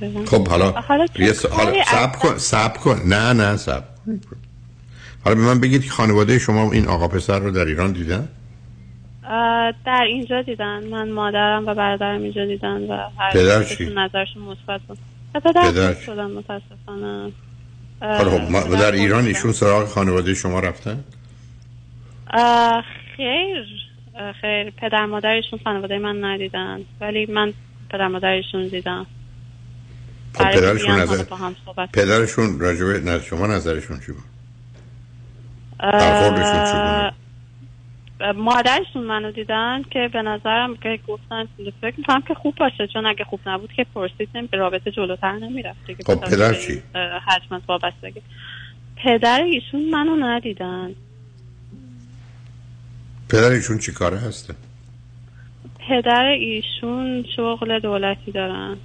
دقیقاً. 0.00 0.24
خب 0.24 0.48
حالا 0.48 0.70
حالا 0.70 1.06
چه 1.06 1.24
یه 1.24 1.32
س- 1.32 1.46
حالا 1.46 1.70
کاری 1.70 1.84
صبر 1.84 2.18
کن 2.18 2.38
صبر 2.38 2.78
کن. 2.78 3.00
نه 3.06 3.32
نه 3.32 3.56
کن. 3.56 4.36
حالا 5.24 5.36
به 5.36 5.42
من 5.42 5.60
بگید 5.60 5.84
که 5.84 5.90
خانواده 5.90 6.38
شما 6.38 6.72
این 6.72 6.86
آقا 6.88 7.08
پسر 7.08 7.38
رو 7.38 7.50
در 7.50 7.64
ایران 7.64 7.92
دیدن؟ 7.92 8.28
در 9.86 10.04
اینجا 10.08 10.42
دیدن. 10.42 10.86
من 10.86 11.10
مادرم 11.10 11.66
و 11.66 11.74
برادرم 11.74 12.22
اینجا 12.22 12.44
دیدن 12.46 12.82
و 12.90 12.92
هر 13.18 13.32
پدر 13.32 13.62
چی؟ 13.64 13.84
نظرشون 13.94 14.42
مثبت 14.42 14.80
بود. 14.88 14.98
پدر 15.34 15.94
چی؟ 15.94 16.02
شدن 16.06 16.24
متاسفانه. 16.30 17.32
خب 18.04 18.76
در 18.76 18.90
فوت 18.90 18.94
ایران. 18.94 19.26
ایشون 19.26 19.52
سراغ 19.52 19.88
خانواده 19.88 20.34
شما 20.34 20.60
رفتن؟ 20.60 21.04
خیر 23.16 23.66
خیر. 24.40 24.70
پدر 24.70 25.06
مادرشون 25.06 25.60
خانواده 25.64 25.98
من 25.98 26.24
ندیدن 26.24 26.80
ولی 27.00 27.26
من 27.26 27.52
پدر 27.90 28.08
مادرشون 28.08 28.68
دیدم. 28.68 29.06
خب 30.34 30.44
پدرشون 30.44 30.90
نظر 31.00 31.24
پدرشون 31.92 32.60
راجبه 32.60 33.00
نه 33.00 33.20
شما 33.20 33.46
نظرشون 33.46 34.00
چی 34.06 34.12
بود؟ 34.12 34.24
برخوردشون 35.78 36.64
چگونه؟ 36.64 37.12
مادرشون 38.20 39.02
منو 39.02 39.30
دیدن 39.32 39.82
که 39.90 40.10
به 40.12 40.22
نظرم 40.22 40.76
که 40.76 40.98
گفتن 41.08 41.48
فکر 41.80 41.94
می‌کنم 41.96 42.22
که 42.22 42.34
خوب 42.34 42.54
باشه 42.54 42.86
چون 42.86 43.06
اگه 43.06 43.24
خوب 43.24 43.40
نبود 43.46 43.72
که 43.72 43.86
پرسیدیم 43.94 44.46
به 44.46 44.56
رابطه 44.56 44.90
جلوتر 44.90 45.32
نمی‌رفت 45.32 45.86
دیگه 45.86 46.04
خب 46.06 46.20
پدر 46.20 46.54
چی؟ 46.54 46.82
حجم 47.26 47.62
وابستگی. 47.68 48.22
پدر 48.96 49.42
ایشون 49.42 49.90
منو 49.90 50.16
ندیدن. 50.16 50.94
پدر 53.28 53.50
ایشون 53.50 53.78
چی 53.78 53.92
کاره 53.92 54.18
هسته؟ 54.18 54.54
پدر 55.88 56.24
ایشون 56.24 57.24
شغل 57.36 57.78
دولتی 57.78 58.32
دارن. 58.32 58.76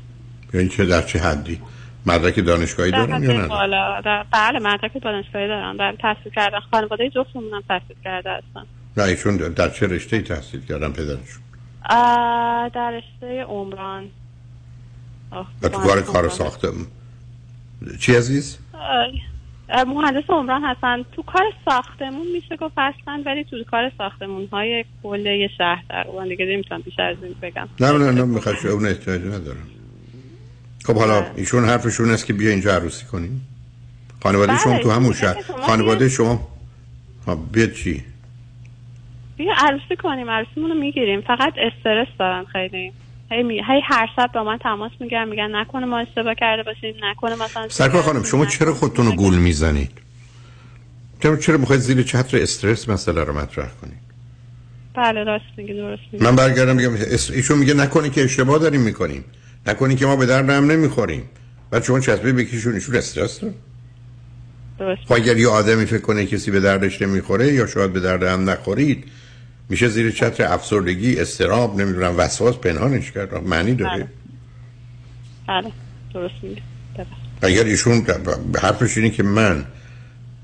یعنی 0.54 0.70
چه 0.70 0.86
در 0.86 1.02
چه 1.02 1.20
حدی؟ 1.20 1.60
مدرک 2.06 2.40
دانشگاهی 2.46 2.92
در 2.92 3.06
دارن 3.06 3.24
یا 3.24 3.32
نه؟ 3.32 3.48
در 4.02 4.26
بله 4.32 4.60
مدرک 4.60 5.04
دانشگاهی 5.04 5.48
دارن. 5.48 5.78
بله 5.78 5.98
تحصیل 5.98 6.32
کردن. 6.36 6.60
خانواده 6.60 7.10
جفتمون 7.10 7.54
هم 7.54 7.64
تحصیل 7.68 7.96
کرده 8.04 8.30
هستن. 8.32 8.66
نه 8.98 9.04
ایشون 9.04 9.38
در 9.38 9.70
چه 9.70 9.88
رشته 9.88 10.22
تحصیل 10.22 10.62
کردن 10.62 10.92
پدرشون؟ 10.92 11.42
در 12.70 12.92
رشته 12.92 13.44
عمران. 13.44 14.10
و 15.62 15.70
تو 15.70 15.80
کار 15.80 16.02
کار. 16.02 16.30
ساخته؟ 16.30 16.68
چی 18.00 18.16
عزیز؟ 18.16 18.58
مهندس 19.88 20.24
عمران 20.30 20.64
هستن. 20.64 21.04
تو 21.12 21.22
کار 21.22 21.44
ساختمون 21.66 22.28
میشه 22.34 22.56
گفت 22.56 22.74
هستن 22.78 23.24
ولی 23.26 23.44
تو 23.44 23.64
کار 23.72 23.92
ساختمون 23.98 24.48
های 24.52 24.86
کل 25.04 25.26
یه 25.26 25.50
شهر 25.58 25.84
تقریبا 25.90 26.26
دیگه 26.26 26.46
نمی‌تونم 26.46 26.82
بیشتر 26.82 27.04
از 27.04 27.18
این 27.24 27.36
بگم. 27.42 27.68
نه 27.80 27.92
نه 27.92 28.12
نه 28.12 28.24
می‌خواد 28.24 28.68
اون 28.68 28.86
احتیاجی 28.86 29.28
ندارم. 29.28 29.68
خب 30.86 30.96
حالا 30.96 31.26
ایشون 31.36 31.66
حرفشون 31.66 32.12
است 32.12 32.26
که 32.26 32.34
بیا 32.34 32.50
اینجا 32.50 32.76
عروسی 32.76 33.06
کنیم. 33.06 33.48
خانواده 34.24 34.52
بله، 34.52 34.62
شما 34.64 34.80
تو 34.80 34.92
همون 34.92 35.14
شهر 35.14 35.42
شما 35.42 35.62
خانواده 35.62 36.10
شما 36.10 36.48
ها 37.28 37.36
بیاد 37.36 37.72
چی؟ 37.72 38.04
بیا 39.40 39.54
عروسی 39.58 39.96
کنیم 40.04 40.30
عروسیمون 40.30 40.70
رو 40.70 40.76
می‌گیریم. 40.76 41.22
فقط 41.22 41.54
استرس 41.58 42.08
دارن 42.20 42.46
خیلی. 42.46 42.94
هی, 43.32 43.44
می... 43.44 43.54
هی 43.54 43.82
هر 43.84 44.08
شب 44.16 44.32
با 44.34 44.44
من 44.44 44.58
تماس 44.58 44.92
می‌گیرن 45.00 45.30
میگن 45.30 45.56
نکنه 45.56 45.86
ما 45.86 46.00
اشتباه 46.00 46.36
کرده 46.36 46.64
باشیم 46.64 46.96
نکنه 47.04 47.36
مثلا 47.36 47.68
سرکار 47.70 48.02
خانم 48.02 48.24
شما 48.24 48.46
چرا 48.46 48.74
خودتون 48.74 49.06
رو 49.06 49.12
گول 49.12 49.38
می‌زنید؟ 49.38 49.92
چرا 51.24 51.38
چرا 51.38 51.58
می‌خواید 51.58 51.82
زیر 51.82 52.04
چتر 52.04 52.38
استرس 52.38 52.90
مسئله 52.90 53.24
رو 53.24 53.38
مطرح 53.38 53.70
کنید؟ 53.82 54.00
بله 54.94 55.24
راست 55.24 55.46
میگی 55.58 55.74
درست 55.74 56.02
میگی. 56.12 56.26
من 56.26 56.36
برگردم 56.36 56.76
میگم 56.76 56.94
ایشون 57.34 57.58
میگه 57.58 57.74
نکنی 57.74 58.10
که 58.10 58.24
اشتباه 58.24 58.60
داریم 58.60 58.82
می‌کنیم. 58.82 59.26
نکنی 59.68 59.96
که 59.96 60.06
ما 60.06 60.16
به 60.16 60.26
درد 60.26 60.50
هم 60.50 60.72
نمی‌خوریم. 60.72 61.30
بعد 61.72 61.84
شما 61.84 62.00
چسبه 62.00 62.34
بکشون 62.34 62.74
ایشون 62.74 62.96
استرس 62.96 63.40
داره. 63.40 63.54
درست. 64.80 65.02
خب 65.06 65.14
اگر 65.14 65.38
یه 65.38 65.48
آدمی 65.48 65.86
فکر 65.86 66.02
کنه 66.02 66.26
کسی 66.26 66.52
به 66.52 66.60
دردش 66.60 67.02
نمی‌خوره 67.02 67.54
یا 67.54 67.68
شاید 67.68 67.94
به 67.94 68.00
درد 68.00 68.24
هم 68.24 68.50
نخورید 68.50 69.04
میشه 69.70 69.88
زیر 69.88 70.12
چتر 70.12 70.54
افسردگی 70.54 71.20
استراب 71.20 71.82
نمی‌دونم 71.82 72.14
وسواس 72.18 72.56
پنهانش 72.56 73.12
کرد 73.12 73.34
معنی 73.48 73.76
داره؟ 73.76 74.08
بله. 75.48 75.72
درست 76.14 76.34
میگی. 76.44 76.62
بله. 76.98 77.08
اگر 77.42 77.64
ایشون 77.64 78.06
حرفش 78.62 78.98
اینه 78.98 79.10
که 79.10 79.24
من 79.24 79.66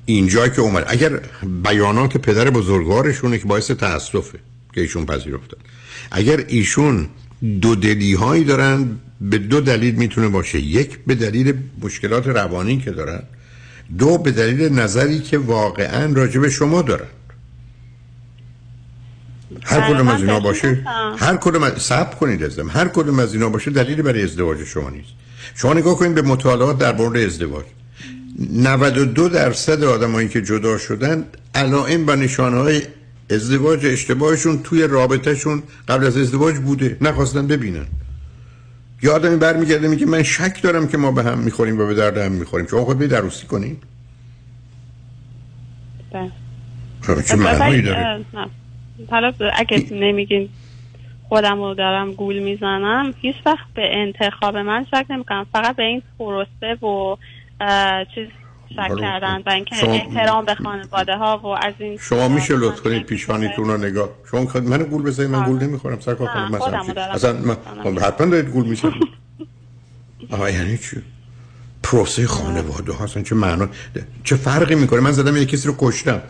اینجا 0.06 0.48
که 0.48 0.62
اومد 0.62 0.84
اگر 0.88 1.20
بیانات 1.64 2.18
پدر 2.18 2.50
بزرگوارشونه 2.50 3.38
که 3.38 3.46
باعث 3.46 3.72
تاسفه 3.72 4.40
که 4.74 4.82
ایشون 4.82 5.06
پذیرفتن 5.06 5.58
اگر 6.12 6.44
ایشون 6.48 7.10
دو 7.62 7.76
دلی 7.76 8.14
هایی 8.14 8.44
دارن 8.44 9.00
به 9.22 9.38
دو 9.38 9.62
دلیل 9.62 9.96
می‌تونه 9.96 10.28
باشه. 10.28 10.60
یک 10.60 11.00
به 11.08 11.16
دلیل 11.16 11.54
مشکلات 11.82 12.28
روانی 12.28 12.78
که 12.78 12.92
دارن. 12.92 13.24
دو 14.00 14.18
به 14.18 14.32
دلیل 14.32 14.80
نظری 14.80 15.20
که 15.20 15.38
واقعا 15.38 16.14
راجع 16.14 16.40
به 16.40 16.50
شما 16.50 16.82
دارن. 16.82 17.08
هر 19.64 19.94
کدوم 19.94 20.08
از 20.08 20.22
اینا 20.22 20.40
باشه. 20.40 20.84
هر 21.18 21.38
کدوم 21.38 21.64
از- 21.64 21.74
صبر 21.82 22.16
کنید 22.16 22.44
ازم 22.44 22.70
هر 22.70 22.88
کدوم 22.88 23.20
از 23.20 23.34
اینا 23.34 23.50
باشه 23.50 23.72
دلیلی 23.72 24.02
برای 24.02 24.24
ازدواج 24.24 24.64
شما 24.64 24.90
نیست. 24.90 25.10
شما 25.56 25.74
نگاه 25.74 25.96
کنید 25.98 26.16
به 26.16 26.22
مطالعات 26.22 26.78
در 26.78 26.96
مورد 26.96 27.18
ازدواج. 27.18 27.66
92 28.54 29.30
درصد 29.30 29.84
آدمایی 29.84 30.30
که 30.30 30.42
جدا 30.42 30.78
شدن 30.78 31.26
علائم 31.56 32.04
و 32.08 32.16
نشانه 32.16 32.58
های 32.58 32.82
ازدواج 33.32 33.86
اشتباهشون 33.86 34.64
توی 34.64 34.88
رابطهشون 34.88 35.64
قبل 35.88 36.06
از 36.06 36.18
ازدواج 36.18 36.56
بوده 36.58 36.98
نخواستن 37.02 37.48
ببینن. 37.48 37.86
یه 39.04 39.12
آدمی 39.12 39.36
برمیگرده 39.36 39.88
میگه 39.88 40.06
من 40.06 40.24
شک 40.24 40.62
دارم 40.62 40.88
که 40.88 40.98
ما 40.98 41.12
به 41.12 41.24
هم 41.24 41.40
می‌خوریم 41.40 41.80
و 41.80 41.86
به 41.88 41.94
درد 41.94 42.18
هم 42.18 42.32
می‌خوریم. 42.32 42.68
شما 42.68 42.86
خود 42.86 42.98
برید 43.00 43.16
عروسی 43.16 43.48
کنین 43.48 43.78
چه 47.22 47.36
معنایی 47.36 47.82
داره. 47.82 48.26
حالا 49.10 49.34
اگه 49.54 49.86
نمیگین 49.92 50.50
خودم 51.30 51.62
رو 51.62 51.74
دارم 51.74 52.14
گول 52.14 52.40
می‌زنم 52.40 53.14
هیچ 53.22 53.36
وقت 53.46 53.66
به 53.76 53.98
انتخاب 53.98 54.58
من 54.58 54.86
شک 54.92 55.06
نمی‌کنم. 55.10 55.46
فقط 55.54 55.76
به 55.76 55.84
این 55.84 56.02
پروسه 56.20 56.86
و 56.86 57.16
چیز 58.16 58.28
شک 58.76 58.98
کردن 59.02 59.44
و 59.46 59.50
اینکه 59.50 59.76
شما- 59.76 59.94
احترام 59.94 60.46
به 60.46 60.56
خانواده 60.56 61.18
ها 61.18 61.38
و 61.44 61.48
از 61.48 61.74
این 61.80 61.98
شما 61.98 62.28
میشه 62.28 62.56
لطف 62.58 62.82
کنید 62.82 63.04
پیشانیتون 63.04 63.66
رو 63.68 63.78
نگاه 63.78 64.10
شما 64.32 64.48
منو 64.62 64.84
گول 64.84 65.04
بزنید؟ 65.04 65.30
من 65.30 65.44
گول 65.46 65.64
نمی‌خورم. 65.64 66.00
سر 66.00 66.14
کار 66.14 66.28
کنم 66.28 66.52
مثلا 66.52 67.04
اصلا 67.12 67.34
من 67.34 67.98
حتما 68.02 68.28
دارید 68.28 68.50
گول 68.50 68.66
می‌زنید. 68.66 69.08
آها 70.32 70.50
یعنی 70.50 70.78
چی؟ 70.78 71.02
پروسه 71.84 72.28
خانواده 72.28 73.04
اصلا 73.04 73.24
چه 73.24 73.36
معنا 73.36 73.70
چه 74.24 74.36
فرقی 74.36 74.76
می‌کنه؟ 74.76 75.00
من 75.00 75.12
زدم 75.12 75.38
یه 75.38 75.46
کسی 75.46 75.68
رو 75.68 75.76
کشتم. 75.78 76.22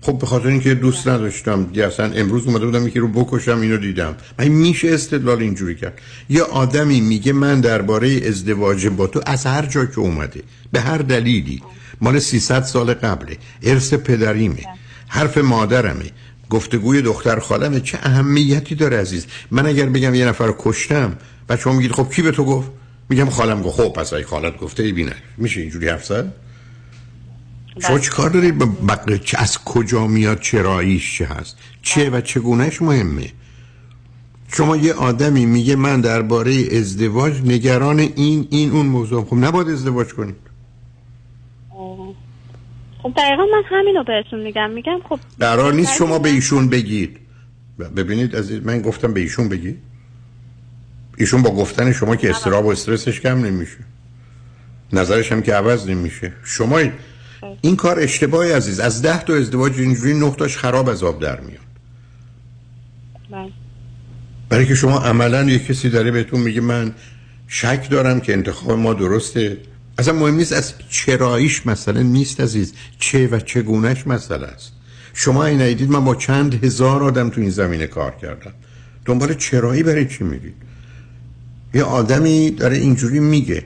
خب 0.00 0.18
به 0.18 0.26
خاطر 0.26 0.48
اینکه 0.48 0.74
دوست 0.74 1.08
نداشتم 1.08 1.64
دیگه 1.64 1.86
اصلا 1.86 2.12
امروز 2.12 2.46
اومده 2.46 2.66
بودم 2.66 2.86
یکی 2.86 2.98
رو 2.98 3.08
بکشم 3.08 3.60
اینو 3.60 3.76
دیدم. 3.76 4.16
من 4.38 4.48
میشه 4.48 4.88
استدلال 4.88 5.38
اینجوری 5.38 5.74
کرد. 5.74 5.98
یه 6.28 6.42
آدمی 6.42 7.00
میگه 7.00 7.32
من 7.32 7.60
درباره 7.60 8.20
ازدواج 8.26 8.86
با 8.86 9.06
تو 9.06 9.20
از 9.26 9.46
هر 9.46 9.66
جا 9.66 9.86
که 9.86 9.98
اومده 9.98 10.42
به 10.72 10.80
هر 10.80 10.98
دلیلی. 10.98 11.62
مال 12.00 12.18
300 12.18 12.62
سال 12.62 12.94
قبله. 12.94 13.36
ارث 13.62 13.94
پدریمه. 13.94 14.62
حرف 15.08 15.38
مادرمه. 15.38 16.10
گفتگوی 16.50 17.02
دختر 17.02 17.38
خالمه. 17.38 17.80
چه 17.80 17.98
اهمیتی 18.02 18.74
داره 18.74 19.00
عزیز؟ 19.00 19.26
من 19.50 19.66
اگر 19.66 19.86
بگم 19.86 20.14
یه 20.14 20.26
نفر 20.26 20.46
رو 20.46 20.54
کشتم 20.58 21.16
شما 21.58 21.72
میگید 21.72 21.92
خب 21.92 22.10
کی 22.10 22.22
به 22.22 22.30
تو 22.30 22.44
گفت؟ 22.44 22.70
میگم 23.08 23.30
خالم 23.30 23.62
گفت. 23.62 23.76
خب 23.80 23.92
پس 23.92 24.12
ای 24.12 24.22
خالت 24.22 24.58
گفته 24.58 24.82
ای 24.82 24.92
بینه 24.92 25.14
میشه 25.38 25.60
اینجوری 25.60 25.88
حرف 25.88 26.12
شما 27.80 27.98
چه 27.98 28.10
کار 28.10 28.30
دارید 28.30 28.58
بقیه؟ 28.86 29.18
چه 29.18 29.38
از 29.38 29.58
کجا 29.64 30.06
میاد؟ 30.06 30.40
چراییش 30.40 31.18
چه 31.18 31.24
هست؟ 31.24 31.56
چه 31.82 32.10
و 32.10 32.20
چگونهش 32.20 32.82
مهمه؟ 32.82 33.32
شما 34.52 34.76
یه 34.76 34.92
آدمی 34.92 35.46
میگه 35.46 35.76
من 35.76 36.00
درباره 36.00 36.52
ازدواج 36.72 37.42
نگران 37.44 37.98
این 37.98 38.48
این 38.50 38.70
اون 38.70 38.86
موضوع 38.86 39.24
خب 39.24 39.36
نباید 39.36 39.68
ازدواج 39.68 40.08
کنید. 40.08 40.36
خب 43.02 43.12
دقیقا 43.16 43.42
من 43.42 43.62
همین 43.70 43.94
رو 43.94 44.04
بهتون 44.04 44.40
میگم. 44.40 44.70
میگم 44.70 44.98
خب 45.08 45.20
قرار 45.40 45.72
نیست 45.72 45.94
شما 45.94 46.18
به 46.18 46.28
ایشون 46.28 46.68
بگید. 46.68 47.18
ببینید 47.96 48.36
عزیز 48.36 48.66
من 48.66 48.82
گفتم 48.82 49.12
به 49.12 49.20
ایشون 49.20 49.48
بگید. 49.48 49.78
ایشون 51.16 51.42
با 51.42 51.50
گفتن 51.50 51.92
شما 51.92 52.16
که 52.16 52.30
استراب 52.30 52.66
و 52.66 52.68
استرسش 52.68 53.20
کم 53.20 53.44
نمیشه. 53.44 53.78
نظرش 54.92 55.32
هم 55.32 55.42
که 55.42 55.54
عوض 55.54 55.88
نمیشه. 55.88 56.32
شما 56.44 56.82
این 57.60 57.76
کار 57.76 58.00
اشتباهی 58.00 58.52
عزیز. 58.52 58.80
از 58.80 59.02
ده 59.02 59.22
تا 59.22 59.34
ازدواج 59.34 59.78
اینجوری 59.78 60.14
نه 60.14 60.30
تاش 60.30 60.56
خراب 60.56 60.88
از 60.88 61.02
آب 61.02 61.22
در 61.22 61.40
میاد. 61.40 61.60
بله. 63.30 63.52
برای 64.48 64.66
که 64.66 64.74
شما 64.74 64.98
عملا 64.98 65.44
یه 65.44 65.58
کسی 65.58 65.90
داره 65.90 66.10
بهتون 66.10 66.40
میگه 66.40 66.60
من 66.60 66.94
شک 67.46 67.90
دارم 67.90 68.20
که 68.20 68.32
انتخاب 68.32 68.78
ما 68.78 68.94
درسته. 68.94 69.56
اصلا 69.98 70.14
مهم 70.14 70.34
نیست 70.34 70.52
از 70.52 70.74
چراییش 70.88 71.66
مسئله 71.66 72.02
نیست 72.02 72.40
عزیز. 72.40 72.74
چه 72.98 73.26
و 73.26 73.38
چگونهش 73.38 74.06
مسئله 74.06 74.46
است. 74.46 74.72
شما 75.14 75.44
این 75.44 75.60
ایدید 75.60 75.90
من 75.90 76.04
با 76.04 76.14
چند 76.14 76.64
هزار 76.64 77.02
آدم 77.02 77.30
تو 77.30 77.40
این 77.40 77.50
زمینه 77.50 77.86
کار 77.86 78.10
کردم. 78.22 78.52
دنبال 79.04 79.34
چرایی 79.34 79.82
برای 79.82 80.06
چی 80.06 80.24
میرید؟ 80.24 80.54
یه 81.74 81.82
آدمی 81.82 82.50
داره 82.50 82.76
اینجوری 82.76 83.20
میگه. 83.20 83.64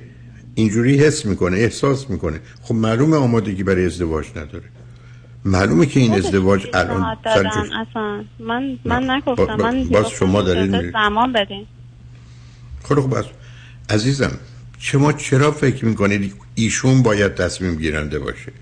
اینجوری 0.55 0.99
حس 0.99 1.27
می‌کنه 1.27 1.57
احساس 1.57 2.11
می‌کنه. 2.11 2.41
خب 2.63 2.75
معلومه 2.75 3.17
آمادگی 3.17 3.63
برای 3.63 3.87
ازدواج 3.87 4.27
نداره. 4.37 4.65
معلومه 5.45 5.87
که 5.87 6.01
این 6.01 6.15
ازدواج 6.15 6.67
الان 6.75 7.17
اصلا. 7.25 8.25
من 8.39 8.79
من 8.85 9.11
نگفتم. 9.11 9.57
من 9.57 9.85
باز 9.85 10.11
شما 10.11 10.43
دارید. 10.43 10.93
زمان 10.93 11.33
بدین. 11.33 11.67
خب 12.83 13.01
خب 13.01 13.25
عزیزم 13.91 14.39
شما 14.79 15.13
چرا 15.13 15.51
فکر 15.51 15.85
می‌کنید 15.85 16.35
ایشون 16.55 17.03
باید 17.03 17.35
تصمیم 17.35 17.77
گیرنده 17.77 18.19
باشه؟ 18.19 18.53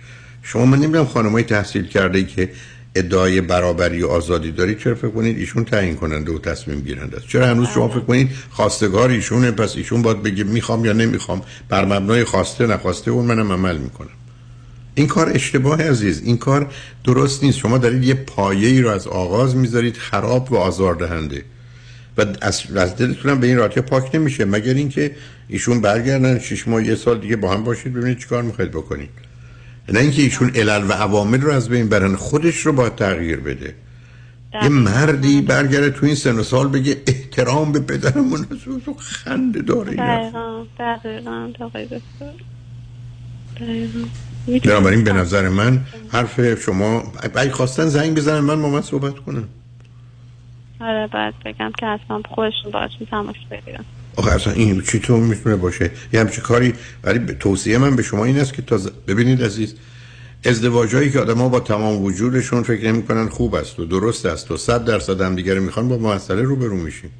شما 0.43 0.67
من 0.67 0.79
نمی‌دونم 0.79 1.05
خانمای 1.05 1.43
تحصیل 1.43 1.87
کرده 1.87 2.19
ای 2.19 2.25
که 2.25 2.51
ادعای 2.95 3.41
برابری 3.41 4.03
و 4.03 4.07
آزادی 4.07 4.53
دارید؟ 4.53 4.79
چرا 4.79 4.95
فکر 4.95 5.11
کنید 5.11 5.39
ایشون 5.39 5.65
تعیین 5.65 5.97
کننده 5.97 6.33
و 6.33 6.39
تصمیم 6.39 6.81
گیرنده 6.81 7.17
است؟ 7.17 7.29
چرا 7.29 7.47
هنوز 7.47 7.69
شما 7.69 7.89
فکر 7.89 8.01
کنید 8.01 8.31
خواستگار 8.51 9.11
ایشونه 9.11 9.51
پس 9.51 9.77
ایشون 9.77 10.03
باید 10.03 10.23
بگه 10.23 10.45
می‌خوام 10.45 10.85
یا 10.85 10.93
نمی‌خوام؟ 10.93 11.43
بر 11.69 11.85
مبنای 11.85 12.25
خواسته 12.25 12.67
نخواسته 12.67 13.11
اون 13.11 13.25
منم 13.25 13.53
عمل 13.53 13.77
می‌کنم. 13.77 14.09
این 14.95 15.07
کار 15.07 15.31
اشتباه 15.35 15.83
عزیز 15.83 16.23
این 16.25 16.37
کار 16.37 16.71
درست 17.05 17.45
نیست. 17.45 17.59
شما 17.59 17.79
دارید 17.79 18.05
یه 18.05 18.15
پایه 18.15 18.69
ای 18.69 18.81
رو 18.81 18.89
از 18.91 19.07
آغاز 19.07 19.57
می‌ذارید 19.57 19.97
خراب 19.97 20.53
و 20.53 20.57
آزاردهنده. 20.57 21.45
و 22.19 22.27
از, 22.41 22.63
از 22.77 22.97
دلتون 22.97 23.31
هم 23.31 23.41
به 23.41 23.47
این 23.47 23.57
راحتی 23.57 23.81
پاک 23.81 24.15
نمیشه 24.15 24.45
مگر 24.45 24.75
اینکه 24.75 25.17
ایشون 25.49 25.81
برگردن 25.81 26.39
شش 26.39 26.69
ماه 26.69 26.87
یه 26.87 26.95
سال 26.95 27.21
دیگه 27.21 27.37
با 27.37 27.55
هم 27.55 27.65
باشید 27.65 27.95
ببینید 27.95 28.19
چیکار 28.19 28.43
می‌خواید 28.43 28.71
بکنید. 28.71 29.11
نه 29.91 30.01
اینکه 30.01 30.23
ایشون 30.23 30.51
علل 30.55 30.91
و 30.91 30.93
عوامل 30.93 31.41
رو 31.41 31.53
از 31.53 31.69
بین 31.69 31.89
برن 31.89 32.17
خودش 32.17 32.57
رو 32.57 32.73
باید 32.73 32.95
تغییر 32.95 33.41
بده. 33.41 33.75
یه 34.63 34.69
مردی 34.69 35.41
برگرده 35.41 35.91
تو 35.91 36.07
این 36.07 36.15
سن 36.15 36.39
و 36.39 36.43
سال 36.43 36.69
بگه 36.69 36.97
احترام 37.07 37.73
به 37.73 37.81
پدرمون 37.81 38.47
تو 38.85 38.95
خنده 38.95 39.63
داره. 39.63 39.95
دقیقا 39.95 40.65
دقیقا 40.79 41.49
بنابراین 44.65 45.05
به 45.05 45.13
نظر 45.13 45.49
من 45.49 45.81
حرف 46.13 46.61
شما 46.61 47.13
اگه 47.35 47.53
خواستن 47.53 47.87
زنگ 47.87 48.15
بزنن 48.15 48.41
من 48.41 48.63
با 48.63 48.69
من 48.69 48.83
صحبت 48.83 49.19
کنم. 49.19 49.49
آره 50.81 51.07
بعد 51.07 51.35
بگم 51.45 51.73
که 51.79 51.87
اصلا 51.87 52.23
خودشون 52.29 52.73
باشون 52.73 53.07
تماس 53.11 53.37
بگیرن 53.51 53.85
آخه 54.17 54.33
اصلا 54.33 54.53
این 54.53 54.83
چی 54.83 54.99
تو 54.99 55.17
می‌تونه 55.17 55.57
باشه؟ 55.57 55.91
یه 56.13 56.21
همچه 56.21 56.41
کاری 56.41 56.75
ولی 57.05 57.19
توصیه 57.19 57.79
من 57.79 57.97
به 57.97 58.03
شما 58.03 58.25
این 58.25 58.39
است 58.39 58.55
که 58.55 58.63
تا 58.63 58.79
ز- 58.79 58.89
ببینید 59.07 59.43
عزیز 59.45 59.75
ازدواجایی 60.45 61.11
که 61.11 61.21
آدما 61.21 61.49
با 61.49 61.61
تمام 61.61 62.03
وجودشون 62.03 62.63
فکر 62.63 62.93
نمی‌کنن 62.93 63.29
خوب 63.29 63.55
است 63.55 63.81
و 63.81 63.85
درست 63.85 64.27
است 64.27 64.51
و 64.51 64.57
صد 64.57 64.85
درصد 64.85 65.21
هم 65.21 65.37
دیگه 65.37 65.55
می‌خوان 65.55 65.89
با 65.89 65.99
مسئله 65.99 66.43
روبرو 66.43 66.77
میشیم. 66.77 67.11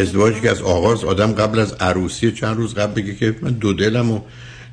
ازدواجی 0.00 0.40
که 0.40 0.50
از 0.50 0.62
آغاز 0.62 1.04
آدم 1.04 1.32
قبل 1.32 1.58
از 1.58 1.72
عروسی 1.72 2.32
چند 2.32 2.56
روز 2.56 2.74
قبل 2.74 3.02
بگه 3.02 3.14
که 3.14 3.36
من 3.42 3.50
دو 3.50 3.72
دلم 3.72 4.10
و 4.10 4.20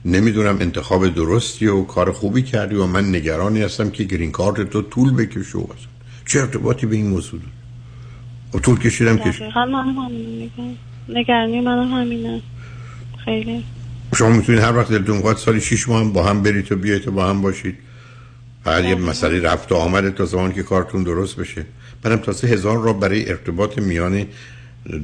نمی‌دونم 0.05 0.57
انتخاب 0.61 1.15
درستی 1.15 1.67
و 1.67 1.83
کار 1.83 2.11
خوبی 2.11 2.41
کردی 2.41 2.75
و 2.75 2.85
من 2.85 3.15
نگرانی 3.15 3.61
هستم 3.61 3.89
که 3.89 4.03
گرین 4.03 4.31
کارت 4.31 4.69
تو 4.69 4.81
طول 4.81 5.13
بکشه 5.15 5.57
و. 5.57 5.67
چه 6.25 6.39
ارتباطی 6.39 6.85
به 6.85 6.95
این 6.95 7.07
موضوع 7.07 7.39
و 8.53 8.59
طول 8.59 8.79
کشیدم 8.79 9.17
کشید 9.17 9.43
دقیقا 11.09 11.33
من 11.47 11.77
هم 11.77 12.01
همینه. 12.01 12.01
نگرانی 12.29 12.35
منم 12.35 12.41
خیلی. 13.25 13.63
شما 14.15 14.29
می‌تونید 14.29 14.61
هر 14.61 14.77
وقت 14.77 14.91
دلتون 14.91 15.21
خواهد 15.21 15.37
سالی 15.37 15.61
شیش 15.61 15.89
ماه 15.89 16.01
هم 16.01 16.13
با 16.13 16.23
هم 16.23 16.43
برید 16.43 16.71
و 16.71 16.75
بیاید 16.75 17.07
و 17.07 17.11
با 17.11 17.25
هم 17.25 17.41
باشید. 17.41 17.77
فقط 18.63 18.83
یه 18.83 18.95
مسئله 18.95 19.41
رفت 19.41 19.71
و 19.71 19.75
آمد 19.75 20.15
تا 20.15 20.25
زمان 20.25 20.53
که 20.53 20.63
کارتون 20.63 21.03
درست 21.03 21.39
بشه. 21.39 21.65
بعدم 22.03 22.17
تازه 22.17 22.47
هزار 22.47 22.77
را 22.77 22.93
برای 22.93 23.29
ارتباط 23.29 23.79
میان 23.79 24.25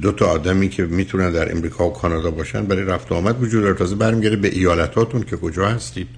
دو 0.02 0.12
تا 0.12 0.26
آدمی 0.26 0.68
که 0.68 0.82
می‌تونن 0.82 1.32
در 1.32 1.52
امریکا 1.52 1.88
و 1.88 1.92
کانادا 1.92 2.30
باشن 2.30 2.64
برای 2.66 2.84
رفت 2.84 3.12
و 3.12 3.14
آمد 3.14 3.42
وجود 3.42 3.62
داره. 3.62 3.74
تازه 3.74 3.96
برمیگره 3.96 4.36
به 4.36 4.48
ایالتاتون 4.48 5.22
که 5.22 5.36
کجا 5.36 5.68
هستید. 5.68 6.08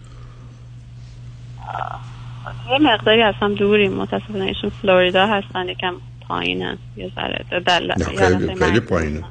یه 2.71 2.79
مقداری 2.79 3.23
از 3.23 3.35
هم 3.41 3.55
دوریم. 3.55 3.93
متاسفانه 3.93 4.45
ایشون 4.45 4.73
فلوریدا 4.83 5.27
هستن. 5.27 5.69
یکم 5.69 5.95
پایینه. 6.29 6.79
یه 6.97 7.13
ذره. 7.15 7.45
خیلی 8.59 8.81
پایینه. 8.81 9.25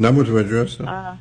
نه 0.00 0.10
متوجه 0.10 0.62
هستم. 0.62 1.18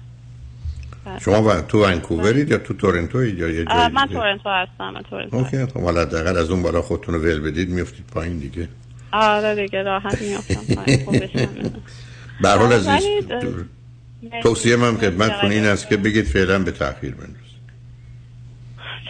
شما 1.21 1.43
و 1.43 1.61
تو 1.61 1.85
ونکوورید 1.85 2.51
یا 2.51 2.57
تو 2.57 2.73
تورنتوید 2.73 3.39
یا 3.39 3.47
یه 3.47 3.65
جای 3.65 3.87
من؟ 3.87 4.07
تورنتو 4.07 4.49
هستم 4.49 4.89
من 4.89 5.01
تورنتو 5.01 5.37
اوکی 5.37 5.65
خب 5.65 5.81
حالا 5.81 6.01
حداقل 6.01 6.37
از 6.37 6.49
اون 6.49 6.61
بالا 6.61 6.81
خودتون 6.81 7.15
رو 7.15 7.21
ول 7.21 7.39
بدید 7.39 7.69
میفتید 7.69 8.05
پایین 8.13 8.37
دیگه. 8.37 8.67
آره 9.11 9.55
دیگه 9.55 9.83
راحت 9.83 10.21
میافتم 10.21 10.75
پایین. 10.75 10.99
همینه. 11.07 11.71
به 12.41 12.49
حال 12.49 12.67
مرسی. 12.67 13.25
توصیه 14.43 14.75
من 14.75 14.97
خدمتتون 14.97 15.51
این 15.51 15.65
است 15.65 15.87
که 15.87 15.97
بگید 15.97 16.25
فعلا 16.25 16.59
به 16.59 16.71
تاخیر 16.71 17.11
بنداز 17.15 17.46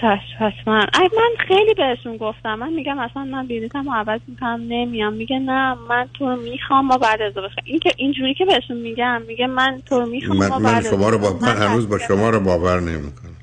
چشم 0.02 0.36
حتما 0.40 0.86
من 0.96 1.46
خیلی 1.48 1.74
بهشون 1.74 2.18
گفتم. 2.18 2.56
من 2.56 2.74
میگم 2.74 3.00
اصلا 3.00 3.24
من 3.24 3.48
بلیطم 3.48 3.86
رو 3.86 3.92
عوض 3.92 4.22
می‌کنم 4.28 4.66
نمیام. 4.68 5.14
میگه 5.14 5.40
نه 5.40 5.76
من 5.90 6.10
تو 6.14 6.26
رو 6.30 6.36
می‌خوام 6.36 6.86
ما 6.86 6.98
بعد 6.98 7.22
ازدواج 7.22 7.52
کنیم. 7.52 7.64
این 7.66 7.80
که 7.80 7.92
اینجوری 7.98 8.34
که 8.34 8.46
بهشون 8.46 8.78
میگم. 8.78 9.22
میگه 9.28 9.48
من 9.48 9.82
تو 9.86 10.00
رو 10.00 10.06
می‌خوام 10.06 10.38
من, 10.38 10.48
ما 10.48 10.60
من 10.60 10.74
بعد 10.74 10.90
شما 10.90 11.10
رو 11.10 11.18
با 11.18 11.34
من 11.42 11.58
هنوز 11.58 11.90
با 11.90 11.98
شما 11.98 12.30
رو 12.30 12.40
باور 12.40 12.80
نمی‌کنم. 12.80 13.38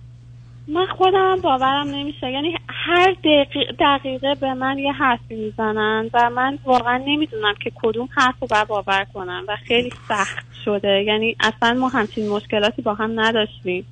من 0.68 0.86
خودم 0.86 1.40
باورم 1.42 1.88
نمیشه. 1.88 2.30
یعنی 2.30 2.54
هر 2.68 3.12
دقیقه, 3.24 3.72
دقیقه 3.80 4.34
به 4.34 4.54
من 4.54 4.78
یه 4.78 4.92
حرفی 4.92 5.34
می‌زنن 5.34 6.10
و 6.14 6.30
من 6.30 6.58
واقعا 6.64 6.96
نمی‌دونم 7.06 7.54
که 7.60 7.72
کدوم 7.74 8.08
حرف 8.16 8.34
رو 8.40 8.48
باید 8.50 8.68
باور 8.68 9.06
کنم 9.14 9.44
و 9.48 9.56
خیلی 9.56 9.92
سخت 10.08 10.46
شده. 10.64 11.02
یعنی 11.02 11.36
اصلا 11.40 11.74
ما 11.74 11.88
همچین 11.88 12.28
مشکلاتی 12.28 12.82
با 12.82 12.94
هم 12.94 13.20
نداشتیم. 13.20 13.86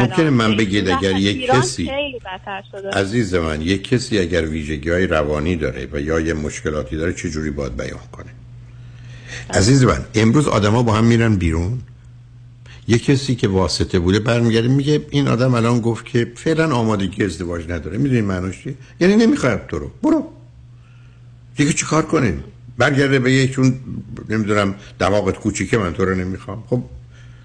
ممکنه 0.00 0.30
من 0.30 0.56
بگید 0.56 0.88
اگر 0.88 1.16
یک 1.16 1.50
کسی- 1.50 1.90
عزیز 2.92 3.34
من 3.34 3.62
یک 3.62 3.88
کسی 3.88 4.18
اگر 4.18 4.46
ویژگی 4.46 4.90
های 4.90 5.06
روانی 5.06 5.56
داره 5.56 5.88
و 5.92 6.00
یا 6.00 6.20
یه 6.20 6.34
مشکلاتی 6.34 6.96
داره 6.96 7.12
چه 7.12 7.30
جوری 7.30 7.50
باید 7.50 7.76
بیان 7.76 8.00
کنه؟ 8.12 8.30
عزیز 9.50 9.84
من 9.84 10.04
امروز 10.14 10.48
آدما 10.48 10.82
با 10.82 10.92
هم 10.92 11.04
میرن 11.04 11.36
بیرون. 11.36 11.78
یه 12.88 12.98
کسی 12.98 13.34
که 13.34 13.48
واسطه 13.48 13.98
بوده 13.98 14.18
برمیگرده 14.18 14.68
میگه 14.68 15.06
این 15.10 15.28
آدم 15.28 15.54
الان 15.54 15.80
گفت 15.80 16.06
که 16.06 16.32
فعلا 16.36 16.74
آمادگی 16.76 17.24
ازدواج 17.24 17.70
نداره. 17.70 17.98
می‌دونی 17.98 18.20
معناش 18.20 18.62
چیه؟ 18.62 18.74
یعنی 19.00 19.16
نمی‌خواد 19.16 19.66
تو 19.68 19.78
رو. 19.78 19.90
برو. 20.02 20.26
دیگه 21.56 21.72
چیکار 21.72 22.02
کنیم؟ 22.06 22.44
برگرده 22.78 23.18
به 23.18 23.32
یک 23.32 23.50
چون 23.50 23.74
نمی‌دونم 24.28 24.74
دماغت 24.98 25.36
کوچیکه 25.38 25.78
من 25.78 25.92
تو 25.92 26.04
رو 26.04 26.14
نمی‌خوام. 26.14 26.64
خب 26.70 26.82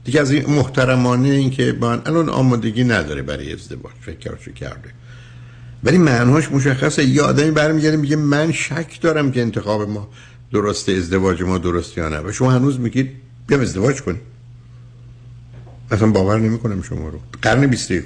دیگه 0.04 0.22
از 0.22 0.32
این 0.32 0.50
محترمانه 0.50 1.30
این 1.30 1.50
که 1.50 1.78
من 1.82 2.02
الان 2.06 2.30
آمادگی 2.30 2.84
نداره 2.84 3.22
برای 3.22 3.54
ازدواج 3.54 3.94
فکرشو 4.02 4.52
کرده. 4.52 4.90
ولی 5.84 5.98
معناش 5.98 6.52
مشخصه. 6.52 7.06
یه 7.06 7.22
آدمی 7.22 7.52
برمیگرده 7.52 7.98
میگه 7.98 8.16
من 8.16 8.52
شک 8.52 9.02
دارم 9.02 9.32
که 9.32 9.42
انتخاب 9.42 9.90
ما 9.90 10.10
درسته 10.52 10.92
ازدواج 10.92 11.42
ما 11.42 11.58
درست 11.58 11.98
یا 11.98 12.10
نه. 12.10 12.20
و 12.20 12.32
شما 12.32 12.52
هنوز 12.52 12.80
میگید 12.80 13.12
بیام 13.48 13.62
ازدواج 13.62 14.02
کنیم. 14.02 14.22
اصلا 15.92 16.12
باور 16.12 16.40
نمی‌کنم 16.40 16.82
شما 16.82 17.10
رو. 17.10 17.20
قرن 17.42 17.68
21 17.68 18.06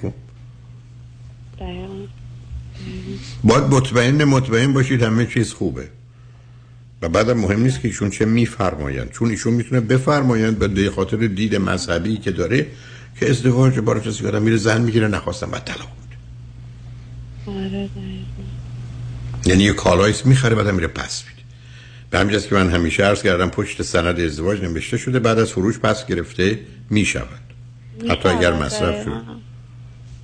باید 3.43 3.63
مطمئن 3.63 4.23
مطمئن 4.23 4.73
باشید 4.73 5.03
همه 5.03 5.25
چیز 5.25 5.53
خوبه. 5.53 5.89
و 7.05 7.09
بعدم 7.09 7.37
مهم 7.37 7.61
نیست 7.61 7.81
که 7.81 7.87
ایشون 7.87 8.09
چه 8.09 8.25
میفرمایند. 8.25 9.11
چون 9.11 9.29
ایشون 9.29 9.53
می‌تونه 9.53 9.81
بفرمایند 9.81 10.59
به 10.59 10.89
خاطر 10.89 11.17
دید 11.17 11.55
مذهبی 11.55 12.17
که 12.17 12.31
داره 12.31 12.65
که 13.19 13.29
ازدواج 13.29 13.79
بار 13.79 13.99
کسی 13.99 14.27
آدم 14.27 14.41
میره 14.41 14.57
زن 14.57 14.81
می‌گیره 14.81 15.07
نخواستم 15.07 15.51
بعد 15.51 15.63
طلاق 15.63 15.87
آره 17.47 17.89
یعنی 19.45 19.63
یه 19.63 19.73
کالایی 19.73 20.25
می‌خره 20.25 20.55
بعد 20.55 20.67
میره 20.67 20.87
پس 20.87 21.23
میده. 21.27 21.41
به 22.09 22.19
همین 22.19 22.39
که 22.39 22.55
من 22.55 22.69
همیشه 22.69 23.03
عرض 23.03 23.21
کردم 23.21 23.49
پشت 23.49 23.81
سند 23.81 24.19
ازدواج 24.19 24.61
نوشته 24.61 24.97
شده 24.97 25.19
بعد 25.19 25.39
از 25.39 25.51
فروش 25.51 25.79
پس 25.79 26.05
گرفته 26.05 26.59
می‌شود. 26.89 27.39
حتی 28.09 28.29
اگر 28.29 28.53
مصرف 28.53 29.03
شد. 29.03 29.21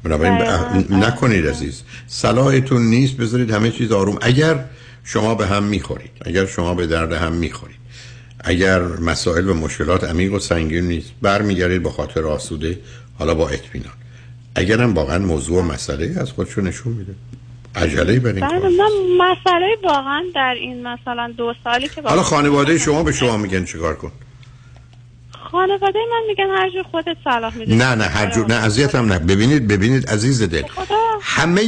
بنابراین. 0.04 0.38
نکنید 0.90 1.48
عزیز. 1.48 1.82
صلاحتون 2.08 2.82
نیست 2.82 3.18
بذارید 3.18 3.52
همه 3.52 3.72
چیز 3.72 3.92
آروم. 3.92 4.18
اگر 4.22 4.66
شما 5.04 5.36
به 5.36 5.48
هم 5.48 5.64
می‌خورید. 5.64 6.12
اگر 6.26 6.46
شما 6.46 6.74
به 6.74 6.88
درد 6.88 7.14
هم 7.14 7.34
می‌خورید. 7.34 7.82
اگر 8.40 8.82
مسائل 8.82 9.50
و 9.50 9.54
مشکلات 9.54 10.04
عمیق 10.04 10.34
و 10.34 10.40
سنگین 10.40 10.88
نیست 10.88 11.12
برمیگردید 11.22 11.84
با 11.84 11.90
خاطر 11.90 12.26
آسوده 12.26 12.80
حالا 13.20 13.36
با 13.36 13.50
اطمینان. 13.50 13.94
اگرم 14.56 14.94
واقعا 14.94 15.20
موضوع 15.20 15.60
و 15.60 15.62
مسئله 15.62 16.16
از 16.20 16.32
خودشو 16.32 16.62
نشون 16.62 16.94
میده. 16.94 17.16
عجله 17.76 18.20
برین 18.20 18.48
بله 18.48 18.70
من 18.70 18.92
مسئله 19.18 19.78
واقعا 19.84 20.24
در 20.36 20.56
این 20.60 20.88
مثلا 20.88 21.34
دو 21.38 21.54
سالی 21.64 21.88
که 21.88 22.02
حالا 22.02 22.24
خانواده 22.24 22.78
شما 22.78 23.04
به 23.04 23.12
شما 23.12 23.38
میگن 23.38 23.66
چیکار 23.66 23.96
کن؟ 23.96 24.12
خانواده 25.52 26.00
من 26.12 26.22
میگن 26.28 26.50
هر 26.58 26.70
جور 26.70 26.84
خودت 26.84 27.18
صلاح 27.24 27.58
می‌دونی 27.58 27.78
نه 27.78 27.96
نه 27.96 28.04
هر 28.04 28.30
جور 28.30 28.48
نه 28.48 28.54
اذیتم 28.54 29.06
نه. 29.06 29.20
ببینید 29.20 29.68
ببینید 29.68 30.10
عزیز 30.10 30.50
دل. 30.50 30.64
همه 31.22 31.62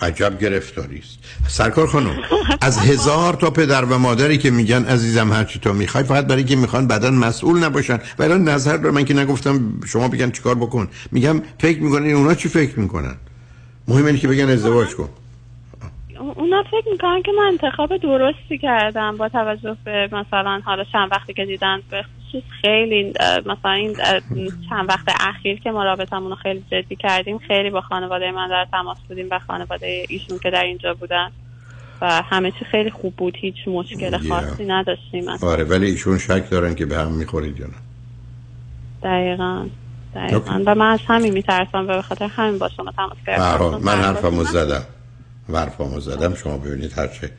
عجب 0.00 0.38
گرفتاری 0.38 0.98
است. 0.98 1.18
سرکار 1.48 1.86
خانم 1.86 2.16
از 2.60 2.78
هزار 2.78 3.34
تا 3.34 3.50
پدر 3.50 3.84
و 3.84 3.98
مادری 3.98 4.38
که 4.38 4.50
میگن 4.50 4.84
عزیزم 4.84 5.32
هر 5.32 5.44
چی 5.44 5.58
تو 5.58 5.72
می‌خوای 5.72 6.04
فقط 6.04 6.26
برای 6.26 6.44
که 6.44 6.56
می‌خوان 6.56 6.86
بعدا 6.86 7.10
مسئول 7.10 7.64
نباشن. 7.64 7.98
و 8.18 8.22
الان 8.22 8.48
نظر 8.48 8.76
دارم 8.76 8.94
من 8.94 9.04
که 9.04 9.14
نگفتم 9.14 9.80
شما 9.86 10.08
بگن 10.08 10.30
چیکار 10.30 10.54
بکن. 10.54 10.88
میگم 11.12 11.42
فکر 11.58 11.82
می‌کنن 11.82 12.14
اونا 12.14 12.34
چی 12.34 12.48
فکر 12.48 12.78
می‌کنن؟ 12.78 13.16
مهم 13.88 14.06
اینه 14.06 14.18
که 14.18 14.28
بگن 14.28 14.50
ازدواج 14.50 14.94
کن. 14.94 15.08
اونا 16.36 16.62
فکر 16.62 16.90
می‌کنن 16.92 17.22
که 17.22 17.32
من 17.38 17.44
انتخاب 17.44 17.96
درستی 17.96 18.58
کردم 18.58 19.16
با 19.16 19.28
توجه 19.28 19.76
به 19.84 20.08
مثلا 20.12 20.60
حالا 20.64 20.84
چند 20.92 21.08
وقتی 21.10 21.34
که 21.34 21.44
دیدن 21.44 21.82
به 21.90 22.04
خصوص 22.30 22.42
خیلی 22.62 23.12
مثلا 23.46 23.70
این 23.72 23.96
چند 24.68 24.88
وقت 24.88 25.08
اخیر 25.20 25.60
که 25.60 25.70
ما 25.70 25.84
رابطمون 25.84 26.30
رو 26.30 26.36
خیلی 26.36 26.64
جدی 26.70 26.96
کردیم 26.96 27.38
خیلی 27.38 27.70
با 27.70 27.80
خانواده 27.80 28.30
من 28.30 28.48
در 28.48 28.66
تماس 28.72 28.98
بودیم 29.08 29.26
و 29.30 29.38
خانواده 29.38 30.04
ایشون 30.08 30.38
که 30.38 30.50
در 30.50 30.62
اینجا 30.64 30.94
بودن 30.94 31.30
و 32.00 32.22
همه 32.22 32.50
چی 32.50 32.64
خیلی 32.64 32.90
خوب 32.90 33.14
بود 33.16 33.36
هیچ 33.36 33.54
مشکل 33.66 34.18
خاصی 34.28 34.64
نداشتیم 34.64 35.28
آره 35.42 35.64
ولی 35.64 35.86
ایشون 35.86 36.18
شک 36.18 36.50
دارن 36.50 36.74
که 36.74 36.86
به 36.86 36.98
هم 36.98 37.12
می‌خورید 37.12 37.60
یا 37.60 37.66
نه. 37.66 37.72
دقیقا 39.02 39.66
دقیقا. 40.14 40.62
و 40.66 40.74
من 40.74 40.92
از 40.92 41.00
همین 41.06 41.32
میترسم 41.32 41.84
و 41.84 41.86
به 41.86 42.02
خاطر 42.02 42.24
همین 42.24 42.58
با 42.58 42.68
شما 42.68 42.92
تماس 42.92 43.16
گرفتم. 43.26 43.80
من 43.82 44.00
حرفمو 44.00 44.44
زدم. 44.44 44.82
حرفمو 45.54 46.00
زدم. 46.00 46.34
شما 46.34 46.58
ببینید 46.58 46.98
هرچه 46.98 47.30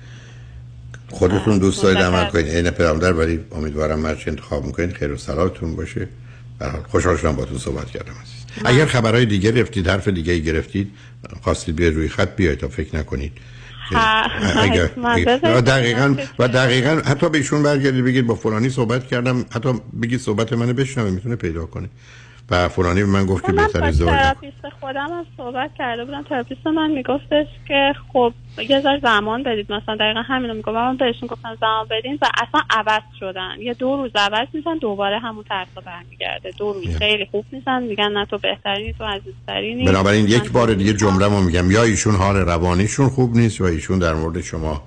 خودتون 1.12 1.58
دوست 1.58 1.84
دارید 1.84 1.98
عمل 1.98 2.30
کنید. 2.30 2.48
این 2.48 2.70
پدرمادر 2.70 3.14
ولی 3.14 3.40
امیدوارم 3.52 4.06
هرچی 4.06 4.30
انتخاب 4.30 4.66
می‌کنید 4.66 4.94
خیر 4.94 5.12
و 5.12 5.18
صلاحتون 5.18 5.76
باشه. 5.76 6.08
خوشحال 6.88 7.18
شدم 7.18 7.36
با 7.36 7.46
تو 7.46 7.58
صحبت 7.58 7.86
کردم 7.86 8.14
عزیز. 8.22 8.66
اگر 8.66 8.86
خبرهای 8.86 9.26
دیگه 9.26 9.52
گرفتید 9.52 9.88
حرف 9.88 10.08
دیگه 10.08 10.38
گرفتید 10.38 10.92
خواستید 11.42 11.76
بیاید 11.76 11.96
روی 11.96 12.10
خط 12.10 12.36
بیاید 12.36 12.60
تا 12.60 12.68
فکر 12.68 12.96
نکنید. 12.96 13.32
اگر, 14.62 14.88
دقیقا 15.62 16.16
و 16.40 16.48
دقیقا 16.48 17.02
حتی 17.06 17.30
به 17.30 17.38
ایشون 17.38 17.64
برگردید 17.64 18.06
بگید 18.06 18.28
با 18.28 18.36
فلانی 18.36 18.70
صحبت 18.70 19.08
کردم 19.08 19.46
حتی 19.52 19.74
بگید 20.02 20.20
صحبت 20.20 20.54
منو 20.54 20.74
بشنوه 20.74 21.12
می‌تونه 21.12 21.36
پیدا 21.36 21.66
کنه. 21.66 21.90
و 22.52 22.68
فلانی 22.68 23.02
به 23.02 23.08
من 23.08 23.26
گفت 23.26 23.46
که 23.46 23.52
بهتر 23.52 23.84
ازدواج 23.84 24.20
تراپیست 24.20 24.70
خودم 24.80 25.08
هم 25.08 25.26
صحبت 25.38 25.72
کرده 25.78 26.06
بودم. 26.06 26.24
تراپیست 26.24 26.68
من 26.68 26.92
میگفتش 26.92 27.48
که 27.68 27.94
خب 28.14 28.34
یه 28.70 28.82
ذره 28.82 29.00
زمان 29.04 29.44
بدید. 29.44 29.72
مثلا 29.72 29.96
دقیقا 29.96 30.22
همینو 30.22 30.54
میگم 30.54 30.74
من 30.74 30.98
بهشون 30.98 31.28
گفتم 31.28 31.58
زمان 31.62 31.88
بدین 31.92 32.18
و 32.22 32.26
اصلا 32.34 32.62
عوض 32.70 33.02
شدن. 33.20 33.56
یه 33.60 33.74
دو 33.74 33.98
روز 33.98 34.12
عوض 34.16 34.48
میشن 34.54 34.78
دوباره 34.78 35.20
همون 35.20 35.44
طرف 35.44 35.68
برمیگرده. 35.86 36.52
دو 36.58 36.74
روز 36.74 36.98
خیلی 36.98 37.28
خوب 37.32 37.46
میشن. 37.52 37.84
میگن 37.84 38.12
نه 38.12 38.26
تو 38.26 38.38
بهترینی 38.38 38.94
تو 38.94 39.04
عزیزترینی 39.04 39.86
بنابراین 39.86 40.26
یک 40.26 40.52
بار 40.52 40.74
دیگه 40.74 40.94
جمله 40.94 41.28
مو 41.28 41.42
میگم. 41.42 41.72
یا 41.72 41.84
ایشون 41.84 42.16
حال 42.16 42.36
روانیشون 42.36 43.10
خوب 43.10 43.36
نیست 43.36 43.62
و 43.62 43.64
ایشون 43.64 44.00
در 44.00 44.14
مورد 44.14 44.42
شما 44.42 44.84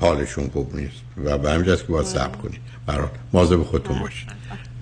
حالشون 0.00 0.48
خوب 0.52 0.76
نیست. 0.76 1.02
و 1.24 1.38
به 1.38 1.50
همین 1.50 1.64
که 1.64 1.82
باید 1.88 2.06
صبر 2.06 2.36
کنید 2.36 2.60
برای 2.86 3.06
مواظب 3.32 3.62
خودتون 3.62 3.98
باشید 3.98 4.28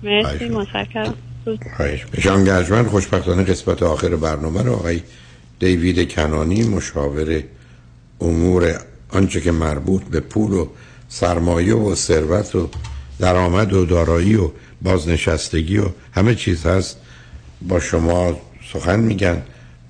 مرسی 0.03 0.49
متشکرم. 0.49 1.13
جان 2.19 2.87
خوشبختانه 2.87 3.43
قسمت 3.43 3.83
آخر 3.83 4.15
برنامه 4.15 4.63
رو 4.63 4.73
آقای 4.73 5.01
دیوید 5.59 6.11
کنانی 6.11 6.63
مشاور 6.63 7.43
امور 8.21 8.79
آنچه 9.09 9.41
که 9.41 9.51
مربوط 9.51 10.03
به 10.03 10.19
پول 10.19 10.53
و 10.53 10.67
سرمایه 11.09 11.75
و 11.75 11.95
ثروت 11.95 12.55
و 12.55 12.69
درآمد 13.19 13.73
و 13.73 13.85
دارایی 13.85 14.35
و 14.35 14.51
بازنشستگی 14.81 15.77
و 15.77 15.85
همه 16.13 16.35
چیز 16.35 16.65
هست 16.65 16.97
با 17.61 17.79
شما 17.79 18.39
سخن 18.73 18.99
میگن 18.99 19.41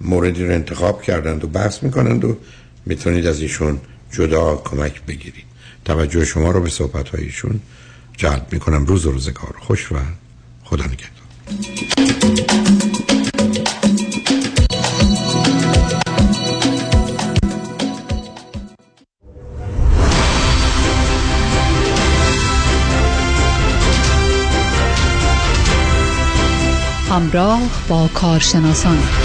موردی 0.02 0.46
رو 0.46 0.54
انتخاب 0.54 1.02
کردند 1.02 1.44
و 1.44 1.48
بحث 1.48 1.84
می‌کنند 1.84 2.26
و 2.26 2.38
می‌تونید 2.86 3.28
از 3.28 3.42
ایشون 3.42 3.80
جدا 4.12 4.56
کمک 4.56 5.02
بگیرید. 5.02 5.46
توجه 5.86 6.26
شما 6.26 6.52
رو 6.52 6.62
به 6.62 6.70
صحبت 6.70 7.10
هایشون 7.10 7.60
جلب 8.18 8.48
می‌کنم. 8.52 8.86
روز 8.86 9.06
و 9.06 9.12
روزگار 9.12 9.56
خوش 9.60 9.92
و 9.92 9.96
خدا 10.64 10.84
نگهدار. 10.84 11.15
همراه 27.10 27.62
با 27.90 28.10
کارشناسان. 28.14 29.25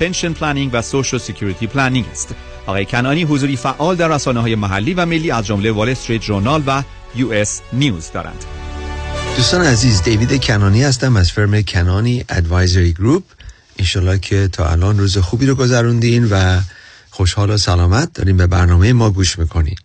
pension 0.00 0.32
planning 0.32 0.70
و 0.72 0.82
Social 0.82 1.20
Security 1.20 1.66
planning 1.66 2.06
است. 2.12 2.34
آقای 2.66 2.84
کنانی 2.84 3.22
حضوری 3.22 3.56
فعال 3.56 3.96
در 3.96 4.08
رسانه 4.08 4.40
های 4.40 4.54
محلی 4.54 4.94
و 4.94 5.06
ملی 5.06 5.30
از 5.30 5.46
جمله 5.46 5.72
Wall 5.72 5.88
Street 5.88 6.20
Journal 6.20 6.62
و 6.66 6.82
U.S. 7.14 7.60
News 7.72 8.10
دارند. 8.14 8.44
دوستان 9.36 9.60
عزیز 9.60 10.02
دیوید 10.02 10.44
کنانی 10.44 10.82
هستم 10.82 11.16
از 11.16 11.32
firm 11.32 11.62
Kanani 11.62 12.24
Advisory 12.28 12.92
Group 12.92 13.22
انشالله 13.78 14.18
که 14.18 14.48
تا 14.48 14.70
الان 14.70 14.98
روز 14.98 15.18
خوبی 15.18 15.46
رو 15.46 15.54
گذروندین 15.54 16.28
و 16.30 16.60
خوشحال 17.10 17.50
و 17.50 17.56
سلامت 17.56 18.12
داریم 18.12 18.36
به 18.36 18.46
برنامه 18.46 18.92
ما 18.92 19.10
گوش 19.10 19.38
می‌کنین 19.38 19.76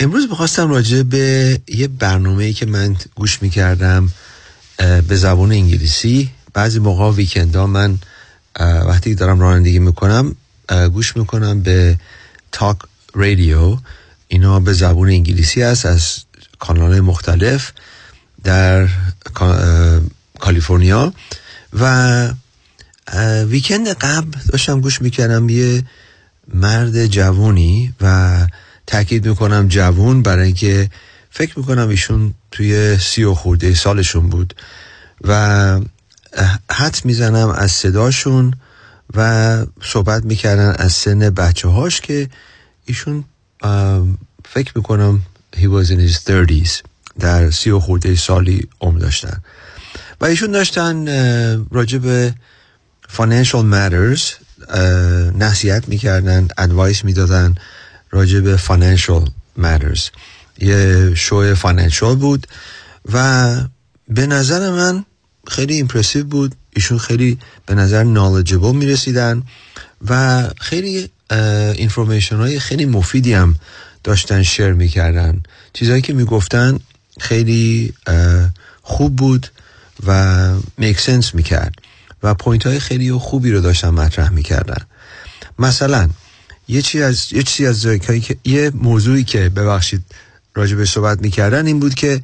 امروز 0.00 0.28
بخواستم 0.28 0.70
راجع 0.70 1.02
به 1.02 1.60
یه 1.68 1.88
برنامه 1.88 2.52
که 2.52 2.66
من 2.66 2.96
گوش 3.14 3.42
می‌کردم 3.42 4.12
به 5.08 5.16
زبان 5.16 5.52
انگلیسی 5.52 6.30
بعضی 6.54 6.78
موقع 6.78 7.10
ویکندا 7.10 7.66
من 7.66 7.98
وقتی 8.58 9.14
دارم 9.14 9.40
رانندگی 9.40 9.78
می‌کنم 9.78 10.36
گوش 10.92 11.16
می‌کنم 11.16 11.60
به 11.62 11.98
تاک 12.52 12.76
رادیو. 13.14 13.78
اینا 14.28 14.60
به 14.60 14.72
زبان 14.72 15.08
انگلیسی 15.08 15.62
است 15.62 15.86
از 15.86 16.18
کانال 16.58 17.00
مختلف 17.00 17.72
در 18.44 18.88
کالیفرنیا. 20.38 21.12
و 21.72 22.28
ویکند 23.44 23.88
قبل 23.88 24.38
داشتم 24.48 24.80
گوش 24.80 25.02
می‌کردم 25.02 25.48
یه 25.48 25.84
مرد 26.54 27.06
جوونی 27.06 27.94
و 28.00 28.46
تاکید 28.86 29.28
می‌کنم 29.28 29.68
جوون 29.68 30.22
برای 30.22 30.46
اینکه 30.46 30.90
فکر 31.30 31.58
می‌کنم 31.58 31.88
ایشون 31.88 32.34
توی 32.50 32.98
سی 32.98 33.24
و 33.24 33.34
خورده 33.34 33.74
سالشون 33.74 34.28
بود. 34.28 34.54
و 35.24 35.80
حد 36.70 37.00
می‌زنم 37.04 37.48
از 37.48 37.72
صداشون 37.72 38.54
و 39.14 39.66
صحبت 39.82 40.24
می‌کردن 40.24 40.74
از 40.78 40.92
سن 40.92 41.18
بچه 41.18 41.68
هاش 41.68 42.00
که 42.00 42.28
ایشون 42.84 43.24
فکر 44.44 44.72
می‌کنم 44.76 45.22
he 45.56 45.64
was 45.64 45.90
in 45.90 45.98
his 45.98 46.18
30s 46.26 46.70
در 47.18 47.50
سی 47.50 47.70
و 47.70 47.80
خورده 47.80 48.16
سالی 48.16 48.68
عمر 48.80 48.98
داشتن. 48.98 49.42
و 50.20 50.24
ایشون 50.24 50.52
داشتن 50.52 51.06
راجع 51.70 51.98
به 51.98 52.34
financial 53.16 53.64
matters 53.72 54.22
نصیحت 55.38 55.88
می‌کردن 55.88 56.48
advice 56.58 57.04
می‌دادن 57.04 57.54
راجع 58.10 58.40
به 58.40 58.56
financial 58.56 59.30
matters. 59.62 60.00
یه 60.58 61.14
show 61.14 61.54
financial 61.54 62.16
بود 62.16 62.46
و 63.12 63.56
به 64.08 64.26
نظر 64.26 64.70
من 64.70 65.04
خیلی 65.48 65.74
impressive 65.74 66.24
بود. 66.24 66.54
ایشون 66.76 66.98
خیلی 66.98 67.38
به 67.66 67.74
نظر 67.74 68.04
knowledgeable 68.04 68.76
می 68.76 68.86
رسیدن 68.86 69.42
و 70.08 70.44
خیلی 70.60 71.10
information 71.74 72.36
های 72.36 72.60
خیلی 72.60 72.84
مفیدی 72.84 73.32
هم 73.32 73.56
داشتن 74.04 74.42
share 74.42 74.72
می‌کردن. 74.72 75.42
چیزهایی 75.72 76.02
که 76.02 76.12
می‌گفتن 76.12 76.78
خیلی 77.20 77.94
خوب 78.82 79.16
بود 79.16 79.46
و 80.06 80.52
make 80.78 81.00
sense 81.00 81.34
می‌کرد 81.34 81.74
و 82.22 82.34
point 82.34 82.66
های 82.66 82.80
خیلی 82.80 83.12
خوبی 83.12 83.50
رو 83.50 83.60
داشتن 83.60 83.88
مطرح 83.88 84.30
می‌کردن. 84.30 84.84
مثلا 85.58 86.08
یه 86.68 86.82
چیزی 86.82 87.04
از 87.04 87.32
یه 87.32 87.42
چیزی 87.42 87.66
از 87.66 87.86
که 88.02 88.36
یه 88.44 88.70
موضوعی 88.74 89.24
که 89.24 89.48
ببخشید 89.48 90.02
راجع 90.54 90.76
به 90.76 90.84
صحبت 90.84 91.20
می‌کردن 91.22 91.66
این 91.66 91.80
بود 91.80 91.94
که 91.94 92.22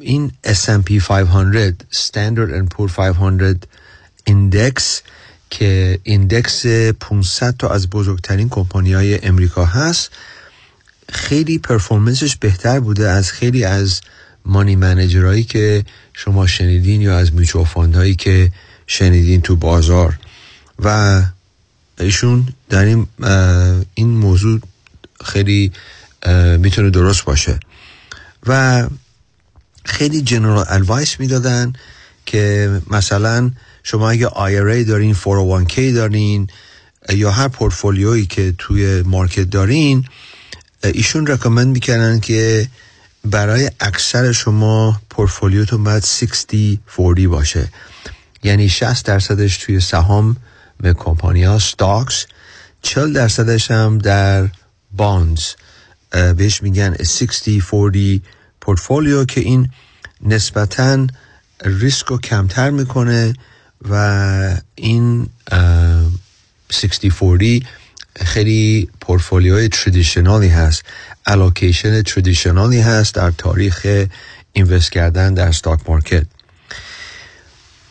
این 0.00 0.32
S&P 0.46 0.98
500 0.98 1.74
Standard 1.92 2.50
and 2.50 2.68
Poor 2.74 2.90
500 2.90 3.64
index 4.24 5.02
که 5.50 5.98
index 6.02 6.66
500 7.00 7.56
تا 7.56 7.68
از 7.68 7.90
بزرگترین 7.90 8.48
کمپانی 8.48 8.92
های 8.92 9.26
امریکا 9.26 9.64
هست. 9.64 10.10
خیلی 11.12 11.58
performance 11.58 12.24
ش 12.24 12.36
بهتر 12.36 12.80
بوده 12.80 13.08
از 13.08 13.32
خیلی 13.32 13.64
از 13.64 14.00
money 14.44 14.76
manager 14.76 15.24
هایی 15.24 15.44
که 15.44 15.84
شما 16.12 16.46
شنیدین 16.46 17.00
یا 17.00 17.18
از 17.18 17.34
میچو 17.34 17.64
هایی 17.64 18.14
که 18.14 18.52
شنیدین 18.86 19.40
تو 19.40 19.56
بازار. 19.56 20.18
و 20.78 21.22
ایشون 21.98 22.48
در 22.68 22.84
این, 22.84 23.06
این 23.94 24.08
موضوع 24.08 24.60
خیلی 25.24 25.72
می‌تونه 26.58 26.90
درست 26.90 27.24
باشه. 27.24 27.60
و 28.46 28.86
خیلی 29.84 30.22
general 30.22 30.64
advice 30.68 31.20
می‌دادن 31.20 31.72
که 32.26 32.70
مثلا 32.90 33.50
شما 33.82 34.10
اگه 34.10 34.28
IRA 34.28 34.88
دارین 34.88 35.14
401k 35.14 35.78
دارین 35.78 36.48
یا 37.08 37.30
هر 37.30 37.48
پورتفولیویی 37.48 38.26
که 38.26 38.54
توی 38.58 39.02
market 39.02 39.50
دارین 39.50 40.04
ایشون 40.84 41.26
recommend 41.26 41.66
می‌کنن 41.66 42.20
که 42.20 42.68
برای 43.24 43.70
اکثر 43.80 44.32
شما 44.32 45.00
پورتفولیوتون 45.10 45.84
باید 45.84 46.04
60 46.04 46.50
40 46.96 47.26
باشه. 47.28 47.68
یعنی 48.42 48.68
60 48.68 49.06
درصدش 49.06 49.56
توی 49.56 49.80
سهام 49.80 50.36
به 50.80 50.94
کمپانی 50.94 51.44
ها 51.44 51.58
stocks 51.58 52.26
40 52.82 53.12
درصدش 53.12 53.70
هم 53.70 53.98
در 53.98 54.48
bonds 54.92 55.42
بهش 56.36 56.62
میگن 56.62 56.96
60 57.02 57.44
40 57.44 58.20
پورتفولیو 58.64 59.24
که 59.24 59.40
این 59.40 59.68
نسبتا 60.20 61.06
ریسک 61.64 62.06
رو 62.06 62.18
کمتر 62.18 62.70
می‌کنه 62.70 63.34
و 63.90 64.56
این 64.74 65.28
60 66.72 67.06
40 67.20 67.60
خیلی 68.16 68.88
portfolio 69.00 69.68
ی 69.68 69.74
traditional 69.74 70.42
ی 70.42 70.48
هست. 70.48 70.82
allocation 71.26 72.02
traditional 72.02 72.73
ی 72.73 72.80
هست 72.80 73.14
در 73.14 73.30
تاریخ 73.30 74.06
invest 74.52 74.92
کردن 74.92 75.34
در 75.34 75.52
stock 75.52 75.80
market 75.88 76.26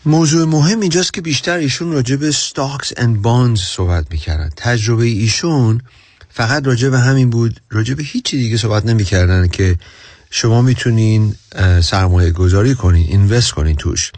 موضوع 0.06 0.46
مهم 0.46 0.80
اینجاست 0.80 1.14
که 1.14 1.22
بیشتر 1.22 1.58
ایشون 1.58 1.92
راجع 1.92 2.16
به 2.16 2.32
stocks 2.32 2.92
and 2.98 3.22
bonds 3.22 3.60
صحبت 3.60 4.06
می‌کردن. 4.12 4.50
تجربه 4.58 5.06
ایشون 5.06 5.82
فقط 6.30 6.68
راجع 6.68 6.90
به 6.90 7.00
همین 7.00 7.30
بود 7.30 7.62
راجع 7.70 7.94
به 7.94 8.04
هیچی 8.04 8.38
دیگه 8.38 8.58
صحبت 8.58 8.86
نمی‌کردن 8.86 9.48
که 9.48 9.78
شما 10.36 10.62
می‌تونین 10.62 11.36
سرمایه 11.84 12.32
گذاری 12.32 12.76
کنین 12.76 13.08
invest 13.08 13.52
کنین 13.52 13.76
توش. 13.76 14.12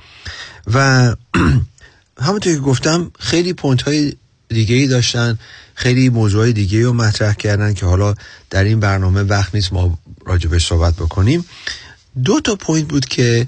و 0.73 1.15
همونطور 2.25 2.53
که 2.53 2.59
گفتم 2.59 3.11
خیلی 3.19 3.53
point 3.53 3.81
های 3.81 4.13
دیگه 4.49 4.75
ای 4.75 4.87
داشتن 4.87 5.39
خیلی 5.75 6.09
موضوع 6.09 6.41
های 6.41 6.53
دیگه 6.53 6.83
رو 6.83 6.93
مطرح 6.93 7.33
کردن 7.33 7.73
که 7.73 7.85
حالا 7.85 8.15
در 8.49 8.63
این 8.63 8.79
برنامه 8.79 9.23
وقت 9.23 9.55
نیست 9.55 9.73
ما 9.73 9.99
راجبش 10.25 10.67
صحبت 10.67 10.93
بکنیم. 10.93 11.45
دو 12.23 12.39
تا 12.39 12.55
point 12.55 12.87
بود 12.87 13.05
که 13.05 13.45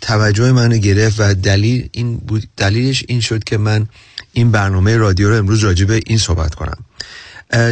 توجه 0.00 0.52
منو 0.52 0.76
گرفت 0.76 1.20
و 1.20 1.34
دلیل 1.34 1.88
این 1.92 2.16
بود 2.16 2.48
دلیلش 2.56 3.04
این 3.08 3.20
شد 3.20 3.44
که 3.44 3.58
من 3.58 3.88
این 4.32 4.50
برنامه 4.50 4.96
رادیو 4.96 5.28
رو 5.28 5.36
امروز 5.36 5.58
راجبه 5.58 6.00
این 6.06 6.18
صحبت 6.18 6.54
کنم. 6.54 6.78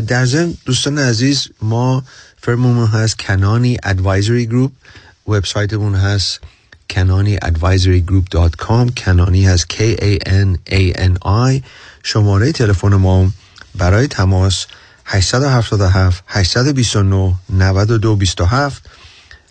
در 0.00 0.26
ضمن 0.26 0.54
دوستان 0.64 0.98
عزیز 0.98 1.48
ما 1.62 2.04
firm 2.40 2.67
مون 2.67 2.86
هست 2.86 3.18
Kanani 3.18 3.76
Advisory 3.82 4.46
Group 4.46 4.72
وبسایتمون 5.28 5.94
هست 5.94 6.40
Kanani 6.90 7.38
Advisory 7.42 8.00
Group 8.00 8.24
dot 8.30 8.56
com 8.56 8.88
کنانی 8.88 9.46
هست 9.46 9.66
K 9.72 9.76
A 9.96 10.18
N 10.26 10.58
A 10.70 10.96
N 10.98 11.18
I. 11.26 11.62
شماره 12.02 12.52
تلفن 12.52 12.94
ما 12.94 13.30
برای 13.74 14.06
تماس 14.06 14.66
877 15.04 16.24
829 16.26 17.34
9227 17.50 18.82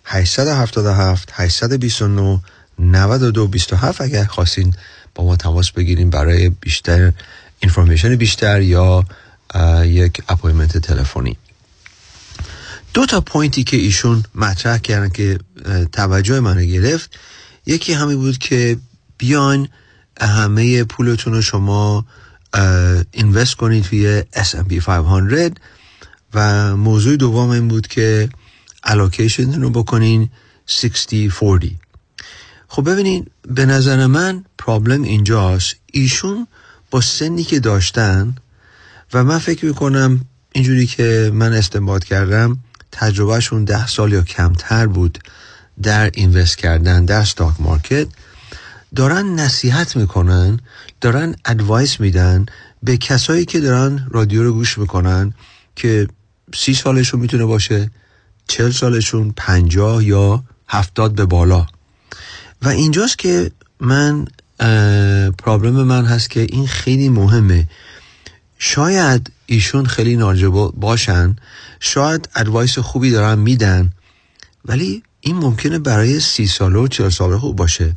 877 0.05 1.29
829 1.33 2.39
9227 2.79 4.01
اگر 4.01 4.25
خواستین 4.25 4.73
با 5.15 5.23
ما 5.23 5.35
تماس 5.35 5.71
بگیریم 5.71 6.09
برای 6.09 6.49
بیشتر 6.49 7.11
information 7.59 8.15
بیشتر 8.15 8.61
یا 8.61 9.05
یک 9.83 10.21
appointment 10.29 10.77
تلفنی. 10.77 11.37
دو 12.97 13.05
تا 13.05 13.21
point 13.21 13.56
ی 13.56 13.63
که 13.63 13.77
ایشون 13.77 14.23
مطرح 14.35 14.77
کردن 14.77 15.09
که 15.09 15.39
توجه 15.91 16.39
منو 16.39 16.61
گرفت 16.61 17.19
یکی 17.65 17.93
همین 17.93 18.17
بود 18.17 18.37
که 18.37 18.77
بیان 19.17 19.67
همه 20.21 20.83
پولتون 20.83 21.33
رو 21.33 21.41
شما 21.41 22.05
invest 23.11 23.55
کنید 23.55 23.83
توی 23.83 24.23
S&P 24.35 24.73
500 24.73 25.57
و 26.33 26.75
موضوع 26.77 27.15
دوم 27.15 27.49
این 27.49 27.67
بود 27.67 27.87
که 27.87 28.29
allocation 28.83 29.61
رو 29.61 29.69
بکنین 29.69 30.29
60 30.65 31.09
40 31.09 31.29
خب 32.67 32.89
ببینین 32.89 33.25
به 33.47 33.65
نظر 33.65 34.05
من 34.05 34.45
problem 34.57 35.03
اینجاست. 35.03 35.75
ایشون 35.91 36.47
با 36.91 37.01
سنی 37.01 37.43
که 37.43 37.59
داشتن 37.59 38.35
و 39.13 39.23
من 39.23 39.39
فکر 39.39 39.65
می‌کنم 39.65 40.25
اینجوری 40.51 40.87
که 40.87 41.31
من 41.33 41.53
استنباط 41.53 42.03
کردم 42.03 42.59
تجربهشون 42.91 43.63
ده 43.63 43.87
سال 43.87 44.13
یا 44.13 44.21
کمتر 44.21 44.87
بود 44.87 45.19
در 45.83 46.11
invest 46.13 46.57
کردن 46.57 47.05
در 47.05 47.23
stock 47.23 47.55
market 47.59 48.07
دارن 48.95 49.25
نصیحت 49.25 49.95
می‌کنن 49.95 50.59
دارن 51.01 51.35
advice 51.45 51.99
میدن 51.99 52.45
به 52.83 52.97
کسایی 52.97 53.45
که 53.45 53.59
دارن 53.59 54.07
رادیو 54.11 54.43
رو 54.43 54.53
گوش 54.53 54.77
می‌کنن 54.77 55.33
که 55.75 56.07
سی 56.55 56.73
سالشون 56.73 57.19
می‌تونه 57.19 57.45
باشه 57.45 57.91
چل 58.47 58.71
سالشون 58.71 59.33
پنجاه 59.37 60.03
یا 60.03 60.43
هفتاد 60.67 61.15
به 61.15 61.25
بالا. 61.25 61.67
و 62.61 62.67
اینجاست 62.69 63.17
که 63.17 63.51
من 63.79 64.25
پرابلم 65.37 65.83
من 65.83 66.05
هست 66.05 66.29
که 66.29 66.39
این 66.39 66.67
خیلی 66.67 67.09
مهمه. 67.09 67.67
شاید 68.59 69.31
ایشون 69.47 69.85
خیلی 69.85 70.15
نارجبل 70.15 70.71
باشن. 70.75 71.35
شاید 71.79 72.29
ادوایس 72.35 72.79
خوبی 72.79 73.11
دارن 73.11 73.39
میدن. 73.39 73.91
ولی 74.65 75.03
این 75.21 75.35
ممکنه 75.35 75.79
برای 75.79 76.19
سی 76.19 76.47
ساله 76.47 76.79
و 76.79 76.87
چهل 76.87 77.09
ساله 77.09 77.37
خوب 77.37 77.55
باشه. 77.55 77.93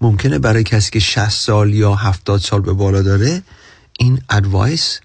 ممکنه 0.00 0.38
برای 0.38 0.64
کسی 0.64 0.90
که 0.90 1.00
60 1.00 1.28
سال 1.28 1.74
یا 1.74 1.94
70 1.94 2.40
سال 2.40 2.60
به 2.60 2.72
بالا 2.72 3.02
داره 3.02 3.42
این 3.98 4.20
ادوایس 4.30 5.00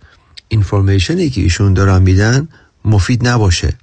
اینفورمیشنی 0.48 1.30
که 1.30 1.41
ایشون 1.41 1.74
دارن 1.74 2.02
میدن 2.02 2.48
مفید 2.86 3.28
نباشه. 3.28 3.74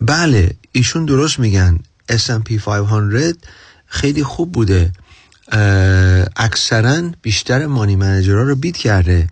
بله 0.00 0.50
ایشون 0.72 1.04
درست 1.04 1.38
میگن. 1.38 1.78
S&P 2.12 2.52
500 2.64 3.36
خیلی 3.86 4.24
خوب 4.24 4.52
بوده. 4.52 4.92
اکثرا 6.36 7.10
بیشتر 7.22 7.66
مانی 7.66 7.96
منیجرها 7.96 8.42
رو 8.42 8.54
بیت 8.54 8.76
کرده. 8.76 9.28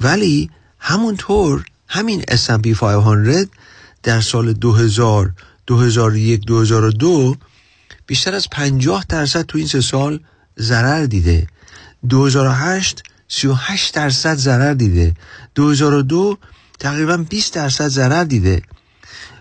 ولی 0.00 0.50
همونطور 0.86 1.64
همین 1.88 2.22
S&P 2.22 2.74
500 2.74 3.48
در 4.02 4.20
سال 4.20 4.52
2000 4.52 5.32
2001 5.66 6.46
2002 6.46 7.36
بیشتر 8.06 8.34
از 8.34 8.50
50 8.50 9.04
درصد 9.08 9.42
تو 9.42 9.58
این 9.58 9.66
سه 9.66 9.80
سال 9.80 10.20
ضرر 10.58 11.06
دیده. 11.06 11.46
2008 12.08 13.02
38 13.28 13.94
درصد 13.94 14.34
ضرر 14.34 14.74
دیده. 14.74 15.14
2002 15.54 16.38
تقریبا 16.78 17.16
20 17.16 17.54
درصد 17.54 17.88
ضرر 17.88 18.24
دیده. 18.24 18.62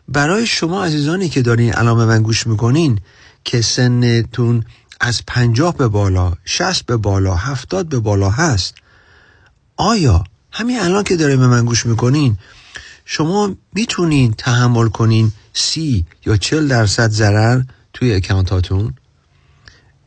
برای 0.08 0.48
شما 0.48 0.86
عزیزانی 0.86 1.30
که 1.30 1.42
دارین 1.42 1.76
الان 1.76 2.08
من 2.08 2.24
گوش 2.24 2.48
می‌کنین 2.48 3.00
که 3.44 3.62
سنتون 3.62 4.66
از 5.02 5.22
50 5.28 5.78
به 5.78 5.88
بالا 5.88 6.34
60 6.46 6.86
به 6.86 6.98
بالا 6.98 7.36
70 7.36 7.90
به 7.90 8.00
بالا 8.00 8.30
هست 8.30 8.76
آیا 9.78 10.24
همین 10.56 10.80
الان 10.80 11.04
که 11.04 11.16
دارین 11.16 11.40
به 11.40 11.48
من 11.48 11.66
گوش 11.66 11.86
می‌کنین 11.86 12.38
شما 13.06 13.56
می‌تونین 13.74 14.34
تحمل 14.38 14.88
کنین 14.90 15.32
سی 15.54 16.06
یا 16.26 16.38
چل 16.38 16.68
درصد 16.68 17.10
ضرر 17.10 17.62
توی 17.94 18.14
اکانتاتون. 18.14 18.94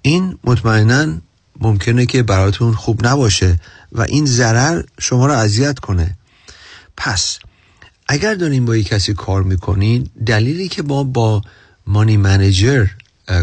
این 0.03 0.39
مطمئنا 0.45 1.21
ممکنه 1.61 2.07
که 2.07 2.23
براتون 2.23 2.75
خوب 2.75 3.07
نباشه 3.07 3.61
و 3.93 4.01
این 4.03 4.27
ضرر 4.27 4.83
شما 4.99 5.27
رو 5.27 5.33
اذیت 5.33 5.79
کنه. 5.79 6.17
پس 6.97 7.39
اگر 8.09 8.35
دارین 8.35 8.65
با 8.65 8.77
یک 8.77 8.87
کسی 8.87 9.15
کار 9.15 9.43
می‌کنین 9.43 10.11
دلیلی 10.27 10.69
که 10.69 10.83
ما 10.83 11.05
با 11.05 11.43
مانی 11.87 12.17
منیجر 12.17 12.87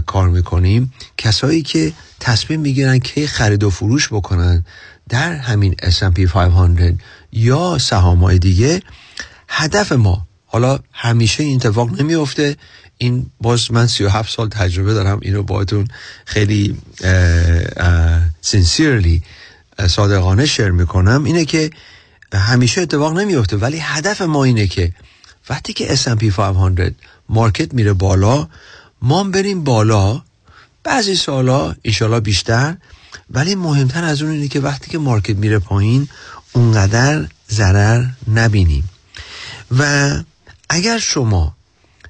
کار 0.05 0.29
می‌کنیم 0.29 0.93
کسایی 1.17 1.61
که 1.61 1.93
تصمیم 2.19 2.59
می‌گیرن 2.59 2.99
که 2.99 3.27
خرید 3.27 3.63
و 3.63 3.69
فروش 3.69 4.07
بکنن 4.07 4.65
در 5.13 5.33
همین 5.33 5.75
S&P 5.81 6.19
500 6.19 6.95
یا 7.31 7.77
سهام 7.77 8.23
های 8.23 8.39
دیگه 8.39 8.81
هدف 9.47 9.91
ما 9.91 10.27
حالا 10.45 10.79
همیشه 10.93 11.43
این 11.43 11.55
اتفاق 11.55 12.01
نمیفته 12.01 12.55
این 12.97 13.25
باز 13.41 13.71
من 13.71 13.87
37 13.87 14.33
سال 14.33 14.49
تجربه 14.49 14.93
دارم 14.93 15.19
اینو 15.21 15.43
باهاتون 15.43 15.87
خیلی 16.25 16.77
sincerely 18.41 19.23
صادقانه 19.87 20.45
share 20.45 20.69
می‌کنم. 20.69 21.23
اینه 21.23 21.45
که 21.45 21.69
همیشه 22.33 22.81
اتفاق 22.81 23.19
نمیفته 23.19 23.57
ولی 23.57 23.79
هدف 23.79 24.21
ما 24.21 24.43
اینه 24.43 24.67
که 24.67 24.93
وقتی 25.49 25.73
که 25.73 25.95
S&P 25.95 26.23
500 26.23 26.93
market 27.29 27.73
میره 27.73 27.93
بالا 27.93 28.47
ما 29.01 29.23
بریم 29.23 29.63
بالا. 29.63 30.21
بعضی 30.83 31.15
سالا 31.15 31.75
ایشالا 31.81 32.19
بیشتر 32.19 32.75
ولی 33.29 33.55
مهمتر 33.55 34.03
از 34.03 34.21
اون 34.21 34.31
اینه 34.31 34.47
که 34.47 34.59
وقتی 34.59 34.91
که 34.91 34.97
market 34.97 35.35
میره 35.35 35.59
پایین 35.59 36.07
اونقدر 36.53 37.27
ضرر 37.51 38.05
نبینیم. 38.33 38.89
و 39.79 40.11
اگر 40.69 40.97
شما 40.97 41.55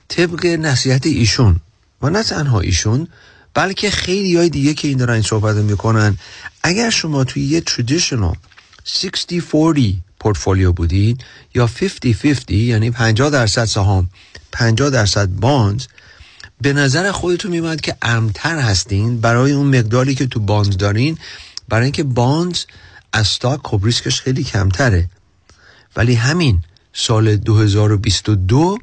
طبق 0.08 0.46
نصیحت 0.46 1.06
ایشون 1.06 1.60
و 2.02 2.10
نه 2.10 2.24
تنها 2.24 2.60
ایشون 2.60 3.08
بلکه 3.54 3.92
خیلی 3.92 4.38
های 4.38 4.50
دیگه 4.50 4.74
که 4.74 4.88
این 4.88 4.98
دارن 4.98 5.14
این 5.14 5.22
صحبت 5.22 5.56
می‌کنن 5.56 6.18
اگر 6.64 6.90
شما 6.90 7.24
توی 7.24 7.44
یه 7.44 7.62
traditional 7.62 8.36
60-40 8.86 9.94
پورتفولیو 10.20 10.72
بودید 10.72 11.24
یا 11.56 11.68
50-50 11.68 12.52
یعنی 12.52 12.92
50 12.92 13.30
درصد 13.30 13.66
سهام 13.66 14.10
50 14.52 14.90
درصد 14.90 15.28
باند 15.28 15.84
به 16.64 16.74
نظر 16.74 17.12
خودتون 17.12 17.52
میمد 17.52 17.82
که 17.82 17.96
امتر 18.02 18.60
هستین 18.60 19.22
برای 19.22 19.52
اون 19.52 19.78
مقداری 19.80 20.16
که 20.16 20.28
تو 20.28 20.40
باند 20.40 20.78
دارین 20.78 21.18
برای 21.70 21.84
اینکه 21.84 22.04
bond 22.04 22.58
از 23.14 23.22
stock 23.22 23.60
خب 23.64 23.80
ریسکش 23.84 24.22
خیلی 24.22 24.44
کمتره. 24.44 25.10
ولی 25.96 26.14
همین 26.14 26.62
سال 26.94 27.36
2022 27.36 28.78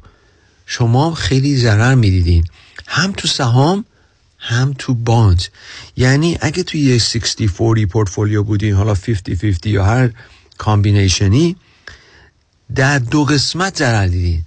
شما 0.65 1.13
خیلی 1.13 1.57
ضرر 1.57 1.95
می‌دیدین. 1.95 2.43
هم 2.87 3.11
تو 3.11 3.27
سهام 3.27 3.85
هم 4.37 4.73
تو 4.77 4.93
bond. 4.93 5.43
یعنی 5.97 6.37
اگه 6.41 6.63
توی 6.63 6.81
یه 6.81 6.97
60 6.97 7.37
40 7.37 7.85
پورتفولیو 7.85 8.43
بودین 8.43 8.75
حالا 8.75 8.93
50 8.93 9.35
50 9.35 9.53
یا 9.65 9.85
هر 9.85 10.09
combination 10.57 11.47
ی 11.47 11.55
در 12.75 12.99
دو 12.99 13.23
قسمت 13.23 13.77
ضرر 13.77 14.07
دیدین. 14.07 14.45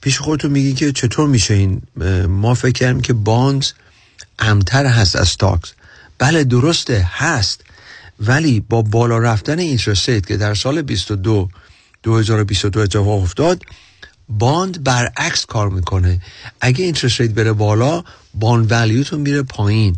پیش 0.00 0.18
خودتون 0.18 0.50
میگی 0.50 0.72
که 0.72 0.92
چطور 0.92 1.28
میشه 1.28 1.54
این 1.54 1.82
ما 2.28 2.54
فکر 2.54 2.72
کردیم 2.72 3.00
که 3.00 3.12
bond 3.12 3.66
امن‌تر 4.38 4.86
هست 4.86 5.16
از 5.16 5.36
stocks 5.36 5.72
بله 6.18 6.44
درسته 6.44 7.08
هست. 7.10 7.60
ولی 8.20 8.60
با 8.60 8.82
بالا 8.82 9.18
رفتن 9.18 9.58
interest 9.58 10.26
که 10.26 10.36
در 10.36 10.54
سال 10.54 10.82
22 10.82 11.48
2022 12.02 12.80
اتفاق 12.80 13.22
افتاد 13.22 13.62
bond 14.28 14.84
برعکس 14.84 15.46
کار 15.46 15.68
می‌کنه. 15.68 16.20
اگه 16.60 16.84
interest 16.84 17.22
بره 17.22 17.52
بالا 17.52 18.04
bond 18.34 18.72
value 18.72 19.02
تون 19.02 19.20
میره 19.20 19.42
پایین. 19.42 19.96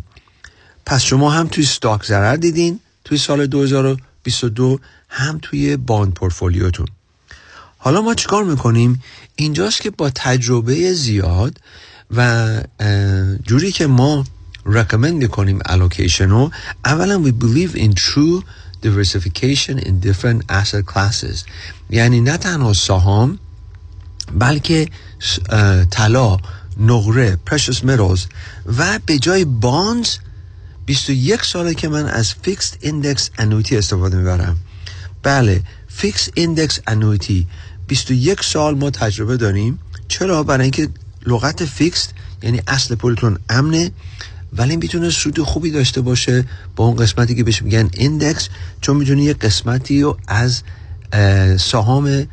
پس 0.85 1.03
شما 1.03 1.31
هم 1.31 1.47
توی 1.47 1.65
stock 1.65 2.05
ضرر 2.05 2.35
دیدین 2.35 2.79
توی 3.05 3.17
سال 3.17 3.47
2022 3.47 4.79
هم 5.09 5.39
توی 5.41 5.77
bond 5.77 6.13
portfolio 6.13 6.68
تون 6.68 6.87
حالا 7.77 8.01
ما 8.01 8.13
چیکار 8.13 8.43
می‌کنیم؟ 8.43 9.03
اینجاست 9.35 9.81
که 9.81 9.89
با 9.89 10.09
تجربه 10.09 10.93
زیاد 10.93 11.59
و 12.15 12.61
جوری 13.47 13.71
که 13.71 13.87
ما 13.87 14.25
recommend 14.65 15.13
می‌کنیم 15.13 15.59
allocation 15.59 16.21
رو 16.21 16.51
اولا 16.85 17.23
we 17.25 17.43
believe 17.43 17.75
in 17.75 17.93
true 17.93 18.43
diversification 18.85 19.77
in 19.79 19.93
different 20.07 20.41
asset 20.49 20.85
classes. 20.93 21.37
یعنی 21.89 22.21
نه 22.21 22.37
تنها 22.37 22.73
سهام 22.73 23.39
بلکه 24.39 24.87
طلا 25.91 26.37
نقره 26.79 27.37
precious 27.49 27.77
metals 27.77 28.19
و 28.77 28.99
به 29.05 29.19
جای 29.19 29.45
bonds 29.45 30.07
21 30.85 31.43
ساله 31.43 31.73
که 31.73 31.87
من 31.87 32.05
از 32.05 32.33
fixed 32.33 32.73
index 32.81 33.29
annuity 33.37 33.77
استفاده 33.77 34.17
می‌برم. 34.17 34.57
بله 35.23 35.61
fixed 35.87 36.29
index 36.33 36.79
annuity 36.87 37.47
21 37.87 38.43
سال 38.43 38.75
ما 38.75 38.89
تجربه 38.89 39.37
داریم. 39.37 39.79
چرا؟ 40.07 40.43
برای 40.43 40.61
اینکه 40.61 40.89
لغت 41.25 41.65
فیکس 41.65 42.07
یعنی 42.43 42.61
اصل 42.67 42.95
پولتون 42.95 43.37
امنه 43.49 43.91
ولی 44.53 44.77
می‌تونه 44.77 45.09
سود 45.09 45.39
خوبی 45.39 45.71
داشته 45.71 46.01
باشه 46.01 46.45
با 46.75 46.85
اون 46.85 46.95
قسمتی 46.95 47.35
که 47.35 47.43
بهش 47.43 47.61
میگن 47.61 47.89
index 47.93 48.49
چون 48.81 48.97
می‌تونه 48.97 49.23
یه 49.23 49.33
قسمتی 49.33 50.01
رو 50.01 50.17
از 50.27 50.63
سهام 51.59 52.23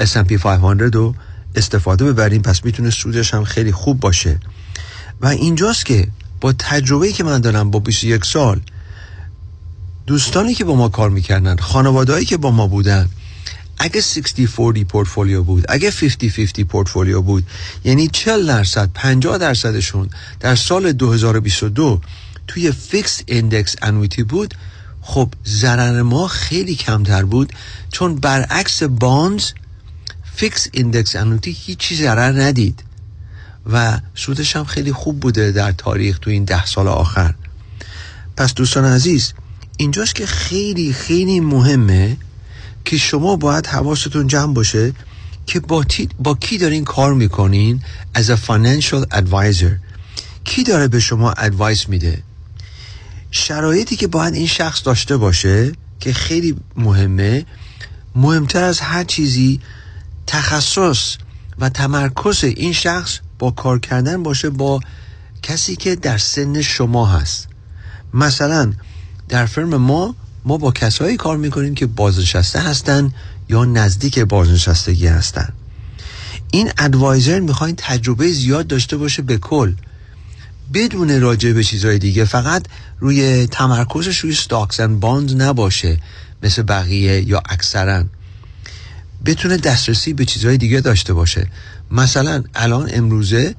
S&P 0.00 0.32
500 0.32 0.94
رو 0.94 1.14
استفاده 1.54 2.04
ببریم 2.04 2.42
پس 2.42 2.64
می‌تونه 2.64 2.90
سودش 2.90 3.34
هم 3.34 3.44
خیلی 3.44 3.72
خوب 3.72 4.00
باشه. 4.00 4.38
و 5.20 5.26
اینجاست 5.26 5.86
که 5.86 6.08
با 6.40 6.52
تجربه 6.52 7.12
که 7.12 7.24
من 7.24 7.40
دارم 7.40 7.70
با 7.70 7.78
21 7.78 8.24
سال 8.24 8.60
دوستانی 10.06 10.54
که 10.54 10.64
با 10.64 10.74
ما 10.74 10.88
کار 10.88 11.10
می‌کردن 11.10 11.56
خانوادهایی 11.56 12.24
که 12.24 12.36
با 12.36 12.50
ما 12.50 12.66
بودن 12.66 13.08
اگه 13.78 14.00
60-40 14.00 14.84
پورتفولیو 14.84 15.42
بود. 15.42 15.64
اگه 15.68 15.90
50-50 15.90 16.60
پورتفولیو 16.60 17.22
بود. 17.22 17.44
یعنی 17.84 18.08
40 18.08 18.46
درصد 18.46 18.90
50 18.94 19.38
درصدشون 19.38 20.10
در 20.40 20.54
سال 20.54 20.92
2022 20.92 22.00
توی 22.48 22.72
fixed 22.72 23.22
index 23.26 23.76
annuity 23.82 24.22
بود. 24.22 24.54
خب 25.00 25.28
ضرر 25.46 26.02
ما 26.02 26.28
خیلی 26.28 26.74
کمتر 26.74 27.24
بود 27.24 27.52
چون 27.90 28.14
برعکس 28.14 28.82
bonds 28.82 29.52
fixed 30.34 30.68
index 30.72 31.16
annuity 31.16 31.50
هیچی 31.50 31.96
ضرر 31.96 32.42
ندید. 32.42 32.82
و 33.72 34.00
سودش 34.14 34.56
هم 34.56 34.64
خیلی 34.64 34.92
خوب 34.92 35.20
بوده 35.20 35.52
در 35.52 35.72
تاریخ 35.72 36.18
تو 36.18 36.30
این 36.30 36.44
ده 36.44 36.66
سال 36.66 36.88
آخر. 36.88 37.34
پس 38.36 38.54
دوستان 38.54 38.84
عزیز 38.84 39.32
اینجاست 39.76 40.14
که 40.14 40.26
خیلی 40.26 40.92
خیلی 40.92 41.40
مهمه 41.40 42.16
که 42.84 42.98
شما 42.98 43.36
باید 43.36 43.66
حواستون 43.66 44.26
جمع 44.26 44.54
باشه 44.54 44.92
که 45.46 45.60
با, 45.60 45.84
با 46.18 46.34
کی 46.34 46.58
دارین 46.58 46.84
کار 46.84 47.14
می‌کنین 47.14 47.82
as 48.14 48.26
a 48.26 48.36
financial 48.48 49.04
advisor 49.12 49.72
کی 50.44 50.62
داره 50.62 50.88
به 50.88 51.00
شما 51.00 51.32
ادوایس 51.32 51.88
میده؟ 51.88 52.22
شرایطی 53.30 53.96
که 53.96 54.06
باید 54.06 54.34
این 54.34 54.46
شخص 54.46 54.82
داشته 54.84 55.16
باشه 55.16 55.72
که 56.00 56.12
خیلی 56.12 56.56
مهمه 56.76 57.46
مهمتر 58.14 58.64
از 58.64 58.80
هر 58.80 59.04
چیزی 59.04 59.60
تخصص 60.26 61.16
و 61.58 61.68
تمرکز 61.68 62.44
این 62.44 62.72
شخص 62.72 63.18
با 63.38 63.50
کار 63.50 63.78
کردن 63.78 64.22
باشه 64.22 64.50
با 64.50 64.80
کسی 65.42 65.76
که 65.76 65.96
در 65.96 66.18
سن 66.18 66.62
شما 66.62 67.06
هست. 67.06 67.48
مثلا 68.14 68.72
در 69.28 69.46
فرم 69.46 69.76
ما 69.76 70.14
ما 70.44 70.56
با 70.56 70.70
کسایی 70.70 71.16
کار 71.16 71.36
می‌کنیم 71.36 71.74
که 71.74 71.86
بازنشسته 71.86 72.60
هستن 72.60 73.12
یا 73.48 73.64
نزدیک 73.64 74.18
بازنشستگی 74.18 75.06
هستن. 75.06 75.48
این 76.50 76.70
ادوایزر 76.78 77.40
می‌خواین 77.40 77.74
تجربه 77.78 78.32
زیاد 78.32 78.66
داشته 78.66 78.96
باشه 78.96 79.22
به 79.22 79.38
کل. 79.38 79.72
بدون 80.74 81.20
راجع 81.20 81.52
به 81.52 81.64
چیزهای 81.64 81.98
دیگه 81.98 82.24
فقط 82.24 82.66
روی 83.00 83.46
تمرکزش 83.46 84.18
روی 84.18 84.36
stocks 84.36 84.74
and 84.74 85.02
bonds 85.02 85.34
نباشه 85.36 85.98
مثل 86.42 86.62
بقیه 86.62 87.28
یا 87.28 87.42
اکثرا. 87.48 88.04
بتونه 89.24 89.56
دسترسی 89.56 90.12
به 90.12 90.24
چیزهای 90.24 90.56
دیگه 90.56 90.80
داشته 90.80 91.14
باشه. 91.14 91.46
مثلا 91.90 92.44
الان 92.54 92.90
امروزه 92.92 93.54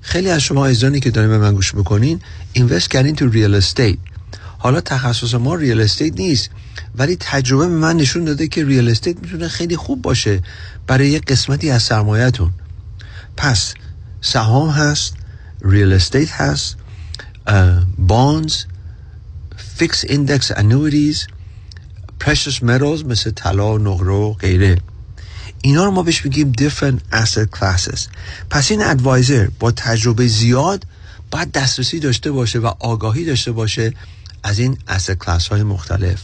خیلی 0.00 0.30
از 0.30 0.42
شما 0.42 0.66
عزیزانی 0.66 1.00
که 1.00 1.10
دارین 1.10 1.30
به 1.30 1.38
من 1.38 1.54
گوش 1.54 1.74
می‌کنین 1.74 2.20
invest 2.52 2.90
کردین 2.90 3.14
تو 3.14 3.28
real 3.28 3.54
estate 3.54 3.98
حالا 4.58 4.80
تخصص 4.80 5.34
ما 5.34 5.54
real 5.54 5.80
estate 5.80 6.14
نیست. 6.14 6.50
ولی 6.94 7.16
تجربه 7.20 7.68
به 7.68 7.74
من 7.74 7.96
نشون 7.96 8.24
داده 8.24 8.48
که 8.48 8.64
real 8.64 8.88
estate 8.88 9.20
می‌تونه 9.22 9.48
خیلی 9.48 9.76
خوب 9.76 10.02
باشه 10.02 10.42
برای 10.86 11.08
یک 11.08 11.24
قسمتی 11.24 11.70
از 11.70 11.82
سرمایهتون. 11.82 12.52
پس 13.36 13.74
سهام 14.20 14.70
هست 14.70 15.14
real 15.62 15.92
estate 15.92 16.30
هست 16.30 16.76
bonds 17.98 18.56
fixed 19.76 20.04
index 20.08 20.50
annuities 20.56 21.26
precious 22.24 22.58
metals 22.60 23.04
مثل 23.04 23.30
طلا 23.30 23.78
نقره 23.78 24.12
و 24.12 24.32
غیره. 24.32 24.78
اینا 25.62 25.84
رو 25.84 25.90
ما 25.90 26.02
بهش 26.02 26.24
میگیم 26.24 26.52
different 26.52 27.14
asset 27.14 27.58
classes. 27.58 28.00
پس 28.50 28.70
این 28.70 28.82
advisor 28.82 29.48
با 29.60 29.70
تجربه 29.70 30.26
زیاد 30.26 30.84
باید 31.30 31.52
دسترسی 31.52 32.00
داشته 32.00 32.30
باشه 32.30 32.58
و 32.58 32.66
آگاهی 32.66 33.24
داشته 33.24 33.52
باشه 33.52 33.92
از 34.46 34.58
این 34.58 34.78
asset 34.88 35.24
class 35.24 35.48
های 35.48 35.62
مختلف. 35.62 36.22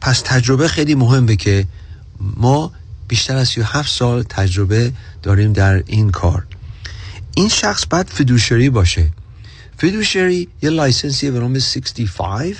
پس 0.00 0.22
تجربه 0.24 0.68
خیلی 0.68 0.94
مهمه 0.94 1.36
که 1.36 1.66
ما 2.20 2.72
بیشتر 3.08 3.36
از 3.36 3.48
37 3.48 3.92
سال 3.92 4.22
تجربه 4.22 4.92
داریم 5.22 5.52
در 5.52 5.82
این 5.86 6.10
کار. 6.10 6.46
این 7.34 7.48
شخص 7.48 7.86
باید 7.90 8.10
fiduciary 8.10 8.70
باشه. 8.70 9.10
fiduciary 9.78 10.48
یه 10.62 10.70
license 10.70 11.23
ی 11.23 11.30
به 11.30 11.40
نام 11.40 11.58
65 11.58 12.56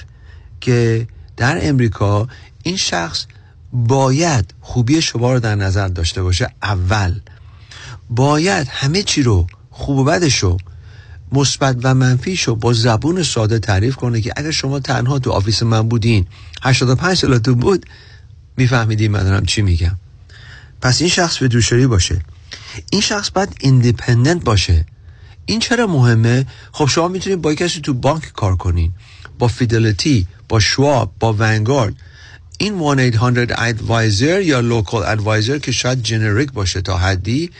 که 0.60 1.08
در 1.36 1.68
امریکا 1.68 2.28
این 2.62 2.76
شخص 2.76 3.26
باید 3.72 4.54
خوبی 4.60 5.02
شما 5.02 5.32
رو 5.32 5.40
در 5.40 5.54
نظر 5.54 5.88
داشته 5.88 6.22
باشه 6.22 6.50
اول. 6.62 7.20
باید 8.10 8.68
همه 8.70 9.02
چی 9.02 9.22
رو 9.22 9.46
خوب 9.70 9.98
و 9.98 10.04
بدش 10.04 10.38
رو 10.38 10.58
مثبت 11.34 11.76
و 11.82 11.94
منفیش 11.94 12.42
رو 12.42 12.54
با 12.54 12.72
زبون 12.72 13.22
ساده 13.22 13.58
تعریف 13.58 13.96
کنه 13.96 14.20
که 14.20 14.32
اگر 14.36 14.50
شما 14.50 14.80
تنها 14.80 15.18
تو 15.18 15.30
office 15.30 15.62
من 15.62 15.88
بودین 15.88 16.26
85 16.62 17.16
سالتون 17.16 17.54
بود 17.54 17.86
میفهمیدین 18.56 19.10
من 19.10 19.22
دارم 19.22 19.44
چی 19.44 19.62
میگم. 19.62 19.96
پس 20.80 21.00
این 21.00 21.10
شخص 21.10 21.38
fiduciary 21.38 21.86
باشه. 21.86 22.20
این 22.90 23.00
شخص 23.00 23.30
باید 23.30 23.56
independent 23.60 24.44
باشه. 24.44 24.86
این 25.46 25.60
چرا 25.60 25.86
مهمه؟ 25.86 26.46
خب 26.72 26.86
شما 26.86 27.08
می‌تونید 27.08 27.42
با 27.42 27.54
کسی 27.54 27.80
تو 27.80 27.94
بانک 27.94 28.32
کار 28.32 28.56
کنین. 28.56 28.92
با 29.38 29.48
فیدلیتی 29.48 30.26
با 30.48 30.60
شواب 30.60 31.12
با 31.20 31.32
ونگارد. 31.38 31.94
این 32.58 32.74
1800 33.00 33.54
advisor 33.58 34.40
یا 34.40 34.60
local 34.60 35.02
advisor 35.02 35.58
که 35.58 35.72
شاید 35.72 36.02
generic 36.02 36.52
باشه 36.52 36.80
تا 36.80 36.98
حدی 36.98 37.50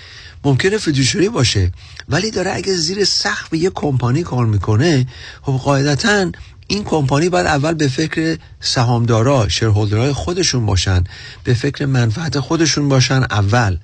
ممکنه 0.45 0.79
fiduciary 0.79 1.29
باشه 1.29 1.73
ولی 2.09 2.31
داره 2.31 2.51
اگه 2.55 2.73
زیر 2.73 3.05
سقف 3.05 3.53
یه 3.53 3.71
کمپانی 3.71 4.23
کار 4.23 4.47
می‌کنه 4.47 5.07
خب 5.43 5.53
قاعدتا 5.53 6.31
این 6.67 6.85
کمپانی 6.85 7.29
باید 7.29 7.47
اول 7.47 7.75
به 7.75 7.89
فکر 7.89 8.39
سهامدارا 8.61 9.49
shareholder 9.49 10.03
های 10.03 10.13
خودشون 10.13 10.67
باشن 10.67 11.05
به 11.45 11.55
فکر 11.55 11.87
منفعت 11.87 12.41
خودشون 12.41 12.89
باشن 12.89 13.23
اول. 13.31 13.79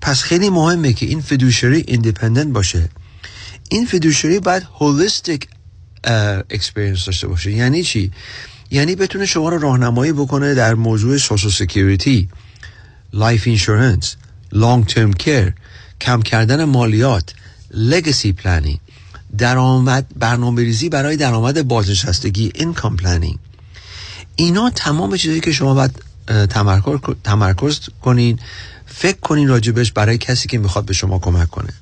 پس 0.00 0.22
خیلی 0.22 0.50
مهمه 0.50 0.92
که 0.92 1.06
این 1.06 1.20
fiduciary 1.20 1.84
independent 1.86 2.52
باشه. 2.52 2.88
این 3.70 3.86
fiduciary 3.86 4.40
باید 4.40 4.62
holistic 4.78 5.48
experience 6.50 7.04
داشته 7.04 7.28
باشه. 7.28 7.52
یعنی 7.52 7.82
چی؟ 7.82 8.12
یعنی 8.70 8.96
بتونه 8.96 9.26
شما 9.26 9.48
رو 9.48 9.58
راهنمایی 9.58 10.12
بکنه 10.12 10.54
در 10.54 10.74
موضوع 10.74 11.18
social 11.18 11.50
security 11.50 12.28
life 13.12 13.46
insurance 13.46 14.16
long 14.52 14.86
term 14.86 15.12
care 15.12 15.54
کم 16.00 16.22
کردن 16.22 16.64
مالیات 16.64 17.34
legacy 17.70 18.32
planning 18.32 18.78
درآمد 19.38 20.06
برنامه 20.18 20.62
ریزی 20.62 20.88
برای 20.88 21.16
درآمد 21.16 21.68
بازنشستگی 21.68 22.52
income 22.54 22.96
planning 22.96 23.38
اینا 24.36 24.70
تمام 24.70 25.16
چیزایی 25.16 25.40
که 25.40 25.52
شما 25.52 25.74
باید 25.74 26.02
تمرکز, 26.46 26.98
تمرکز 27.24 27.80
کنین 28.02 28.38
فکر 28.86 29.20
کنین 29.20 29.48
راجبش 29.48 29.92
برای 29.92 30.18
کسی 30.18 30.48
که 30.48 30.58
می‌خواد 30.58 30.84
به 30.84 30.92
شما 30.92 31.18
کمک 31.18 31.50
کنه. 31.50 31.72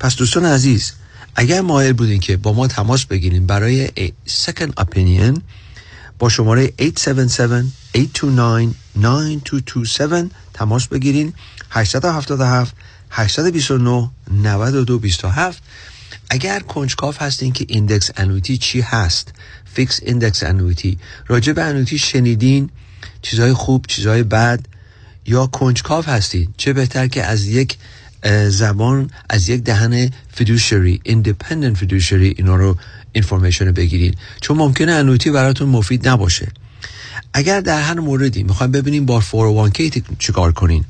پس 0.00 0.16
دوستان 0.16 0.44
عزیز 0.44 0.92
اگر 1.34 1.60
مایل 1.60 1.92
بودین 1.92 2.20
که 2.20 2.36
با 2.36 2.52
ما 2.52 2.66
تماس 2.66 3.04
بگیریم 3.04 3.46
برای 3.46 3.88
second 4.28 4.72
opinion 4.80 5.40
با 6.18 6.28
شماره 6.28 6.66
877-829-9227 6.66 6.72
تماس 10.54 10.86
بگیرین. 10.86 11.32
877 11.70 12.74
829 13.10 14.10
92 14.30 14.98
27 14.98 15.62
اگر 16.30 16.60
کنجکاف 16.60 17.22
هستین 17.22 17.52
که 17.52 17.66
ایندکس 17.68 18.10
انویتی 18.16 18.58
چی 18.58 18.80
هست؟ 18.80 19.32
fixed 19.74 20.00
index 20.02 20.42
annuity. 20.42 20.98
راجع 21.26 21.52
به 21.52 21.64
annuity 21.64 21.98
شنیدین 21.98 22.70
چیزهای 23.22 23.52
خوب 23.52 23.84
چیزهای 23.88 24.22
بد 24.22 24.60
یا 25.26 25.46
کنجکاو 25.46 26.08
هستین؟ 26.08 26.48
چه 26.56 26.72
بهتر 26.72 27.06
که 27.06 27.24
از 27.24 27.46
یک 27.46 27.78
زبان 28.48 29.10
از 29.30 29.48
یک 29.48 29.62
دهن 29.62 30.10
fiduciary 30.32 31.00
independent 31.02 31.76
fiduciary 31.76 32.34
اینا 32.38 32.56
رو 32.56 32.76
information 33.12 33.72
بگیرین. 33.72 34.14
چون 34.40 34.56
ممکنه 34.56 34.92
annuity 34.92 35.30
براتون 35.30 35.68
مفید 35.68 36.08
نباشه. 36.08 36.48
اگر 37.32 37.60
در 37.60 37.82
هر 37.82 38.00
موردی 38.00 38.42
می‌خوایم 38.42 38.72
ببینیم 38.72 39.06
با 39.06 39.20
401k 39.20 40.00
چیکار 40.18 40.52
کنین؟ 40.52 40.84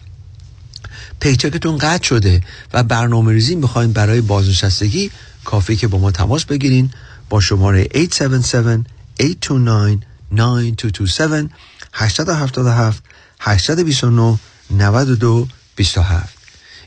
paycheck 1.20 1.62
تون 1.62 1.78
قطع 1.78 2.04
شده 2.04 2.40
و 2.72 2.82
برنامه 2.82 3.32
ریزی 3.32 3.54
می‌خواین 3.54 3.92
برای 3.92 4.20
بازنشستگی 4.20 5.10
کافی 5.44 5.76
که 5.76 5.88
با 5.88 5.98
ما 5.98 6.10
تماس 6.10 6.44
بگیرین 6.44 6.90
با 7.30 7.40
شماره 7.40 7.88
877 7.94 8.90
829 9.20 9.98
9227 10.32 11.50
877 11.92 13.02
829 13.40 14.38
92 14.70 15.48
27 15.76 16.36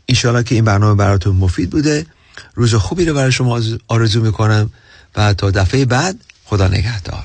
اینشاالله 0.06 0.44
که 0.44 0.56
این 0.56 0.66
برنامه 0.66 0.96
براتون 0.96 1.36
مفید 1.36 1.70
بوده 1.70 2.06
روز 2.56 2.76
خوبی 2.76 3.06
رو 3.06 3.14
برای 3.14 3.32
شما 3.32 3.62
آرزو 3.88 4.22
می‌کنم 4.22 4.70
و 5.16 5.34
تا 5.34 5.52
دفعه 5.52 5.86
بعد 5.86 6.16
خدا 6.46 6.68
نگهدار 6.68 7.24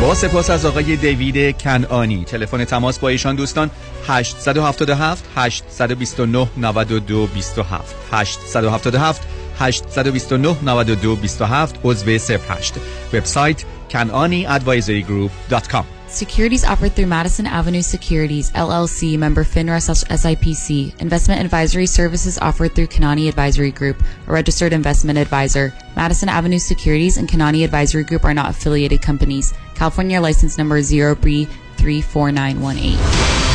با 0.00 0.14
سپاس 0.14 0.50
از 0.50 0.64
آقای 0.64 0.96
دیوید 0.96 1.58
کنعانی 1.58 2.24
تلفن 2.24 2.64
تماس 2.64 2.98
با 2.98 3.08
ایشان 3.08 3.36
دوستان 3.36 3.70
877 4.03 5.23
829 5.37 6.49
92 6.57 7.27
27 7.27 7.85
877 8.11 9.41
829 9.61 10.57
92 10.63 11.15
27 11.15 11.77
عضو 11.83 11.85
08 11.85 12.79
وبسایت 13.13 13.65
kananiadvisorygroup.com 13.89 15.85
Securities 16.11 16.63
offered 16.65 16.93
through 16.93 17.07
Madison 17.07 17.47
Avenue 17.47 17.81
Securities, 17.81 18.51
LLC, 18.51 19.17
member 19.17 19.45
FINRA 19.45 19.79
SIPC. 19.79 20.99
Investment 20.99 21.39
advisory 21.39 21.85
services 21.85 22.37
offered 22.37 22.75
through 22.75 22.87
Kanani 22.87 23.29
Advisory 23.29 23.71
Group, 23.71 24.03
a 24.27 24.31
registered 24.31 24.73
investment 24.73 25.17
advisor. 25.17 25.73
Madison 25.95 26.27
Avenue 26.27 26.59
Securities 26.59 27.15
and 27.15 27.29
Kanani 27.29 27.63
Advisory 27.63 28.03
Group 28.03 28.25
are 28.25 28.33
not 28.33 28.49
affiliated 28.49 29.01
companies. 29.01 29.53
California 29.73 30.19
license 30.19 30.57
number 30.57 30.81
0B34918. 30.81 33.54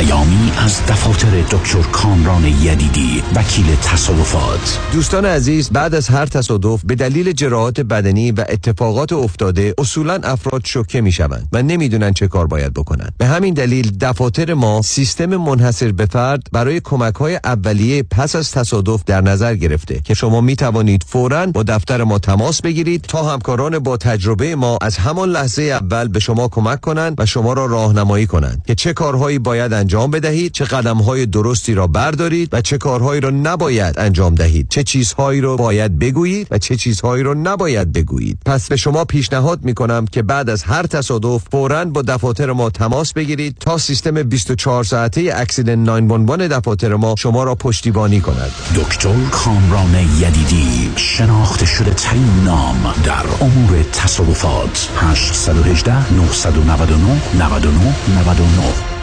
پیامی 0.00 0.52
از 0.58 0.82
دفاتر 0.86 1.40
دکتر 1.50 1.82
کامران 1.92 2.44
یدیدی 2.44 3.22
وکیل 3.34 3.76
تصادفات. 3.76 4.78
دوستان 4.92 5.24
عزیز 5.24 5.70
بعد 5.70 5.94
از 5.94 6.08
هر 6.08 6.26
تصادف 6.26 6.84
به 6.84 6.94
دلیل 6.94 7.32
جراحات 7.32 7.80
بدنی 7.80 8.32
و 8.32 8.44
اتفاقات 8.48 9.12
افتاده 9.12 9.74
اصولا 9.78 10.18
افراد 10.22 10.62
شوکه 10.64 11.00
می 11.00 11.12
شوند 11.12 11.48
و 11.52 11.62
نمی‌دونن 11.62 12.12
چه 12.12 12.28
کار 12.28 12.46
باید 12.46 12.74
بکنن 12.74 13.08
به 13.18 13.26
همین 13.26 13.54
دلیل 13.54 13.90
دفاتر 14.00 14.54
ما 14.54 14.82
سیستم 14.82 15.36
منحصر 15.36 15.92
به 15.92 16.06
فرد 16.06 16.42
برای 16.52 16.80
کمک 16.84 17.14
های 17.14 17.40
اولیه 17.44 18.02
پس 18.02 18.36
از 18.36 18.50
تصادف 18.50 19.04
در 19.04 19.20
نظر 19.20 19.54
گرفته 19.54 20.00
که 20.04 20.14
شما 20.14 20.40
می 20.40 20.56
توانید 20.56 21.04
فورا 21.08 21.46
با 21.46 21.62
دفتر 21.62 22.04
ما 22.04 22.18
تماس 22.18 22.62
بگیرید 22.62 23.02
تا 23.02 23.32
همکاران 23.32 23.78
با 23.78 23.96
تجربه 23.96 24.56
ما 24.56 24.78
از 24.80 24.96
همان 24.96 25.28
لحظه 25.28 25.62
اول 25.62 26.08
به 26.08 26.20
شما 26.20 26.48
کمک 26.48 26.80
کنند 26.80 27.14
و 27.18 27.26
شما 27.26 27.52
را 27.52 27.66
راهنمایی 27.66 28.26
کنند 28.26 28.62
که 28.66 28.74
چه 28.74 28.92
کارهایی 28.92 29.38
باید 29.38 29.72
انجام 29.90 30.10
بدهید 30.10 30.52
چه 30.52 30.64
قدم 30.64 30.96
های 30.96 31.26
درستی 31.26 31.74
را 31.74 31.86
بردارید 31.86 32.48
و 32.52 32.60
چه 32.60 32.78
کارهایی 32.78 33.20
را 33.20 33.30
نباید 33.30 33.98
انجام 33.98 34.34
دهید. 34.34 34.66
چه 34.68 34.82
چیزهایی 34.82 35.40
را 35.40 35.56
باید 35.56 35.98
بگویید 35.98 36.46
و 36.50 36.58
چه 36.58 36.76
چیزهایی 36.76 37.22
را 37.22 37.34
نباید 37.34 37.92
بگویید. 37.92 38.38
پس 38.46 38.68
به 38.68 38.76
شما 38.76 39.04
پیشنهاد 39.04 39.64
می 39.64 39.74
کنم 39.74 40.06
که 40.06 40.22
بعد 40.22 40.50
از 40.50 40.62
هر 40.62 40.82
تصادف 40.82 41.42
فوراً 41.52 41.84
با 41.84 42.02
دفاتر 42.02 42.52
ما 42.52 42.70
تماس 42.70 43.12
بگیرید 43.12 43.56
تا 43.60 43.78
سیستم 43.78 44.22
24 44.22 44.84
ساعته 44.84 45.32
اکسیدنت 45.34 45.88
911 45.88 46.48
دفاتر 46.48 46.94
ما 46.94 47.14
شما 47.18 47.44
را 47.44 47.54
پشتیبانی 47.54 48.20
کند. 48.20 48.50
دکتر 48.74 49.14
کامران 49.30 49.94
یدیدی 49.94 50.90
شناخته 50.96 51.66
شده 51.66 51.90
ترین 51.90 52.42
نام 52.44 52.94
در 53.04 53.24
امور 53.40 53.82
تصادفات. 53.92 54.88
818 54.96 56.12
999 56.12 57.20
99 57.38 57.94
99 58.20 58.99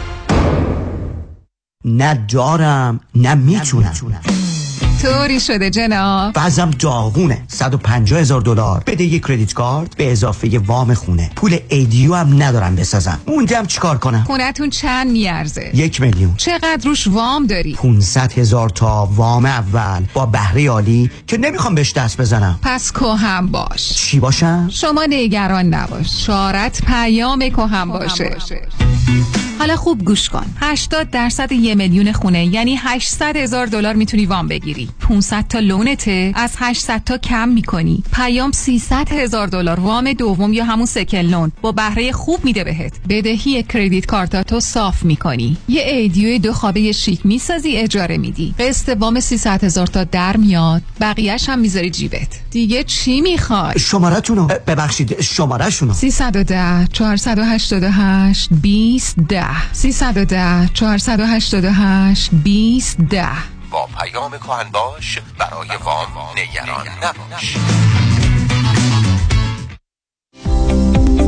نه 1.96 2.14
دارم 2.28 3.00
نه 3.14 3.34
می‌تونم. 3.34 3.92
طوری 5.02 5.40
شده 5.40 5.70
جناب؟ 5.70 6.32
وزم 6.36 6.70
داغونه 6.70 7.44
150 7.48 8.20
هزار 8.20 8.40
دلار. 8.40 8.82
بده 8.86 9.04
یه 9.04 9.18
کردیت 9.18 9.54
کارت 9.54 9.96
به 9.96 10.12
اضافه 10.12 10.58
وام 10.58 10.94
خونه. 10.94 11.30
پول 11.36 11.58
ایدیو 11.68 12.14
هم 12.14 12.42
ندارم 12.42 12.76
بسازم. 12.76 13.20
موندم 13.26 13.66
چیکار 13.66 13.98
کنم؟ 13.98 14.24
خونتون 14.26 14.70
چند 14.70 15.10
میارزه؟ 15.10 15.70
یک 15.74 16.00
میلیون. 16.00 16.34
چقدر 16.36 16.80
روش 16.84 17.06
وام 17.06 17.46
داری؟ 17.46 17.74
500 17.74 18.32
هزار 18.32 18.68
تا 18.68 19.08
وام 19.16 19.46
اول 19.46 20.04
با 20.14 20.26
بهره 20.26 20.68
عالی 20.68 21.10
که 21.26 21.38
نمی‌خوام 21.38 21.74
بهش 21.74 21.92
دست 21.92 22.20
بزنم. 22.20 22.58
پس 22.62 22.92
کوهم 22.92 23.46
باش. 23.46 23.92
چی 23.92 24.20
باشم؟ 24.20 24.68
شما 24.72 25.04
نگران 25.08 25.66
نباش. 25.74 26.26
شارت 26.26 26.82
پیام 26.86 27.48
کوهم 27.48 27.88
باشه. 27.88 28.36
حالا 29.58 29.76
خوب 29.76 30.04
گوش 30.04 30.28
کن. 30.28 30.46
80 30.60 31.10
درصد 31.10 31.52
یه 31.52 31.74
میلیون 31.74 32.12
خونه 32.12 32.44
یعنی 32.44 32.76
800 32.76 33.36
هزار 33.36 33.66
دلار 33.66 33.94
می‌تونی 33.94 34.26
وام 34.26 34.48
بگیری. 34.48 34.87
500 35.00 35.44
تا 35.48 35.58
لونته 35.58 36.32
از 36.34 36.50
800 36.58 37.02
تا 37.06 37.18
کم 37.18 37.48
می‌کنی. 37.48 38.02
پیام 38.12 38.52
300 38.52 39.12
هزار 39.12 39.46
دلار. 39.46 39.80
وام 39.80 40.12
دوم 40.12 40.52
یا 40.52 40.64
همون 40.64 40.86
سکل 40.86 41.22
لون. 41.22 41.52
با 41.62 41.72
بهره 41.72 42.12
خوب 42.12 42.44
میده 42.44 42.64
بهت. 42.64 42.92
بدهی 43.08 43.62
کردیت 43.62 44.06
کارتاتو 44.06 44.60
صاف 44.60 45.02
می‌کنی. 45.02 45.56
یه 45.68 45.82
ایدیو 45.82 46.38
دو 46.38 46.52
خوابه 46.52 46.92
شیک 46.92 47.26
می‌سازی 47.26 47.76
اجاره 47.76 48.18
میدی. 48.18 48.54
قسط 48.58 48.96
وام 49.00 49.20
300 49.20 49.64
هزار 49.64 49.86
تا 49.86 50.04
در 50.04 50.36
میاد. 50.36 50.82
بقیهش 51.00 51.48
هم 51.48 51.58
می‌ذاری 51.58 51.90
جیبت. 51.90 52.40
دیگه 52.50 52.84
چی 52.84 53.20
می‌خوای؟ 53.20 53.78
شمارتونو. 53.78 54.46
ببخشید 54.46 55.20
شماره 55.20 55.70
شونو 55.70 55.92
310 55.92 56.86
488 56.92 58.48
20 58.62 59.16
10 59.28 59.72
310 59.72 60.68
488 60.74 62.30
20 62.44 62.98
10 63.00 63.57
با 63.70 63.88
پیام 64.00 64.30
کهن 64.30 64.70
باش 64.72 65.18
برای 65.38 65.68
وام 65.84 66.06
نگران 66.36 66.86
نباش 67.02 67.56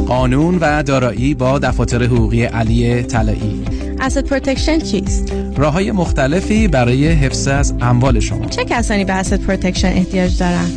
قانون 0.08 0.58
و 0.58 0.82
دارایی 0.82 1.34
با 1.34 1.58
دفاتر 1.58 2.02
حقوقی 2.02 2.44
علی 2.44 3.02
طلایی 3.02 3.64
asset 4.00 4.24
protection 4.24 4.78
چیست؟ 4.78 5.34
راه 5.56 5.72
های 5.72 5.92
مختلفی 5.92 6.68
برای 6.68 7.08
حفظ 7.08 7.48
از 7.48 7.74
اموال 7.80 8.20
شما 8.20 8.46
چه 8.46 8.64
کسانی 8.64 9.04
به 9.04 9.12
asset 9.12 9.46
protection 9.46 9.88
احتیاج 9.88 10.38
دارند؟ 10.38 10.76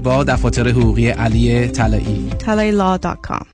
با 0.03 0.23
دفاتر 0.23 0.67
حقوقی 0.67 1.09
علی 1.09 1.67
طلایی. 1.67 2.29
talailaw.com 2.39 3.45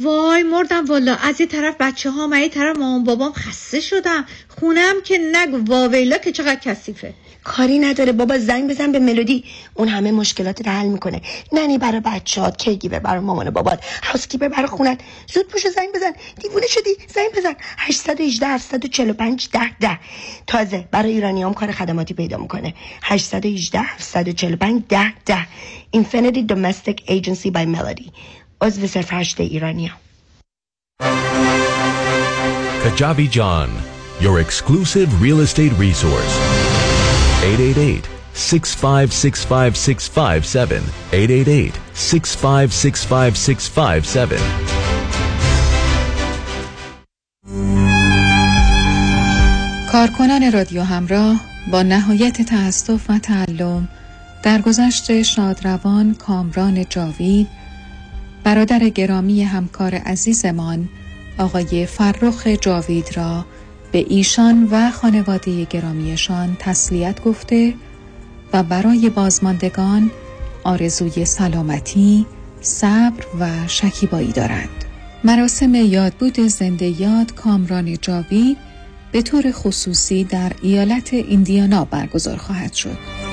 وای 0.00 0.42
مردم 0.42 0.84
والا 0.84 1.16
از 1.16 1.40
یه 1.40 1.46
طرف 1.46 1.74
بچه 1.80 2.10
ها 2.10 2.26
من 2.26 2.40
یه 2.40 2.48
طرف 2.48 2.76
مامان 2.78 3.04
بابام 3.04 3.32
خسته 3.32 3.80
شدم. 3.80 4.24
خونم 4.48 4.94
که 5.04 5.18
نگو 5.32 5.72
واویلا 5.72 6.18
که 6.18 6.32
چقدر 6.32 6.60
کثیفه. 6.60 7.14
کاری 7.44 7.78
نداره. 7.78 8.12
بابا 8.12 8.38
زنگ 8.38 8.70
بزن 8.70 8.92
به 8.92 8.98
ملودی. 8.98 9.44
اون 9.74 9.88
همه 9.88 10.12
مشکلات 10.12 10.66
رو 10.66 10.72
حل 10.72 10.86
می‌کنه. 10.86 11.20
ننی 11.52 11.78
برای 11.78 12.00
بچهات 12.00 12.56
کیگیبر 12.56 12.98
برای 12.98 13.20
مامان 13.20 13.48
و 13.48 13.50
بابات. 13.50 13.84
هاوسکیپر 14.02 14.48
برای 14.48 14.66
خونت. 14.66 15.00
زود 15.34 15.48
پوشو 15.48 15.68
زنگ 15.68 15.88
بزن. 15.94 16.12
دیوونه 16.40 16.66
شدی. 16.66 16.96
زنگ 17.14 17.32
بزن. 17.36 17.54
818 17.78 18.46
745 18.46 19.48
10 19.52 19.60
10 19.80 19.98
تازه 20.46 20.88
برای 20.90 21.12
ایرانیام 21.12 21.54
کار 21.54 21.72
خدماتی 21.72 22.14
پیدا 22.14 22.36
می‌کنه. 22.36 22.74
818 23.02 23.80
745 23.80 24.82
10 24.88 25.12
10 25.26 25.46
Infinity 25.96 26.42
Domestic 26.52 26.98
Agency 27.08 27.50
by 27.50 27.66
Melody. 27.76 28.10
عضو 28.60 28.86
صرف 28.86 29.12
هشت 29.12 29.40
ایرانیا 29.40 29.90
Kajabi 32.84 33.28
John, 33.36 33.70
your 34.20 34.36
exclusive 34.40 35.08
real 35.22 35.40
estate 35.40 35.74
resource. 35.86 36.63
888 37.44 38.04
6565657 38.34 40.82
888 41.12 41.74
6565657 41.94 44.40
کارکنان 49.92 50.52
رادیو 50.52 50.82
همراه 50.82 51.40
با 51.72 51.82
نهایت 51.82 52.42
تأسف 52.42 53.10
و 53.10 53.18
تعلم 53.18 53.88
در 54.42 54.60
گذشت 54.60 55.22
شادروان 55.22 56.14
کامران 56.14 56.84
جاوید 56.88 57.48
برادر 58.44 58.88
گرامی 58.88 59.42
همکار 59.42 59.94
عزیزمان 59.94 60.88
آقای 61.38 61.86
فرخ 61.86 62.46
جاوید 62.46 63.16
را 63.16 63.44
به 63.94 64.06
ایشان 64.08 64.68
و 64.70 64.90
خانواده 64.90 65.64
گرامیشان 65.64 66.56
تسلیت 66.58 67.22
گفته 67.22 67.74
و 68.52 68.62
برای 68.62 69.10
بازماندگان 69.10 70.10
آرزوی 70.64 71.24
سلامتی، 71.24 72.26
صبر 72.60 73.24
و 73.40 73.48
شکیبایی 73.66 74.32
دارند. 74.32 74.84
مراسم 75.24 75.74
یادبود 75.74 76.40
زنده 76.40 77.00
یاد 77.00 77.34
کامران 77.34 77.96
جاوید 78.02 78.56
به 79.12 79.22
طور 79.22 79.52
خصوصی 79.52 80.24
در 80.24 80.52
ایالت 80.62 81.14
ایندیانا 81.14 81.84
برگزار 81.84 82.36
خواهد 82.36 82.72
شد. 82.72 83.23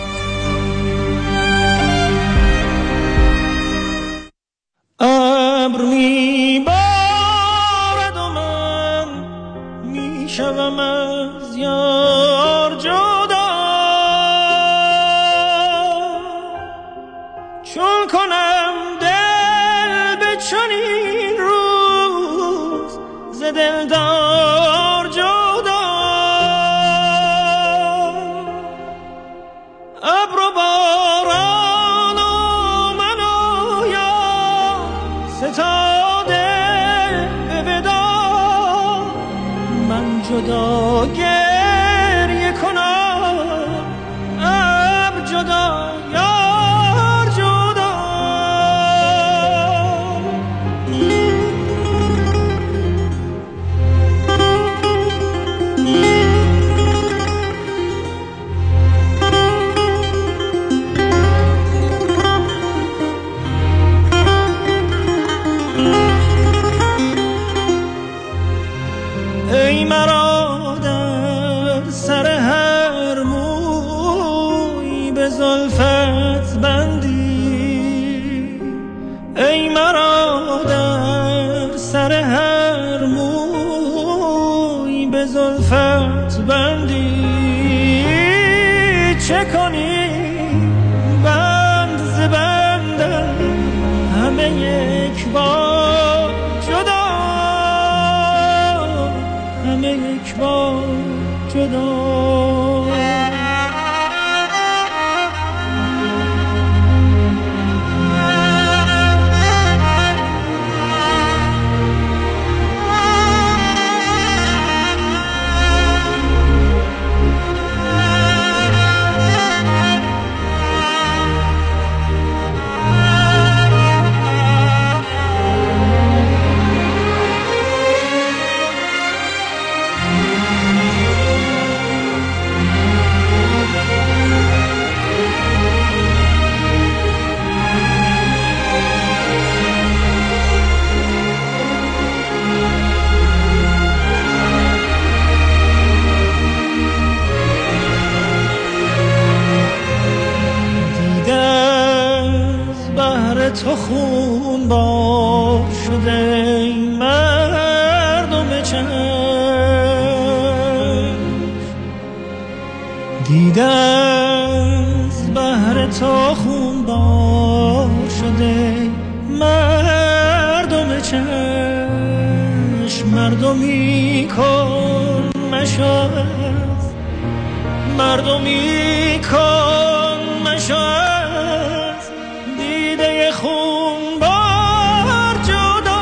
مردمی 177.97 179.19
کن 179.31 180.19
مشو 180.45 180.75
از 180.75 182.09
دیده 182.57 183.31
خون 183.31 184.19
بار 184.19 185.35
جدا. 185.43 186.01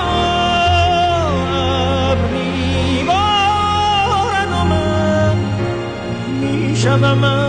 ابری 2.12 3.04
بارن 3.08 4.54
و 4.54 4.64
من 4.64 5.38
میشم 6.42 7.14
من 7.14 7.49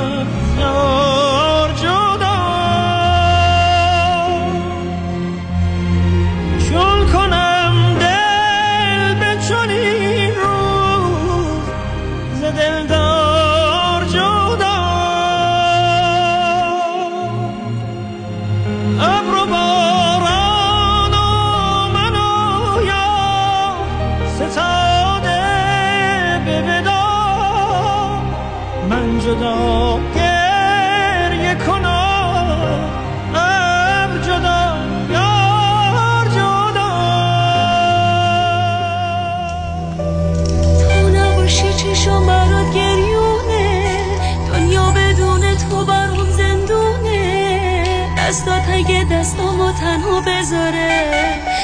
می‌ذاره 50.50 51.04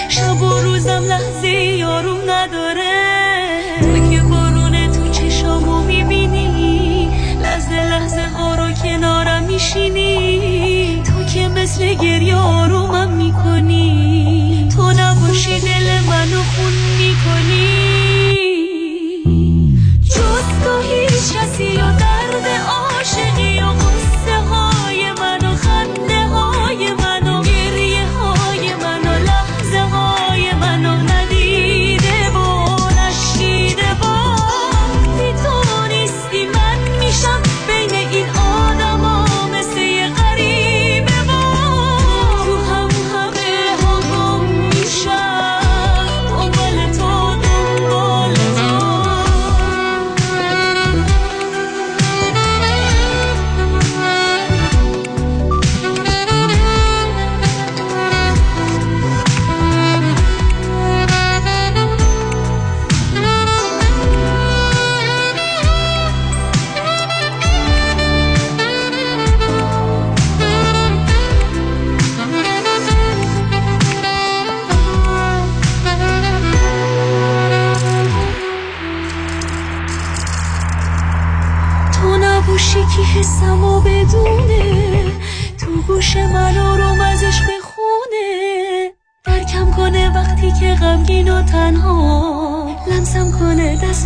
شب 0.09 0.43
و 0.43 0.59
روزم 0.61 1.05
لحظه 1.05 1.49
یارم 1.49 2.31
نداره. 2.31 3.81
تو 3.81 4.11
که 4.11 4.23
بارونه 4.23 4.89
تو 4.89 5.09
چشامو 5.09 5.83
می‌بینی 5.83 7.11
لحظه 7.43 7.75
لحظه 7.75 8.23
ها 8.23 8.55
رو 8.55 8.73
کنارم 8.73 9.43
میشینی. 9.43 11.03
تو 11.07 11.25
که 11.35 11.49
مثل 11.49 11.95
گریار 11.95 12.66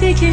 stick 0.01 0.30